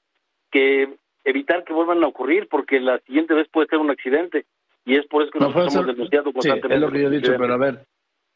que 0.50 0.96
evitar 1.24 1.64
que 1.64 1.72
vuelvan 1.72 2.02
a 2.02 2.08
ocurrir 2.08 2.48
porque 2.48 2.80
la 2.80 2.98
siguiente 3.00 3.32
vez 3.34 3.48
puede 3.48 3.68
ser 3.68 3.78
un 3.78 3.90
accidente 3.90 4.44
y 4.84 4.96
es 4.96 5.06
por 5.06 5.22
eso 5.22 5.30
que 5.30 5.38
nos 5.38 5.54
hemos 5.54 5.86
denunciado 5.86 6.32
constantemente. 6.32 6.74
es 6.74 6.80
lo 6.80 6.90
que 6.90 7.02
yo 7.02 7.08
he 7.08 7.16
dicho, 7.16 7.32
pero 7.38 7.54
a 7.54 7.58
ver, 7.58 7.86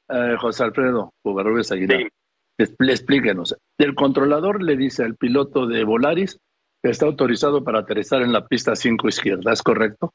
eh, 0.09 0.37
José 0.39 0.65
Alfredo 0.65 1.13
Uberrubes 1.25 1.73
Aguilar, 1.73 1.99
le 1.99 2.11
explíquenos. 2.59 3.57
El 3.79 3.95
controlador 3.95 4.63
le 4.63 4.77
dice 4.77 5.05
al 5.05 5.17
piloto 5.17 5.67
de 5.67 5.85
Volaris 5.85 6.39
que 6.83 6.91
está 6.91 7.07
autorizado 7.07 7.65
para 7.65 7.81
aterrizar 7.81 8.23
en 8.23 8.33
la 8.33 8.47
pista 8.47 8.77
5 8.77 9.09
izquierda, 9.09 9.53
¿es 9.53 9.63
correcto? 9.63 10.13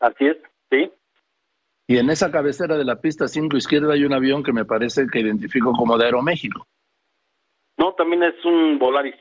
Así 0.00 0.26
es, 0.26 0.36
sí. 0.70 0.90
Y 1.86 1.96
en 1.96 2.10
esa 2.10 2.30
cabecera 2.30 2.76
de 2.76 2.84
la 2.84 3.00
pista 3.00 3.28
5 3.28 3.56
izquierda 3.56 3.94
hay 3.94 4.04
un 4.04 4.12
avión 4.12 4.42
que 4.42 4.52
me 4.52 4.64
parece 4.64 5.06
que 5.06 5.20
identifico 5.20 5.72
como 5.72 5.96
de 5.96 6.04
Aeroméxico. 6.06 6.66
No, 7.78 7.94
también 7.94 8.24
es 8.24 8.44
un 8.44 8.78
Volaris. 8.78 9.14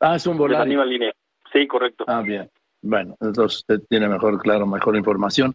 Ah, 0.00 0.16
es 0.16 0.26
un 0.26 0.36
Volaris. 0.36 0.70
De 0.70 0.76
la 0.76 0.84
línea. 0.84 1.12
Sí, 1.52 1.66
correcto. 1.66 2.04
Ah, 2.06 2.22
bien. 2.22 2.50
Bueno, 2.82 3.16
entonces 3.20 3.58
usted 3.58 3.80
tiene 3.88 4.08
mejor, 4.08 4.40
claro, 4.40 4.66
mejor 4.66 4.96
información. 4.96 5.54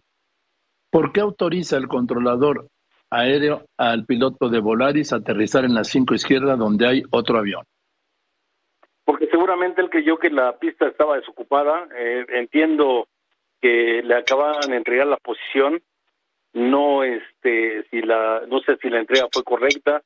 ¿Por 0.90 1.12
qué 1.12 1.20
autoriza 1.20 1.76
el 1.76 1.88
controlador 1.88 2.68
aéreo 3.14 3.62
al 3.76 4.04
piloto 4.04 4.48
de 4.48 4.60
Volaris 4.60 5.12
aterrizar 5.12 5.64
en 5.64 5.74
la 5.74 5.84
5 5.84 6.14
izquierda 6.14 6.56
donde 6.56 6.86
hay 6.86 7.02
otro 7.10 7.38
avión? 7.38 7.64
Porque 9.04 9.26
seguramente 9.28 9.80
él 9.80 9.90
creyó 9.90 10.18
que 10.18 10.30
la 10.30 10.58
pista 10.58 10.88
estaba 10.88 11.16
desocupada. 11.16 11.86
Eh, 11.96 12.26
entiendo 12.30 13.06
que 13.60 14.02
le 14.02 14.14
acababan 14.16 14.70
de 14.70 14.76
entregar 14.76 15.06
la 15.06 15.18
posición. 15.18 15.80
No, 16.54 17.02
este, 17.02 17.84
si 17.90 18.02
la, 18.02 18.42
no 18.48 18.60
sé 18.60 18.76
si 18.80 18.88
la 18.88 19.00
entrega 19.00 19.26
fue 19.32 19.42
correcta, 19.42 20.02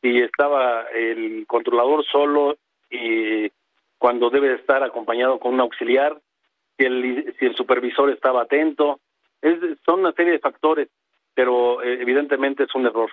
si 0.00 0.18
estaba 0.18 0.82
el 0.94 1.44
controlador 1.46 2.04
solo 2.04 2.56
y 2.88 3.50
cuando 3.98 4.30
debe 4.30 4.54
estar 4.54 4.82
acompañado 4.82 5.38
con 5.40 5.54
un 5.54 5.60
auxiliar, 5.60 6.16
si 6.76 6.84
el, 6.84 7.34
si 7.38 7.46
el 7.46 7.56
supervisor 7.56 8.10
estaba 8.10 8.42
atento. 8.42 9.00
Es, 9.42 9.58
son 9.84 10.00
una 10.00 10.12
serie 10.12 10.32
de 10.32 10.38
factores 10.38 10.88
pero 11.38 11.80
eh, 11.84 12.02
evidentemente 12.02 12.64
es 12.64 12.74
un 12.74 12.84
error. 12.86 13.12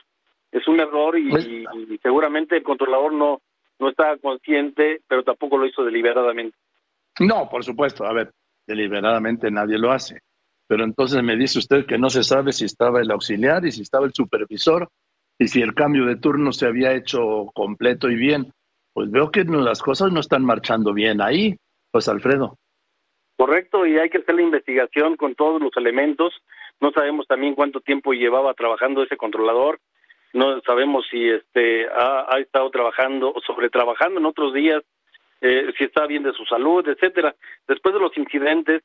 Es 0.51 0.67
un 0.67 0.79
error 0.79 1.15
pues 1.29 1.45
y, 1.45 1.63
seguramente 2.01 2.57
el 2.57 2.63
controlador 2.63 3.13
no, 3.13 3.43
no 3.77 3.89
estaba 3.89 4.17
consciente, 4.17 5.01
pero 5.07 5.21
tampoco 5.21 5.59
lo 5.59 5.67
hizo 5.67 5.83
deliberadamente. 5.83 6.57
No, 7.19 7.47
por 7.47 7.63
supuesto. 7.63 8.03
A 8.03 8.13
ver, 8.13 8.31
deliberadamente 8.65 9.51
nadie 9.51 9.77
lo 9.77 9.91
hace. 9.91 10.21
Pero 10.65 10.85
entonces 10.85 11.21
me 11.21 11.35
dice 11.35 11.59
usted 11.59 11.85
que 11.85 11.99
no 11.99 12.09
se 12.09 12.23
sabe 12.23 12.51
si 12.51 12.65
estaba 12.65 12.99
el 12.99 13.11
auxiliar 13.11 13.63
y 13.63 13.71
si 13.71 13.83
estaba 13.83 14.07
el 14.07 14.13
supervisor 14.15 14.89
y 15.37 15.47
si 15.47 15.61
el 15.61 15.75
cambio 15.75 16.07
de 16.07 16.15
turno 16.15 16.51
se 16.51 16.65
había 16.65 16.93
hecho 16.93 17.51
completo 17.53 18.09
y 18.09 18.15
bien. 18.15 18.51
Pues 18.91 19.11
veo 19.11 19.29
que 19.29 19.43
las 19.43 19.83
cosas 19.83 20.11
no 20.11 20.19
están 20.19 20.43
marchando 20.43 20.93
bien 20.93 21.21
ahí, 21.21 21.59
pues 21.91 22.07
Alfredo. 22.07 22.57
Correcto, 23.37 23.85
y 23.85 23.97
hay 23.97 24.09
que 24.09 24.19
hacer 24.19 24.35
la 24.35 24.41
investigación 24.41 25.17
con 25.17 25.35
todos 25.35 25.61
los 25.61 25.75
elementos 25.75 26.33
no 26.81 26.91
sabemos 26.91 27.27
también 27.27 27.55
cuánto 27.55 27.79
tiempo 27.81 28.13
llevaba 28.13 28.53
trabajando 28.53 29.03
ese 29.03 29.17
controlador, 29.17 29.79
no 30.33 30.59
sabemos 30.61 31.05
si 31.09 31.29
este 31.29 31.87
ha, 31.87 32.37
estado 32.39 32.69
trabajando 32.69 33.31
o 33.33 33.41
sobretrabajando 33.41 34.19
en 34.19 34.25
otros 34.25 34.53
días, 34.53 34.83
eh, 35.41 35.71
si 35.77 35.85
está 35.85 36.05
bien 36.07 36.23
de 36.23 36.33
su 36.33 36.45
salud, 36.45 36.85
etcétera. 36.87 37.35
Después 37.67 37.93
de 37.93 38.01
los 38.01 38.17
incidentes 38.17 38.81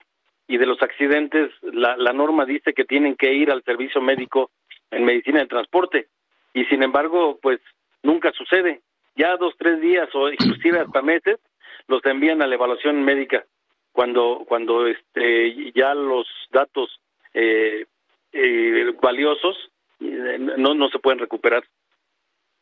y 0.46 0.58
de 0.58 0.66
los 0.66 0.80
accidentes, 0.82 1.50
la, 1.62 1.96
la 1.96 2.12
norma 2.12 2.44
dice 2.44 2.72
que 2.72 2.84
tienen 2.84 3.16
que 3.16 3.32
ir 3.32 3.50
al 3.50 3.64
servicio 3.64 4.00
médico 4.00 4.50
en 4.92 5.04
medicina 5.04 5.40
del 5.40 5.48
transporte 5.48 6.06
y 6.54 6.64
sin 6.66 6.82
embargo, 6.82 7.38
pues 7.42 7.60
nunca 8.02 8.30
sucede. 8.32 8.80
Ya 9.16 9.36
dos, 9.36 9.54
tres 9.58 9.80
días 9.80 10.08
o 10.14 10.30
inclusive 10.30 10.78
hasta 10.78 11.02
meses 11.02 11.40
los 11.88 12.04
envían 12.04 12.42
a 12.42 12.46
la 12.46 12.54
evaluación 12.54 13.02
médica 13.02 13.44
cuando 13.92 14.44
cuando 14.48 14.86
este 14.86 15.72
ya 15.74 15.94
los 15.94 16.26
datos 16.50 17.00
eh, 17.34 17.86
eh, 18.32 18.94
valiosos 19.00 19.56
eh, 20.00 20.38
no, 20.56 20.74
no 20.74 20.88
se 20.88 20.98
pueden 20.98 21.18
recuperar. 21.18 21.64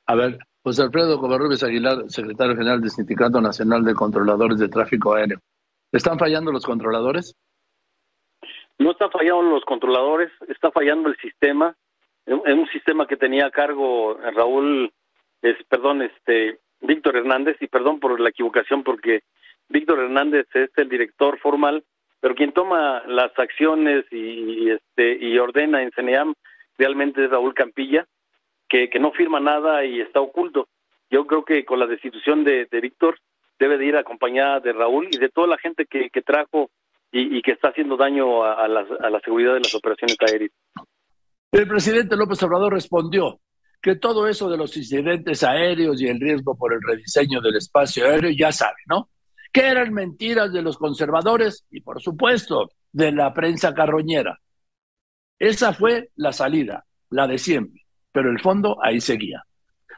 A 0.07 0.15
ver, 0.15 0.39
José 0.63 0.83
Alfredo 0.83 1.21
Covarrubias 1.21 1.63
Aguilar, 1.63 2.09
secretario 2.09 2.57
general 2.57 2.81
del 2.81 2.91
Sindicato 2.91 3.41
Nacional 3.41 3.85
de 3.85 3.95
Controladores 3.95 4.59
de 4.59 4.69
Tráfico 4.69 5.15
Aéreo. 5.15 5.39
¿Están 5.93 6.19
fallando 6.19 6.53
los 6.53 6.65
controladores? 6.65 7.37
No 8.79 8.93
están 8.93 9.11
fallando 9.11 9.43
los 9.43 9.65
controladores, 9.65 10.31
está 10.49 10.71
fallando 10.71 11.09
el 11.09 11.17
sistema. 11.17 11.75
Es 12.27 12.55
un 12.55 12.69
sistema 12.69 13.07
que 13.07 13.17
tenía 13.17 13.47
a 13.47 13.51
cargo 13.51 14.19
Raúl, 14.35 14.93
es, 15.43 15.57
perdón, 15.69 16.03
este 16.03 16.59
Víctor 16.81 17.17
Hernández, 17.17 17.57
y 17.61 17.67
perdón 17.67 17.99
por 18.01 18.21
la 18.21 18.29
equivocación 18.29 18.83
porque 18.85 19.23
Víctor 19.69 20.01
Hernández 20.01 20.47
es 20.55 20.71
el 20.77 20.89
director 20.89 21.39
formal 21.39 21.85
pero 22.21 22.35
quien 22.35 22.53
toma 22.53 23.03
las 23.07 23.37
acciones 23.39 24.05
y, 24.11 24.71
este 24.71 25.25
y 25.25 25.39
ordena 25.39 25.83
en 25.83 25.93
CENEAM 25.93 26.35
realmente 26.77 27.25
es 27.25 27.31
Raúl 27.31 27.55
Campilla, 27.55 28.07
que, 28.69 28.91
no 29.01 29.13
firma 29.13 29.41
nada 29.41 29.85
y 29.85 30.01
está 30.01 30.21
oculto. 30.21 30.69
Yo 31.11 31.27
creo 31.27 31.45
que 31.45 31.65
con 31.65 31.79
la 31.79 31.87
destitución 31.87 32.45
de, 32.45 32.67
Víctor 32.83 33.19
debe 33.59 33.79
de 33.79 33.87
ir 33.87 33.97
acompañada 33.97 34.61
de 34.61 34.73
Raúl 34.73 35.09
y 35.11 35.19
de 35.19 35.29
toda 35.29 35.47
la 35.47 35.59
gente 35.59 35.87
que, 35.87 36.11
trajo 36.23 36.71
y, 37.11 37.41
que 37.43 37.53
está 37.53 37.69
haciendo 37.69 37.97
daño 37.97 38.45
a, 38.45 38.65
a, 38.65 38.69
la, 38.69 38.87
a 39.01 39.11
la 39.11 39.21
seguridad 39.21 39.55
de 39.55 39.61
las 39.61 39.75
operaciones 39.75 40.17
aéreas. 40.21 40.53
El 41.51 41.67
presidente 41.67 42.17
López 42.17 42.43
Obrador 42.43 42.75
respondió 42.75 43.41
que 43.81 43.97
todo 43.97 44.29
eso 44.29 44.51
de 44.51 44.59
los 44.59 44.77
incidentes 44.77 45.43
aéreos 45.45 46.01
y 46.03 46.09
el 46.09 46.21
riesgo 46.21 46.57
por 46.57 46.75
el 46.75 46.81
rediseño 46.83 47.41
del 47.41 47.57
espacio 47.57 48.07
aéreo 48.07 48.31
ya 48.37 48.53
sabe, 48.53 48.77
¿no? 48.87 49.09
Que 49.59 49.67
eran 49.67 49.93
mentiras 49.93 50.53
de 50.53 50.63
los 50.63 50.79
conservadores 50.79 51.65
y, 51.69 51.81
por 51.81 52.01
supuesto, 52.01 52.71
de 52.93 53.11
la 53.11 53.35
prensa 53.35 53.75
carroñera. 53.75 54.39
Esa 55.37 55.73
fue 55.73 56.11
la 56.15 56.33
salida, 56.33 56.85
la 57.11 57.27
de 57.27 57.39
siempre. 57.39 57.83
pero 58.13 58.31
el 58.31 58.41
fondo 58.41 58.79
ahí 58.83 59.01
seguía. 59.01 59.45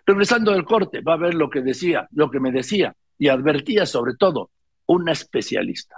Regresando 0.06 0.52
del 0.52 0.64
corte, 0.64 1.00
va 1.02 1.14
a 1.14 1.18
ver 1.18 1.34
lo 1.34 1.50
que 1.50 1.60
decía, 1.60 2.08
lo 2.12 2.30
que 2.30 2.40
me 2.40 2.50
decía 2.50 2.94
y 3.18 3.28
advertía 3.28 3.84
sobre 3.84 4.14
todo 4.14 4.50
una 4.86 5.12
especialista. 5.12 5.96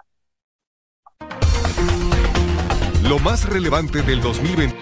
Lo 3.09 3.19
más 3.21 3.49
relevante 3.49 4.03
del 4.03 4.21
2020. 4.21 4.77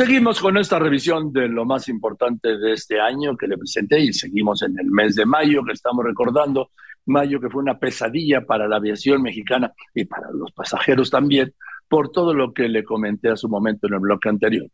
Seguimos 0.00 0.40
con 0.40 0.56
esta 0.56 0.78
revisión 0.78 1.30
de 1.30 1.46
lo 1.46 1.66
más 1.66 1.86
importante 1.90 2.56
de 2.56 2.72
este 2.72 2.98
año 2.98 3.36
que 3.36 3.46
le 3.46 3.58
presenté 3.58 4.00
y 4.00 4.14
seguimos 4.14 4.62
en 4.62 4.78
el 4.78 4.86
mes 4.86 5.14
de 5.14 5.26
mayo 5.26 5.62
que 5.62 5.72
estamos 5.72 6.02
recordando, 6.02 6.70
mayo 7.04 7.38
que 7.38 7.50
fue 7.50 7.60
una 7.60 7.78
pesadilla 7.78 8.46
para 8.46 8.66
la 8.66 8.76
aviación 8.76 9.20
mexicana 9.20 9.74
y 9.94 10.06
para 10.06 10.30
los 10.32 10.52
pasajeros 10.52 11.10
también, 11.10 11.52
por 11.86 12.10
todo 12.10 12.32
lo 12.32 12.54
que 12.54 12.66
le 12.70 12.82
comenté 12.82 13.28
a 13.28 13.36
su 13.36 13.50
momento 13.50 13.88
en 13.88 13.92
el 13.92 14.00
bloque 14.00 14.30
anterior. 14.30 14.68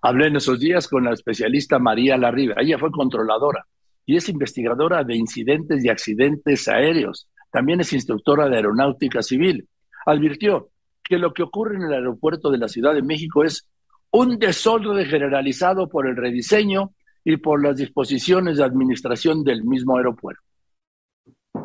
Hablé 0.00 0.28
en 0.28 0.36
esos 0.36 0.60
días 0.60 0.86
con 0.86 1.02
la 1.06 1.12
especialista 1.12 1.80
María 1.80 2.16
Larriba, 2.16 2.54
ella 2.58 2.78
fue 2.78 2.92
controladora 2.92 3.66
y 4.06 4.14
es 4.14 4.28
investigadora 4.28 5.02
de 5.02 5.16
incidentes 5.16 5.84
y 5.84 5.88
accidentes 5.88 6.68
aéreos, 6.68 7.28
también 7.50 7.80
es 7.80 7.92
instructora 7.92 8.48
de 8.48 8.58
aeronáutica 8.58 9.22
civil. 9.22 9.66
Advirtió 10.06 10.68
que 11.02 11.18
lo 11.18 11.34
que 11.34 11.42
ocurre 11.42 11.74
en 11.74 11.82
el 11.82 11.94
aeropuerto 11.94 12.48
de 12.52 12.58
la 12.58 12.68
Ciudad 12.68 12.94
de 12.94 13.02
México 13.02 13.42
es 13.42 13.68
un 14.12 14.38
desorden 14.38 15.06
generalizado 15.06 15.88
por 15.88 16.06
el 16.06 16.16
rediseño 16.16 16.92
y 17.24 17.36
por 17.38 17.62
las 17.62 17.76
disposiciones 17.76 18.58
de 18.58 18.64
administración 18.64 19.42
del 19.42 19.64
mismo 19.64 19.96
aeropuerto. 19.96 20.42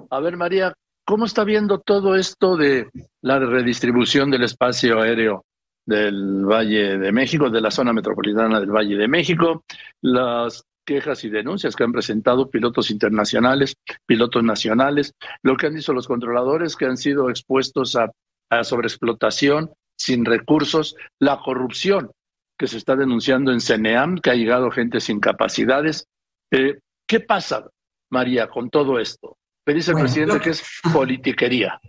A 0.10 0.20
ver, 0.20 0.38
María, 0.38 0.74
¿cómo 1.06 1.26
está 1.26 1.44
viendo 1.44 1.80
todo 1.80 2.16
esto 2.16 2.56
de 2.56 2.90
la 3.22 3.40
redistribución 3.40 4.32
del 4.32 4.44
espacio 4.44 5.02
aéreo 5.02 5.46
del 5.86 6.46
Valle 6.46 6.98
de 6.98 7.12
México, 7.12 7.50
de 7.50 7.62
la 7.62 7.72
zona 7.72 7.94
metropolitana 7.94 8.60
del 8.60 8.72
Valle 8.72 8.96
de 8.96 9.08
México, 9.08 9.64
las 10.02 10.64
quejas 10.86 11.24
y 11.26 11.30
denuncias 11.30 11.76
que 11.76 11.84
han 11.84 11.92
presentado 11.92 12.50
pilotos 12.50 12.92
internacionales, 12.92 13.76
pilotos 14.06 14.44
nacionales, 14.44 15.14
lo 15.44 15.58
que 15.58 15.68
han 15.68 15.76
dicho 15.76 15.92
los 15.92 16.08
controladores 16.08 16.78
que 16.78 16.86
han 16.86 16.98
sido 16.98 17.30
expuestos 17.30 17.96
a, 17.98 18.10
a 18.50 18.64
sobreexplotación 18.64 19.72
sin 19.98 20.24
recursos, 20.24 20.96
la 21.20 21.40
corrupción 21.44 22.12
que 22.58 22.68
se 22.68 22.78
está 22.78 22.96
denunciando 22.96 23.52
en 23.52 23.62
CENEAM, 23.62 24.18
que 24.20 24.32
ha 24.32 24.36
llegado 24.36 24.72
gente 24.72 25.00
sin 25.00 25.20
capacidades. 25.20 26.08
Eh, 26.52 26.80
¿Qué 27.06 27.20
pasa, 27.20 27.70
María, 28.10 28.50
con 28.50 28.70
todo 28.70 29.00
esto? 29.00 29.38
Me 29.66 29.74
dice 29.74 29.92
el 29.92 29.98
presidente 29.98 30.40
que... 30.40 30.52
es 30.52 30.64
politiquería. 30.94 31.80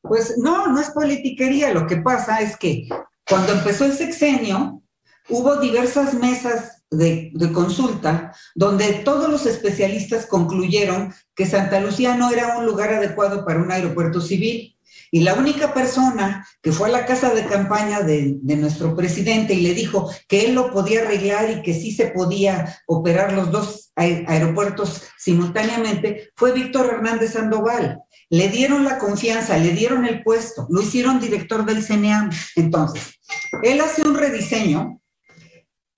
Pues 0.00 0.36
no, 0.38 0.66
no 0.66 0.80
es 0.80 0.90
politiquería. 0.90 1.72
Lo 1.72 1.86
que 1.86 1.98
pasa 1.98 2.40
es 2.40 2.56
que 2.56 2.88
cuando 3.28 3.52
empezó 3.52 3.84
el 3.84 3.92
sexenio, 3.92 4.82
hubo 5.28 5.56
diversas 5.60 6.14
mesas 6.14 6.84
de, 6.90 7.30
de, 7.34 7.52
consulta 7.52 8.34
donde 8.54 8.92
todos 9.04 9.30
los 9.30 9.46
especialistas 9.46 10.26
concluyeron 10.26 11.14
que 11.34 11.46
Santa 11.46 11.80
Lucía 11.80 12.16
no 12.16 12.30
era 12.30 12.58
un 12.58 12.66
lugar 12.66 12.92
adecuado 12.92 13.44
para 13.44 13.62
un 13.62 13.70
aeropuerto 13.70 14.20
civil. 14.20 14.76
Y 15.14 15.20
la 15.20 15.34
única 15.34 15.74
persona 15.74 16.48
que 16.62 16.72
fue 16.72 16.88
a 16.88 16.92
la 16.92 17.04
casa 17.04 17.34
de 17.34 17.44
campaña 17.44 18.00
de, 18.00 18.38
nuestro 18.42 18.96
presidente 18.96 19.52
y 19.52 19.60
le 19.60 19.74
dijo 19.74 20.10
que 20.26 20.46
él 20.46 20.54
lo 20.54 20.72
podía 20.72 21.02
arreglar 21.02 21.50
y 21.50 21.60
que 21.60 21.74
sí 21.74 21.92
se 21.92 22.06
podía 22.06 22.80
operar 22.86 23.34
los 23.34 23.52
dos 23.52 23.92
aeropuertos 23.94 25.02
simultáneamente 25.18 26.30
fue 26.34 26.52
Víctor 26.52 26.86
Hernández 26.86 27.34
Sandoval. 27.34 28.00
Le 28.30 28.48
dieron 28.48 28.84
la 28.84 28.96
confianza, 28.96 29.58
le 29.58 29.72
dieron 29.72 30.06
el 30.06 30.22
puesto, 30.22 30.66
lo 30.70 30.80
hicieron 30.80 31.20
director 31.20 31.66
del 31.66 31.84
CNEAM. 31.84 32.30
Entonces, 32.56 33.20
él 33.62 33.82
hace 33.82 34.08
un 34.08 34.14
rediseño 34.14 35.01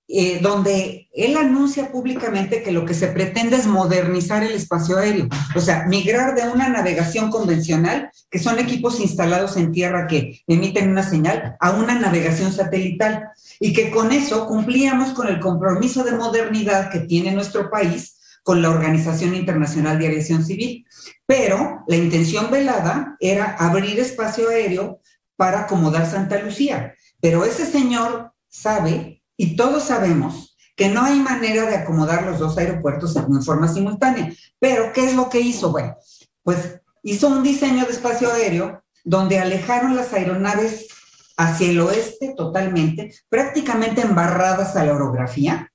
eh, 0.07 0.39
donde 0.43 1.09
él 1.15 1.37
anuncia 1.37 1.91
públicamente 1.91 2.63
que 2.63 2.73
lo 2.73 2.85
que 2.85 2.93
se 2.93 3.09
pretende 3.09 3.57
es 3.57 3.67
modernizar 3.67 4.43
el 4.43 4.53
espacio 4.53 4.99
aéreo, 4.99 5.29
o 5.57 5.61
sea, 5.61 5.87
migrar 5.87 6.35
de 6.35 6.47
una 6.49 6.69
navegación 6.69 7.31
convencional, 7.31 8.11
que 8.31 8.39
son 8.39 8.59
equipos 8.59 9.01
instalados 9.01 9.57
en 9.57 9.73
tierra 9.73 10.07
que 10.07 10.43
emiten 10.47 10.91
una 10.91 11.03
señal, 11.03 11.57
a 11.59 11.71
una 11.71 11.99
navegación 11.99 12.53
satelital, 12.53 13.31
y 13.61 13.73
que 13.73 13.91
con 13.91 14.13
eso 14.13 14.47
cumplíamos 14.47 15.15
con 15.15 15.29
el 15.29 15.41
compromiso 15.41 16.05
de 16.05 16.13
modernidad 16.13 16.91
que 16.91 17.01
tiene 17.01 17.33
nuestro 17.33 17.71
país 17.71 18.19
con 18.43 18.61
la 18.61 18.69
Organización 18.69 19.35
Internacional 19.35 19.99
de 19.99 20.07
Aviación 20.07 20.45
Civil. 20.45 20.87
Pero 21.25 21.83
la 21.89 21.97
intención 21.97 22.51
velada 22.51 23.17
era 23.19 23.57
abrir 23.59 23.99
espacio 23.99 24.51
aéreo 24.51 25.01
para 25.37 25.61
acomodar 25.61 26.07
Santa 26.07 26.39
Lucía. 26.41 26.95
Pero 27.21 27.45
ese 27.45 27.65
señor 27.65 28.33
sabe 28.49 29.24
y 29.37 29.57
todos 29.57 29.85
sabemos 29.85 30.57
que 30.77 30.89
no 30.89 31.03
hay 31.03 31.21
manera 31.21 31.67
de 31.67 31.77
acomodar 31.77 32.25
los 32.25 32.39
dos 32.39 32.59
aeropuertos 32.59 33.15
en 33.17 33.43
forma 33.43 33.69
simultánea. 33.69 34.33
Pero, 34.59 34.93
¿qué 34.93 35.05
es 35.05 35.15
lo 35.15 35.29
que 35.29 35.41
hizo? 35.41 35.71
Bueno, 35.71 35.97
pues 36.43 36.81
hizo 37.03 37.29
un 37.29 37.43
diseño 37.43 37.85
de 37.85 37.93
espacio 37.93 38.33
aéreo 38.33 38.83
donde 39.05 39.39
alejaron 39.39 39.95
las 39.95 40.13
aeronaves 40.13 40.89
hacia 41.37 41.71
el 41.71 41.81
oeste 41.81 42.35
totalmente, 42.37 43.15
prácticamente 43.29 44.01
embarradas 44.03 44.77
a 44.77 44.85
la 44.85 44.95
orografía, 44.95 45.73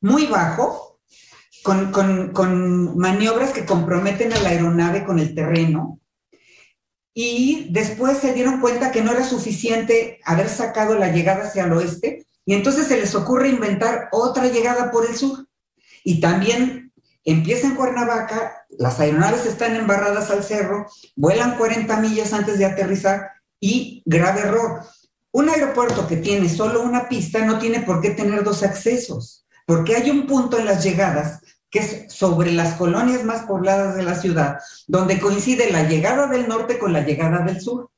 muy 0.00 0.26
bajo, 0.26 1.00
con, 1.62 1.92
con, 1.92 2.32
con 2.32 2.96
maniobras 2.96 3.52
que 3.52 3.66
comprometen 3.66 4.32
a 4.32 4.40
la 4.40 4.50
aeronave 4.50 5.04
con 5.04 5.18
el 5.18 5.34
terreno, 5.34 6.00
y 7.12 7.68
después 7.70 8.18
se 8.18 8.32
dieron 8.32 8.60
cuenta 8.60 8.92
que 8.92 9.02
no 9.02 9.12
era 9.12 9.24
suficiente 9.24 10.20
haber 10.24 10.48
sacado 10.48 10.96
la 10.96 11.12
llegada 11.12 11.44
hacia 11.44 11.64
el 11.64 11.72
oeste, 11.72 12.24
y 12.50 12.54
entonces 12.54 12.88
se 12.88 12.96
les 12.96 13.14
ocurre 13.14 13.48
inventar 13.48 14.08
otra 14.10 14.48
llegada 14.48 14.90
por 14.90 15.08
el 15.08 15.16
sur. 15.16 15.46
Y 16.02 16.18
también 16.18 16.92
empieza 17.22 17.68
en 17.68 17.76
Cuernavaca, 17.76 18.66
las 18.70 18.98
aeronaves 18.98 19.46
están 19.46 19.76
embarradas 19.76 20.32
al 20.32 20.42
cerro, 20.42 20.88
vuelan 21.14 21.56
40 21.56 22.00
millas 22.00 22.32
antes 22.32 22.58
de 22.58 22.64
aterrizar 22.64 23.30
y 23.60 24.02
grave 24.04 24.40
error. 24.40 24.82
Un 25.30 25.48
aeropuerto 25.48 26.08
que 26.08 26.16
tiene 26.16 26.48
solo 26.48 26.82
una 26.82 27.08
pista 27.08 27.44
no 27.44 27.60
tiene 27.60 27.82
por 27.82 28.00
qué 28.00 28.10
tener 28.10 28.42
dos 28.42 28.64
accesos, 28.64 29.46
porque 29.64 29.94
hay 29.94 30.10
un 30.10 30.26
punto 30.26 30.58
en 30.58 30.64
las 30.64 30.82
llegadas 30.82 31.42
que 31.70 31.78
es 31.78 32.12
sobre 32.12 32.50
las 32.50 32.74
colonias 32.74 33.22
más 33.22 33.42
pobladas 33.42 33.94
de 33.94 34.02
la 34.02 34.16
ciudad, 34.16 34.58
donde 34.88 35.20
coincide 35.20 35.70
la 35.70 35.84
llegada 35.84 36.26
del 36.26 36.48
norte 36.48 36.80
con 36.80 36.92
la 36.92 37.02
llegada 37.02 37.44
del 37.44 37.60
sur 37.60 37.90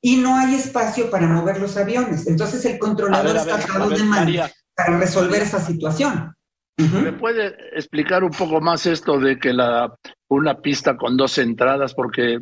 y 0.00 0.16
no 0.16 0.36
hay 0.36 0.54
espacio 0.54 1.10
para 1.10 1.26
mover 1.26 1.60
los 1.60 1.76
aviones. 1.76 2.26
Entonces 2.26 2.64
el 2.64 2.78
controlador 2.78 3.36
está 3.36 3.56
atado 3.56 3.90
de 3.90 4.02
mano 4.04 4.32
para 4.74 4.98
resolver 4.98 5.42
esa 5.42 5.60
situación. 5.60 6.34
¿Me 6.76 7.12
puede 7.12 7.56
explicar 7.76 8.22
un 8.22 8.30
poco 8.30 8.60
más 8.60 8.86
esto 8.86 9.18
de 9.18 9.36
que 9.38 9.52
la, 9.52 9.92
una 10.28 10.60
pista 10.60 10.96
con 10.96 11.16
dos 11.16 11.36
entradas? 11.38 11.92
Porque 11.92 12.38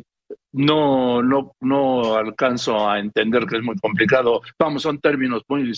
no, 0.51 1.23
no, 1.23 1.55
no 1.61 2.15
alcanzo 2.15 2.87
a 2.87 2.99
entender 2.99 3.47
que 3.47 3.57
es 3.57 3.63
muy 3.63 3.75
complicado. 3.77 4.41
Vamos, 4.59 4.83
son 4.83 4.99
términos 4.99 5.41
muy, 5.47 5.63
muy 5.63 5.73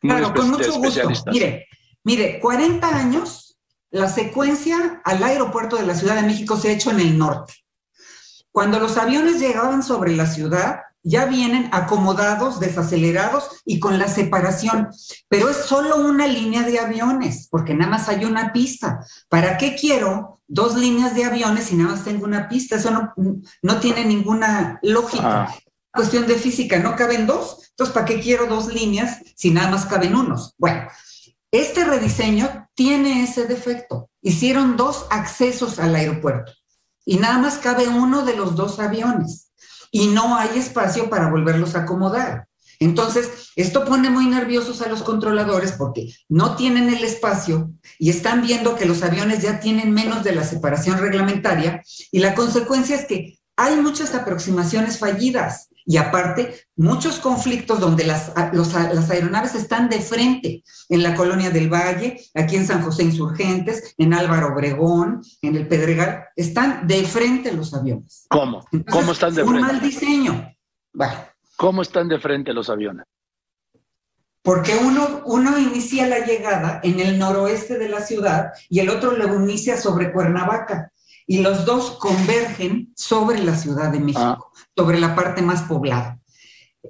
claro, 0.00 0.34
con 0.34 0.50
mucho 0.50 0.72
gusto. 0.72 1.08
Mire, 1.30 1.68
mire, 2.02 2.40
40 2.40 2.88
años, 2.88 3.56
la 3.90 4.08
secuencia 4.08 5.00
al 5.04 5.22
aeropuerto 5.22 5.76
de 5.76 5.86
la 5.86 5.94
Ciudad 5.94 6.16
de 6.16 6.26
México 6.26 6.56
se 6.56 6.70
ha 6.70 6.72
hecho 6.72 6.90
en 6.90 6.98
el 6.98 7.16
norte. 7.16 7.54
Cuando 8.54 8.78
los 8.78 8.96
aviones 8.98 9.40
llegaban 9.40 9.82
sobre 9.82 10.14
la 10.14 10.26
ciudad, 10.26 10.82
ya 11.02 11.26
vienen 11.26 11.68
acomodados, 11.72 12.60
desacelerados 12.60 13.48
y 13.64 13.80
con 13.80 13.98
la 13.98 14.06
separación. 14.06 14.90
Pero 15.28 15.50
es 15.50 15.56
solo 15.56 15.96
una 15.96 16.28
línea 16.28 16.62
de 16.62 16.78
aviones, 16.78 17.48
porque 17.50 17.74
nada 17.74 17.90
más 17.90 18.08
hay 18.08 18.24
una 18.24 18.52
pista. 18.52 19.04
¿Para 19.28 19.58
qué 19.58 19.74
quiero 19.74 20.40
dos 20.46 20.76
líneas 20.76 21.16
de 21.16 21.24
aviones 21.24 21.64
si 21.64 21.74
nada 21.74 21.90
más 21.90 22.04
tengo 22.04 22.26
una 22.26 22.48
pista? 22.48 22.76
Eso 22.76 22.92
no, 22.92 23.12
no 23.60 23.80
tiene 23.80 24.04
ninguna 24.04 24.78
lógica. 24.82 25.48
Ah. 25.48 25.54
Cuestión 25.92 26.28
de 26.28 26.36
física, 26.36 26.78
no 26.78 26.94
caben 26.94 27.26
dos. 27.26 27.70
Entonces, 27.70 27.92
¿para 27.92 28.06
qué 28.06 28.20
quiero 28.20 28.46
dos 28.46 28.72
líneas 28.72 29.18
si 29.34 29.50
nada 29.50 29.68
más 29.68 29.84
caben 29.86 30.14
unos? 30.14 30.54
Bueno, 30.58 30.86
este 31.50 31.84
rediseño 31.84 32.68
tiene 32.74 33.24
ese 33.24 33.48
defecto. 33.48 34.10
Hicieron 34.22 34.76
dos 34.76 35.06
accesos 35.10 35.80
al 35.80 35.96
aeropuerto 35.96 36.52
y 37.04 37.18
nada 37.18 37.38
más 37.38 37.58
cabe 37.58 37.88
uno 37.88 38.24
de 38.24 38.36
los 38.36 38.56
dos 38.56 38.78
aviones 38.80 39.52
y 39.90 40.08
no 40.08 40.36
hay 40.36 40.58
espacio 40.58 41.08
para 41.08 41.30
volverlos 41.30 41.74
a 41.74 41.80
acomodar. 41.80 42.48
Entonces, 42.80 43.50
esto 43.56 43.84
pone 43.84 44.10
muy 44.10 44.26
nerviosos 44.26 44.82
a 44.82 44.88
los 44.88 45.02
controladores 45.02 45.72
porque 45.72 46.12
no 46.28 46.56
tienen 46.56 46.92
el 46.92 47.04
espacio 47.04 47.70
y 47.98 48.10
están 48.10 48.42
viendo 48.42 48.74
que 48.74 48.86
los 48.86 49.02
aviones 49.02 49.42
ya 49.42 49.60
tienen 49.60 49.92
menos 49.92 50.24
de 50.24 50.34
la 50.34 50.44
separación 50.44 50.98
reglamentaria 50.98 51.82
y 52.10 52.18
la 52.18 52.34
consecuencia 52.34 52.96
es 52.96 53.06
que 53.06 53.38
hay 53.56 53.76
muchas 53.76 54.14
aproximaciones 54.14 54.98
fallidas. 54.98 55.68
Y 55.86 55.98
aparte, 55.98 56.66
muchos 56.76 57.18
conflictos 57.18 57.78
donde 57.78 58.04
las, 58.04 58.32
las 58.34 59.10
aeronaves 59.10 59.54
están 59.54 59.90
de 59.90 60.00
frente, 60.00 60.64
en 60.88 61.02
la 61.02 61.14
Colonia 61.14 61.50
del 61.50 61.72
Valle, 61.72 62.18
aquí 62.34 62.56
en 62.56 62.66
San 62.66 62.82
José 62.82 63.02
Insurgentes, 63.04 63.94
en 63.98 64.14
Álvaro 64.14 64.54
Obregón, 64.54 65.22
en 65.42 65.56
el 65.56 65.68
Pedregal, 65.68 66.24
están 66.36 66.86
de 66.86 67.04
frente 67.04 67.52
los 67.52 67.74
aviones. 67.74 68.26
¿Cómo? 68.28 68.64
¿Cómo 68.90 69.12
están 69.12 69.34
de 69.34 69.42
frente? 69.42 69.60
Un 69.60 69.66
mal 69.66 69.80
diseño. 69.80 70.54
¿Cómo 71.56 71.82
están 71.82 72.08
de 72.08 72.18
frente 72.18 72.52
los 72.54 72.70
aviones? 72.70 73.04
Porque 74.42 74.74
uno, 74.76 75.22
uno 75.24 75.58
inicia 75.58 76.06
la 76.06 76.24
llegada 76.24 76.80
en 76.82 77.00
el 77.00 77.18
noroeste 77.18 77.78
de 77.78 77.88
la 77.88 78.00
ciudad 78.00 78.52
y 78.68 78.80
el 78.80 78.90
otro 78.90 79.12
lo 79.12 79.34
inicia 79.34 79.76
sobre 79.76 80.12
Cuernavaca 80.12 80.92
y 81.26 81.38
los 81.38 81.64
dos 81.64 81.92
convergen 81.92 82.92
sobre 82.96 83.42
la 83.42 83.56
Ciudad 83.56 83.90
de 83.90 84.00
México, 84.00 84.52
ah. 84.52 84.60
sobre 84.76 84.98
la 84.98 85.14
parte 85.14 85.42
más 85.42 85.62
poblada. 85.62 86.20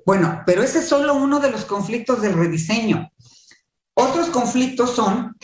Bueno, 0.05 0.43
pero 0.45 0.62
ese 0.62 0.80
es 0.80 0.89
solo 0.89 1.14
uno 1.14 1.41
de 1.41 1.51
los 1.51 1.64
conflictos 1.64 2.20
del 2.20 2.35
rediseño. 2.35 3.11
Otros 3.95 4.28
conflictos 4.28 4.91
son 4.91 5.37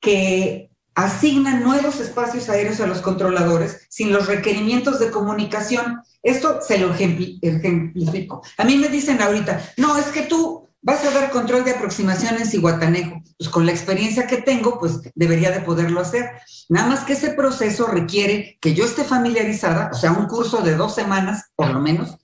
que 0.00 0.70
asignan 0.94 1.62
nuevos 1.62 2.00
espacios 2.00 2.48
aéreos 2.48 2.80
a 2.80 2.86
los 2.86 3.00
controladores 3.00 3.86
sin 3.88 4.12
los 4.12 4.26
requerimientos 4.26 4.98
de 4.98 5.10
comunicación. 5.10 6.00
Esto 6.22 6.60
se 6.60 6.78
lo 6.78 6.92
ejemplifico. 6.92 8.42
A 8.56 8.64
mí 8.64 8.76
me 8.76 8.88
dicen 8.88 9.20
ahorita, 9.20 9.74
no, 9.76 9.96
es 9.96 10.06
que 10.06 10.22
tú 10.22 10.67
vas 10.82 11.04
a 11.04 11.10
dar 11.10 11.30
control 11.30 11.64
de 11.64 11.72
aproximación 11.72 12.36
en 12.36 12.46
Cihuatanejo. 12.46 13.22
Pues 13.36 13.50
con 13.50 13.66
la 13.66 13.72
experiencia 13.72 14.26
que 14.26 14.38
tengo, 14.38 14.78
pues 14.78 15.00
debería 15.14 15.50
de 15.50 15.60
poderlo 15.60 16.00
hacer. 16.00 16.30
Nada 16.68 16.88
más 16.88 17.00
que 17.00 17.14
ese 17.14 17.30
proceso 17.30 17.86
requiere 17.86 18.58
que 18.60 18.74
yo 18.74 18.84
esté 18.84 19.04
familiarizada, 19.04 19.90
o 19.92 19.96
sea, 19.96 20.12
un 20.12 20.26
curso 20.26 20.62
de 20.62 20.76
dos 20.76 20.94
semanas, 20.94 21.50
por 21.54 21.70
lo 21.70 21.80
menos, 21.80 22.16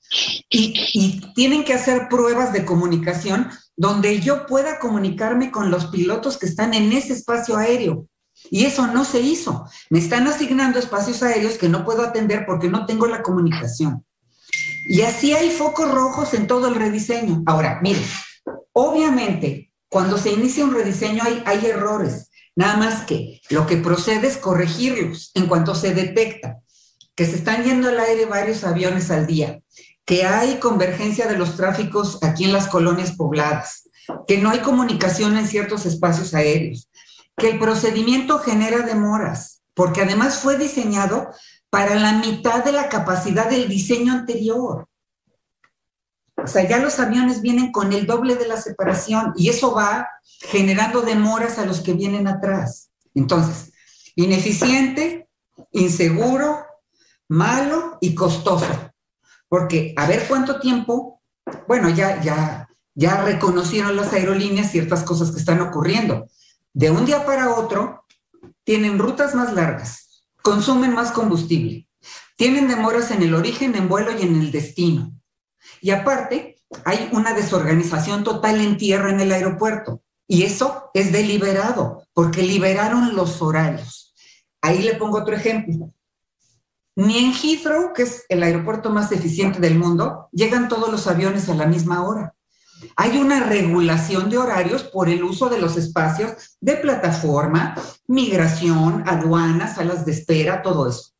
y, 0.48 0.74
y 0.92 1.32
tienen 1.34 1.64
que 1.64 1.74
hacer 1.74 2.09
pruebas 2.09 2.52
de 2.52 2.64
comunicación 2.64 3.50
donde 3.76 4.20
yo 4.20 4.46
pueda 4.46 4.78
comunicarme 4.78 5.50
con 5.50 5.70
los 5.70 5.86
pilotos 5.86 6.38
que 6.38 6.46
están 6.46 6.74
en 6.74 6.92
ese 6.92 7.12
espacio 7.12 7.57
aéreo. 7.57 8.07
Y 8.50 8.64
eso 8.64 8.86
no 8.86 9.05
se 9.05 9.20
hizo. 9.20 9.64
Me 9.90 9.98
están 9.98 10.26
asignando 10.26 10.78
espacios 10.78 11.22
aéreos 11.22 11.55
que 11.55 11.68
no 11.68 11.84
puedo 11.84 12.02
atender 12.02 12.44
porque 12.46 12.68
no 12.68 12.86
tengo 12.86 13.07
la 13.07 13.22
comunicación. 13.22 14.05
Y 14.86 15.00
así 15.00 15.32
hay 15.32 15.50
focos 15.50 15.90
rojos 15.90 16.34
en 16.34 16.46
todo 16.46 16.68
el 16.68 16.74
rediseño. 16.74 17.42
Ahora, 17.46 17.80
miren, 17.82 18.05
obviamente, 18.72 19.72
cuando 19.88 20.18
se 20.18 20.32
inicia 20.32 20.64
un 20.64 20.74
rediseño 20.74 21.22
hay, 21.45 21.66
errores. 21.66 22.30
Nada 22.57 22.76
más 22.76 23.05
que 23.05 23.40
lo 23.51 23.66
que 23.66 23.76
procede 23.76 24.26
es 24.28 24.36
corregirlos 24.36 25.30
en 25.34 25.47
cuanto 25.47 25.74
se 25.74 25.95
detecta 25.95 26.61
que 27.14 27.26
se 27.26 27.36
están 27.36 27.62
yendo 27.62 27.88
al 27.88 28.01
aire 28.01 28.26
varios 28.26 28.64
aviones 28.64 29.11
al 29.11 29.26
día, 29.26 29.61
que 30.05 30.24
hay 30.24 30.59
convergencia 30.59 31.26
de 31.26 31.38
los 31.38 31.57
tráficos 31.57 32.18
aquí 32.22 32.45
en 32.45 32.53
las 32.53 32.68
colonias 32.68 33.12
pobladas, 33.12 33.88
que 34.26 34.38
no 34.38 34.51
hay 34.51 34.59
comunicación 34.61 35.36
en 35.36 35.47
ciertos 35.47 35.86
espacios 35.86 36.34
aéreos, 36.34 36.90
que 37.36 37.51
el 37.51 37.59
procedimiento 37.59 38.38
genera 38.40 38.80
demoras, 38.80 39.62
porque 39.74 40.03
además 40.03 40.38
fue 40.38 40.59
diseñado 40.59 41.30
para 41.70 41.95
la 41.97 42.12
mitad 42.14 42.64
de 42.64 42.72
la 42.72 42.88
capacidad 42.88 43.49
del 43.49 43.68
diseño 43.68 44.12
anterior. 44.12 44.88
O 46.45 46.47
sea, 46.47 46.68
ya 46.68 46.78
los 46.78 47.01
aviones 47.01 47.40
vienen 47.40 47.72
con 47.72 47.95
el 47.95 48.07
doble 48.07 48.36
de 48.36 48.47
la 48.47 48.59
separación 48.59 49.32
y 49.34 49.49
eso 49.49 49.72
va 49.72 50.07
generando 50.40 51.01
demoras 51.01 51.59
a 51.59 51.64
los 51.64 51.80
que 51.80 51.95
vienen 51.95 52.28
atrás. 52.28 52.90
Entonces, 53.14 53.72
ineficiente, 54.14 55.26
inseguro, 55.72 56.66
malo 57.28 57.97
y 58.03 58.14
costoso. 58.14 58.66
Porque 59.49 59.95
a 59.97 60.07
ver 60.07 60.26
cuánto 60.28 60.61
tiempo, 60.61 61.22
bueno, 61.66 61.88
ya, 61.88 62.20
ya, 62.20 62.68
ya 62.95 63.22
reconocieron 63.22 63.97
las 63.97 64.12
aerolíneas 64.12 64.70
ciertas 64.70 65.03
cosas 65.03 65.30
que 65.30 65.38
están 65.38 65.62
ocurriendo. 65.62 66.26
De 66.74 66.90
un 66.90 67.07
día 67.07 67.24
para 67.24 67.55
otro, 67.55 68.05
tienen 68.64 68.99
rutas 68.99 69.34
más 69.34 69.55
largas, 69.55 70.26
consumen 70.42 70.92
más 70.92 71.11
combustible, 71.11 71.88
tienen 72.36 72.68
demoras 72.68 73.11
en 73.11 73.22
el 73.22 73.34
origen, 73.34 73.74
en 73.76 73.88
vuelo 73.88 74.12
y 74.12 74.22
en 74.22 74.40
el 74.40 74.53
destino. 74.53 75.11
Y 75.85 75.91
aparte, 75.91 76.57
hay 76.87 77.11
una 77.12 77.35
desorganización 77.35 78.24
total 78.24 78.59
en 78.62 78.78
tierra 78.78 79.11
en 79.11 79.20
el 79.20 79.30
aeropuerto. 79.30 80.01
Y 80.26 80.45
eso 80.45 80.91
es 80.95 81.12
deliberado, 81.12 82.05
porque 82.14 82.43
liberaron 82.43 83.14
los 83.14 83.43
horarios. 83.43 84.14
Ahí 84.62 84.82
le 84.82 84.95
pongo 84.95 85.18
otro 85.18 85.37
ejemplo. 85.37 85.93
Ni 86.97 87.18
en 87.18 87.35
Heathrow, 87.35 87.93
que 87.93 88.05
es 88.05 88.24
el 88.30 88.43
aeropuerto 88.43 88.89
más 88.89 89.12
eficiente 89.12 89.61
del 89.61 89.78
mundo, 89.78 90.30
llegan 90.32 90.70
todos 90.70 90.91
los 90.91 91.07
aviones 91.07 91.51
a 91.51 91.55
la 91.55 91.66
misma 91.66 92.03
hora. 92.03 92.35
Hay 92.97 93.18
una 93.18 93.41
regulación 93.41 94.30
de 94.30 94.39
horarios 94.39 94.85
por 94.85 95.11
el 95.11 95.22
uso 95.22 95.51
de 95.51 95.59
los 95.59 95.76
espacios 95.76 96.57
de 96.62 96.76
plataforma, 96.76 97.74
migración, 98.07 99.07
aduanas, 99.07 99.74
salas 99.74 100.07
de 100.07 100.12
espera, 100.12 100.62
todo 100.62 100.89
eso. 100.89 101.14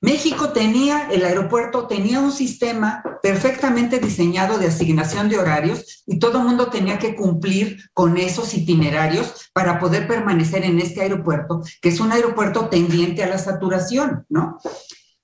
México 0.00 0.50
tenía, 0.50 1.08
el 1.10 1.24
aeropuerto 1.24 1.86
tenía 1.86 2.20
un 2.20 2.32
sistema 2.32 3.02
perfectamente 3.22 3.98
diseñado 3.98 4.58
de 4.58 4.66
asignación 4.66 5.28
de 5.28 5.38
horarios 5.38 6.04
y 6.06 6.18
todo 6.18 6.38
el 6.38 6.44
mundo 6.44 6.68
tenía 6.68 6.98
que 6.98 7.14
cumplir 7.14 7.78
con 7.94 8.18
esos 8.18 8.52
itinerarios 8.54 9.50
para 9.52 9.78
poder 9.78 10.06
permanecer 10.06 10.64
en 10.64 10.78
este 10.80 11.00
aeropuerto, 11.00 11.62
que 11.80 11.88
es 11.88 12.00
un 12.00 12.12
aeropuerto 12.12 12.68
tendiente 12.68 13.24
a 13.24 13.28
la 13.28 13.38
saturación, 13.38 14.26
¿no? 14.28 14.58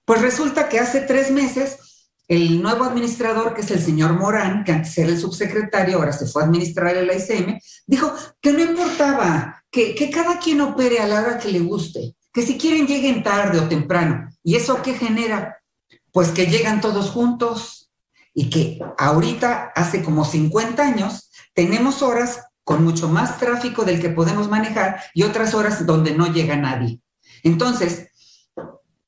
Pues 0.05 0.23
resulta 0.23 0.68
que 0.68 0.81
hace 0.81 1.03
tres 1.03 1.31
meses 1.31 2.09
el 2.29 2.62
nuevo 2.62 2.85
administrador, 2.85 3.53
que 3.53 3.61
es 3.61 3.70
el 3.70 3.81
señor 3.81 4.14
Morán, 4.14 4.64
que 4.64 4.73
antes 4.73 4.97
era 4.97 5.11
el 5.11 5.18
subsecretario, 5.18 5.99
ahora 5.99 6.12
se 6.12 6.27
fue 6.27 6.43
a 6.43 6.47
administrar 6.47 6.97
el 6.97 7.11
ICM, 7.11 7.59
dijo 7.87 8.11
que 8.41 8.53
no 8.53 8.61
importaba, 8.61 9.62
que, 9.70 9.95
que 9.95 10.11
cada 10.11 10.39
quien 10.39 10.62
opere 10.62 10.99
a 10.99 11.07
la 11.07 11.20
hora 11.20 11.39
que 11.39 11.51
le 11.51 11.61
guste, 11.61 12.16
que 12.33 12.43
si 12.43 12.57
quieren 12.57 12.87
lleguen 12.87 13.23
tarde 13.23 13.61
o 13.61 13.68
temprano. 13.68 14.32
¿Y 14.43 14.57
eso 14.57 14.82
qué 14.82 14.95
genera? 14.95 15.62
Pues 16.11 16.30
que 16.30 16.47
llegan 16.47 16.80
todos 16.80 17.11
juntos 17.11 17.90
y 18.34 18.51
que 18.51 18.80
ahorita, 18.99 19.72
hace 19.74 20.03
como 20.03 20.24
50 20.24 20.82
años, 20.82 21.30
tenemos 21.55 22.03
horas 22.03 22.47
con 22.64 22.84
mucho 22.84 23.09
más 23.09 23.38
tráfico 23.38 23.84
del 23.84 24.01
que 24.01 24.09
podemos 24.09 24.49
manejar 24.49 25.03
y 25.14 25.24
otras 25.24 25.55
horas 25.55 25.86
donde 25.86 26.14
no 26.14 26.32
llega 26.32 26.57
nadie. 26.57 27.01
Entonces, 27.43 28.09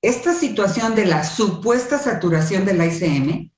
esta 0.02 0.34
situación 0.34 0.94
de 0.94 1.06
la 1.06 1.24
supuesta 1.24 1.98
saturación 1.98 2.64
del 2.64 2.84
ICM 2.84 3.50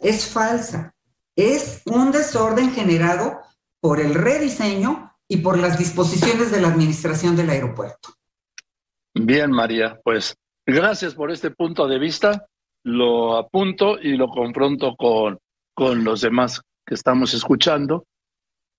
es 0.00 0.26
falsa. 0.26 0.94
Es 1.36 1.82
un 1.86 2.10
desorden 2.10 2.72
generado 2.72 3.40
por 3.80 4.00
el 4.00 4.14
rediseño 4.14 5.16
y 5.28 5.38
por 5.38 5.58
las 5.58 5.78
disposiciones 5.78 6.50
de 6.50 6.60
la 6.60 6.68
administración 6.68 7.36
del 7.36 7.50
aeropuerto. 7.50 8.10
Bien, 9.14 9.50
María, 9.50 10.00
pues 10.02 10.36
gracias 10.66 11.14
por 11.14 11.30
este 11.30 11.50
punto 11.50 11.86
de 11.86 11.98
vista. 11.98 12.46
Lo 12.84 13.36
apunto 13.36 13.98
y 14.00 14.16
lo 14.16 14.28
confronto 14.28 14.96
con, 14.96 15.38
con 15.74 16.04
los 16.04 16.20
demás 16.20 16.60
que 16.84 16.94
estamos 16.94 17.32
escuchando 17.34 18.06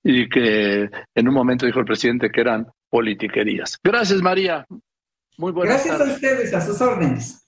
y 0.04 0.28
que 0.28 0.90
en 1.16 1.28
un 1.28 1.34
momento 1.34 1.66
dijo 1.66 1.80
el 1.80 1.86
presidente 1.86 2.30
que 2.30 2.42
eran 2.42 2.68
politiquerías. 2.90 3.80
Gracias, 3.82 4.22
María. 4.22 4.66
Muy 5.38 5.52
buenas 5.52 5.86
Gracias 5.86 6.02
a 6.02 6.14
ustedes, 6.14 6.54
a 6.54 6.62
sus 6.62 6.82
órdenes. 6.82 7.48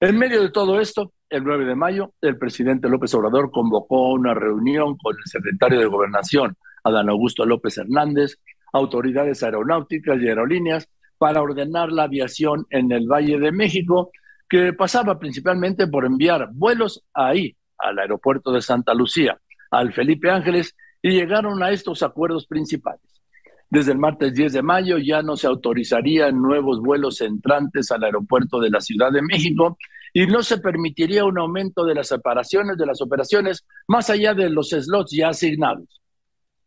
En 0.00 0.16
medio 0.16 0.42
de 0.42 0.50
todo 0.50 0.80
esto, 0.80 1.12
el 1.28 1.44
9 1.44 1.66
de 1.66 1.74
mayo, 1.74 2.14
el 2.22 2.38
presidente 2.38 2.88
López 2.88 3.12
Obrador 3.14 3.50
convocó 3.50 4.12
una 4.14 4.32
reunión 4.32 4.96
con 4.96 5.14
el 5.14 5.26
secretario 5.26 5.78
de 5.78 5.86
Gobernación, 5.86 6.56
Adán 6.82 7.10
Augusto 7.10 7.44
López 7.44 7.76
Hernández, 7.76 8.38
autoridades 8.72 9.42
aeronáuticas 9.42 10.20
y 10.20 10.28
aerolíneas, 10.28 10.88
para 11.20 11.42
ordenar 11.42 11.92
la 11.92 12.04
aviación 12.04 12.66
en 12.70 12.90
el 12.92 13.06
Valle 13.06 13.38
de 13.38 13.52
México, 13.52 14.10
que 14.48 14.72
pasaba 14.72 15.18
principalmente 15.18 15.86
por 15.86 16.06
enviar 16.06 16.48
vuelos 16.50 17.04
ahí, 17.12 17.54
al 17.76 17.98
aeropuerto 17.98 18.50
de 18.50 18.62
Santa 18.62 18.94
Lucía, 18.94 19.38
al 19.70 19.92
Felipe 19.92 20.30
Ángeles, 20.30 20.74
y 21.02 21.10
llegaron 21.10 21.62
a 21.62 21.72
estos 21.72 22.02
acuerdos 22.02 22.46
principales. 22.46 23.20
Desde 23.68 23.92
el 23.92 23.98
martes 23.98 24.32
10 24.32 24.54
de 24.54 24.62
mayo 24.62 24.96
ya 24.96 25.20
no 25.20 25.36
se 25.36 25.46
autorizarían 25.46 26.40
nuevos 26.40 26.80
vuelos 26.80 27.20
entrantes 27.20 27.90
al 27.90 28.02
aeropuerto 28.02 28.58
de 28.58 28.70
la 28.70 28.80
Ciudad 28.80 29.12
de 29.12 29.20
México 29.20 29.76
y 30.14 30.26
no 30.26 30.42
se 30.42 30.56
permitiría 30.56 31.26
un 31.26 31.38
aumento 31.38 31.84
de 31.84 31.96
las 31.96 32.08
separaciones 32.08 32.78
de 32.78 32.86
las 32.86 33.02
operaciones 33.02 33.66
más 33.86 34.08
allá 34.08 34.32
de 34.32 34.48
los 34.48 34.70
slots 34.70 35.12
ya 35.14 35.28
asignados. 35.28 36.00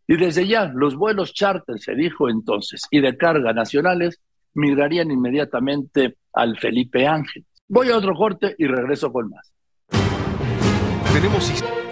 Y 0.07 0.15
desde 0.15 0.45
ya 0.45 0.71
los 0.75 0.95
vuelos 0.95 1.33
charter, 1.33 1.79
se 1.79 1.95
dijo 1.95 2.29
entonces, 2.29 2.83
y 2.91 3.01
de 3.01 3.17
carga 3.17 3.51
nacionales 3.51 4.21
migrarían 4.53 5.11
inmediatamente 5.11 6.17
al 6.33 6.57
Felipe 6.57 7.07
Ángel. 7.07 7.45
Voy 7.67 7.89
a 7.89 7.97
otro 7.97 8.13
corte 8.15 8.55
y 8.57 8.67
regreso 8.67 9.11
con 9.11 9.29
más. 9.29 9.53
Tenemos 11.13 11.82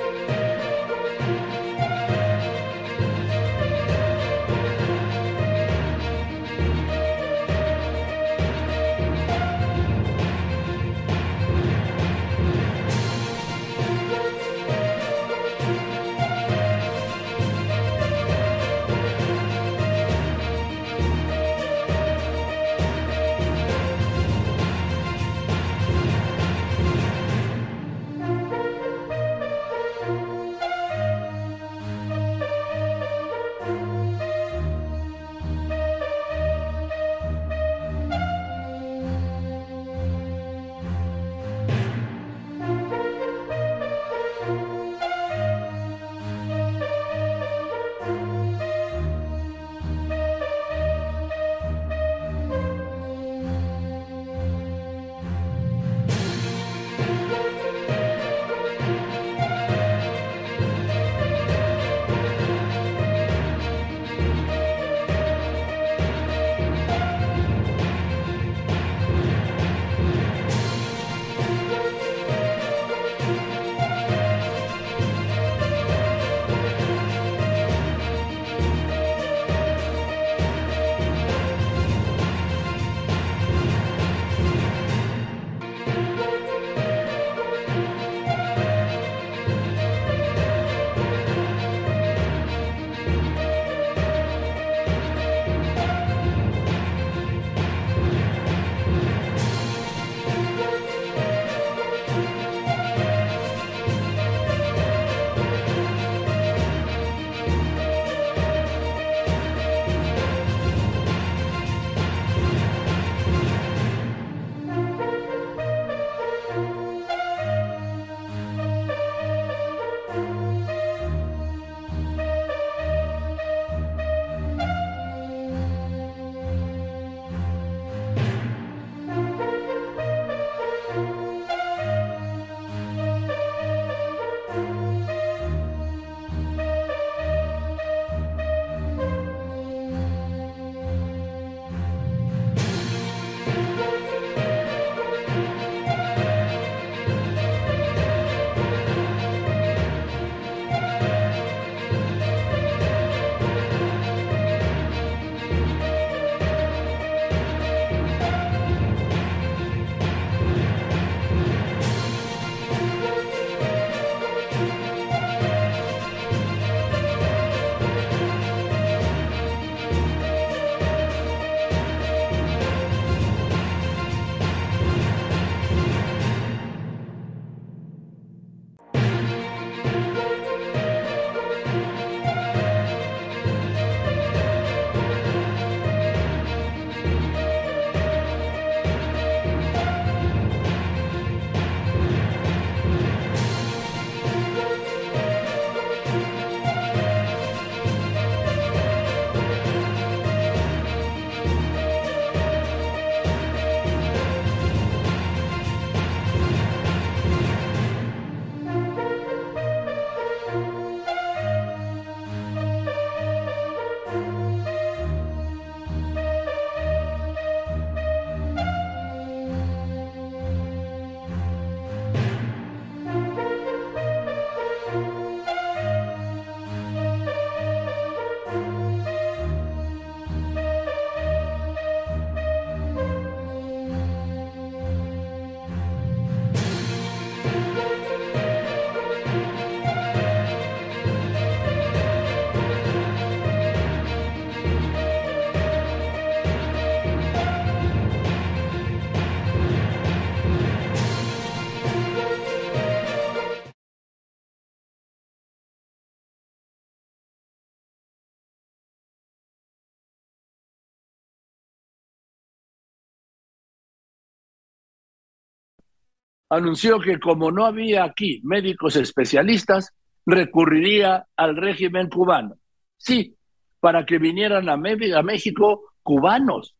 anunció 266.52 267.00
que 267.00 267.18
como 267.18 267.50
no 267.50 267.66
había 267.66 268.04
aquí 268.04 268.42
médicos 268.44 268.98
especialistas, 268.98 269.94
recurriría 270.26 271.26
al 271.38 271.56
régimen 271.56 272.10
cubano. 272.10 272.56
Sí, 272.98 273.36
para 273.80 274.06
que 274.06 274.20
vinieran 274.20 274.68
a, 274.68 274.76
México 274.76 275.94
cubanos, 276.04 276.76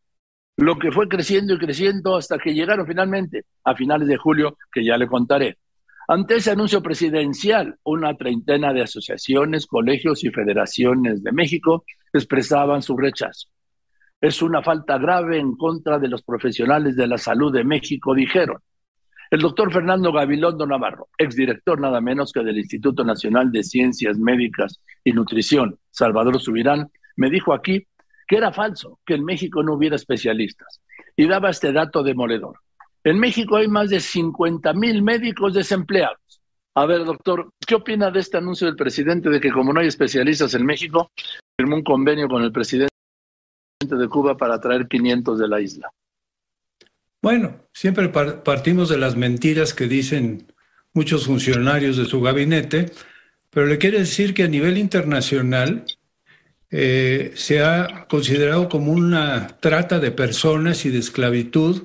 lo 0.58 0.78
que 0.78 0.92
fue 0.92 1.08
creciendo 1.08 1.54
y 1.54 1.58
creciendo 1.58 2.16
hasta 2.16 2.38
que 2.38 2.52
llegaron 2.52 2.86
finalmente 2.86 3.46
a 3.64 3.74
finales 3.74 4.06
de 4.08 4.18
julio, 4.18 4.58
que 4.70 4.84
ya 4.84 4.98
le 4.98 5.06
contaré. 5.06 5.56
Ante 6.06 6.36
ese 6.36 6.50
anuncio 6.50 6.82
presidencial, 6.82 7.78
una 7.84 8.14
treintena 8.14 8.74
de 8.74 8.82
asociaciones, 8.82 9.66
colegios 9.66 10.22
y 10.22 10.30
federaciones 10.30 11.22
de 11.22 11.32
México 11.32 11.84
expresaban 12.12 12.82
su 12.82 12.94
rechazo. 12.94 13.48
Es 14.20 14.42
una 14.42 14.62
falta 14.62 14.98
grave 14.98 15.38
en 15.38 15.56
contra 15.56 15.98
de 15.98 16.08
los 16.08 16.22
profesionales 16.22 16.94
de 16.94 17.06
la 17.06 17.16
salud 17.16 17.50
de 17.50 17.64
México, 17.64 18.14
dijeron. 18.14 18.58
El 19.32 19.40
doctor 19.40 19.72
Fernando 19.72 20.12
Gabilondo 20.12 20.66
Navarro, 20.66 21.08
exdirector 21.16 21.80
nada 21.80 22.02
menos 22.02 22.32
que 22.32 22.44
del 22.44 22.58
Instituto 22.58 23.02
Nacional 23.02 23.50
de 23.50 23.62
Ciencias 23.62 24.18
Médicas 24.18 24.78
y 25.02 25.12
Nutrición, 25.14 25.78
Salvador 25.90 26.38
Subirán, 26.38 26.90
me 27.16 27.30
dijo 27.30 27.54
aquí 27.54 27.86
que 28.28 28.36
era 28.36 28.52
falso 28.52 29.00
que 29.06 29.14
en 29.14 29.24
México 29.24 29.62
no 29.62 29.72
hubiera 29.72 29.96
especialistas 29.96 30.82
y 31.16 31.26
daba 31.26 31.48
este 31.48 31.72
dato 31.72 32.02
demoledor. 32.02 32.58
En 33.04 33.18
México 33.18 33.56
hay 33.56 33.68
más 33.68 33.88
de 33.88 34.00
50 34.00 34.74
mil 34.74 35.02
médicos 35.02 35.54
desempleados. 35.54 36.42
A 36.74 36.84
ver, 36.84 37.02
doctor, 37.06 37.54
¿qué 37.66 37.76
opina 37.76 38.10
de 38.10 38.20
este 38.20 38.36
anuncio 38.36 38.66
del 38.66 38.76
presidente 38.76 39.30
de 39.30 39.40
que 39.40 39.50
como 39.50 39.72
no 39.72 39.80
hay 39.80 39.86
especialistas 39.86 40.52
en 40.52 40.66
México, 40.66 41.10
firmó 41.56 41.76
un 41.76 41.84
convenio 41.84 42.28
con 42.28 42.42
el 42.42 42.52
presidente 42.52 42.90
de 43.80 44.08
Cuba 44.10 44.36
para 44.36 44.60
traer 44.60 44.88
500 44.88 45.38
de 45.38 45.48
la 45.48 45.58
isla? 45.58 45.90
Bueno, 47.22 47.68
siempre 47.72 48.08
partimos 48.08 48.88
de 48.88 48.98
las 48.98 49.16
mentiras 49.16 49.74
que 49.74 49.86
dicen 49.86 50.52
muchos 50.92 51.26
funcionarios 51.26 51.96
de 51.96 52.06
su 52.06 52.20
gabinete, 52.20 52.90
pero 53.48 53.66
le 53.66 53.78
quiere 53.78 54.00
decir 54.00 54.34
que 54.34 54.42
a 54.42 54.48
nivel 54.48 54.76
internacional 54.76 55.84
eh, 56.72 57.30
se 57.36 57.62
ha 57.62 58.06
considerado 58.08 58.68
como 58.68 58.90
una 58.90 59.46
trata 59.60 60.00
de 60.00 60.10
personas 60.10 60.84
y 60.84 60.90
de 60.90 60.98
esclavitud 60.98 61.84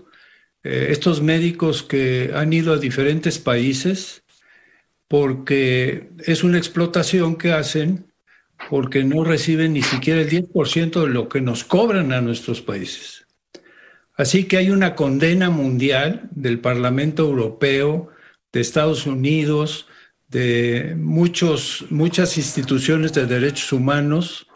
eh, 0.63 0.87
estos 0.89 1.21
médicos 1.21 1.83
que 1.83 2.31
han 2.33 2.51
ido 2.51 2.73
a 2.73 2.77
diferentes 2.77 3.37
países 3.37 4.23
porque 5.07 6.09
es 6.25 6.43
una 6.43 6.57
explotación 6.57 7.35
que 7.35 7.53
hacen 7.53 8.11
porque 8.71 9.03
no 9.03 9.23
reciben 9.23 9.73
ni 9.73 9.83
siquiera 9.83 10.21
el 10.21 10.29
10% 10.31 11.01
de 11.01 11.09
lo 11.09 11.29
que 11.29 11.41
nos 11.41 11.63
cobran 11.63 12.11
a 12.11 12.21
nuestros 12.21 12.63
países. 12.63 13.26
Así 14.17 14.45
que 14.45 14.57
hay 14.57 14.71
una 14.71 14.95
condena 14.95 15.51
mundial 15.51 16.27
del 16.31 16.59
Parlamento 16.59 17.23
Europeo, 17.23 18.09
de 18.51 18.61
Estados 18.61 19.05
Unidos, 19.05 19.87
de 20.27 20.95
muchos, 20.97 21.85
muchas 21.91 22.37
instituciones 22.37 23.13
de 23.13 23.27
derechos 23.27 23.71
humanos. 23.71 24.47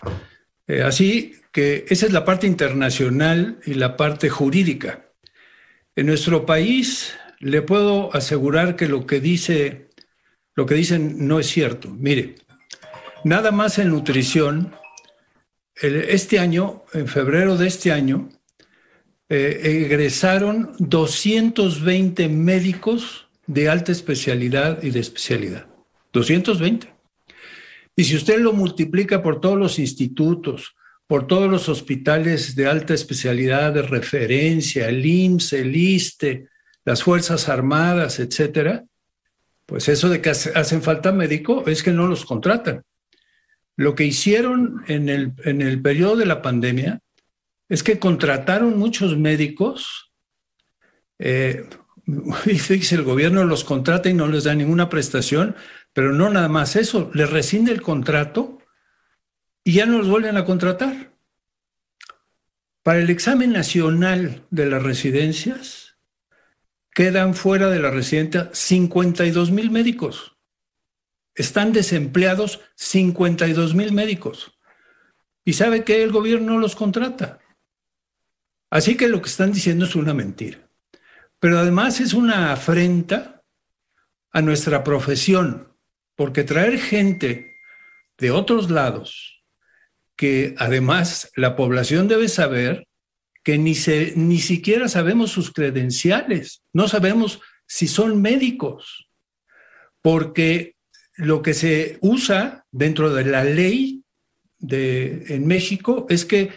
Eh, 0.67 0.81
así 0.81 1.35
que 1.51 1.85
esa 1.89 2.07
es 2.07 2.11
la 2.11 2.25
parte 2.25 2.47
internacional 2.47 3.59
y 3.63 3.75
la 3.75 3.95
parte 3.97 4.29
jurídica. 4.29 5.05
En 5.95 6.07
nuestro 6.07 6.45
país 6.45 7.13
le 7.39 7.61
puedo 7.61 8.13
asegurar 8.15 8.75
que 8.75 8.88
lo 8.88 9.05
que 9.05 9.19
dice, 9.19 9.89
lo 10.55 10.65
que 10.65 10.73
dicen 10.73 11.27
no 11.27 11.39
es 11.39 11.47
cierto. 11.47 11.89
Mire, 11.89 12.35
nada 13.23 13.51
más 13.51 13.77
en 13.77 13.89
nutrición, 13.89 14.73
este 15.75 16.39
año, 16.39 16.83
en 16.93 17.07
febrero 17.07 17.57
de 17.57 17.67
este 17.67 17.91
año, 17.91 18.29
eh, 19.34 19.86
egresaron 19.86 20.74
220 20.80 22.28
médicos 22.28 23.30
de 23.48 23.70
alta 23.70 23.94
especialidad 23.94 24.84
y 24.84 24.90
de 24.90 24.99
especialidad. 24.99 25.68
220. 26.12 26.94
Y 27.95 28.03
si 28.03 28.18
usted 28.18 28.41
lo 28.41 28.52
multiplica 28.52 29.24
por 29.24 29.40
todos 29.40 29.58
los 29.58 29.80
institutos, 29.80 30.76
por 31.08 31.28
todos 31.28 31.49
los 31.49 31.70
hospitales 31.70 32.58
de 32.58 32.68
alta 32.68 32.94
especialidad 32.94 33.72
de 33.72 33.84
referencia, 33.84 34.90
el 34.90 35.06
IMSS, 35.06 35.53
el 35.53 35.76
ISTE, 35.78 36.49
las 36.84 37.02
Fuerzas 37.02 37.48
Armadas, 37.48 38.20
etcétera, 38.20 38.84
pues 39.66 39.88
eso 39.88 40.10
de 40.10 40.20
que 40.20 40.32
hacen 40.32 40.82
falta 40.82 41.14
médico 41.14 41.64
es 41.68 41.84
que 41.84 41.94
no 41.94 42.06
los 42.06 42.26
contratan. 42.26 42.84
Lo 43.78 43.95
que 43.95 44.03
hicieron 44.03 44.84
en 44.90 45.08
el, 45.08 45.32
en 45.45 45.62
el 45.62 45.82
periodo 45.82 46.18
de 46.18 46.26
la 46.26 46.41
pandemia 46.41 46.99
es 47.72 47.84
que 47.84 47.99
contrataron 47.99 48.77
muchos 48.77 49.18
médicos. 49.18 50.11
Eh, 51.19 51.65
dice 52.45 52.95
el 52.95 53.03
gobierno 53.03 53.45
los 53.45 53.64
contrata 53.64 54.10
y 54.10 54.14
no 54.14 54.27
les 54.27 54.43
da 54.43 54.53
ninguna 54.53 54.89
prestación, 54.89 55.56
pero 55.93 56.11
no 56.11 56.30
nada 56.30 56.49
más 56.49 56.76
eso, 56.76 57.10
les 57.14 57.30
rescinde 57.30 57.72
el 57.72 57.81
contrato 57.81 58.57
y 59.64 59.72
ya 59.76 59.85
no 59.85 59.99
los 59.99 60.10
vuelven 60.10 60.35
a 60.35 60.43
contratar. 60.43 61.14
Para 62.84 62.99
el 62.99 63.10
examen 63.10 63.53
nacional 63.53 64.45
de 64.49 64.65
las 64.65 64.84
residencias, 64.84 65.95
quedan 66.93 67.35
fuera 67.35 67.69
de 67.69 67.80
la 67.80 67.89
residencia 67.89 68.49
52 68.52 69.49
mil 69.52 69.72
médicos. 69.72 70.35
Están 71.35 71.72
desempleados 71.72 72.60
52 72.76 73.76
mil 73.76 73.93
médicos. 73.93 74.60
¿Y 75.45 75.53
sabe 75.53 75.85
que 75.85 76.03
el 76.03 76.11
gobierno 76.11 76.57
los 76.57 76.76
contrata? 76.76 77.40
Así 78.72 78.95
que 78.95 79.10
lo 79.10 79.22
que 79.22 79.30
están 79.30 79.52
diciendo 79.52 79.85
es 79.85 79.95
una 79.95 80.14
mentira. 80.14 80.68
Pero 81.39 81.60
además 81.60 81.99
es 81.99 82.14
una 82.14 82.53
afrenta 82.53 83.43
a 84.31 84.41
nuestra 84.41 84.84
profesión, 84.84 85.68
porque 86.15 86.43
traer 86.43 86.80
gente 86.80 87.57
de 88.18 88.31
otros 88.31 88.72
lados 88.72 89.43
que 90.15 90.56
además 90.57 91.31
la 91.35 91.56
población 91.56 92.07
debe 92.07 92.30
saber 92.30 92.88
que 93.43 93.57
ni, 93.57 93.76
se, 93.76 94.14
ni 94.15 94.39
siquiera 94.39 94.88
sabemos 94.88 95.31
sus 95.31 95.52
credenciales, 95.52 96.61
no 96.73 96.88
sabemos 96.88 97.41
si 97.65 97.88
son 97.88 98.22
médicos, 98.22 99.10
porque 100.02 100.76
lo 101.15 101.41
que 101.41 101.53
se 101.53 101.98
usa 102.02 102.65
dentro 102.72 103.14
de 103.14 103.26
la 103.26 103.43
ley 103.43 104.03
de, 104.60 105.26
en 105.30 105.48
México 105.48 106.06
es 106.07 106.23
que 106.23 106.52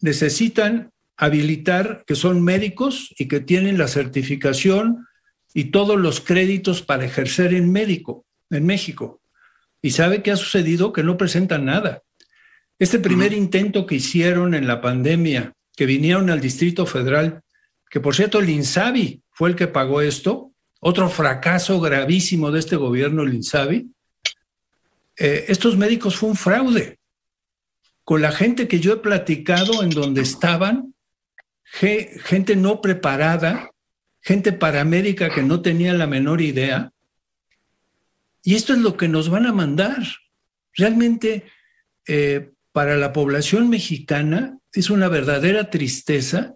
necesitan 0.00 0.92
habilitar 1.20 2.02
que 2.06 2.14
son 2.14 2.42
médicos 2.42 3.14
y 3.18 3.28
que 3.28 3.40
tienen 3.40 3.76
la 3.76 3.88
certificación 3.88 5.06
y 5.52 5.64
todos 5.64 6.00
los 6.00 6.22
créditos 6.22 6.80
para 6.80 7.04
ejercer 7.04 7.52
en 7.52 7.70
médico 7.70 8.24
en 8.48 8.64
México. 8.64 9.20
Y 9.82 9.90
sabe 9.90 10.22
qué 10.22 10.30
ha 10.30 10.36
sucedido 10.36 10.94
que 10.94 11.02
no 11.02 11.18
presentan 11.18 11.66
nada. 11.66 12.02
Este 12.78 12.98
primer 12.98 13.34
intento 13.34 13.84
que 13.84 13.96
hicieron 13.96 14.54
en 14.54 14.66
la 14.66 14.80
pandemia, 14.80 15.52
que 15.76 15.84
vinieron 15.84 16.30
al 16.30 16.40
Distrito 16.40 16.86
Federal, 16.86 17.42
que 17.90 18.00
por 18.00 18.14
cierto 18.14 18.38
el 18.38 18.48
INSABI 18.48 19.22
fue 19.30 19.50
el 19.50 19.56
que 19.56 19.66
pagó 19.66 20.00
esto, 20.00 20.52
otro 20.80 21.10
fracaso 21.10 21.80
gravísimo 21.80 22.50
de 22.50 22.60
este 22.60 22.76
gobierno, 22.76 23.24
el 23.24 23.34
INSABI, 23.34 23.90
eh, 25.18 25.44
estos 25.48 25.76
médicos 25.76 26.16
fue 26.16 26.30
un 26.30 26.36
fraude. 26.36 26.98
Con 28.04 28.22
la 28.22 28.32
gente 28.32 28.66
que 28.66 28.80
yo 28.80 28.94
he 28.94 28.96
platicado 28.96 29.82
en 29.82 29.90
donde 29.90 30.22
estaban, 30.22 30.94
gente 31.70 32.56
no 32.56 32.80
preparada, 32.80 33.70
gente 34.20 34.52
paramédica 34.52 35.30
que 35.30 35.42
no 35.42 35.62
tenía 35.62 35.94
la 35.94 36.06
menor 36.06 36.40
idea. 36.40 36.92
Y 38.42 38.54
esto 38.54 38.72
es 38.72 38.80
lo 38.80 38.96
que 38.96 39.08
nos 39.08 39.28
van 39.28 39.46
a 39.46 39.52
mandar. 39.52 40.02
Realmente, 40.74 41.44
eh, 42.06 42.50
para 42.72 42.96
la 42.96 43.12
población 43.12 43.68
mexicana 43.68 44.58
es 44.72 44.90
una 44.90 45.08
verdadera 45.08 45.70
tristeza 45.70 46.54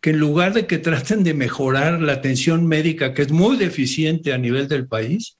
que 0.00 0.10
en 0.10 0.18
lugar 0.18 0.54
de 0.54 0.66
que 0.66 0.78
traten 0.78 1.24
de 1.24 1.34
mejorar 1.34 2.00
la 2.00 2.14
atención 2.14 2.66
médica, 2.66 3.12
que 3.12 3.22
es 3.22 3.30
muy 3.30 3.56
deficiente 3.56 4.32
a 4.32 4.38
nivel 4.38 4.66
del 4.66 4.88
país, 4.88 5.36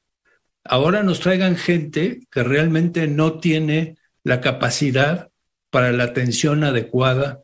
ahora 0.64 1.02
nos 1.02 1.20
traigan 1.20 1.56
gente 1.56 2.20
que 2.30 2.42
realmente 2.42 3.06
no 3.06 3.38
tiene 3.40 3.96
la 4.22 4.40
capacidad 4.40 5.30
para 5.70 5.92
la 5.92 6.04
atención 6.04 6.64
adecuada 6.64 7.40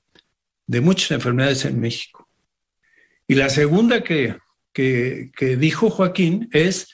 de 0.67 0.81
muchas 0.81 1.13
enfermedades 1.13 1.65
en 1.65 1.81
México. 1.81 2.29
Y 3.29 3.35
la 3.35 3.49
segunda 3.49 4.03
que, 4.03 4.39
que, 4.73 5.57
dijo 5.57 5.91
Joaquín 5.91 6.49
es 6.53 6.89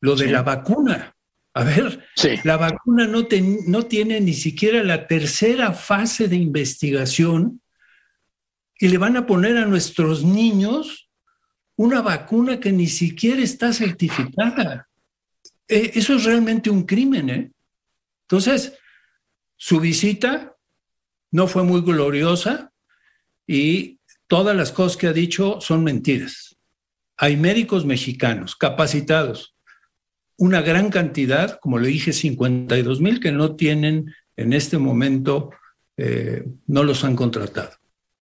lo 0.00 0.16
de 0.16 0.28
la 0.28 0.42
vacuna. 0.42 1.16
A 1.54 1.64
ver, 1.64 2.06
la 2.44 2.56
vacuna 2.56 3.06
no, 3.06 3.26
no 3.66 3.82
tiene 3.86 4.20
ni 4.20 4.34
siquiera 4.34 4.82
la 4.84 5.06
tercera 5.06 5.72
fase 5.72 6.28
de 6.28 6.36
investigación 6.36 7.60
y 8.78 8.88
le 8.88 8.98
van 8.98 9.16
a 9.16 9.26
poner 9.26 9.56
a 9.58 9.66
nuestros 9.66 10.24
niños 10.24 11.10
una 11.76 12.02
vacuna 12.02 12.60
que 12.60 12.72
ni 12.72 12.86
siquiera 12.86 13.42
está 13.42 13.72
certificada. 13.72 14.88
E, 15.66 15.92
eso 15.94 16.14
es 16.14 16.24
realmente 16.24 16.70
un 16.70 16.84
crimen. 16.84 17.30
¿eh? 17.30 17.52
Entonces, 18.22 18.74
su 19.56 19.80
visita 19.80 20.56
no 21.30 21.46
fue 21.46 21.62
muy 21.62 21.80
gloriosa 21.80 22.69
y 23.52 23.98
todas 24.28 24.54
las 24.54 24.70
cosas 24.70 24.96
que 24.96 25.08
ha 25.08 25.12
dicho 25.12 25.60
son 25.60 25.82
mentiras. 25.82 26.56
hay 27.16 27.36
médicos 27.36 27.84
mexicanos 27.84 28.54
capacitados, 28.54 29.56
una 30.38 30.62
gran 30.62 30.88
cantidad, 30.88 31.58
como 31.58 31.80
le 31.80 31.88
dije, 31.88 32.12
52 32.12 33.00
mil 33.00 33.18
que 33.18 33.32
no 33.32 33.56
tienen 33.56 34.14
en 34.36 34.52
este 34.52 34.78
momento, 34.78 35.50
eh, 35.96 36.44
no 36.68 36.84
los 36.84 37.02
han 37.02 37.16
contratado. 37.16 37.72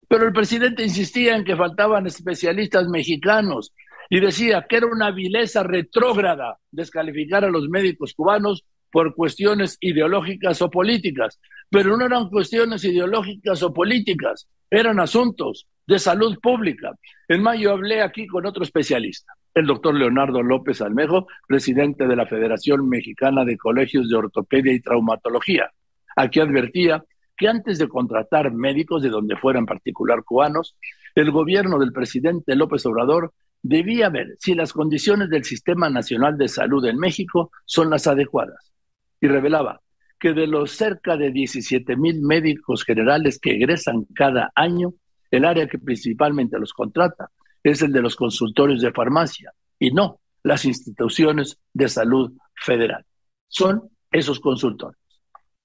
Pero 0.10 0.26
el 0.26 0.34
presidente 0.34 0.84
insistía 0.84 1.35
en 1.35 1.45
que 1.45 1.56
faltaban 1.56 2.07
especialistas 2.07 2.88
mexicanos 2.88 3.72
y 4.10 4.19
decía 4.19 4.65
que 4.68 4.77
era 4.77 4.88
una 4.88 5.11
vileza 5.11 5.61
retrógrada 5.61 6.57
descalificar 6.72 7.45
a 7.45 7.52
los 7.52 7.69
médicos 7.69 8.15
cubanos 8.15 8.65
por 8.91 9.15
cuestiones 9.15 9.77
ideológicas 9.80 10.61
o 10.64 10.72
políticas. 10.72 11.40
Pero 11.69 11.98
no 11.98 12.06
eran 12.06 12.30
cuestiones 12.30 12.84
ideológicas 12.84 13.61
o 13.64 13.73
políticas, 13.73 14.48
eran 14.74 15.00
asuntos 15.00 15.68
de 15.86 16.00
salud 16.00 16.40
pública. 16.41 16.91
En 17.28 17.44
mayo 17.44 17.74
hablé 17.74 18.02
aquí 18.02 18.26
con 18.26 18.48
otro 18.48 18.64
especialista, 18.64 19.32
el 19.54 19.68
doctor 19.68 19.94
Leonardo 19.94 20.41
López 20.41 20.82
Almejo, 20.82 21.28
presidente 21.48 22.08
de 22.08 22.16
la 22.16 22.26
Federación 22.26 22.90
Mexicana 22.90 23.45
de 23.45 23.56
Colegios 23.56 24.10
de 24.10 24.16
Ortopedia 24.16 24.74
y 24.74 24.80
Traumatología. 24.80 25.70
Aquí 26.16 26.40
advertía 26.40 27.04
que 27.38 27.48
antes 27.48 27.78
de 27.78 27.88
contratar 27.88 28.52
médicos 28.52 29.04
de 29.04 29.10
donde 29.10 29.36
fueran 29.36 29.68
particular 29.68 30.24
cubanos, 30.24 30.76
el 31.14 31.30
gobierno 31.30 31.78
del 31.78 31.94
presidente 31.94 32.56
López 32.56 32.84
Obrador 32.88 33.32
debía 33.62 34.10
ver 34.10 34.36
si 34.40 34.56
las 34.56 34.74
condiciones 34.74 35.30
del 35.30 35.44
Sistema 35.44 35.88
Nacional 35.88 36.36
de 36.36 36.48
Salud 36.48 36.84
en 36.86 36.98
México 36.98 37.52
son 37.66 37.91
las 37.91 38.08
adecuadas. 38.08 38.74
Y 39.22 39.28
revelaba 39.28 39.82
que 40.24 40.32
de 40.32 40.48
los 40.48 40.72
cerca 40.72 41.18
de 41.18 41.32
17 41.32 41.98
mil 41.98 42.22
médicos 42.22 42.86
generales 42.86 43.40
que 43.41 43.58
egresan 43.58 44.06
cada 44.16 44.54
año, 44.56 44.94
el 45.30 45.44
área 45.44 45.68
que 45.68 45.78
principalmente 45.78 46.58
los 46.58 46.72
contrata 46.72 47.30
es 47.62 47.82
el 47.82 47.91
de 47.91 48.02
los 48.02 48.16
consultorios 48.16 48.82
de 48.82 48.94
farmacia 48.94 49.52
y 49.78 49.91
no 49.91 50.22
las 50.41 50.64
instituciones 50.64 51.60
de 51.74 51.90
salud 51.90 52.32
federal. 52.56 53.04
Son 53.50 53.90
esos 54.14 54.40
consultores. 54.40 54.98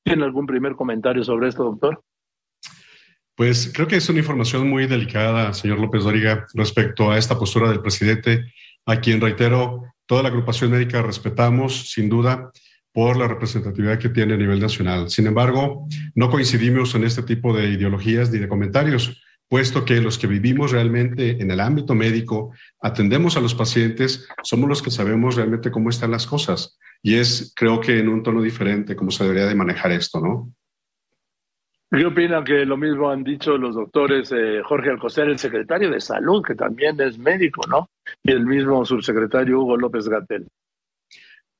¿Tiene 0.02 0.24
algún 0.24 0.44
primer 0.44 0.74
comentario 0.74 1.22
sobre 1.22 1.50
esto, 1.50 1.62
doctor? 1.62 2.02
Pues 3.36 3.70
creo 3.72 3.86
que 3.86 3.98
es 3.98 4.08
una 4.08 4.18
información 4.18 4.68
muy 4.68 4.88
delicada, 4.88 5.54
señor 5.54 5.78
López 5.78 6.02
Doriga, 6.02 6.46
respecto 6.54 7.12
a 7.12 7.18
esta 7.18 7.38
postura 7.38 7.68
del 7.68 7.80
presidente, 7.80 8.52
a 8.86 9.00
quien 9.00 9.20
reitero, 9.20 9.84
toda 10.04 10.24
la 10.24 10.30
agrupación 10.30 10.72
médica 10.72 11.00
respetamos, 11.00 11.92
sin 11.92 12.08
duda, 12.08 12.50
por 12.92 13.16
la 13.16 13.28
representatividad 13.28 13.98
que 13.98 14.08
tiene 14.08 14.34
a 14.34 14.38
nivel 14.38 14.60
nacional. 14.60 15.10
Sin 15.10 15.26
embargo, 15.26 15.86
no 16.14 16.30
coincidimos 16.30 16.94
en 16.94 17.04
este 17.04 17.22
tipo 17.22 17.56
de 17.56 17.68
ideologías 17.68 18.30
ni 18.30 18.38
de 18.38 18.48
comentarios, 18.48 19.22
puesto 19.48 19.84
que 19.84 20.00
los 20.00 20.18
que 20.18 20.26
vivimos 20.26 20.72
realmente 20.72 21.40
en 21.42 21.50
el 21.50 21.60
ámbito 21.60 21.94
médico, 21.94 22.52
atendemos 22.80 23.36
a 23.36 23.40
los 23.40 23.54
pacientes, 23.54 24.28
somos 24.42 24.68
los 24.68 24.82
que 24.82 24.90
sabemos 24.90 25.36
realmente 25.36 25.70
cómo 25.70 25.90
están 25.90 26.10
las 26.10 26.26
cosas. 26.26 26.78
Y 27.02 27.14
es, 27.14 27.52
creo 27.56 27.80
que 27.80 27.98
en 27.98 28.08
un 28.08 28.22
tono 28.22 28.42
diferente, 28.42 28.96
cómo 28.96 29.10
se 29.10 29.24
debería 29.24 29.46
de 29.46 29.54
manejar 29.54 29.92
esto, 29.92 30.20
¿no? 30.20 30.52
¿Qué 31.90 32.04
opina 32.04 32.44
que 32.44 32.66
lo 32.66 32.76
mismo 32.76 33.08
han 33.08 33.24
dicho 33.24 33.56
los 33.56 33.74
doctores 33.74 34.30
eh, 34.32 34.60
Jorge 34.62 34.90
Alcocer, 34.90 35.28
el 35.28 35.38
secretario 35.38 35.90
de 35.90 36.02
Salud, 36.02 36.42
que 36.44 36.54
también 36.54 37.00
es 37.00 37.18
médico, 37.18 37.62
¿no? 37.66 37.88
Y 38.22 38.32
el 38.32 38.44
mismo 38.44 38.84
subsecretario 38.84 39.60
Hugo 39.60 39.78
López 39.78 40.06
Gatel. 40.06 40.46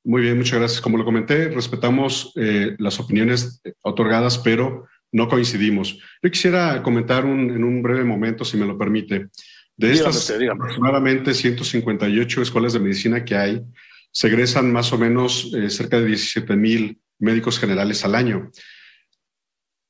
Muy 0.05 0.23
bien, 0.23 0.37
muchas 0.37 0.59
gracias. 0.59 0.81
Como 0.81 0.97
lo 0.99 1.05
comenté, 1.05 1.49
respetamos 1.49 2.33
eh, 2.37 2.75
las 2.79 2.99
opiniones 3.01 3.61
otorgadas, 3.83 4.39
pero 4.39 4.87
no 5.13 5.29
coincidimos. 5.29 5.99
Yo 6.23 6.31
quisiera 6.31 6.83
comentar 6.83 7.25
en 7.25 7.65
un 7.65 7.83
breve 7.83 8.05
momento, 8.05 8.45
si 8.45 8.57
me 8.57 8.67
lo 8.67 8.79
permite. 8.79 9.29
De 9.77 9.93
estas 9.93 10.33
aproximadamente 10.51 11.33
158 11.33 12.43
escuelas 12.43 12.73
de 12.73 12.81
medicina 12.81 13.25
que 13.25 13.37
hay, 13.37 13.63
se 14.11 14.27
egresan 14.27 14.73
más 14.73 14.93
o 14.93 14.99
menos 14.99 15.53
eh, 15.55 15.71
cerca 15.71 16.01
de 16.01 16.07
17 16.07 16.57
mil 16.57 17.01
médicos 17.21 17.59
generales 17.59 18.05
al 18.05 18.15
año. 18.15 18.51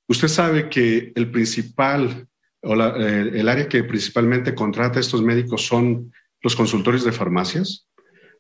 Usted 0.08 0.28
sabe 0.28 0.68
que 0.68 1.12
el 1.14 1.30
principal 1.30 2.26
o 2.62 2.74
eh, 2.74 3.30
el 3.34 3.48
área 3.48 3.68
que 3.68 3.84
principalmente 3.84 4.54
contrata 4.54 4.98
a 4.98 5.00
estos 5.00 5.22
médicos 5.22 5.66
son 5.66 6.12
los 6.42 6.56
consultorios 6.56 7.04
de 7.04 7.12
farmacias. 7.12 7.87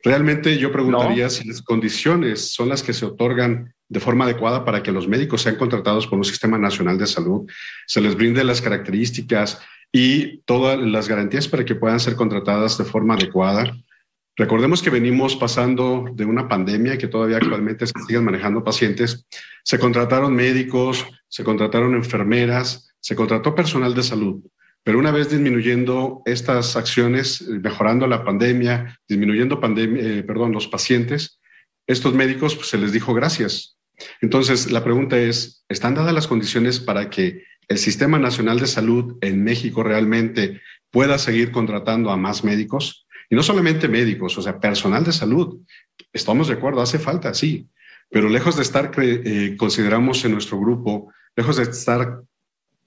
Realmente 0.04 0.58
yo 0.58 0.70
preguntaría 0.70 1.28
si 1.28 1.46
las 1.46 1.62
condiciones 1.62 2.52
son 2.52 2.68
las 2.68 2.82
que 2.82 2.92
se 2.92 3.04
otorgan 3.04 3.74
de 3.88 4.00
forma 4.00 4.24
adecuada 4.24 4.64
para 4.64 4.82
que 4.82 4.92
los 4.92 5.08
médicos 5.08 5.42
sean 5.42 5.56
contratados 5.56 6.06
por 6.06 6.18
un 6.18 6.24
sistema 6.24 6.58
nacional 6.58 6.98
de 6.98 7.06
salud, 7.06 7.50
se 7.86 8.00
les 8.00 8.14
brinde 8.14 8.44
las 8.44 8.60
características 8.60 9.60
y 9.92 10.38
todas 10.42 10.78
las 10.78 11.08
garantías 11.08 11.48
para 11.48 11.64
que 11.64 11.74
puedan 11.74 11.98
ser 11.98 12.14
contratadas 12.14 12.76
de 12.78 12.84
forma 12.84 13.14
adecuada. 13.14 13.72
Recordemos 14.36 14.82
que 14.82 14.90
venimos 14.90 15.34
pasando 15.34 16.04
de 16.14 16.24
una 16.24 16.48
pandemia 16.48 16.98
que 16.98 17.08
todavía 17.08 17.36
actualmente 17.42 17.86
se 17.86 17.94
siguen 18.06 18.24
manejando 18.24 18.62
pacientes. 18.62 19.26
Se 19.64 19.78
contrataron 19.78 20.34
médicos, 20.34 21.06
se 21.28 21.42
contrataron 21.42 21.94
enfermeras, 21.94 22.94
se 23.00 23.16
contrató 23.16 23.54
personal 23.54 23.94
de 23.94 24.02
salud. 24.02 24.42
Pero 24.88 25.00
una 25.00 25.10
vez 25.10 25.28
disminuyendo 25.28 26.22
estas 26.24 26.74
acciones, 26.74 27.46
mejorando 27.46 28.06
la 28.06 28.24
pandemia, 28.24 28.98
disminuyendo 29.06 29.60
pandemia, 29.60 30.02
eh, 30.02 30.22
perdón, 30.22 30.52
los 30.52 30.66
pacientes, 30.66 31.40
estos 31.86 32.14
médicos 32.14 32.56
pues, 32.56 32.68
se 32.68 32.78
les 32.78 32.90
dijo 32.90 33.12
gracias. 33.12 33.76
Entonces, 34.22 34.72
la 34.72 34.82
pregunta 34.82 35.18
es, 35.18 35.62
¿están 35.68 35.94
dadas 35.94 36.14
las 36.14 36.26
condiciones 36.26 36.80
para 36.80 37.10
que 37.10 37.44
el 37.68 37.76
Sistema 37.76 38.18
Nacional 38.18 38.60
de 38.60 38.66
Salud 38.66 39.18
en 39.20 39.44
México 39.44 39.82
realmente 39.82 40.62
pueda 40.90 41.18
seguir 41.18 41.52
contratando 41.52 42.10
a 42.10 42.16
más 42.16 42.42
médicos? 42.42 43.06
Y 43.28 43.36
no 43.36 43.42
solamente 43.42 43.88
médicos, 43.88 44.38
o 44.38 44.40
sea, 44.40 44.58
personal 44.58 45.04
de 45.04 45.12
salud. 45.12 45.60
Estamos 46.14 46.48
de 46.48 46.54
acuerdo, 46.54 46.80
hace 46.80 46.98
falta, 46.98 47.34
sí. 47.34 47.68
Pero 48.08 48.30
lejos 48.30 48.56
de 48.56 48.62
estar, 48.62 48.90
eh, 48.96 49.54
consideramos 49.58 50.24
en 50.24 50.32
nuestro 50.32 50.58
grupo, 50.58 51.12
lejos 51.36 51.58
de 51.58 51.64
estar, 51.64 52.22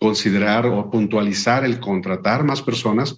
considerar 0.02 0.66
o 0.66 0.90
puntualizar 0.90 1.64
el 1.64 1.80
contratar 1.80 2.44
más 2.44 2.64
personas, 2.64 3.18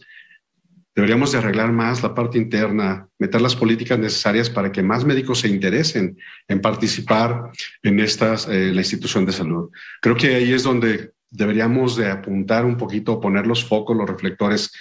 deberíamos 0.93 1.31
de 1.31 1.37
arreglar 1.37 1.71
más 1.71 2.03
la 2.03 2.13
parte 2.13 2.37
interna, 2.37 3.07
meter 3.17 3.41
las 3.41 3.55
políticas 3.55 3.97
necesarias 3.97 4.49
para 4.49 4.69
que 4.69 4.83
más 4.83 5.05
médicos 5.05 5.39
se 5.39 5.47
interesen 5.47 6.17
en 6.49 6.59
participar 6.59 7.51
en 7.81 8.01
estas, 8.01 8.49
eh, 8.49 8.73
la 8.73 8.81
institución 8.81 9.25
de 9.25 9.31
salud. 9.31 9.69
Creo 10.01 10.17
que 10.17 10.35
ahí 10.35 10.51
es 10.51 10.63
donde 10.63 11.13
deberíamos 11.29 11.95
de 11.95 12.11
apuntar 12.11 12.65
un 12.65 12.75
poquito, 12.75 13.21
poner 13.21 13.47
los 13.47 13.63
focos, 13.65 13.95
los 13.95 14.07
reflectores 14.07 14.71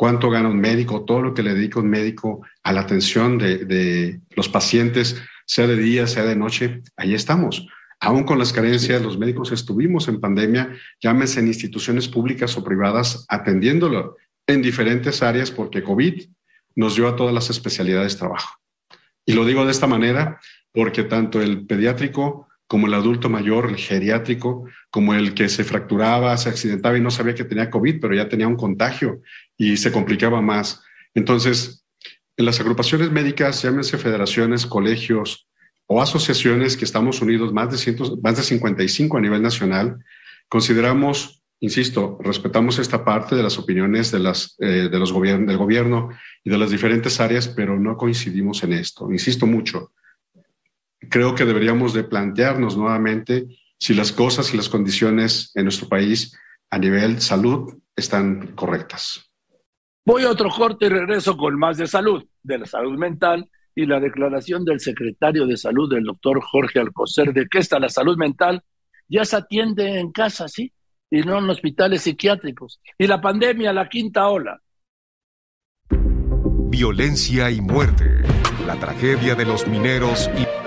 cuánto 0.00 0.30
gana 0.30 0.48
un 0.48 0.58
médico, 0.58 1.04
todo 1.04 1.20
lo 1.20 1.34
que 1.34 1.42
le 1.42 1.52
dedica 1.52 1.78
un 1.78 1.90
médico 1.90 2.40
a 2.62 2.72
la 2.72 2.80
atención 2.80 3.36
de, 3.36 4.18
los 4.34 4.48
pacientes, 4.48 5.22
sea 5.44 5.66
de 5.66 5.76
día, 5.76 6.06
sea 6.06 6.24
de 6.24 6.36
noche, 6.36 6.80
ahí 6.96 7.12
estamos. 7.12 7.68
Aún 8.00 8.24
con 8.24 8.38
las 8.38 8.52
carencias, 8.52 9.02
los 9.02 9.18
médicos 9.18 9.52
estuvimos 9.52 10.08
en 10.08 10.20
pandemia, 10.20 10.74
llámense 11.02 11.40
en 11.40 11.48
instituciones 11.48 12.08
públicas 12.08 12.56
o 12.56 12.64
privadas, 12.64 13.26
atendiéndolo 13.28 14.16
en 14.46 14.62
diferentes 14.62 15.22
áreas 15.22 15.50
porque 15.50 15.82
COVID 15.82 16.28
nos 16.76 16.96
dio 16.96 17.08
a 17.08 17.16
todas 17.16 17.34
las 17.34 17.50
especialidades 17.50 18.16
trabajo. 18.16 18.58
Y 19.26 19.34
lo 19.34 19.44
digo 19.44 19.66
de 19.66 19.70
esta 19.70 19.86
manera 19.86 20.40
porque 20.72 21.04
tanto 21.04 21.42
el 21.42 21.66
pediátrico 21.66 22.48
como 22.66 22.86
el 22.86 22.94
adulto 22.94 23.28
mayor, 23.28 23.68
el 23.68 23.76
geriátrico, 23.76 24.64
como 24.90 25.12
el 25.14 25.34
que 25.34 25.48
se 25.48 25.64
fracturaba, 25.64 26.36
se 26.36 26.48
accidentaba 26.48 26.96
y 26.96 27.00
no 27.00 27.10
sabía 27.10 27.34
que 27.34 27.44
tenía 27.44 27.68
COVID, 27.68 28.00
pero 28.00 28.14
ya 28.14 28.28
tenía 28.28 28.46
un 28.46 28.56
contagio 28.56 29.20
y 29.58 29.76
se 29.76 29.90
complicaba 29.90 30.40
más. 30.40 30.80
Entonces, 31.12 31.84
en 32.36 32.46
las 32.46 32.60
agrupaciones 32.60 33.10
médicas, 33.10 33.60
llámense 33.62 33.98
federaciones, 33.98 34.66
colegios 34.66 35.49
o 35.92 36.00
asociaciones 36.00 36.76
que 36.76 36.84
estamos 36.84 37.20
unidos 37.20 37.52
más 37.52 37.68
de, 37.72 37.76
cientos, 37.76 38.16
más 38.22 38.36
de 38.36 38.44
55 38.44 39.16
a 39.16 39.20
nivel 39.20 39.42
nacional, 39.42 39.98
consideramos, 40.48 41.42
insisto, 41.58 42.16
respetamos 42.20 42.78
esta 42.78 43.04
parte 43.04 43.34
de 43.34 43.42
las 43.42 43.58
opiniones 43.58 44.12
de, 44.12 44.20
las, 44.20 44.54
eh, 44.60 44.88
de 44.88 44.98
los 45.00 45.12
gobiernos, 45.12 45.48
del 45.48 45.56
gobierno 45.56 46.10
y 46.44 46.50
de 46.50 46.58
las 46.58 46.70
diferentes 46.70 47.18
áreas, 47.18 47.48
pero 47.48 47.76
no 47.76 47.96
coincidimos 47.96 48.62
en 48.62 48.74
esto. 48.74 49.10
Insisto 49.10 49.48
mucho. 49.48 49.90
Creo 51.08 51.34
que 51.34 51.44
deberíamos 51.44 51.92
de 51.92 52.04
plantearnos 52.04 52.76
nuevamente 52.76 53.48
si 53.76 53.92
las 53.92 54.12
cosas 54.12 54.54
y 54.54 54.56
las 54.56 54.68
condiciones 54.68 55.50
en 55.56 55.64
nuestro 55.64 55.88
país 55.88 56.38
a 56.70 56.78
nivel 56.78 57.20
salud 57.20 57.74
están 57.96 58.54
correctas. 58.54 59.28
Voy 60.06 60.22
a 60.22 60.30
otro 60.30 60.50
corte 60.50 60.86
y 60.86 60.88
regreso 60.88 61.36
con 61.36 61.58
más 61.58 61.78
de 61.78 61.88
salud, 61.88 62.24
de 62.44 62.58
la 62.58 62.66
salud 62.66 62.96
mental 62.96 63.50
y 63.74 63.86
la 63.86 64.00
declaración 64.00 64.64
del 64.64 64.80
secretario 64.80 65.46
de 65.46 65.56
salud, 65.56 65.90
del 65.92 66.04
doctor 66.04 66.40
Jorge 66.42 66.80
Alcocer, 66.80 67.32
de 67.32 67.46
que 67.48 67.58
esta 67.58 67.78
la 67.78 67.88
salud 67.88 68.16
mental 68.16 68.62
ya 69.08 69.24
se 69.24 69.36
atiende 69.36 69.98
en 69.98 70.12
casa, 70.12 70.48
¿sí? 70.48 70.72
Y 71.10 71.22
no 71.22 71.38
en 71.38 71.50
hospitales 71.50 72.02
psiquiátricos. 72.02 72.80
Y 72.96 73.06
la 73.06 73.20
pandemia, 73.20 73.72
la 73.72 73.88
quinta 73.88 74.28
ola. 74.28 74.60
Violencia 75.90 77.50
y 77.50 77.60
muerte. 77.60 78.22
La 78.66 78.76
tragedia 78.78 79.34
de 79.34 79.44
los 79.44 79.66
mineros 79.66 80.30
y... 80.38 80.59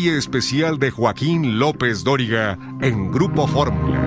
Y 0.00 0.10
especial 0.10 0.78
de 0.78 0.92
Joaquín 0.92 1.58
López 1.58 2.04
Dóriga 2.04 2.56
en 2.80 3.10
Grupo 3.10 3.48
Fórmula. 3.48 3.98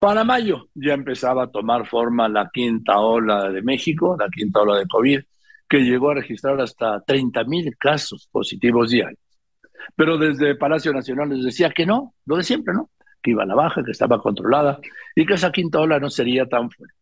Para 0.00 0.24
mayo 0.24 0.66
ya 0.74 0.94
empezaba 0.94 1.44
a 1.44 1.50
tomar 1.52 1.86
forma 1.86 2.28
la 2.28 2.50
quinta 2.52 2.98
ola 2.98 3.48
de 3.52 3.62
México, 3.62 4.16
la 4.18 4.28
quinta 4.28 4.62
ola 4.62 4.76
de 4.76 4.88
COVID, 4.88 5.20
que 5.68 5.78
llegó 5.82 6.10
a 6.10 6.14
registrar 6.14 6.60
hasta 6.60 7.00
30 7.02 7.44
mil 7.44 7.76
casos 7.78 8.28
positivos 8.32 8.90
diarios. 8.90 9.20
Pero 9.94 10.18
desde 10.18 10.56
Palacio 10.56 10.92
Nacional 10.92 11.28
les 11.28 11.44
decía 11.44 11.70
que 11.70 11.86
no, 11.86 12.14
lo 12.26 12.38
de 12.38 12.42
siempre, 12.42 12.74
¿no? 12.74 12.90
Que 13.22 13.30
iba 13.30 13.44
a 13.44 13.46
la 13.46 13.54
baja, 13.54 13.84
que 13.84 13.92
estaba 13.92 14.20
controlada 14.20 14.80
y 15.14 15.26
que 15.26 15.34
esa 15.34 15.52
quinta 15.52 15.78
ola 15.78 16.00
no 16.00 16.10
sería 16.10 16.44
tan 16.46 16.72
fuerte. 16.72 16.96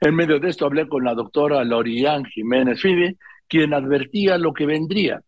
En 0.00 0.14
medio 0.14 0.38
de 0.38 0.50
esto 0.50 0.64
hablé 0.64 0.86
con 0.86 1.02
la 1.02 1.14
doctora 1.14 1.64
Lorian 1.64 2.24
Jiménez 2.24 2.80
Fide, 2.80 3.16
quien 3.48 3.74
advertía 3.74 4.38
lo 4.38 4.54
que 4.54 4.66
vendría 4.66 5.20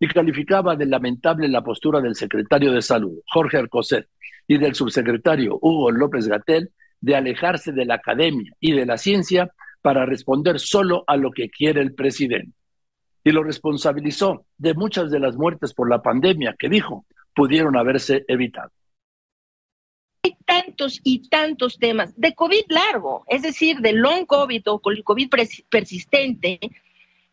y 0.00 0.08
calificaba 0.08 0.74
de 0.76 0.86
lamentable 0.86 1.46
la 1.46 1.62
postura 1.62 2.00
del 2.00 2.14
secretario 2.14 2.72
de 2.72 2.80
Salud, 2.80 3.20
Jorge 3.26 3.58
Alcocer, 3.58 4.08
y 4.48 4.58
del 4.58 4.74
subsecretario 4.74 5.58
Hugo 5.60 5.92
López 5.92 6.26
Gatel 6.26 6.72
de 7.00 7.14
alejarse 7.14 7.72
de 7.72 7.84
la 7.84 7.94
academia 7.94 8.52
y 8.58 8.72
de 8.72 8.86
la 8.86 8.98
ciencia 8.98 9.52
para 9.82 10.06
responder 10.06 10.58
solo 10.58 11.04
a 11.06 11.16
lo 11.16 11.30
que 11.30 11.50
quiere 11.50 11.82
el 11.82 11.94
presidente. 11.94 12.52
Y 13.22 13.30
lo 13.30 13.42
responsabilizó 13.42 14.46
de 14.56 14.74
muchas 14.74 15.10
de 15.10 15.20
las 15.20 15.36
muertes 15.36 15.74
por 15.74 15.88
la 15.88 16.02
pandemia 16.02 16.56
que 16.58 16.68
dijo 16.68 17.04
pudieron 17.34 17.76
haberse 17.76 18.24
evitado. 18.26 18.70
Hay 20.24 20.36
tantos 20.44 21.00
y 21.04 21.28
tantos 21.28 21.78
temas 21.78 22.18
de 22.18 22.34
COVID 22.34 22.64
largo, 22.68 23.24
es 23.28 23.42
decir, 23.42 23.78
de 23.78 23.92
long 23.92 24.26
COVID 24.26 24.62
o 24.66 24.80
COVID 24.80 25.28
persistente, 25.68 26.58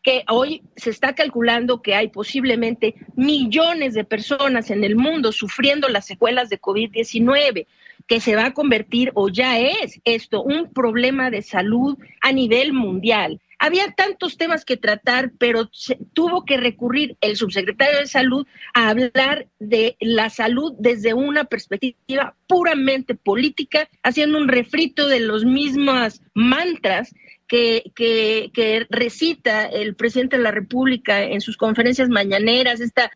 que 0.04 0.24
hoy 0.30 0.64
se 0.76 0.90
está 0.90 1.16
calculando 1.16 1.82
que 1.82 1.96
hay 1.96 2.08
posiblemente 2.10 2.96
millones 3.16 3.94
de 3.94 4.04
personas 4.04 4.72
en 4.72 4.84
el 4.84 4.96
mundo 4.96 5.32
sufriendo 5.32 5.90
las 5.90 6.06
secuelas 6.06 6.50
de 6.50 6.62
COVID-19, 6.62 7.68
que 8.08 8.20
se 8.22 8.36
va 8.36 8.46
a 8.46 8.54
convertir 8.54 9.12
o 9.16 9.30
ya 9.30 9.60
es 9.60 10.00
esto 10.06 10.42
un 10.44 10.72
problema 10.72 11.30
de 11.30 11.42
salud 11.42 11.98
a 12.22 12.32
nivel 12.32 12.74
mundial. 12.74 13.42
Había 13.60 13.92
tantos 13.92 14.38
temas 14.38 14.66
que 14.66 14.78
tratar, 14.78 15.32
pero 15.40 15.68
se, 15.72 15.98
tuvo 16.14 16.46
que 16.46 16.58
recurrir 16.58 17.18
el 17.22 17.36
subsecretario 17.36 18.00
de 18.00 18.08
Salud 18.08 18.46
a 18.76 18.90
hablar 18.90 19.48
de 19.60 19.98
la 20.00 20.30
salud 20.30 20.74
desde 20.78 21.16
una 21.16 21.46
perspectiva 21.46 22.36
puramente 22.46 23.16
política, 23.16 23.90
haciendo 24.04 24.38
un 24.38 24.48
refrito 24.48 25.08
de 25.08 25.22
los 25.22 25.44
mismos 25.44 26.22
mantras 26.36 27.16
que, 27.48 27.92
que, 27.96 28.88
recita 28.90 29.66
el 29.66 29.96
presidente 29.96 30.38
de 30.38 30.44
la 30.44 30.52
República 30.52 31.24
en 31.24 31.42
sus 31.42 31.58
conferencias 31.58 32.10
mañaneras, 32.10 32.82
esta 32.82 33.12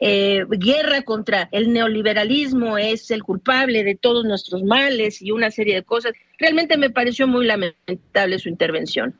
eh, 0.00 0.44
guerra 0.48 1.02
contra 1.02 1.48
el 1.50 1.72
neoliberalismo 1.72 2.78
es 2.78 3.10
el 3.10 3.24
culpable 3.24 3.82
de 3.82 3.96
todos 3.96 4.24
nuestros 4.24 4.62
males 4.62 5.20
y 5.20 5.32
una 5.32 5.50
serie 5.50 5.74
de 5.74 5.82
cosas. 5.82 6.12
Realmente 6.38 6.76
me 6.76 6.90
pareció 6.90 7.26
muy 7.26 7.46
lamentable 7.46 8.38
su 8.38 8.48
intervención. 8.48 9.14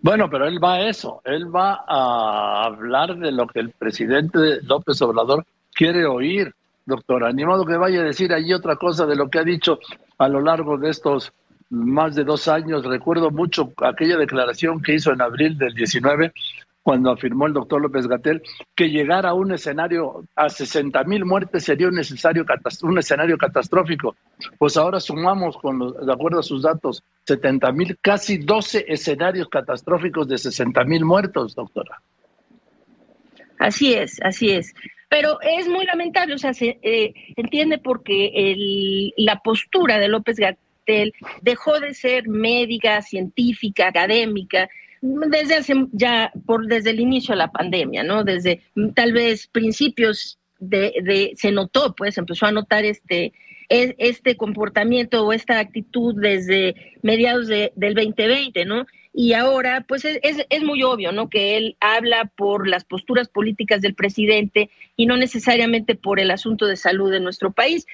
Bueno, 0.00 0.28
pero 0.28 0.48
él 0.48 0.62
va 0.62 0.74
a 0.74 0.88
eso, 0.88 1.22
él 1.24 1.54
va 1.54 1.84
a 1.86 2.64
hablar 2.64 3.16
de 3.16 3.30
lo 3.30 3.46
que 3.46 3.60
el 3.60 3.70
presidente 3.70 4.60
López 4.62 5.00
Obrador 5.00 5.46
quiere 5.72 6.04
oír, 6.06 6.52
doctora. 6.84 7.32
Ni 7.32 7.44
modo 7.44 7.64
que 7.64 7.76
vaya 7.76 8.00
a 8.00 8.04
decir 8.04 8.32
allí 8.32 8.52
otra 8.52 8.74
cosa 8.74 9.06
de 9.06 9.14
lo 9.14 9.30
que 9.30 9.38
ha 9.38 9.44
dicho 9.44 9.78
a 10.18 10.26
lo 10.26 10.40
largo 10.40 10.76
de 10.76 10.90
estos 10.90 11.32
más 11.72 12.14
de 12.14 12.24
dos 12.24 12.48
años. 12.48 12.84
Recuerdo 12.84 13.30
mucho 13.30 13.72
aquella 13.78 14.16
declaración 14.16 14.82
que 14.82 14.94
hizo 14.94 15.12
en 15.12 15.22
abril 15.22 15.56
del 15.56 15.74
19, 15.74 16.32
cuando 16.82 17.10
afirmó 17.10 17.46
el 17.46 17.52
doctor 17.52 17.80
López 17.80 18.06
Gatel 18.06 18.42
que 18.74 18.90
llegar 18.90 19.24
a 19.24 19.34
un 19.34 19.52
escenario 19.52 20.24
a 20.34 20.48
60 20.48 21.04
mil 21.04 21.24
muertes 21.24 21.64
sería 21.64 21.88
un, 21.88 21.94
necesario, 21.94 22.44
un 22.82 22.98
escenario 22.98 23.38
catastrófico. 23.38 24.16
Pues 24.58 24.76
ahora 24.76 25.00
sumamos, 25.00 25.56
con 25.56 25.78
de 25.78 26.12
acuerdo 26.12 26.40
a 26.40 26.42
sus 26.42 26.62
datos, 26.62 27.02
70 27.26 27.72
mil, 27.72 27.98
casi 28.02 28.38
12 28.38 28.84
escenarios 28.88 29.48
catastróficos 29.48 30.28
de 30.28 30.38
60 30.38 30.84
mil 30.84 31.04
muertos, 31.04 31.54
doctora. 31.54 32.02
Así 33.58 33.94
es, 33.94 34.20
así 34.22 34.50
es. 34.50 34.74
Pero 35.08 35.38
es 35.40 35.68
muy 35.68 35.84
lamentable, 35.86 36.34
o 36.34 36.38
sea, 36.38 36.52
se 36.52 36.78
eh, 36.82 37.14
entiende 37.36 37.78
porque 37.78 38.32
el, 38.34 39.12
la 39.16 39.40
postura 39.40 39.98
de 39.98 40.08
López 40.08 40.36
Dejó 41.40 41.80
de 41.80 41.94
ser 41.94 42.28
médica, 42.28 43.02
científica, 43.02 43.88
académica, 43.88 44.68
desde 45.02 45.56
hace 45.56 45.74
ya 45.92 46.32
por 46.46 46.66
desde 46.66 46.90
el 46.90 47.00
inicio 47.00 47.32
de 47.32 47.38
la 47.38 47.50
pandemia, 47.50 48.04
¿no? 48.04 48.22
Desde 48.24 48.62
tal 48.94 49.12
vez 49.12 49.48
principios 49.48 50.38
de, 50.60 51.32
se 51.36 51.50
notó, 51.50 51.94
pues 51.96 52.16
empezó 52.18 52.46
a 52.46 52.52
notar 52.52 52.84
este 52.84 53.32
e, 53.68 53.94
este 53.98 54.36
comportamiento 54.36 55.26
o 55.26 55.32
esta 55.32 55.58
actitud 55.58 56.14
desde 56.20 56.74
mediados 57.02 57.48
del 57.48 57.94
2020, 57.94 58.64
¿no? 58.64 58.86
Y 59.14 59.34
ahora, 59.34 59.84
pues 59.86 60.04
es, 60.04 60.20
es, 60.22 60.62
muy 60.62 60.82
obvio, 60.82 61.12
¿no? 61.12 61.28
Que 61.28 61.56
él 61.56 61.76
habla 61.80 62.30
por 62.36 62.66
las 62.66 62.84
posturas 62.84 63.28
políticas 63.28 63.82
del 63.82 63.94
presidente 63.94 64.70
y 64.96 65.06
no 65.06 65.16
necesariamente 65.16 65.94
por 65.94 66.18
el 66.18 66.30
asunto 66.30 66.66
de 66.66 66.76
salud 66.76 67.10
de 67.10 67.20
nuestro 67.20 67.52
país. 67.52 67.86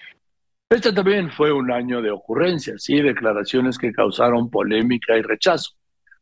Este 0.71 0.93
también 0.93 1.31
fue 1.31 1.51
un 1.51 1.73
año 1.73 2.03
de 2.03 2.11
ocurrencias 2.11 2.91
y 2.91 3.01
declaraciones 3.01 3.79
que 3.79 3.91
causaron 3.91 4.51
polémica 4.51 5.17
y 5.17 5.23
rechazo, 5.23 5.71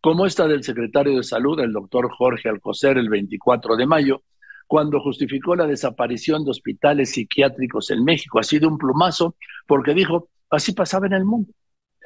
como 0.00 0.24
esta 0.24 0.46
del 0.46 0.62
secretario 0.62 1.16
de 1.16 1.24
Salud, 1.24 1.58
el 1.58 1.72
doctor 1.72 2.08
Jorge 2.16 2.48
Alcocer, 2.48 2.96
el 2.96 3.08
24 3.08 3.74
de 3.74 3.86
mayo, 3.86 4.22
cuando 4.68 5.00
justificó 5.00 5.56
la 5.56 5.66
desaparición 5.66 6.44
de 6.44 6.52
hospitales 6.52 7.10
psiquiátricos 7.10 7.90
en 7.90 8.04
México. 8.04 8.38
Ha 8.38 8.44
sido 8.44 8.68
un 8.68 8.78
plumazo 8.78 9.34
porque 9.66 9.94
dijo, 9.94 10.28
así 10.48 10.72
pasaba 10.72 11.08
en 11.08 11.14
el 11.14 11.24
mundo. 11.24 11.52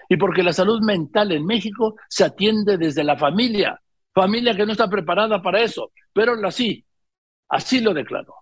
Y 0.09 0.17
porque 0.17 0.43
la 0.43 0.55
salud 0.55 0.81
mental 0.83 1.33
en 1.33 1.45
México 1.45 1.97
se 2.09 2.25
atiende 2.25 2.79
desde 2.79 3.05
la 3.05 3.19
familia, 3.19 3.79
familia 4.15 4.57
que 4.57 4.65
no 4.65 4.73
está 4.73 4.89
preparada 4.89 5.43
para 5.43 5.61
eso, 5.61 5.93
pero 6.15 6.33
así, 6.47 6.87
así 7.51 7.81
lo 7.81 7.93
declaró. 7.93 8.40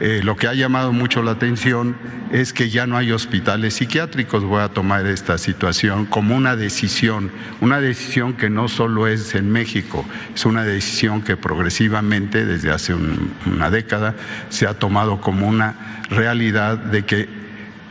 Eh, 0.00 0.20
lo 0.22 0.36
que 0.36 0.46
ha 0.46 0.54
llamado 0.54 0.92
mucho 0.92 1.22
la 1.22 1.32
atención 1.32 1.96
es 2.30 2.52
que 2.52 2.70
ya 2.70 2.86
no 2.86 2.96
hay 2.96 3.10
hospitales 3.10 3.74
psiquiátricos. 3.74 4.44
Voy 4.44 4.62
a 4.62 4.68
tomar 4.68 5.06
esta 5.06 5.38
situación 5.38 6.06
como 6.06 6.36
una 6.36 6.54
decisión, 6.54 7.32
una 7.60 7.80
decisión 7.80 8.34
que 8.34 8.48
no 8.48 8.68
solo 8.68 9.08
es 9.08 9.34
en 9.34 9.50
México, 9.50 10.04
es 10.34 10.46
una 10.46 10.64
decisión 10.64 11.22
que 11.22 11.36
progresivamente 11.36 12.46
desde 12.46 12.70
hace 12.70 12.94
una 12.94 13.70
década 13.70 14.14
se 14.50 14.66
ha 14.66 14.74
tomado 14.74 15.20
como 15.20 15.48
una 15.48 16.04
realidad 16.10 16.78
de 16.78 17.04
que 17.04 17.28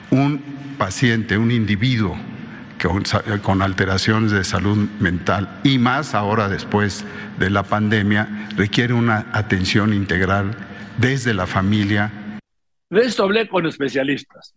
un 0.09 0.41
paciente, 0.77 1.37
un 1.37 1.51
individuo 1.51 2.17
con, 2.81 3.03
con 3.41 3.61
alteraciones 3.61 4.31
de 4.31 4.45
salud 4.45 4.87
mental 4.99 5.59
y 5.63 5.77
más 5.77 6.13
ahora 6.13 6.47
después 6.47 7.03
de 7.37 7.49
la 7.49 7.63
pandemia 7.63 8.47
requiere 8.55 8.93
una 8.93 9.25
atención 9.33 9.93
integral 9.93 10.66
desde 10.97 11.33
la 11.33 11.45
familia. 11.45 12.11
De 12.89 13.01
esto 13.01 13.23
hablé 13.23 13.47
con 13.47 13.65
especialistas. 13.65 14.55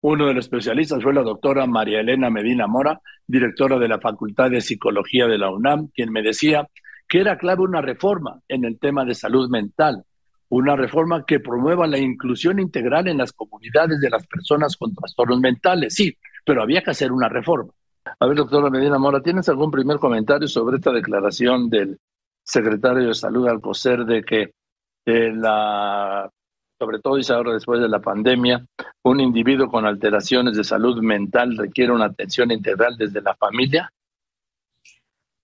Uno 0.00 0.26
de 0.26 0.34
los 0.34 0.46
especialistas 0.46 1.02
fue 1.02 1.14
la 1.14 1.22
doctora 1.22 1.66
María 1.66 2.00
Elena 2.00 2.30
Medina 2.30 2.66
Mora, 2.66 3.00
directora 3.26 3.78
de 3.78 3.88
la 3.88 4.00
Facultad 4.00 4.50
de 4.50 4.60
Psicología 4.60 5.26
de 5.26 5.38
la 5.38 5.50
UNAM, 5.50 5.88
quien 5.94 6.10
me 6.10 6.22
decía 6.22 6.68
que 7.08 7.20
era 7.20 7.38
clave 7.38 7.62
una 7.62 7.80
reforma 7.80 8.40
en 8.48 8.64
el 8.64 8.78
tema 8.78 9.04
de 9.04 9.14
salud 9.14 9.48
mental, 9.48 10.04
una 10.48 10.76
reforma 10.76 11.24
que 11.24 11.40
promueva 11.40 11.86
la 11.86 11.98
inclusión 11.98 12.58
integral 12.58 13.06
en 13.06 13.18
las 13.18 13.32
comunidades 13.32 14.00
de 14.00 14.10
las 14.10 14.26
personas 14.26 14.76
con 14.76 14.94
trastornos 14.94 15.40
mentales. 15.40 15.94
Sí, 15.94 16.16
pero 16.44 16.62
había 16.62 16.82
que 16.82 16.90
hacer 16.90 17.12
una 17.12 17.28
reforma. 17.28 17.72
A 18.18 18.26
ver, 18.26 18.36
doctora 18.36 18.70
Medina 18.70 18.98
Mora, 18.98 19.22
¿tienes 19.22 19.48
algún 19.48 19.70
primer 19.70 19.98
comentario 19.98 20.48
sobre 20.48 20.76
esta 20.76 20.92
declaración 20.92 21.70
del 21.70 21.98
secretario 22.42 23.08
de 23.08 23.14
Salud 23.14 23.46
Alcocer 23.46 24.04
de 24.04 24.22
que 24.22 24.52
la, 25.06 26.30
sobre 26.78 26.98
todo 26.98 27.16
dice 27.16 27.32
ahora 27.32 27.52
después 27.52 27.80
de 27.80 27.88
la 27.88 28.00
pandemia, 28.00 28.66
un 29.04 29.20
individuo 29.20 29.68
con 29.68 29.86
alteraciones 29.86 30.56
de 30.56 30.64
salud 30.64 31.00
mental 31.02 31.56
requiere 31.56 31.92
una 31.92 32.06
atención 32.06 32.50
integral 32.50 32.96
desde 32.96 33.20
la 33.22 33.34
familia? 33.34 33.92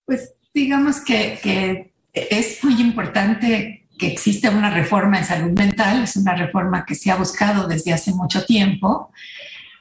Pues 0.05 0.35
digamos 0.53 1.01
que, 1.01 1.39
que 1.41 1.93
es 2.13 2.63
muy 2.63 2.81
importante 2.81 3.87
que 3.97 4.07
exista 4.07 4.49
una 4.49 4.69
reforma 4.69 5.19
en 5.19 5.25
salud 5.25 5.51
mental, 5.51 6.03
es 6.03 6.15
una 6.15 6.35
reforma 6.35 6.85
que 6.85 6.95
se 6.95 7.11
ha 7.11 7.15
buscado 7.15 7.67
desde 7.67 7.93
hace 7.93 8.13
mucho 8.13 8.45
tiempo 8.45 9.11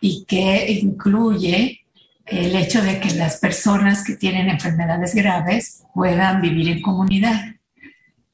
y 0.00 0.24
que 0.26 0.70
incluye 0.70 1.84
el 2.26 2.54
hecho 2.54 2.82
de 2.82 3.00
que 3.00 3.14
las 3.14 3.38
personas 3.38 4.04
que 4.04 4.16
tienen 4.16 4.48
enfermedades 4.48 5.14
graves 5.14 5.84
puedan 5.94 6.42
vivir 6.42 6.68
en 6.68 6.82
comunidad 6.82 7.57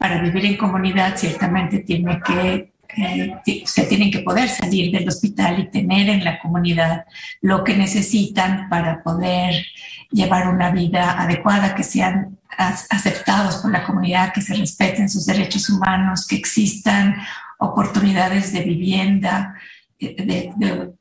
para 0.04 0.20
vivir 0.20 0.44
en 0.44 0.58
comunidad 0.58 1.16
ciertamente 1.16 1.78
tiene 1.78 2.20
que, 2.20 2.74
eh, 2.94 3.62
se 3.64 3.84
tienen 3.84 4.10
que 4.10 4.18
poder 4.18 4.50
salir 4.50 4.92
del 4.92 5.08
hospital 5.08 5.60
y 5.60 5.70
tener 5.70 6.10
en 6.10 6.22
la 6.22 6.38
comunidad 6.40 7.06
lo 7.40 7.64
que 7.64 7.74
necesitan 7.74 8.68
para 8.68 9.02
poder 9.02 9.64
llevar 10.10 10.48
una 10.48 10.70
vida 10.72 11.18
adecuada, 11.18 11.74
que 11.74 11.84
sean 11.84 12.38
aceptados 12.58 13.56
por 13.56 13.72
la 13.72 13.82
comunidad, 13.86 14.34
que 14.34 14.42
se 14.42 14.52
respeten 14.52 15.08
sus 15.08 15.24
derechos 15.24 15.70
humanos, 15.70 16.26
que 16.26 16.36
existan 16.36 17.16
oportunidades 17.58 18.52
de 18.52 18.60
vivienda, 18.60 19.54
de, 19.98 20.92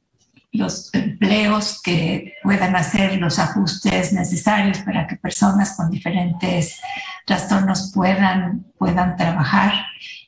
los 0.53 0.93
empleos 0.93 1.81
que 1.83 2.35
puedan 2.43 2.75
hacer 2.75 3.19
los 3.19 3.39
ajustes 3.39 4.13
necesarios 4.13 4.77
para 4.79 5.07
que 5.07 5.15
personas 5.15 5.75
con 5.75 5.89
diferentes 5.89 6.79
trastornos 7.25 7.91
puedan, 7.93 8.63
puedan 8.77 9.17
trabajar 9.17 9.73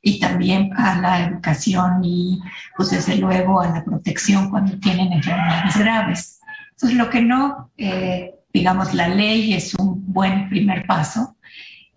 y 0.01 0.19
también 0.19 0.71
a 0.77 0.99
la 0.99 1.27
educación 1.27 2.03
y 2.03 2.41
pues 2.75 2.89
desde 2.89 3.17
luego 3.17 3.61
a 3.61 3.69
la 3.69 3.83
protección 3.83 4.49
cuando 4.49 4.79
tienen 4.79 5.13
enfermedades 5.13 5.77
graves. 5.77 6.39
Entonces 6.71 6.97
lo 6.97 7.09
que 7.09 7.21
no, 7.21 7.71
eh, 7.77 8.33
digamos, 8.51 8.95
la 8.95 9.07
ley 9.07 9.53
es 9.53 9.75
un 9.75 10.11
buen 10.11 10.49
primer 10.49 10.87
paso, 10.87 11.34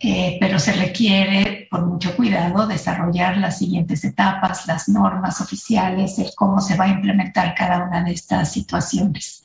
eh, 0.00 0.36
pero 0.40 0.60
se 0.60 0.72
requiere 0.72 1.66
con 1.68 1.88
mucho 1.88 2.14
cuidado 2.14 2.68
desarrollar 2.68 3.36
las 3.38 3.58
siguientes 3.58 4.04
etapas, 4.04 4.66
las 4.68 4.88
normas 4.88 5.40
oficiales, 5.40 6.18
el 6.20 6.30
cómo 6.36 6.60
se 6.60 6.76
va 6.76 6.84
a 6.84 6.90
implementar 6.90 7.54
cada 7.56 7.84
una 7.84 8.04
de 8.04 8.12
estas 8.12 8.52
situaciones. 8.52 9.42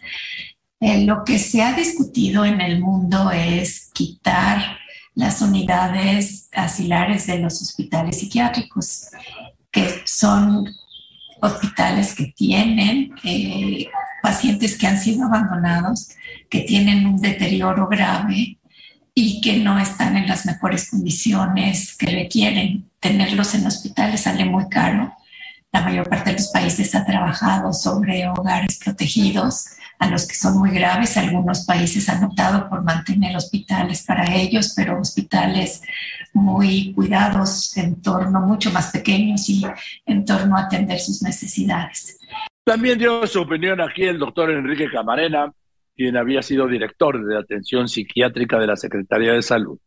Eh, 0.79 1.05
lo 1.05 1.23
que 1.23 1.39
se 1.39 1.63
ha 1.63 1.73
discutido 1.73 2.45
en 2.45 2.61
el 2.61 2.79
mundo 2.79 3.31
es 3.31 3.89
quitar 3.93 4.77
las 5.15 5.41
unidades 5.41 6.49
asilares 6.51 7.25
de 7.25 7.39
los 7.39 7.59
hospitales 7.61 8.19
psiquiátricos, 8.19 9.07
que 9.71 10.01
son 10.05 10.67
hospitales 11.41 12.13
que 12.13 12.33
tienen 12.35 13.13
eh, 13.23 13.87
pacientes 14.21 14.77
que 14.77 14.85
han 14.85 14.99
sido 14.99 15.25
abandonados, 15.25 16.09
que 16.49 16.61
tienen 16.61 17.07
un 17.07 17.19
deterioro 17.19 17.87
grave 17.87 18.57
y 19.15 19.41
que 19.41 19.57
no 19.57 19.79
están 19.79 20.17
en 20.17 20.27
las 20.27 20.45
mejores 20.45 20.89
condiciones 20.89 21.95
que 21.97 22.07
requieren. 22.07 22.89
Tenerlos 22.99 23.53
en 23.55 23.65
hospitales 23.67 24.21
sale 24.21 24.45
muy 24.45 24.67
caro. 24.69 25.13
La 25.71 25.81
mayor 25.81 26.09
parte 26.09 26.31
de 26.31 26.37
los 26.37 26.49
países 26.49 26.93
ha 26.95 27.05
trabajado 27.05 27.73
sobre 27.73 28.27
hogares 28.27 28.79
protegidos 28.83 29.67
a 29.99 30.09
los 30.09 30.27
que 30.27 30.35
son 30.35 30.57
muy 30.57 30.71
graves. 30.71 31.17
Algunos 31.17 31.65
países 31.65 32.09
han 32.09 32.23
optado 32.23 32.69
por 32.69 32.83
mantener 32.83 33.35
hospitales 33.35 34.03
para 34.05 34.35
ellos, 34.35 34.73
pero 34.75 34.99
hospitales 34.99 35.81
muy 36.33 36.93
cuidados 36.93 37.75
en 37.77 38.01
torno, 38.01 38.41
mucho 38.41 38.71
más 38.71 38.91
pequeños 38.91 39.47
y 39.49 39.63
en 40.05 40.25
torno 40.25 40.57
a 40.57 40.61
atender 40.61 40.99
sus 40.99 41.21
necesidades. 41.21 42.19
También 42.63 42.97
dio 42.97 43.27
su 43.27 43.41
opinión 43.41 43.81
aquí 43.81 44.03
el 44.03 44.17
doctor 44.17 44.49
Enrique 44.51 44.89
Camarena, 44.91 45.51
quien 45.95 46.17
había 46.17 46.41
sido 46.41 46.67
director 46.67 47.23
de 47.25 47.37
atención 47.37 47.87
psiquiátrica 47.87 48.59
de 48.59 48.67
la 48.67 48.75
Secretaría 48.75 49.33
de 49.33 49.41
Salud. 49.41 49.77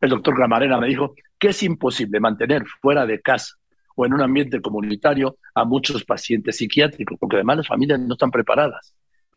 El 0.00 0.10
doctor 0.10 0.36
Camarena 0.36 0.78
me 0.78 0.88
dijo 0.88 1.14
que 1.38 1.48
es 1.48 1.62
imposible 1.62 2.20
mantener 2.20 2.64
fuera 2.80 3.06
de 3.06 3.20
casa 3.20 3.56
o 3.96 4.06
en 4.06 4.14
un 4.14 4.22
ambiente 4.22 4.60
comunitario 4.60 5.38
a 5.54 5.64
muchos 5.64 6.04
pacientes 6.04 6.56
psiquiátricos, 6.56 7.18
porque 7.18 7.36
además 7.36 7.58
las 7.58 7.66
familias 7.66 7.98
no 7.98 8.14
están 8.14 8.30
preparadas. 8.30 8.94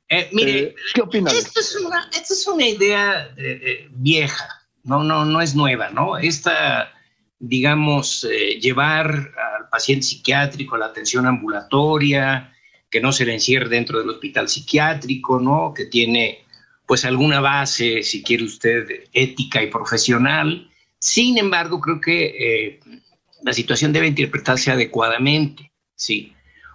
Eh, 0.08 0.30
mire, 0.34 0.60
eh, 0.60 0.76
¿qué 0.94 1.02
opina? 1.02 1.32
Esto 1.32 1.62
es 1.62 1.76
una, 1.84 2.08
esto 2.12 2.34
es 2.34 2.48
una 2.48 2.68
idea 2.68 3.34
eh, 3.38 3.88
vieja, 3.92 4.46
no, 4.84 5.04
no, 5.04 5.26
no 5.26 5.42
es 5.42 5.56
nueva, 5.56 5.90
¿no? 5.90 6.18
Esta, 6.18 6.92
digamos, 7.40 8.28
llevar 8.60 9.06
al 9.10 9.70
paciente 9.72 10.06
psiquiátrico 10.06 10.76
a 10.76 10.80
la 10.80 10.86
atención 10.88 11.26
ambulatoria, 11.26 12.51
que 12.92 13.02
no 13.02 13.14
se 13.14 13.26
le 13.26 13.34
encierre 13.34 13.70
dentro 13.70 14.00
del 14.00 14.10
hospital 14.10 14.50
psiquiátrico, 14.50 15.40
¿no? 15.40 15.74
Que 15.74 15.86
tiene 15.86 16.44
pues 16.86 17.06
alguna 17.06 17.40
base, 17.40 18.04
si 18.04 18.22
quiere 18.22 18.44
usted, 18.44 19.06
ética 19.14 19.64
y 19.64 19.68
profesional. 19.68 20.70
Sin 21.00 21.38
embargo, 21.38 21.80
creo 21.80 22.02
que 22.02 22.26
eh, 22.26 22.80
la 23.44 23.54
situación 23.54 23.94
debe 23.94 24.08
interpretarse 24.08 24.72
adecuadamente, 24.72 25.72
¿sí? 25.96 26.34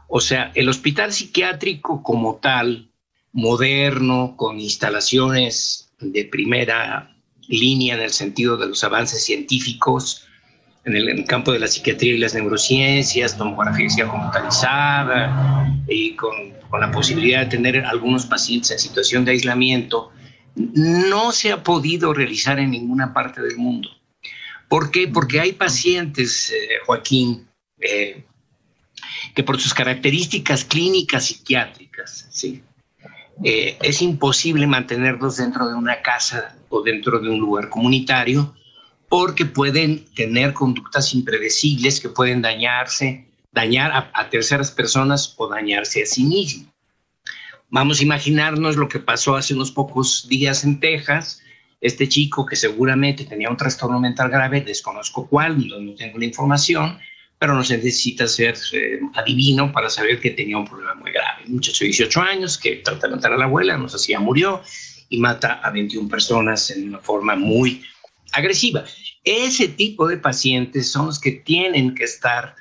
O 0.09 0.21
sea, 0.21 0.53
el 0.55 0.71
hospital 0.71 1.13
psiquiátrico 1.13 2.03
como 2.03 2.37
tal, 2.37 2.89
moderno, 3.33 4.35
con 4.37 4.59
instalaciones 4.59 5.93
de 6.01 6.25
primera 6.25 7.15
línea 7.47 7.95
en 7.95 8.01
el 8.01 8.11
sentido 8.11 8.57
de 8.57 8.69
los 8.69 8.83
avances 8.85 9.23
científicos, 9.23 10.27
en 10.87 10.95
el, 10.95 11.25
campo 11.25 11.53
de 11.53 11.59
la 11.59 11.67
psiquiatría 11.67 12.15
y 12.15 12.19
las 12.19 12.35
neurociencias, 12.35 13.37
tomografía 13.37 14.07
computarizada 14.07 15.69
y 15.89 16.15
con, 16.15 16.53
con, 16.71 16.81
la 16.81 16.93
posibilidad 16.93 17.41
de 17.41 17.47
tener 17.47 17.85
algunos 17.85 18.25
pacientes 18.25 18.71
en 18.71 18.79
situación 18.79 19.25
de 19.25 19.33
aislamiento, 19.33 20.13
no 20.55 21.33
se 21.33 21.53
ha 21.53 21.63
podido 21.63 22.15
realizar 22.15 22.61
en 22.61 22.71
ninguna 22.71 23.13
parte 23.13 23.43
del 23.43 23.57
mundo. 23.57 23.91
¿Por 24.69 24.93
qué? 24.93 25.09
Porque 25.09 25.41
hay 25.41 25.53
pacientes, 25.53 26.51
eh, 26.51 26.79
Joaquín, 26.87 27.49
eh, 27.81 28.25
que 29.35 29.43
por 29.43 29.61
sus 29.61 29.75
características 29.75 30.65
clínicas 30.65 31.27
psiquiátricas, 31.27 32.29
¿sí? 32.31 32.63
Eh, 33.45 33.77
es 33.83 34.01
imposible 34.03 34.67
mantenerlos 34.67 35.37
dentro 35.37 35.69
de 35.69 35.75
una 35.75 36.01
casa 36.01 36.57
o 36.71 36.83
dentro 36.83 37.19
de 37.19 37.29
un 37.29 37.39
lugar 37.39 37.69
comunitario 37.69 38.55
porque 39.09 39.45
pueden 39.45 40.05
tener 40.15 40.53
conductas 40.53 41.15
impredecibles 41.15 42.01
que 42.01 42.09
pueden 42.09 42.43
dañarse, 42.43 43.27
dañar 43.53 44.11
a, 44.13 44.31
terceras 44.31 44.71
personas 44.71 45.35
o 45.37 45.49
dañarse 45.49 46.03
a 46.03 46.07
sí 46.07 46.25
mismo. 46.25 46.73
Vamos 47.69 48.01
a 48.01 48.05
imaginarnos 48.05 48.77
lo 48.77 48.89
que 48.89 49.01
pasó 49.01 49.37
hace 49.37 49.55
unos 49.55 49.71
pocos 49.71 50.29
días 50.29 50.65
en 50.65 50.81
Texas. 50.81 51.43
Este 51.81 52.09
chico 52.09 52.47
que 52.47 52.57
seguramente 52.57 53.25
tenía 53.25 53.51
un 53.51 53.57
trastorno 53.57 54.01
mental 54.01 54.31
grave, 54.31 54.61
desconozco 54.61 55.27
cuál, 55.27 55.67
no, 55.69 55.95
tengo 55.95 56.19
la 56.19 56.25
información, 56.25 56.99
pero 57.39 57.55
no 57.55 57.63
se 57.63 57.77
necesita 57.77 58.27
ser 58.27 58.57
eh, 58.73 59.01
adivino 59.15 59.73
para 59.73 59.91
saber 59.91 60.21
que 60.21 60.31
tenía 60.31 60.57
un 60.57 60.67
problema 60.67 60.95
muy 60.95 61.13
grave. 61.13 61.45
Un 61.47 61.55
muchacho 61.55 61.85
de 61.85 61.89
18 61.89 62.21
años 62.21 62.59
que 62.59 62.77
trata 62.77 63.09
de 63.09 63.15
matar 63.15 63.33
a 63.33 63.37
la 63.37 63.45
abuela, 63.45 63.77
no 63.77 63.89
sé 63.89 63.99
si 63.99 64.13
ya 64.13 64.21
murió, 64.21 64.63
y 65.09 65.19
mata 65.19 65.61
a 65.63 65.71
21 65.71 66.09
personas 66.09 66.71
en 66.71 66.89
una 66.89 66.99
forma 66.99 67.37
muy 67.37 67.83
agresiva. 68.33 68.85
Ese 69.25 69.69
tipo 69.69 70.09
de 70.09 70.19
pacientes 70.19 70.91
son 70.91 71.07
los 71.07 71.19
que 71.19 71.33
tienen 71.33 71.95
que 71.95 72.05
estar 72.05 72.55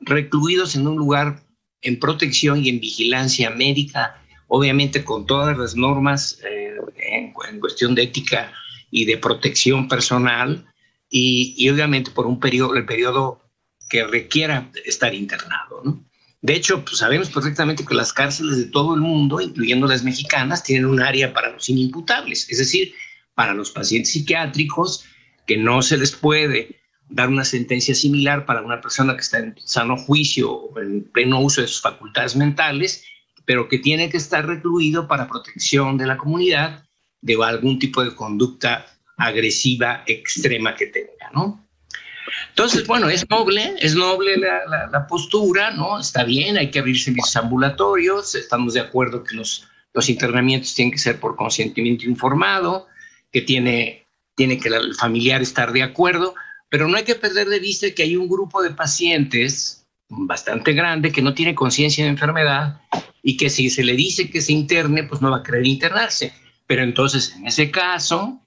recluidos 0.00 0.74
en 0.74 0.86
un 0.86 0.96
lugar 0.96 1.42
en 1.82 1.98
protección 1.98 2.64
y 2.64 2.68
en 2.68 2.80
vigilancia 2.80 3.50
médica, 3.50 4.22
obviamente 4.46 5.04
con 5.04 5.26
todas 5.26 5.56
las 5.58 5.74
normas 5.74 6.38
eh, 6.48 6.76
en, 6.96 7.32
cuestión 7.60 7.94
de 7.94 8.04
ética 8.04 8.52
y 8.90 9.04
de 9.04 9.18
protección 9.18 9.88
personal, 9.88 10.66
y, 11.14 11.68
obviamente 11.68 12.10
por 12.10 12.26
un 12.26 12.40
periodo, 12.40 12.74
el 12.74 12.86
periodo 12.86 13.42
que 13.90 14.04
requiera 14.04 14.70
estar 14.86 15.14
internado. 15.14 15.82
De 16.40 16.54
hecho, 16.54 16.82
pues 16.82 16.98
sabemos 16.98 17.28
perfectamente 17.28 17.84
que 17.84 17.94
las 17.94 18.12
cárceles 18.12 18.56
de 18.56 18.64
todo 18.64 18.94
el 18.94 19.02
mundo, 19.02 19.40
incluyendo 19.40 19.86
las 19.86 20.02
mexicanas, 20.02 20.64
tienen 20.64 20.86
un 20.86 21.00
área 21.00 21.34
para 21.34 21.50
los 21.50 21.68
inimputables, 21.68 22.48
es 22.48 22.58
decir, 22.58 22.94
para 23.34 23.52
los 23.52 23.70
pacientes 23.70 24.12
psiquiátricos 24.12 25.04
que 25.46 25.56
no 25.56 25.82
se 25.82 25.96
les 25.96 26.12
puede 26.12 26.80
dar 27.08 27.28
una 27.28 27.44
sentencia 27.44 27.94
similar 27.94 28.46
para 28.46 28.62
una 28.62 28.80
persona 28.80 29.14
que 29.14 29.20
está 29.20 29.38
en 29.38 29.54
sano 29.64 29.96
juicio 29.96 30.50
o 30.50 30.80
en 30.80 31.04
pleno 31.04 31.40
uso 31.40 31.60
de 31.60 31.68
sus 31.68 31.82
facultades 31.82 32.36
mentales, 32.36 33.04
pero 33.44 33.68
que 33.68 33.78
tiene 33.78 34.08
que 34.08 34.16
estar 34.16 34.46
recluido 34.46 35.08
para 35.08 35.28
protección 35.28 35.98
de 35.98 36.06
la 36.06 36.16
comunidad 36.16 36.84
de 37.20 37.36
algún 37.44 37.78
tipo 37.78 38.02
de 38.02 38.14
conducta 38.14 38.86
agresiva 39.16 40.02
extrema 40.06 40.74
que 40.74 40.86
tenga, 40.86 41.30
¿no? 41.32 41.62
Entonces, 42.48 42.86
bueno, 42.86 43.08
es 43.08 43.28
noble, 43.28 43.74
es 43.78 43.94
noble 43.94 44.36
la, 44.36 44.88
la, 44.90 45.06
postura, 45.06 45.70
¿no? 45.72 45.98
Está 45.98 46.24
bien, 46.24 46.56
hay 46.56 46.70
que 46.70 46.78
abrir 46.78 46.98
servicios 46.98 47.36
ambulatorios, 47.36 48.34
estamos 48.34 48.74
de 48.74 48.80
acuerdo 48.80 49.22
que 49.24 49.36
los, 49.36 49.68
los 49.92 50.08
internamientos 50.08 50.74
tienen 50.74 50.92
que 50.92 50.98
ser 50.98 51.20
por 51.20 51.36
consentimiento 51.36 52.04
informado, 52.04 52.86
que 53.32 53.42
tiene 53.42 54.01
tiene 54.34 54.58
que 54.58 54.68
el 54.68 54.94
familiar 54.94 55.42
estar 55.42 55.72
de 55.72 55.82
acuerdo, 55.82 56.34
pero 56.68 56.88
no 56.88 56.96
hay 56.96 57.04
que 57.04 57.14
perder 57.14 57.48
de 57.48 57.58
vista 57.58 57.90
que 57.94 58.02
hay 58.02 58.16
un 58.16 58.28
grupo 58.28 58.62
de 58.62 58.70
pacientes 58.70 59.86
bastante 60.08 60.72
grande 60.72 61.12
que 61.12 61.22
no 61.22 61.34
tiene 61.34 61.54
conciencia 61.54 62.04
de 62.04 62.10
enfermedad 62.10 62.80
y 63.22 63.36
que 63.36 63.50
si 63.50 63.70
se 63.70 63.84
le 63.84 63.94
dice 63.94 64.30
que 64.30 64.40
se 64.40 64.52
interne, 64.52 65.04
pues 65.04 65.20
no 65.20 65.30
va 65.30 65.38
a 65.38 65.42
querer 65.42 65.66
internarse. 65.66 66.32
Pero 66.66 66.82
entonces, 66.82 67.34
en 67.36 67.46
ese 67.46 67.70
caso, 67.70 68.40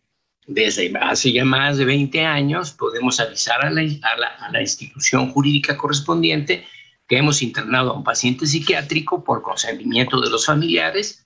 desde 0.48 0.91
hace 0.99 1.32
ya 1.32 1.45
más 1.45 1.78
de 1.78 1.86
20 1.86 2.26
años, 2.26 2.72
podemos 2.72 3.20
avisar 3.20 3.66
a 3.66 3.70
la, 3.70 3.82
a 3.82 4.52
la 4.52 4.62
institución 4.62 5.32
jurídica 5.32 5.78
correspondiente 5.78 6.66
que 7.07 7.18
hemos 7.18 7.41
internado 7.41 7.91
a 7.91 7.98
un 7.98 8.03
paciente 8.03 8.48
psiquiátrico 8.48 9.24
por 9.24 9.41
consentimiento 9.41 10.20
de 10.20 10.30
los 10.30 10.45
familiares, 10.45 11.26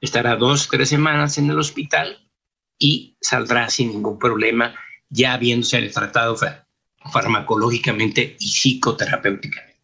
estará 0.00 0.36
dos, 0.36 0.68
tres 0.68 0.88
semanas 0.88 1.38
en 1.38 1.50
el 1.50 1.58
hospital 1.58 2.25
y 2.78 3.16
saldrá 3.20 3.68
sin 3.68 3.90
ningún 3.90 4.18
problema 4.18 4.74
ya 5.08 5.34
habiéndose 5.34 5.88
tratado 5.88 6.36
farmacológicamente 7.12 8.36
y 8.38 8.48
psicoterapéuticamente. 8.48 9.76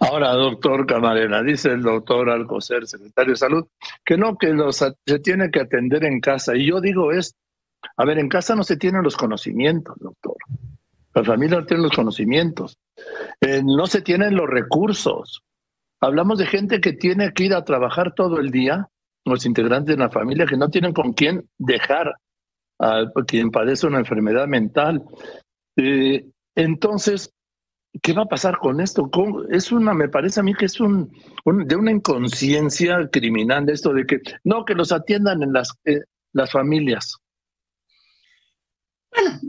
Ahora, 0.00 0.32
doctor 0.32 0.86
Camarena, 0.86 1.42
dice 1.42 1.70
el 1.70 1.82
doctor 1.82 2.30
Alcocer, 2.30 2.86
secretario 2.86 3.32
de 3.32 3.38
Salud, 3.38 3.66
que 4.04 4.16
no, 4.16 4.38
que 4.38 4.48
los, 4.48 4.76
se 4.76 5.18
tiene 5.18 5.50
que 5.50 5.60
atender 5.60 6.04
en 6.04 6.20
casa. 6.20 6.54
Y 6.56 6.66
yo 6.66 6.80
digo 6.80 7.12
es, 7.12 7.34
a 7.96 8.04
ver, 8.04 8.18
en 8.18 8.28
casa 8.28 8.54
no 8.54 8.62
se 8.62 8.76
tienen 8.76 9.02
los 9.02 9.16
conocimientos, 9.16 9.96
doctor. 9.98 10.36
La 11.14 11.24
familia 11.24 11.58
no 11.58 11.66
tiene 11.66 11.82
los 11.82 11.92
conocimientos. 11.92 12.78
Eh, 13.40 13.62
no 13.64 13.86
se 13.86 14.02
tienen 14.02 14.36
los 14.36 14.48
recursos. 14.48 15.42
Hablamos 16.00 16.38
de 16.38 16.46
gente 16.46 16.80
que 16.80 16.92
tiene 16.92 17.32
que 17.32 17.44
ir 17.44 17.54
a 17.54 17.64
trabajar 17.64 18.14
todo 18.14 18.38
el 18.38 18.50
día, 18.50 18.88
los 19.26 19.44
integrantes 19.44 19.96
de 19.96 20.02
la 20.02 20.10
familia 20.10 20.46
que 20.46 20.56
no 20.56 20.68
tienen 20.70 20.92
con 20.92 21.12
quién 21.12 21.48
dejar 21.58 22.14
a 22.78 23.04
quien 23.26 23.50
padece 23.50 23.86
una 23.86 23.98
enfermedad 23.98 24.46
mental. 24.46 25.02
Eh, 25.76 26.26
entonces, 26.54 27.32
¿qué 28.02 28.12
va 28.12 28.22
a 28.22 28.28
pasar 28.28 28.58
con 28.58 28.80
esto? 28.80 29.10
Es 29.50 29.72
una, 29.72 29.94
me 29.94 30.08
parece 30.08 30.40
a 30.40 30.42
mí 30.42 30.54
que 30.54 30.66
es 30.66 30.80
un, 30.80 31.10
de 31.44 31.76
una 31.76 31.90
inconsciencia 31.90 33.08
criminal 33.10 33.68
esto 33.68 33.92
de 33.92 34.06
que 34.06 34.20
no, 34.44 34.64
que 34.64 34.74
los 34.74 34.92
atiendan 34.92 35.42
en 35.42 35.52
las, 35.52 35.70
eh, 35.84 36.00
las 36.32 36.50
familias. 36.50 37.16
Bueno, 39.10 39.40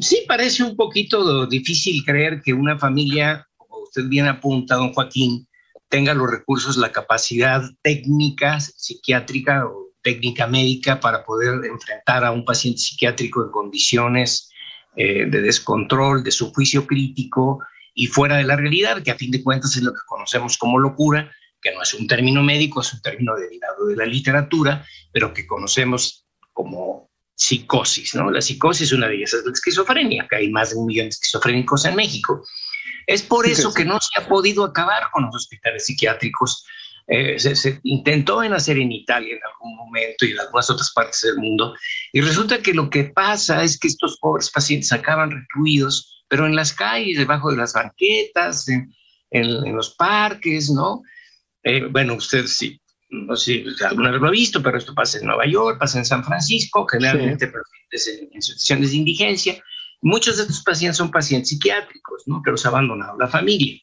sí 0.00 0.24
parece 0.26 0.62
un 0.64 0.74
poquito 0.74 1.46
difícil 1.46 2.02
creer 2.04 2.40
que 2.42 2.54
una 2.54 2.78
familia, 2.78 3.46
como 3.56 3.82
usted 3.82 4.04
bien 4.08 4.26
apunta, 4.26 4.76
don 4.76 4.92
Joaquín, 4.94 5.46
tenga 5.88 6.14
los 6.14 6.30
recursos, 6.30 6.76
la 6.76 6.92
capacidad 6.92 7.62
técnica, 7.82 8.60
psiquiátrica 8.60 9.66
o 9.66 9.92
técnica 10.02 10.46
médica 10.46 11.00
para 11.00 11.24
poder 11.24 11.64
enfrentar 11.64 12.24
a 12.24 12.30
un 12.30 12.44
paciente 12.44 12.80
psiquiátrico 12.80 13.44
en 13.44 13.50
condiciones 13.50 14.50
eh, 14.96 15.26
de 15.26 15.42
descontrol, 15.42 16.22
de 16.22 16.30
su 16.30 16.52
juicio 16.52 16.86
crítico 16.86 17.60
y 17.94 18.06
fuera 18.06 18.36
de 18.36 18.44
la 18.44 18.56
realidad, 18.56 19.02
que 19.02 19.10
a 19.10 19.16
fin 19.16 19.30
de 19.30 19.42
cuentas 19.42 19.76
es 19.76 19.82
lo 19.82 19.92
que 19.92 20.00
conocemos 20.06 20.58
como 20.58 20.78
locura, 20.78 21.30
que 21.60 21.72
no 21.74 21.82
es 21.82 21.94
un 21.94 22.06
término 22.06 22.42
médico, 22.42 22.80
es 22.80 22.92
un 22.92 23.02
término 23.02 23.34
derivado 23.36 23.86
de 23.86 23.96
la 23.96 24.06
literatura, 24.06 24.86
pero 25.12 25.34
que 25.34 25.46
conocemos 25.46 26.26
como 26.52 27.10
psicosis, 27.34 28.14
¿no? 28.14 28.30
La 28.30 28.40
psicosis 28.40 28.88
es 28.88 28.92
una 28.92 29.08
de 29.08 29.16
ellas 29.16 29.34
es 29.34 29.44
la 29.44 29.52
esquizofrenia, 29.52 30.26
que 30.28 30.36
hay 30.36 30.50
más 30.50 30.70
de 30.70 30.76
un 30.76 30.86
millón 30.86 31.06
de 31.06 31.10
esquizofrénicos 31.10 31.84
en 31.84 31.94
México. 31.94 32.46
Es 33.06 33.22
por 33.22 33.46
eso 33.46 33.72
que 33.72 33.84
no 33.84 33.98
se 34.00 34.20
ha 34.20 34.26
podido 34.26 34.64
acabar 34.64 35.10
con 35.12 35.24
los 35.26 35.34
hospitales 35.34 35.86
psiquiátricos. 35.86 36.64
Eh, 37.08 37.38
se, 37.38 37.78
intentó 37.84 38.42
en 38.42 38.52
hacer 38.52 38.78
en 38.78 38.90
Italia 38.90 39.36
en 39.36 39.40
algún 39.48 39.76
momento 39.76 40.26
y 40.26 40.32
en 40.32 40.40
algunas 40.40 40.68
otras 40.70 40.92
partes 40.92 41.20
del 41.22 41.36
mundo, 41.36 41.72
y 42.12 42.20
resulta 42.20 42.60
que 42.60 42.74
lo 42.74 42.90
que 42.90 43.04
pasa 43.04 43.62
es 43.62 43.78
que 43.78 43.86
estos 43.86 44.18
pobres 44.18 44.50
pacientes 44.50 44.90
acaban 44.90 45.30
recluidos, 45.30 46.24
pero 46.26 46.46
en 46.46 46.56
las 46.56 46.72
calles, 46.72 47.16
debajo 47.16 47.52
de 47.52 47.58
las 47.58 47.74
banquetas, 47.74 48.66
en, 48.68 48.92
los 49.30 49.94
parques, 49.94 50.68
¿no? 50.70 51.02
Eh, 51.62 51.84
bueno, 51.88 52.14
usted 52.14 52.46
sí, 52.46 52.80
no 53.10 53.36
sé 53.36 53.64
si 53.76 53.84
alguna 53.84 54.10
vez 54.10 54.20
lo 54.20 54.28
ha 54.28 54.32
visto, 54.32 54.60
pero 54.60 54.78
esto 54.78 54.94
pasa 54.94 55.18
en 55.18 55.26
Nueva 55.26 55.46
York, 55.46 55.78
pasa 55.78 55.98
en 55.98 56.04
San 56.04 56.24
Francisco, 56.24 56.86
generalmente 56.86 57.44
en, 57.44 58.30
en, 58.32 58.42
situaciones 58.42 58.90
de 58.90 58.96
indigencia. 58.96 59.62
Muchos 60.02 60.36
de 60.36 60.42
estos 60.42 60.62
pacientes 60.62 60.96
son 60.96 61.10
pacientes 61.10 61.48
psiquiátricos, 61.48 62.24
¿no? 62.26 62.42
Que 62.42 62.50
los 62.50 62.64
ha 62.66 62.68
abandonado 62.68 63.16
la 63.18 63.28
familia. 63.28 63.80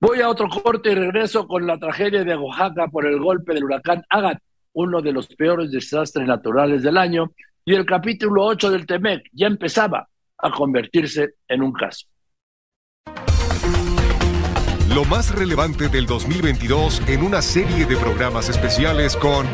Voy 0.00 0.20
a 0.20 0.28
otro 0.28 0.48
corte 0.48 0.90
y 0.90 0.94
regreso 0.94 1.46
con 1.46 1.66
la 1.66 1.78
tragedia 1.78 2.24
de 2.24 2.34
Oaxaca 2.34 2.88
por 2.88 3.06
el 3.06 3.20
golpe 3.20 3.54
del 3.54 3.64
huracán 3.64 4.02
Agat, 4.08 4.38
uno 4.72 5.00
de 5.00 5.12
los 5.12 5.28
peores 5.28 5.70
desastres 5.70 6.26
naturales 6.26 6.82
del 6.82 6.96
año, 6.96 7.32
y 7.64 7.74
el 7.74 7.86
capítulo 7.86 8.44
8 8.46 8.70
del 8.70 8.86
TEMEC 8.86 9.28
ya 9.32 9.46
empezaba 9.46 10.08
a 10.38 10.50
convertirse 10.50 11.34
en 11.46 11.62
un 11.62 11.72
caso. 11.72 12.06
Lo 14.92 15.04
más 15.04 15.34
relevante 15.34 15.88
del 15.88 16.04
2022 16.04 17.02
en 17.08 17.22
una 17.22 17.40
serie 17.40 17.86
de 17.86 17.96
programas 17.96 18.48
especiales 18.48 19.16
con 19.16 19.46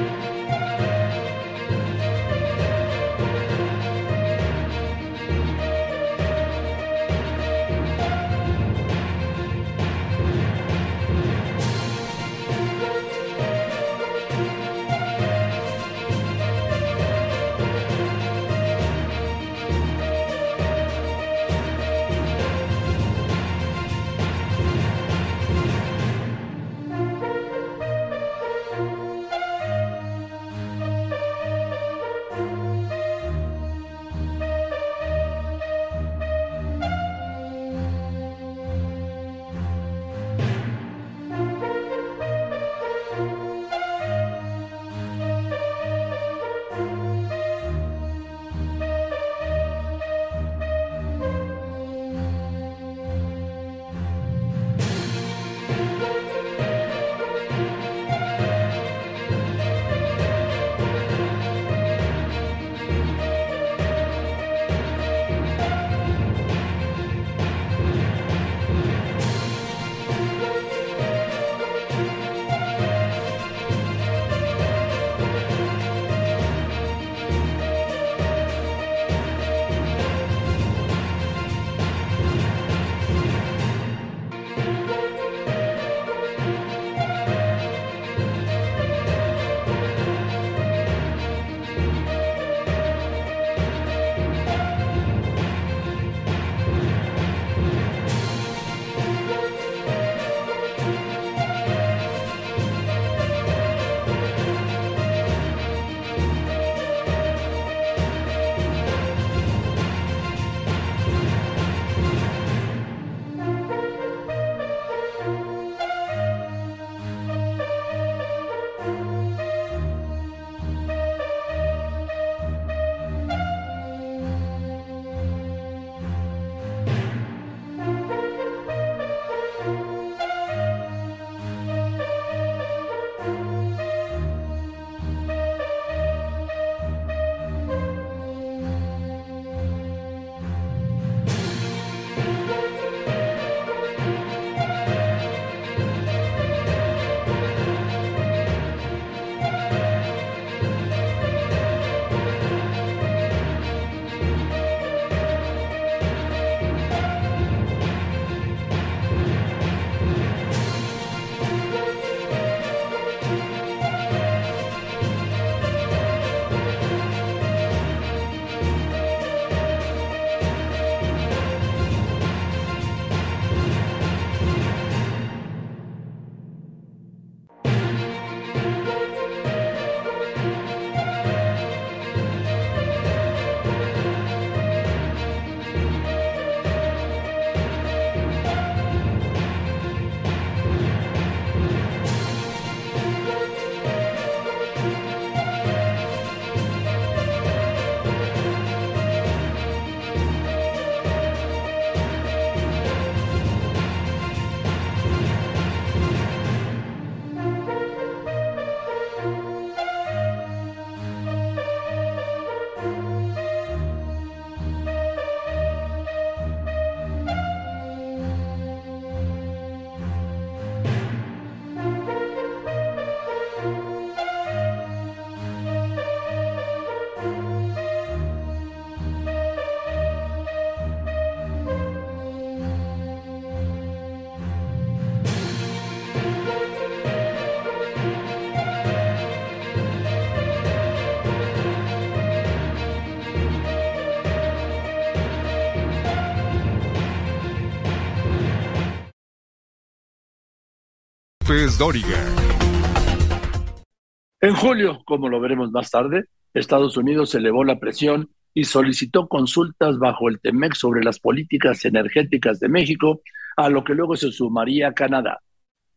En 254.43 254.55
julio, 254.55 255.01
como 255.07 255.31
lo 255.31 255.41
veremos 255.41 255.71
más 255.71 255.91
tarde, 255.91 256.27
Estados 256.53 256.99
Unidos 256.99 257.35
elevó 257.35 257.65
la 257.65 257.79
presión 257.79 258.29
y 258.53 258.65
solicitó 258.65 259.29
consultas 259.29 259.99
bajo 259.99 260.29
el 260.29 260.41
TEMEC 260.41 260.75
sobre 260.75 261.03
las 261.03 261.19
políticas 261.19 261.87
energéticas 261.87 262.61
de 262.61 262.69
México, 262.69 263.23
a 263.57 263.71
lo 263.71 263.83
que 263.83 263.95
luego 263.95 264.15
se 264.15 264.31
sumaría 264.31 264.93
Canadá. 264.93 265.41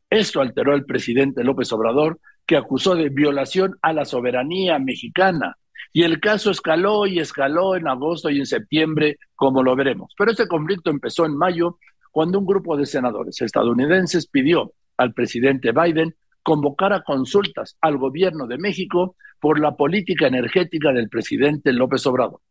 Esto 0.10 0.40
alteró 0.40 0.72
al 0.72 0.86
presidente 0.86 1.44
López 1.44 1.70
Obrador, 1.74 2.22
que 2.46 2.56
acusó 2.56 2.96
de 2.96 3.10
violación 3.10 3.78
a 3.82 3.92
la 3.92 4.06
soberanía 4.06 4.80
mexicana. 4.80 5.58
Y 5.92 6.04
el 6.04 6.22
caso 6.22 6.52
escaló 6.52 7.08
y 7.08 7.20
escaló 7.20 7.76
en 7.76 7.90
agosto 7.90 8.30
y 8.30 8.40
en 8.40 8.46
septiembre, 8.46 9.18
como 9.36 9.64
lo 9.64 9.76
veremos. 9.76 10.14
Pero 10.18 10.32
este 10.32 10.48
conflicto 10.48 10.92
empezó 10.92 11.26
en 11.26 11.36
mayo, 11.36 11.78
cuando 12.10 12.40
un 12.40 12.46
grupo 12.46 12.78
de 12.78 12.86
senadores 12.86 13.42
estadounidenses 13.42 14.28
pidió 14.28 14.72
al 14.98 15.14
presidente 15.14 15.72
Biden 15.72 16.16
convocar 16.44 16.94
a 16.94 17.04
consultas 17.04 17.78
al 17.82 17.98
gobierno 17.98 18.48
de 18.48 18.58
México 18.58 19.16
por 19.40 19.60
la 19.60 19.76
política 19.76 20.28
energética 20.28 20.92
del 20.92 21.10
presidente 21.10 21.74
López 21.74 22.06
Obrador. 22.06 22.42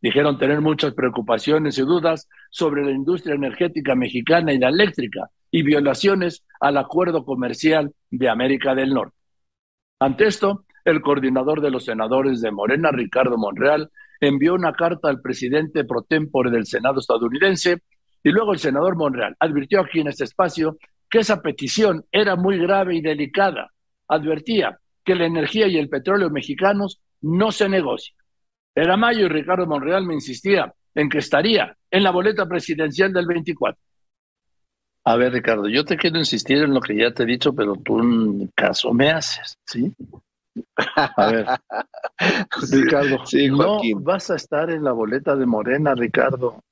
Dijeron 0.00 0.38
tener 0.38 0.60
muchas 0.60 0.94
preocupaciones 0.94 1.78
y 1.78 1.82
dudas 1.82 2.28
sobre 2.50 2.84
la 2.84 2.90
industria 2.90 3.34
energética 3.34 3.94
mexicana 3.94 4.52
y 4.52 4.58
la 4.58 4.68
eléctrica 4.68 5.30
y 5.50 5.62
violaciones 5.62 6.44
al 6.60 6.76
acuerdo 6.76 7.24
comercial 7.24 7.92
de 8.10 8.28
América 8.28 8.74
del 8.74 8.90
Norte. 8.90 9.16
Ante 9.98 10.26
esto, 10.26 10.64
el 10.84 11.00
coordinador 11.00 11.60
de 11.60 11.70
los 11.70 11.84
senadores 11.84 12.40
de 12.40 12.52
Morena, 12.52 12.90
Ricardo 12.92 13.38
Monreal, 13.38 13.90
envió 14.20 14.54
una 14.54 14.72
carta 14.72 15.08
al 15.08 15.20
presidente 15.20 15.84
pro 15.84 16.02
tempore 16.02 16.50
del 16.50 16.66
Senado 16.66 17.00
estadounidense 17.00 17.82
y 18.22 18.30
luego 18.30 18.52
el 18.52 18.58
senador 18.58 18.96
Monreal 18.96 19.36
advirtió 19.38 19.80
aquí 19.80 20.00
en 20.00 20.08
este 20.08 20.24
espacio 20.24 20.76
que 21.16 21.22
esa 21.22 21.40
petición 21.40 22.04
era 22.12 22.36
muy 22.36 22.58
grave 22.58 22.94
y 22.94 23.00
delicada. 23.00 23.72
Advertía 24.06 24.78
que 25.02 25.14
la 25.14 25.24
energía 25.24 25.66
y 25.66 25.78
el 25.78 25.88
petróleo 25.88 26.28
mexicanos 26.28 27.00
no 27.22 27.50
se 27.52 27.70
negocian. 27.70 28.18
Era 28.74 28.98
mayo 28.98 29.24
y 29.24 29.28
Ricardo 29.30 29.66
Monreal 29.66 30.04
me 30.04 30.12
insistía 30.12 30.74
en 30.94 31.08
que 31.08 31.16
estaría 31.16 31.74
en 31.90 32.02
la 32.02 32.10
boleta 32.10 32.44
presidencial 32.44 33.14
del 33.14 33.24
24. 33.24 33.80
A 35.04 35.16
ver, 35.16 35.32
Ricardo, 35.32 35.68
yo 35.68 35.86
te 35.86 35.96
quiero 35.96 36.18
insistir 36.18 36.58
en 36.58 36.74
lo 36.74 36.82
que 36.82 36.94
ya 36.94 37.10
te 37.10 37.22
he 37.22 37.26
dicho, 37.26 37.54
pero 37.54 37.76
tú 37.76 37.98
en 37.98 38.48
caso 38.48 38.92
me 38.92 39.10
haces, 39.10 39.56
¿sí? 39.64 39.94
A 40.96 41.30
ver, 41.30 41.46
Ricardo, 42.72 43.24
no 43.52 43.80
vas 44.02 44.30
a 44.30 44.36
estar 44.36 44.68
en 44.68 44.84
la 44.84 44.92
boleta 44.92 45.34
de 45.34 45.46
Morena, 45.46 45.94
Ricardo. 45.94 46.62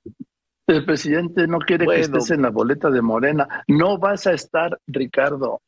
El 0.66 0.84
presidente 0.84 1.46
no 1.46 1.58
quiere 1.58 1.86
que 1.86 2.00
estés 2.00 2.30
en 2.30 2.42
la 2.42 2.50
boleta 2.50 2.90
de 2.90 3.02
Morena. 3.02 3.64
No 3.68 3.98
vas 3.98 4.26
a 4.26 4.32
estar, 4.32 4.78
Ricardo. 4.86 5.60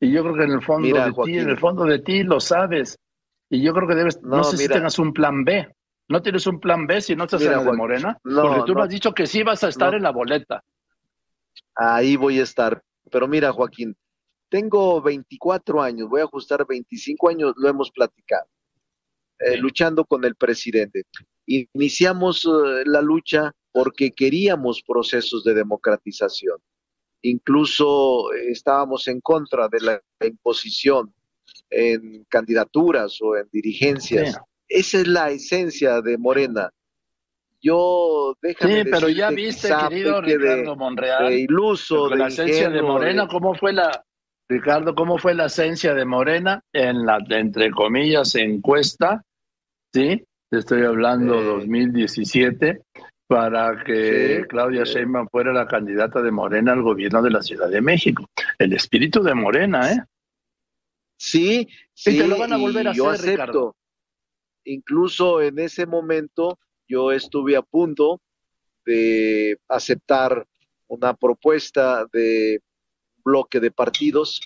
Y 0.00 0.12
yo 0.12 0.22
creo 0.22 0.34
que 0.34 0.44
en 0.44 0.52
el 0.52 0.62
fondo 0.62 0.96
de 0.96 1.12
ti, 1.24 1.38
en 1.38 1.48
el 1.48 1.58
fondo 1.58 1.84
de 1.84 1.98
ti 1.98 2.22
lo 2.22 2.38
sabes. 2.38 2.98
Y 3.50 3.62
yo 3.62 3.72
creo 3.74 3.88
que 3.88 3.94
debes, 3.94 4.22
no, 4.22 4.44
sé 4.44 4.56
si 4.56 4.68
tengas 4.68 4.98
un 4.98 5.12
plan 5.12 5.44
B. 5.44 5.68
No 6.08 6.22
tienes 6.22 6.46
un 6.46 6.60
plan 6.60 6.86
B 6.86 7.00
si 7.00 7.16
no 7.16 7.24
estás 7.24 7.42
en 7.42 7.52
la 7.52 7.62
de 7.62 7.72
Morena, 7.72 8.18
porque 8.22 8.62
tú 8.66 8.74
me 8.74 8.82
has 8.82 8.88
dicho 8.88 9.12
que 9.12 9.26
sí 9.26 9.42
vas 9.42 9.64
a 9.64 9.68
estar 9.68 9.94
en 9.94 10.02
la 10.02 10.10
boleta. 10.10 10.62
Ahí 11.74 12.16
voy 12.16 12.38
a 12.38 12.44
estar. 12.44 12.80
Pero 13.10 13.26
mira, 13.26 13.52
Joaquín, 13.52 13.96
tengo 14.48 15.02
24 15.02 15.82
años, 15.82 16.08
voy 16.08 16.20
a 16.20 16.24
ajustar 16.24 16.64
25 16.66 17.28
años, 17.28 17.54
lo 17.56 17.68
hemos 17.68 17.90
platicado, 17.90 18.46
eh, 19.38 19.56
luchando 19.56 20.04
con 20.04 20.24
el 20.24 20.36
presidente. 20.36 21.04
Iniciamos 21.46 22.44
eh, 22.44 22.82
la 22.84 23.00
lucha 23.00 23.52
porque 23.76 24.12
queríamos 24.12 24.82
procesos 24.82 25.44
de 25.44 25.52
democratización. 25.52 26.56
Incluso 27.20 28.32
eh, 28.32 28.48
estábamos 28.48 29.06
en 29.06 29.20
contra 29.20 29.68
de 29.68 29.80
la 29.82 30.02
imposición 30.26 31.12
en 31.68 32.24
candidaturas 32.24 33.18
o 33.20 33.36
en 33.36 33.46
dirigencias. 33.52 34.40
Esa 34.66 35.00
es 35.00 35.06
la 35.06 35.28
esencia 35.28 36.00
de 36.00 36.16
Morena. 36.16 36.70
Yo 37.60 38.34
déjame 38.40 38.84
Sí, 38.84 38.90
pero 38.90 39.10
ya 39.10 39.28
viste, 39.28 39.68
querido 39.68 40.22
Ricardo 40.22 40.74
Monreal, 40.74 41.30
iluso, 41.34 42.08
la 42.08 42.28
esencia 42.28 42.70
de 42.70 42.80
Morena, 42.80 43.28
¿cómo 43.28 43.54
fue 43.56 43.74
la 43.74 44.06
Ricardo, 44.48 44.94
cómo 44.94 45.18
fue 45.18 45.34
la 45.34 45.46
esencia 45.46 45.92
de 45.92 46.06
Morena 46.06 46.64
en 46.72 47.04
la 47.04 47.18
entre 47.28 47.70
comillas 47.72 48.36
encuesta? 48.36 49.22
Sí, 49.92 50.24
estoy 50.50 50.82
hablando 50.84 51.42
2017 51.42 52.80
para 53.26 53.82
que 53.82 54.44
Claudia 54.48 54.84
Sheinbaum 54.84 55.28
fuera 55.28 55.52
la 55.52 55.66
candidata 55.66 56.22
de 56.22 56.30
Morena 56.30 56.72
al 56.72 56.82
gobierno 56.82 57.22
de 57.22 57.30
la 57.30 57.42
Ciudad 57.42 57.68
de 57.68 57.80
México. 57.80 58.28
El 58.58 58.72
espíritu 58.72 59.22
de 59.22 59.34
Morena, 59.34 59.92
¿eh? 59.92 60.04
Sí, 61.16 61.68
sí. 61.92 62.16
Y 62.16 62.18
te 62.18 62.28
lo 62.28 62.38
van 62.38 62.52
a 62.52 62.56
volver 62.56 62.88
a 62.88 62.92
yo 62.92 63.10
hacer, 63.10 63.40
acepto. 63.40 63.42
Ricardo. 63.42 63.76
Incluso 64.64 65.40
en 65.40 65.58
ese 65.58 65.86
momento 65.86 66.58
yo 66.86 67.10
estuve 67.10 67.56
a 67.56 67.62
punto 67.62 68.20
de 68.84 69.58
aceptar 69.68 70.46
una 70.86 71.14
propuesta 71.14 72.06
de 72.12 72.60
bloque 73.24 73.58
de 73.58 73.70
partidos. 73.72 74.40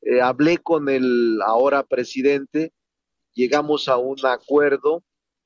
Eh, 0.00 0.20
hablé 0.20 0.58
con 0.58 0.88
el 0.88 1.40
ahora 1.44 1.84
presidente, 1.84 2.72
llegamos 3.32 3.88
a 3.88 3.96
un 3.96 4.16
acuerdo 4.26 5.04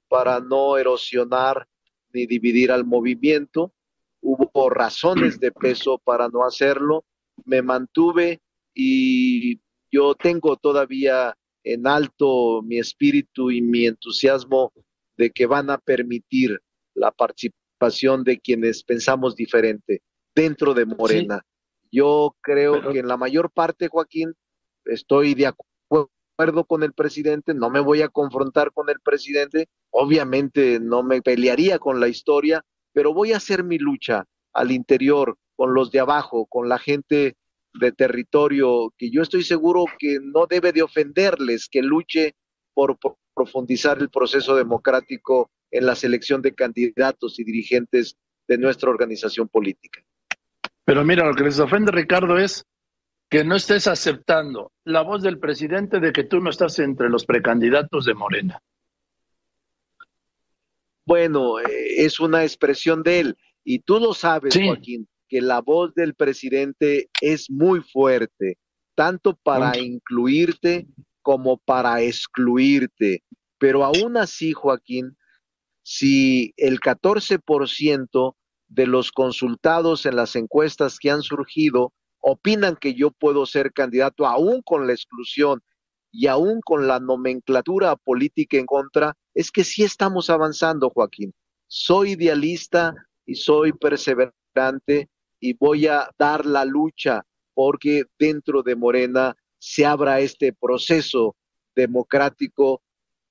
para 0.08 0.40
no 0.40 0.78
erosionar 0.78 1.66
ni 2.12 2.26
dividir 2.26 2.72
al 2.72 2.84
movimiento. 2.84 3.72
Hubo 4.20 4.70
razones 4.70 5.38
de 5.38 5.52
peso 5.52 5.98
para 5.98 6.28
no 6.28 6.44
hacerlo. 6.44 7.04
Me 7.44 7.62
mantuve 7.62 8.40
y 8.74 9.60
yo 9.90 10.14
tengo 10.14 10.56
todavía 10.56 11.36
en 11.62 11.86
alto 11.86 12.62
mi 12.62 12.78
espíritu 12.78 13.50
y 13.50 13.60
mi 13.60 13.86
entusiasmo 13.86 14.72
de 15.16 15.30
que 15.30 15.46
van 15.46 15.70
a 15.70 15.78
permitir 15.78 16.60
la 16.94 17.10
participación 17.10 18.24
de 18.24 18.40
quienes 18.40 18.82
pensamos 18.82 19.36
diferente 19.36 20.02
dentro 20.34 20.74
de 20.74 20.86
Morena. 20.86 21.44
Yo 21.90 22.36
creo 22.40 22.92
que 22.92 22.98
en 22.98 23.08
la 23.08 23.16
mayor 23.16 23.50
parte, 23.50 23.88
Joaquín, 23.88 24.34
estoy 24.84 25.34
de 25.34 25.46
acuerdo 25.46 25.68
con 26.66 26.84
el 26.84 26.92
presidente, 26.92 27.52
no 27.52 27.68
me 27.68 27.80
voy 27.80 28.02
a 28.02 28.08
confrontar 28.08 28.70
con 28.72 28.88
el 28.90 29.00
presidente, 29.00 29.68
obviamente 29.90 30.78
no 30.78 31.02
me 31.02 31.20
pelearía 31.20 31.80
con 31.80 31.98
la 31.98 32.06
historia, 32.06 32.64
pero 32.92 33.12
voy 33.12 33.32
a 33.32 33.38
hacer 33.38 33.64
mi 33.64 33.78
lucha 33.78 34.24
al 34.52 34.70
interior, 34.70 35.36
con 35.56 35.74
los 35.74 35.90
de 35.90 35.98
abajo, 35.98 36.46
con 36.46 36.68
la 36.68 36.78
gente 36.78 37.36
de 37.74 37.92
territorio, 37.92 38.94
que 38.96 39.10
yo 39.10 39.22
estoy 39.22 39.42
seguro 39.42 39.84
que 39.98 40.18
no 40.22 40.46
debe 40.46 40.72
de 40.72 40.82
ofenderles 40.82 41.68
que 41.68 41.82
luche 41.82 42.36
por, 42.72 42.96
por 42.98 43.16
profundizar 43.34 43.98
el 43.98 44.08
proceso 44.08 44.54
democrático 44.54 45.50
en 45.72 45.86
la 45.86 45.96
selección 45.96 46.40
de 46.40 46.54
candidatos 46.54 47.40
y 47.40 47.44
dirigentes 47.44 48.16
de 48.46 48.58
nuestra 48.58 48.90
organización 48.90 49.48
política. 49.48 50.02
Pero 50.84 51.04
mira, 51.04 51.26
lo 51.26 51.34
que 51.34 51.44
les 51.44 51.58
ofende, 51.58 51.90
Ricardo, 51.90 52.38
es 52.38 52.64
que 53.28 53.44
no 53.44 53.56
estés 53.56 53.86
aceptando 53.86 54.72
la 54.84 55.02
voz 55.02 55.22
del 55.22 55.38
presidente 55.38 56.00
de 56.00 56.12
que 56.12 56.24
tú 56.24 56.40
no 56.40 56.50
estás 56.50 56.78
entre 56.78 57.10
los 57.10 57.26
precandidatos 57.26 58.06
de 58.06 58.14
Morena. 58.14 58.62
Bueno, 61.04 61.58
eh, 61.60 62.04
es 62.04 62.20
una 62.20 62.42
expresión 62.42 63.02
de 63.02 63.20
él. 63.20 63.38
Y 63.64 63.80
tú 63.80 63.98
lo 63.98 64.14
sabes, 64.14 64.54
Joaquín, 64.54 65.08
que 65.28 65.42
la 65.42 65.60
voz 65.60 65.94
del 65.94 66.14
presidente 66.14 67.10
es 67.20 67.50
muy 67.50 67.80
fuerte, 67.82 68.56
tanto 68.94 69.36
para 69.36 69.78
incluirte 69.78 70.86
como 71.20 71.58
para 71.58 72.00
excluirte. 72.02 73.22
Pero 73.58 73.84
aún 73.84 74.16
así, 74.16 74.52
Joaquín, 74.52 75.18
si 75.82 76.54
el 76.56 76.80
14% 76.80 78.36
de 78.68 78.86
los 78.86 79.12
consultados 79.12 80.06
en 80.06 80.16
las 80.16 80.36
encuestas 80.36 80.98
que 80.98 81.10
han 81.10 81.22
surgido 81.22 81.92
opinan 82.20 82.76
que 82.76 82.94
yo 82.94 83.10
puedo 83.10 83.46
ser 83.46 83.72
candidato 83.72 84.26
aún 84.26 84.62
con 84.62 84.86
la 84.86 84.92
exclusión 84.92 85.62
y 86.10 86.26
aún 86.26 86.60
con 86.60 86.86
la 86.86 87.00
nomenclatura 87.00 87.96
política 87.96 88.56
en 88.56 88.66
contra, 88.66 89.16
es 89.34 89.50
que 89.50 89.64
sí 89.64 89.84
estamos 89.84 90.30
avanzando, 90.30 90.90
Joaquín. 90.90 91.34
Soy 91.66 92.12
idealista 92.12 92.94
y 93.26 93.34
soy 93.34 93.72
perseverante 93.72 95.10
y 95.38 95.52
voy 95.54 95.86
a 95.86 96.10
dar 96.18 96.46
la 96.46 96.64
lucha 96.64 97.24
porque 97.54 98.04
dentro 98.18 98.62
de 98.62 98.76
Morena 98.76 99.36
se 99.58 99.84
abra 99.84 100.20
este 100.20 100.52
proceso 100.52 101.36
democrático 101.74 102.82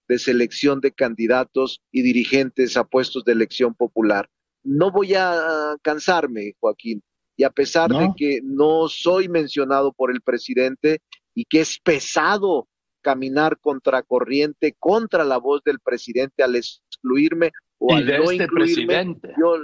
de 0.07 0.19
selección 0.19 0.79
de 0.79 0.91
candidatos 0.91 1.81
y 1.91 2.01
dirigentes 2.01 2.77
a 2.77 2.83
puestos 2.83 3.23
de 3.25 3.33
elección 3.33 3.73
popular. 3.73 4.29
No 4.63 4.91
voy 4.91 5.15
a 5.15 5.75
cansarme, 5.81 6.53
Joaquín, 6.59 7.01
y 7.37 7.43
a 7.43 7.51
pesar 7.51 7.91
de 7.91 8.11
que 8.17 8.41
no 8.43 8.89
soy 8.89 9.29
mencionado 9.29 9.93
por 9.93 10.11
el 10.11 10.21
presidente 10.21 11.01
y 11.35 11.45
que 11.45 11.61
es 11.61 11.79
pesado 11.79 12.67
caminar 13.01 13.59
contracorriente 13.59 14.75
contra 14.79 15.23
la 15.23 15.37
voz 15.37 15.63
del 15.63 15.79
presidente 15.79 16.43
al 16.43 16.55
excluirme 16.55 17.51
o 17.77 17.93
al 17.93 18.07
no 18.07 18.31
este 18.31 18.43
incluirme, 18.43 19.15
yo, 19.39 19.55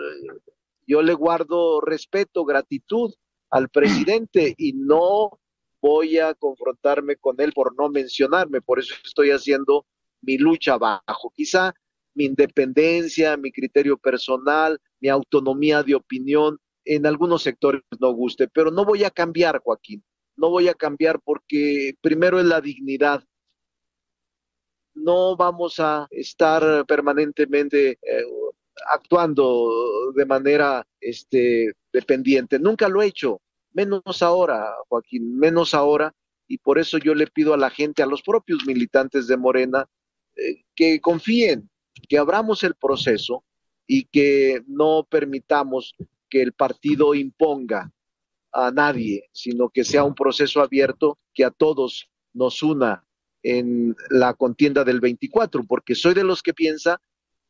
yo 0.86 1.02
le 1.02 1.14
guardo 1.16 1.82
respeto, 1.82 2.46
gratitud 2.46 3.12
al 3.50 3.70
presidente 3.70 4.54
y 4.58 4.74
no 4.74 5.40
voy 5.82 6.20
a 6.20 6.36
confrontarme 6.36 7.16
con 7.16 7.42
él 7.42 7.54
por 7.54 7.76
no 7.76 7.90
mencionarme, 7.90 8.62
por 8.62 8.80
eso 8.80 8.94
estoy 9.04 9.32
haciendo 9.32 9.86
mi 10.22 10.38
lucha 10.38 10.76
abajo. 10.76 11.34
Quizá 11.36 11.74
mi 12.14 12.26
independencia, 12.26 13.36
mi 13.36 13.52
criterio 13.52 13.98
personal, 13.98 14.80
mi 15.00 15.10
autonomía 15.10 15.82
de 15.82 15.96
opinión 15.96 16.60
en 16.86 17.06
algunos 17.06 17.44
sectores 17.44 17.82
no 18.00 18.12
guste, 18.12 18.48
pero 18.48 18.72
no 18.72 18.86
voy 18.86 19.04
a 19.04 19.12
cambiar, 19.12 19.60
Joaquín, 19.60 20.04
no 20.36 20.50
voy 20.50 20.68
a 20.68 20.74
cambiar 20.74 21.20
porque 21.24 21.96
primero 22.02 22.40
es 22.40 22.46
la 22.46 22.62
dignidad. 22.62 23.24
No 24.96 25.36
vamos 25.36 25.80
a 25.80 26.08
estar 26.12 26.86
permanentemente 26.86 27.92
eh, 28.02 28.26
actuando 28.92 30.12
de 30.16 30.26
manera 30.26 30.86
este, 31.00 31.74
dependiente. 31.92 32.60
Nunca 32.60 32.88
lo 32.88 33.02
he 33.02 33.08
hecho, 33.08 33.42
menos 33.74 34.22
ahora, 34.22 34.74
Joaquín, 34.88 35.38
menos 35.38 35.74
ahora. 35.74 36.14
Y 36.48 36.58
por 36.58 36.78
eso 36.78 36.98
yo 36.98 37.16
le 37.16 37.28
pido 37.28 37.54
a 37.54 37.58
la 37.58 37.70
gente, 37.70 38.04
a 38.04 38.08
los 38.08 38.22
propios 38.22 38.66
militantes 38.66 39.28
de 39.28 39.38
Morena, 39.38 39.88
eh, 40.36 40.64
que 40.76 41.00
confíen, 41.00 41.70
que 42.08 42.18
abramos 42.18 42.64
el 42.64 42.76
proceso 42.76 43.44
y 43.88 44.06
que 44.06 44.62
no 44.68 45.08
permitamos 45.10 45.96
que 46.34 46.42
el 46.42 46.54
partido 46.54 47.14
imponga 47.14 47.92
a 48.52 48.72
nadie, 48.72 49.30
sino 49.34 49.70
que 49.70 49.84
sea 49.84 50.04
un 50.04 50.16
proceso 50.16 50.62
abierto 50.62 51.20
que 51.32 51.46
a 51.46 51.52
todos 51.52 52.10
nos 52.34 52.64
una 52.64 53.06
en 53.44 53.96
la 54.10 54.34
contienda 54.34 54.84
del 54.84 55.00
24, 55.00 55.64
porque 55.68 55.94
soy 55.94 56.16
de 56.16 56.24
los 56.24 56.42
que 56.42 56.56
piensa 56.56 57.00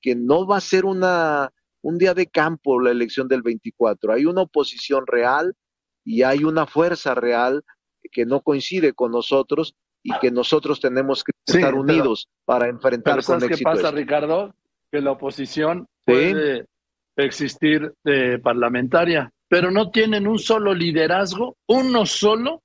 que 0.02 0.16
no 0.16 0.46
va 0.46 0.58
a 0.58 0.62
ser 0.62 0.84
una, 0.84 1.54
un 1.82 1.98
día 1.98 2.14
de 2.14 2.28
campo 2.28 2.82
la 2.82 2.92
elección 2.92 3.30
del 3.30 3.42
24. 3.42 4.12
Hay 4.12 4.26
una 4.26 4.42
oposición 4.42 5.08
real 5.08 5.56
y 6.04 6.24
hay 6.24 6.44
una 6.44 6.68
fuerza 6.68 7.16
real 7.16 7.64
que 8.12 8.26
no 8.26 8.42
coincide 8.42 8.92
con 8.92 9.14
nosotros 9.14 9.76
y 10.04 10.12
que 10.20 10.30
nosotros 10.30 10.82
tenemos 10.82 11.24
que 11.24 11.32
estar 11.46 11.74
unidos 11.74 12.28
para 12.44 12.68
enfrentar 12.68 13.14
pero 13.14 13.22
¿sabes 13.22 13.58
qué 13.58 13.64
pasa, 13.64 13.92
Ricardo? 13.92 14.54
Que 14.92 15.00
la 15.00 15.12
oposición 15.12 15.88
puede 16.06 16.68
existir 17.16 17.94
de 18.04 18.40
parlamentaria, 18.40 19.32
pero 19.48 19.72
no 19.72 19.92
tienen 19.92 20.28
un 20.28 20.40
solo 20.40 20.74
liderazgo, 20.74 21.58
uno 21.68 22.06
solo 22.06 22.64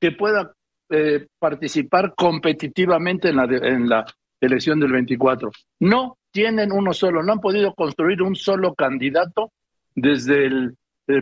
que 0.00 0.12
pueda 0.12 0.52
eh, 0.90 1.26
participar 1.38 2.14
competitivamente 2.14 3.30
en 3.30 3.36
la, 3.36 3.44
en 3.44 3.88
la 3.88 4.06
elección 4.40 4.78
del 4.78 4.92
24. 4.92 5.50
No 5.80 6.18
tienen 6.30 6.70
uno 6.70 6.92
solo, 6.92 7.22
no 7.22 7.32
han 7.32 7.40
podido 7.40 7.74
construir 7.74 8.22
un 8.22 8.36
solo 8.36 8.74
candidato 8.74 9.52
desde 9.94 10.46
el, 10.46 10.76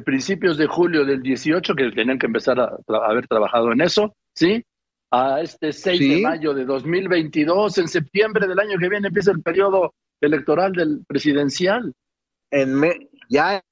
principios 0.04 0.56
de 0.58 0.66
julio 0.66 1.04
del 1.04 1.22
18, 1.22 1.74
que 1.74 1.90
tenían 1.92 2.18
que 2.18 2.26
empezar 2.26 2.58
a, 2.58 2.76
haber 3.06 3.28
trabajado 3.28 3.70
en 3.70 3.80
eso, 3.80 4.14
¿sí? 4.34 4.64
A 5.10 5.40
este 5.40 5.72
6 5.72 6.00
de 6.00 6.20
mayo 6.22 6.54
de 6.54 6.64
2022, 6.64 7.78
en 7.78 7.88
septiembre 7.88 8.48
del 8.48 8.58
año 8.58 8.78
que 8.78 8.88
viene 8.88 9.08
empieza 9.08 9.30
el 9.30 9.42
periodo 9.42 9.94
electoral 10.20 10.72
del 10.72 11.04
presidencial. 11.06 11.92
En 12.50 12.80
ya 13.28 13.64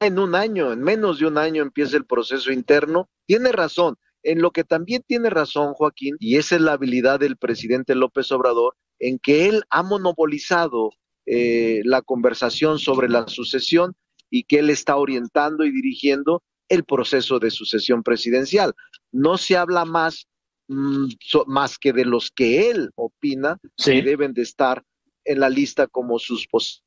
en 0.00 0.18
un 0.18 0.34
año, 0.34 0.72
en 0.72 0.82
menos 0.82 1.18
de 1.18 1.26
un 1.26 1.38
año 1.38 1.62
empieza 1.62 1.96
el 1.96 2.04
proceso 2.04 2.52
interno. 2.52 3.08
Tiene 3.26 3.52
razón. 3.52 3.96
En 4.22 4.42
lo 4.42 4.50
que 4.50 4.64
también 4.64 5.02
tiene 5.06 5.30
razón 5.30 5.72
Joaquín, 5.74 6.16
y 6.18 6.36
esa 6.36 6.56
es 6.56 6.60
la 6.60 6.72
habilidad 6.72 7.20
del 7.20 7.36
presidente 7.36 7.94
López 7.94 8.30
Obrador, 8.32 8.76
en 8.98 9.18
que 9.18 9.48
él 9.48 9.62
ha 9.70 9.82
monopolizado 9.82 10.90
eh, 11.26 11.82
la 11.84 12.02
conversación 12.02 12.78
sobre 12.78 13.08
la 13.08 13.28
sucesión 13.28 13.94
y 14.28 14.44
que 14.44 14.58
él 14.58 14.70
está 14.70 14.96
orientando 14.96 15.64
y 15.64 15.70
dirigiendo 15.70 16.42
el 16.68 16.84
proceso 16.84 17.38
de 17.38 17.50
sucesión 17.50 18.02
presidencial. 18.02 18.74
No 19.12 19.38
se 19.38 19.56
habla 19.56 19.84
más, 19.84 20.26
mm, 20.68 21.06
más 21.46 21.78
que 21.78 21.92
de 21.92 22.04
los 22.04 22.30
que 22.30 22.70
él 22.70 22.90
opina 22.96 23.58
que 23.76 24.02
deben 24.02 24.34
de 24.34 24.42
estar 24.42 24.82
en 25.24 25.40
la 25.40 25.48
lista 25.48 25.86
como 25.86 26.18
sus 26.18 26.46
posibles 26.48 26.85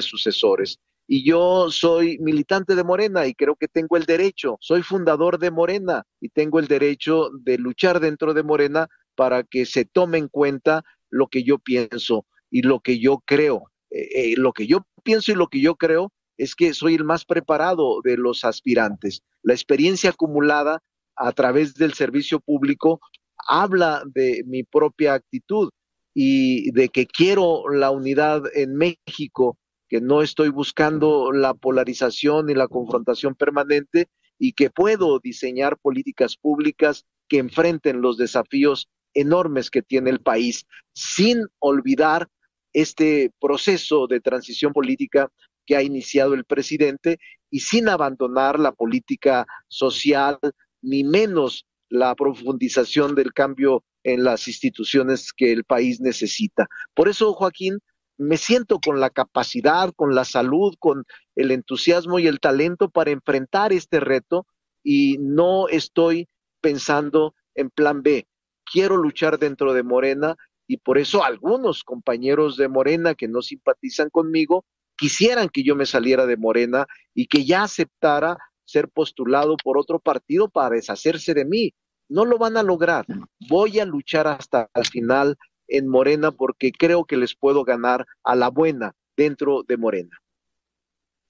sucesores. 0.00 0.78
Y 1.06 1.24
yo 1.24 1.70
soy 1.70 2.18
militante 2.20 2.76
de 2.76 2.84
Morena 2.84 3.26
y 3.26 3.34
creo 3.34 3.56
que 3.56 3.66
tengo 3.66 3.96
el 3.96 4.04
derecho, 4.04 4.56
soy 4.60 4.82
fundador 4.82 5.38
de 5.38 5.50
Morena 5.50 6.04
y 6.20 6.28
tengo 6.28 6.60
el 6.60 6.68
derecho 6.68 7.30
de 7.42 7.58
luchar 7.58 7.98
dentro 7.98 8.32
de 8.32 8.44
Morena 8.44 8.86
para 9.16 9.42
que 9.42 9.66
se 9.66 9.84
tome 9.84 10.18
en 10.18 10.28
cuenta 10.28 10.84
lo 11.10 11.26
que 11.26 11.42
yo 11.42 11.58
pienso 11.58 12.26
y 12.48 12.62
lo 12.62 12.78
que 12.80 13.00
yo 13.00 13.22
creo. 13.26 13.64
Eh, 13.90 14.08
eh, 14.14 14.34
lo 14.36 14.52
que 14.52 14.68
yo 14.68 14.86
pienso 15.02 15.32
y 15.32 15.34
lo 15.34 15.48
que 15.48 15.60
yo 15.60 15.74
creo 15.74 16.12
es 16.36 16.54
que 16.54 16.74
soy 16.74 16.94
el 16.94 17.04
más 17.04 17.24
preparado 17.24 18.00
de 18.02 18.16
los 18.16 18.44
aspirantes. 18.44 19.22
La 19.42 19.52
experiencia 19.52 20.10
acumulada 20.10 20.80
a 21.16 21.32
través 21.32 21.74
del 21.74 21.92
servicio 21.92 22.40
público 22.40 23.00
habla 23.48 24.02
de 24.06 24.42
mi 24.46 24.62
propia 24.62 25.14
actitud 25.14 25.70
y 26.14 26.70
de 26.72 26.88
que 26.88 27.06
quiero 27.06 27.68
la 27.70 27.90
unidad 27.90 28.42
en 28.54 28.74
México, 28.74 29.58
que 29.88 30.00
no 30.00 30.22
estoy 30.22 30.48
buscando 30.50 31.32
la 31.32 31.54
polarización 31.54 32.50
y 32.50 32.54
la 32.54 32.68
confrontación 32.68 33.34
permanente 33.34 34.08
y 34.38 34.52
que 34.52 34.70
puedo 34.70 35.18
diseñar 35.18 35.78
políticas 35.78 36.36
públicas 36.36 37.04
que 37.28 37.38
enfrenten 37.38 38.00
los 38.00 38.16
desafíos 38.16 38.88
enormes 39.14 39.70
que 39.70 39.82
tiene 39.82 40.10
el 40.10 40.20
país, 40.20 40.66
sin 40.94 41.46
olvidar 41.58 42.28
este 42.72 43.32
proceso 43.40 44.06
de 44.06 44.20
transición 44.20 44.72
política 44.72 45.28
que 45.66 45.76
ha 45.76 45.82
iniciado 45.82 46.34
el 46.34 46.44
presidente 46.44 47.18
y 47.50 47.60
sin 47.60 47.88
abandonar 47.88 48.58
la 48.58 48.72
política 48.72 49.46
social, 49.68 50.38
ni 50.82 51.04
menos 51.04 51.66
la 51.88 52.14
profundización 52.14 53.14
del 53.14 53.32
cambio 53.32 53.84
en 54.04 54.24
las 54.24 54.48
instituciones 54.48 55.32
que 55.32 55.52
el 55.52 55.64
país 55.64 56.00
necesita. 56.00 56.66
Por 56.94 57.08
eso, 57.08 57.32
Joaquín, 57.32 57.78
me 58.18 58.36
siento 58.36 58.80
con 58.80 59.00
la 59.00 59.10
capacidad, 59.10 59.92
con 59.94 60.14
la 60.14 60.24
salud, 60.24 60.74
con 60.78 61.04
el 61.36 61.50
entusiasmo 61.50 62.18
y 62.18 62.26
el 62.26 62.40
talento 62.40 62.90
para 62.90 63.10
enfrentar 63.10 63.72
este 63.72 64.00
reto 64.00 64.46
y 64.82 65.16
no 65.18 65.68
estoy 65.68 66.28
pensando 66.60 67.34
en 67.54 67.70
plan 67.70 68.02
B 68.02 68.26
quiero 68.70 68.96
luchar 68.96 69.38
dentro 69.38 69.72
de 69.72 69.82
Morena 69.82 70.36
y 70.66 70.76
por 70.76 70.98
eso 70.98 71.24
algunos 71.24 71.82
compañeros 71.82 72.56
de 72.56 72.68
Morena 72.68 73.14
que 73.14 73.28
no 73.28 73.42
simpatizan 73.42 74.10
conmigo 74.10 74.64
quisieran 74.96 75.48
que 75.48 75.64
yo 75.64 75.74
me 75.74 75.86
saliera 75.86 76.26
de 76.26 76.36
Morena 76.36 76.86
y 77.14 77.26
que 77.26 77.44
ya 77.44 77.64
aceptara 77.64 78.38
ser 78.64 78.88
postulado 78.88 79.56
por 79.62 79.78
otro 79.78 79.98
partido 79.98 80.48
para 80.48 80.76
deshacerse 80.76 81.34
de 81.34 81.44
mí. 81.44 81.74
No 82.10 82.24
lo 82.24 82.36
van 82.36 82.56
a 82.56 82.62
lograr. 82.62 83.06
Voy 83.48 83.78
a 83.78 83.86
luchar 83.86 84.26
hasta 84.26 84.68
el 84.74 84.84
final 84.84 85.38
en 85.68 85.88
Morena 85.88 86.32
porque 86.32 86.72
creo 86.72 87.04
que 87.04 87.16
les 87.16 87.34
puedo 87.34 87.64
ganar 87.64 88.04
a 88.24 88.34
la 88.34 88.50
buena 88.50 88.92
dentro 89.16 89.62
de 89.62 89.76
Morena. 89.76 90.18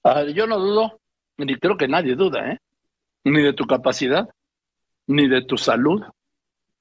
Ah, 0.02 0.24
yo 0.24 0.46
no 0.46 0.58
dudo, 0.58 1.00
ni 1.36 1.56
creo 1.56 1.76
que 1.76 1.86
nadie 1.86 2.16
duda, 2.16 2.52
¿eh? 2.52 2.58
ni 3.24 3.42
de 3.42 3.52
tu 3.52 3.66
capacidad, 3.66 4.28
ni 5.06 5.28
de 5.28 5.44
tu 5.44 5.58
salud, 5.58 6.02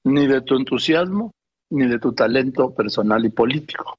ni 0.04 0.26
de 0.26 0.40
tu 0.40 0.56
entusiasmo, 0.56 1.34
ni 1.68 1.86
de 1.86 1.98
tu 1.98 2.14
talento 2.14 2.74
personal 2.74 3.24
y 3.24 3.28
político. 3.28 3.98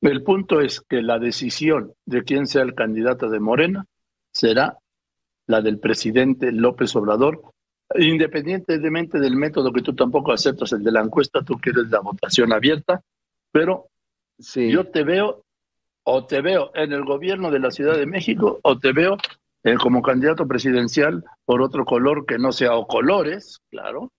El 0.00 0.22
punto 0.22 0.60
es 0.60 0.80
que 0.80 1.02
la 1.02 1.18
decisión 1.18 1.92
de 2.06 2.24
quién 2.24 2.46
sea 2.46 2.62
el 2.62 2.74
candidato 2.74 3.28
de 3.28 3.38
Morena 3.38 3.84
será 4.32 4.78
la 5.46 5.60
del 5.60 5.78
presidente 5.78 6.52
López 6.52 6.96
Obrador, 6.96 7.42
independientemente 7.96 9.18
del 9.18 9.36
método 9.36 9.72
que 9.72 9.82
tú 9.82 9.94
tampoco 9.94 10.32
aceptas, 10.32 10.72
el 10.72 10.84
de 10.84 10.92
la 10.92 11.00
encuesta, 11.00 11.42
tú 11.42 11.58
quieres 11.58 11.88
la 11.90 12.00
votación 12.00 12.52
abierta, 12.52 13.02
pero 13.50 13.88
yo 14.54 14.86
te 14.86 15.02
veo 15.02 15.44
o 16.04 16.26
te 16.26 16.40
veo 16.40 16.70
en 16.74 16.92
el 16.92 17.04
gobierno 17.04 17.50
de 17.50 17.58
la 17.58 17.70
Ciudad 17.70 17.96
de 17.96 18.06
México 18.06 18.58
o 18.62 18.78
te 18.78 18.92
veo 18.92 19.16
eh, 19.64 19.74
como 19.74 20.02
candidato 20.02 20.46
presidencial 20.46 21.22
por 21.44 21.60
otro 21.60 21.84
color 21.84 22.24
que 22.24 22.38
no 22.38 22.52
sea 22.52 22.74
o 22.74 22.86
colores, 22.86 23.60
claro, 23.70 24.10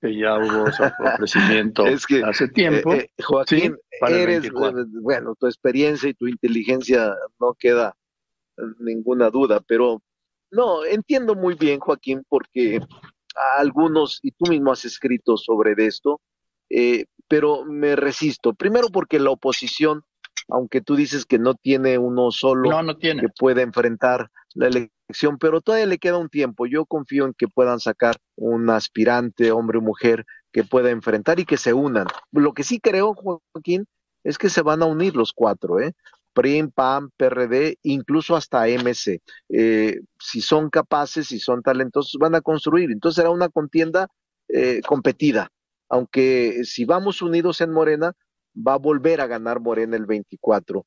que 0.00 0.16
ya 0.16 0.36
hubo 0.36 0.70
su 0.72 0.82
ofrecimiento 0.82 1.84
hace 2.24 2.48
tiempo. 2.48 2.92
Eh, 2.92 3.10
eh, 3.16 3.22
Joaquín, 3.22 3.76
eres, 4.08 4.50
bueno, 5.00 5.34
tu 5.34 5.46
experiencia 5.46 6.10
y 6.10 6.14
tu 6.14 6.28
inteligencia 6.28 7.14
no 7.40 7.54
queda 7.54 7.96
ninguna 8.78 9.30
duda, 9.30 9.60
pero 9.66 10.02
no, 10.52 10.84
entiendo 10.84 11.34
muy 11.34 11.54
bien, 11.54 11.80
Joaquín, 11.80 12.22
porque 12.28 12.78
algunos, 13.56 14.20
y 14.22 14.30
tú 14.32 14.50
mismo 14.50 14.70
has 14.70 14.84
escrito 14.84 15.36
sobre 15.36 15.74
esto, 15.84 16.20
eh, 16.68 17.06
pero 17.26 17.64
me 17.64 17.96
resisto. 17.96 18.52
Primero 18.52 18.88
porque 18.88 19.18
la 19.18 19.30
oposición, 19.30 20.04
aunque 20.48 20.82
tú 20.82 20.94
dices 20.94 21.24
que 21.24 21.38
no 21.38 21.54
tiene 21.54 21.96
uno 21.98 22.30
solo 22.30 22.70
que 23.00 23.28
pueda 23.38 23.62
enfrentar 23.62 24.30
la 24.54 24.66
elección, 24.66 25.38
pero 25.38 25.62
todavía 25.62 25.86
le 25.86 25.98
queda 25.98 26.18
un 26.18 26.28
tiempo. 26.28 26.66
Yo 26.66 26.84
confío 26.84 27.24
en 27.24 27.32
que 27.32 27.48
puedan 27.48 27.80
sacar 27.80 28.16
un 28.36 28.68
aspirante, 28.68 29.52
hombre 29.52 29.78
o 29.78 29.82
mujer, 29.82 30.26
que 30.52 30.64
pueda 30.64 30.90
enfrentar 30.90 31.40
y 31.40 31.46
que 31.46 31.56
se 31.56 31.72
unan. 31.72 32.06
Lo 32.30 32.52
que 32.52 32.62
sí 32.62 32.78
creo, 32.78 33.14
Joaquín, 33.14 33.86
es 34.24 34.36
que 34.36 34.50
se 34.50 34.62
van 34.62 34.82
a 34.82 34.86
unir 34.86 35.16
los 35.16 35.32
cuatro, 35.32 35.80
¿eh? 35.80 35.94
PRIM, 36.32 36.70
PAM, 36.70 37.10
PRD, 37.16 37.78
incluso 37.82 38.36
hasta 38.36 38.66
MC. 38.66 39.20
Eh, 39.48 40.00
si 40.18 40.40
son 40.40 40.70
capaces, 40.70 41.28
si 41.28 41.38
son 41.38 41.62
talentosos, 41.62 42.18
van 42.18 42.34
a 42.34 42.40
construir. 42.40 42.90
Entonces 42.90 43.16
será 43.16 43.30
una 43.30 43.48
contienda 43.48 44.08
eh, 44.48 44.80
competida, 44.86 45.50
aunque 45.88 46.64
si 46.64 46.84
vamos 46.84 47.22
unidos 47.22 47.60
en 47.60 47.70
Morena, 47.70 48.12
va 48.54 48.74
a 48.74 48.78
volver 48.78 49.20
a 49.20 49.26
ganar 49.26 49.60
Morena 49.60 49.96
el 49.96 50.06
24. 50.06 50.84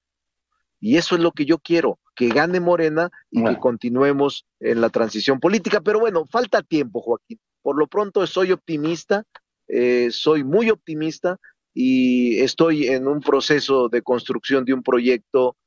Y 0.80 0.98
eso 0.98 1.16
es 1.16 1.22
lo 1.22 1.32
que 1.32 1.46
yo 1.46 1.58
quiero, 1.58 2.00
que 2.16 2.28
gane 2.30 2.60
Morena 2.60 3.10
y 3.32 3.44
que 3.44 3.58
continuemos 3.58 4.46
en 4.60 4.82
la 4.82 4.90
transición 4.90 5.40
política. 5.40 5.82
Pero 5.82 6.00
bueno, 6.00 6.26
falta 6.26 6.62
tiempo, 6.62 7.02
Joaquín. 7.02 7.40
Por 7.62 7.78
lo 7.78 7.88
pronto 7.88 8.26
soy 8.28 8.52
optimista, 8.52 9.24
eh, 9.68 10.10
soy 10.12 10.44
muy 10.44 10.70
optimista 10.70 11.40
y 11.78 12.40
estoy 12.40 12.88
en 12.88 13.06
un 13.06 13.20
proceso 13.20 13.90
de 13.90 14.02
construcción 14.02 14.64
de 14.64 14.74
un 14.74 14.82
proyecto 14.82 15.58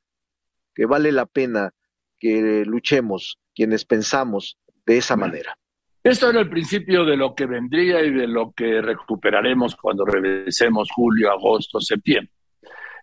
que 0.73 0.87
vale 0.87 1.11
la 1.11 1.27
pena 1.27 1.71
que 2.17 2.63
luchemos 2.65 3.37
quienes 3.53 3.85
pensamos 3.85 4.57
de 4.85 4.97
esa 4.97 5.15
manera. 5.15 5.55
Esto 6.03 6.29
era 6.29 6.39
el 6.39 6.49
principio 6.49 7.05
de 7.05 7.15
lo 7.15 7.35
que 7.35 7.45
vendría 7.45 8.01
y 8.01 8.11
de 8.11 8.25
lo 8.25 8.51
que 8.53 8.81
recuperaremos 8.81 9.75
cuando 9.75 10.03
regresemos 10.03 10.89
julio, 10.91 11.31
agosto, 11.31 11.79
septiembre. 11.79 12.33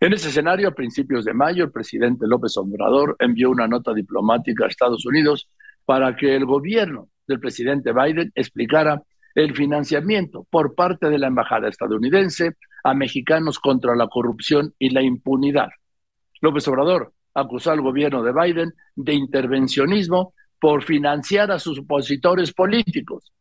En 0.01 0.13
ese 0.13 0.29
escenario, 0.29 0.69
a 0.69 0.75
principios 0.75 1.25
de 1.25 1.33
mayo, 1.33 1.65
el 1.65 1.71
presidente 1.71 2.27
López 2.27 2.57
Obrador 2.57 3.15
envió 3.21 3.51
una 3.51 3.69
nota 3.69 3.95
diplomática 3.95 4.65
a 4.65 4.69
Estados 4.69 5.07
Unidos 5.07 5.49
para 5.85 6.17
que 6.17 6.35
el 6.35 6.45
gobierno 6.45 7.09
del 7.29 7.39
presidente 7.39 7.93
Biden 7.93 8.33
explicara 8.35 9.01
el 9.37 9.55
financiamiento 9.55 10.47
por 10.51 10.75
parte 10.75 11.09
de 11.09 11.19
la 11.19 11.29
embajada 11.29 11.69
estadounidense 11.69 12.57
a 12.87 12.95
mexicanos 12.95 13.59
contra 13.59 13.97
la 13.97 14.07
corrupción 14.07 14.73
y 14.79 14.91
la 14.91 15.03
impunidad. 15.03 15.71
López 16.41 16.69
Obrador 16.69 17.13
acusó 17.35 17.73
al 17.73 17.81
gobierno 17.81 18.23
de 18.23 18.33
Biden 18.33 18.75
de 18.95 19.13
intervencionismo 19.13 20.35
por 20.61 20.85
financiar 20.85 21.51
a 21.51 21.59
sus 21.59 21.81
opositores 21.81 22.53
políticos. 22.53 23.33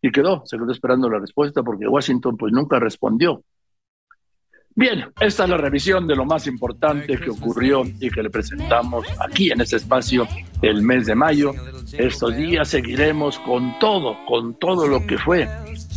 Y 0.00 0.10
quedó, 0.10 0.42
se 0.46 0.56
quedó 0.56 0.72
esperando 0.72 1.10
la 1.10 1.18
respuesta 1.18 1.62
porque 1.62 1.86
Washington 1.86 2.38
pues 2.38 2.50
nunca 2.54 2.80
respondió. 2.80 3.44
Bien, 4.74 5.04
esta 5.20 5.44
es 5.44 5.50
la 5.50 5.58
revisión 5.58 6.06
de 6.06 6.16
lo 6.16 6.24
más 6.24 6.46
importante 6.46 7.18
que 7.18 7.30
ocurrió 7.30 7.84
y 8.00 8.10
que 8.10 8.22
le 8.22 8.30
presentamos 8.30 9.06
aquí 9.20 9.52
en 9.52 9.60
este 9.60 9.76
espacio 9.76 10.26
el 10.62 10.82
mes 10.82 11.06
de 11.06 11.14
mayo. 11.14 11.52
Estos 11.92 12.34
días 12.34 12.68
seguiremos 12.68 13.38
con 13.40 13.78
todo, 13.78 14.16
con 14.26 14.58
todo 14.58 14.88
lo 14.88 15.06
que 15.06 15.18
fue 15.18 15.46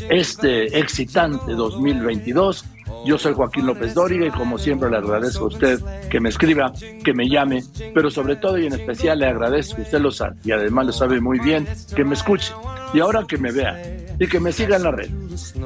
este 0.09 0.77
excitante 0.77 1.53
2022. 1.53 2.65
Yo 3.05 3.17
soy 3.17 3.33
Joaquín 3.33 3.65
López 3.65 3.93
Dóriga 3.93 4.25
y 4.25 4.31
como 4.31 4.57
siempre 4.57 4.89
le 4.89 4.97
agradezco 4.97 5.45
a 5.45 5.47
usted 5.47 5.79
que 6.09 6.19
me 6.19 6.29
escriba, 6.29 6.71
que 7.03 7.13
me 7.13 7.29
llame, 7.29 7.63
pero 7.93 8.09
sobre 8.09 8.35
todo 8.35 8.57
y 8.57 8.67
en 8.67 8.73
especial 8.73 9.19
le 9.19 9.27
agradezco, 9.27 9.81
usted 9.81 9.99
lo 9.99 10.11
sabe 10.11 10.35
y 10.43 10.51
además 10.51 10.87
lo 10.87 10.91
sabe 10.91 11.21
muy 11.21 11.39
bien, 11.39 11.67
que 11.95 12.03
me 12.03 12.15
escuche 12.15 12.53
y 12.93 12.99
ahora 12.99 13.25
que 13.27 13.37
me 13.37 13.51
vea 13.51 13.97
y 14.19 14.27
que 14.27 14.39
me 14.39 14.51
siga 14.51 14.77
en 14.77 14.83
la 14.83 14.91
red. 14.91 15.09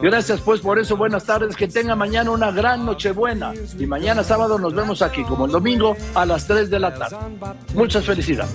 Gracias 0.01 0.41
pues 0.41 0.59
por 0.61 0.79
eso, 0.79 0.97
buenas 0.97 1.25
tardes, 1.25 1.55
que 1.55 1.67
tenga 1.67 1.95
mañana 1.95 2.31
una 2.31 2.51
gran 2.51 2.85
noche 2.85 3.11
buena 3.11 3.53
y 3.77 3.85
mañana 3.85 4.23
sábado 4.23 4.57
nos 4.57 4.73
vemos 4.73 5.01
aquí 5.01 5.23
como 5.23 5.45
el 5.45 5.51
domingo 5.51 5.95
a 6.13 6.25
las 6.25 6.47
3 6.47 6.69
de 6.69 6.79
la 6.79 6.93
tarde. 6.93 7.15
Muchas 7.73 8.05
felicidades. 8.05 8.51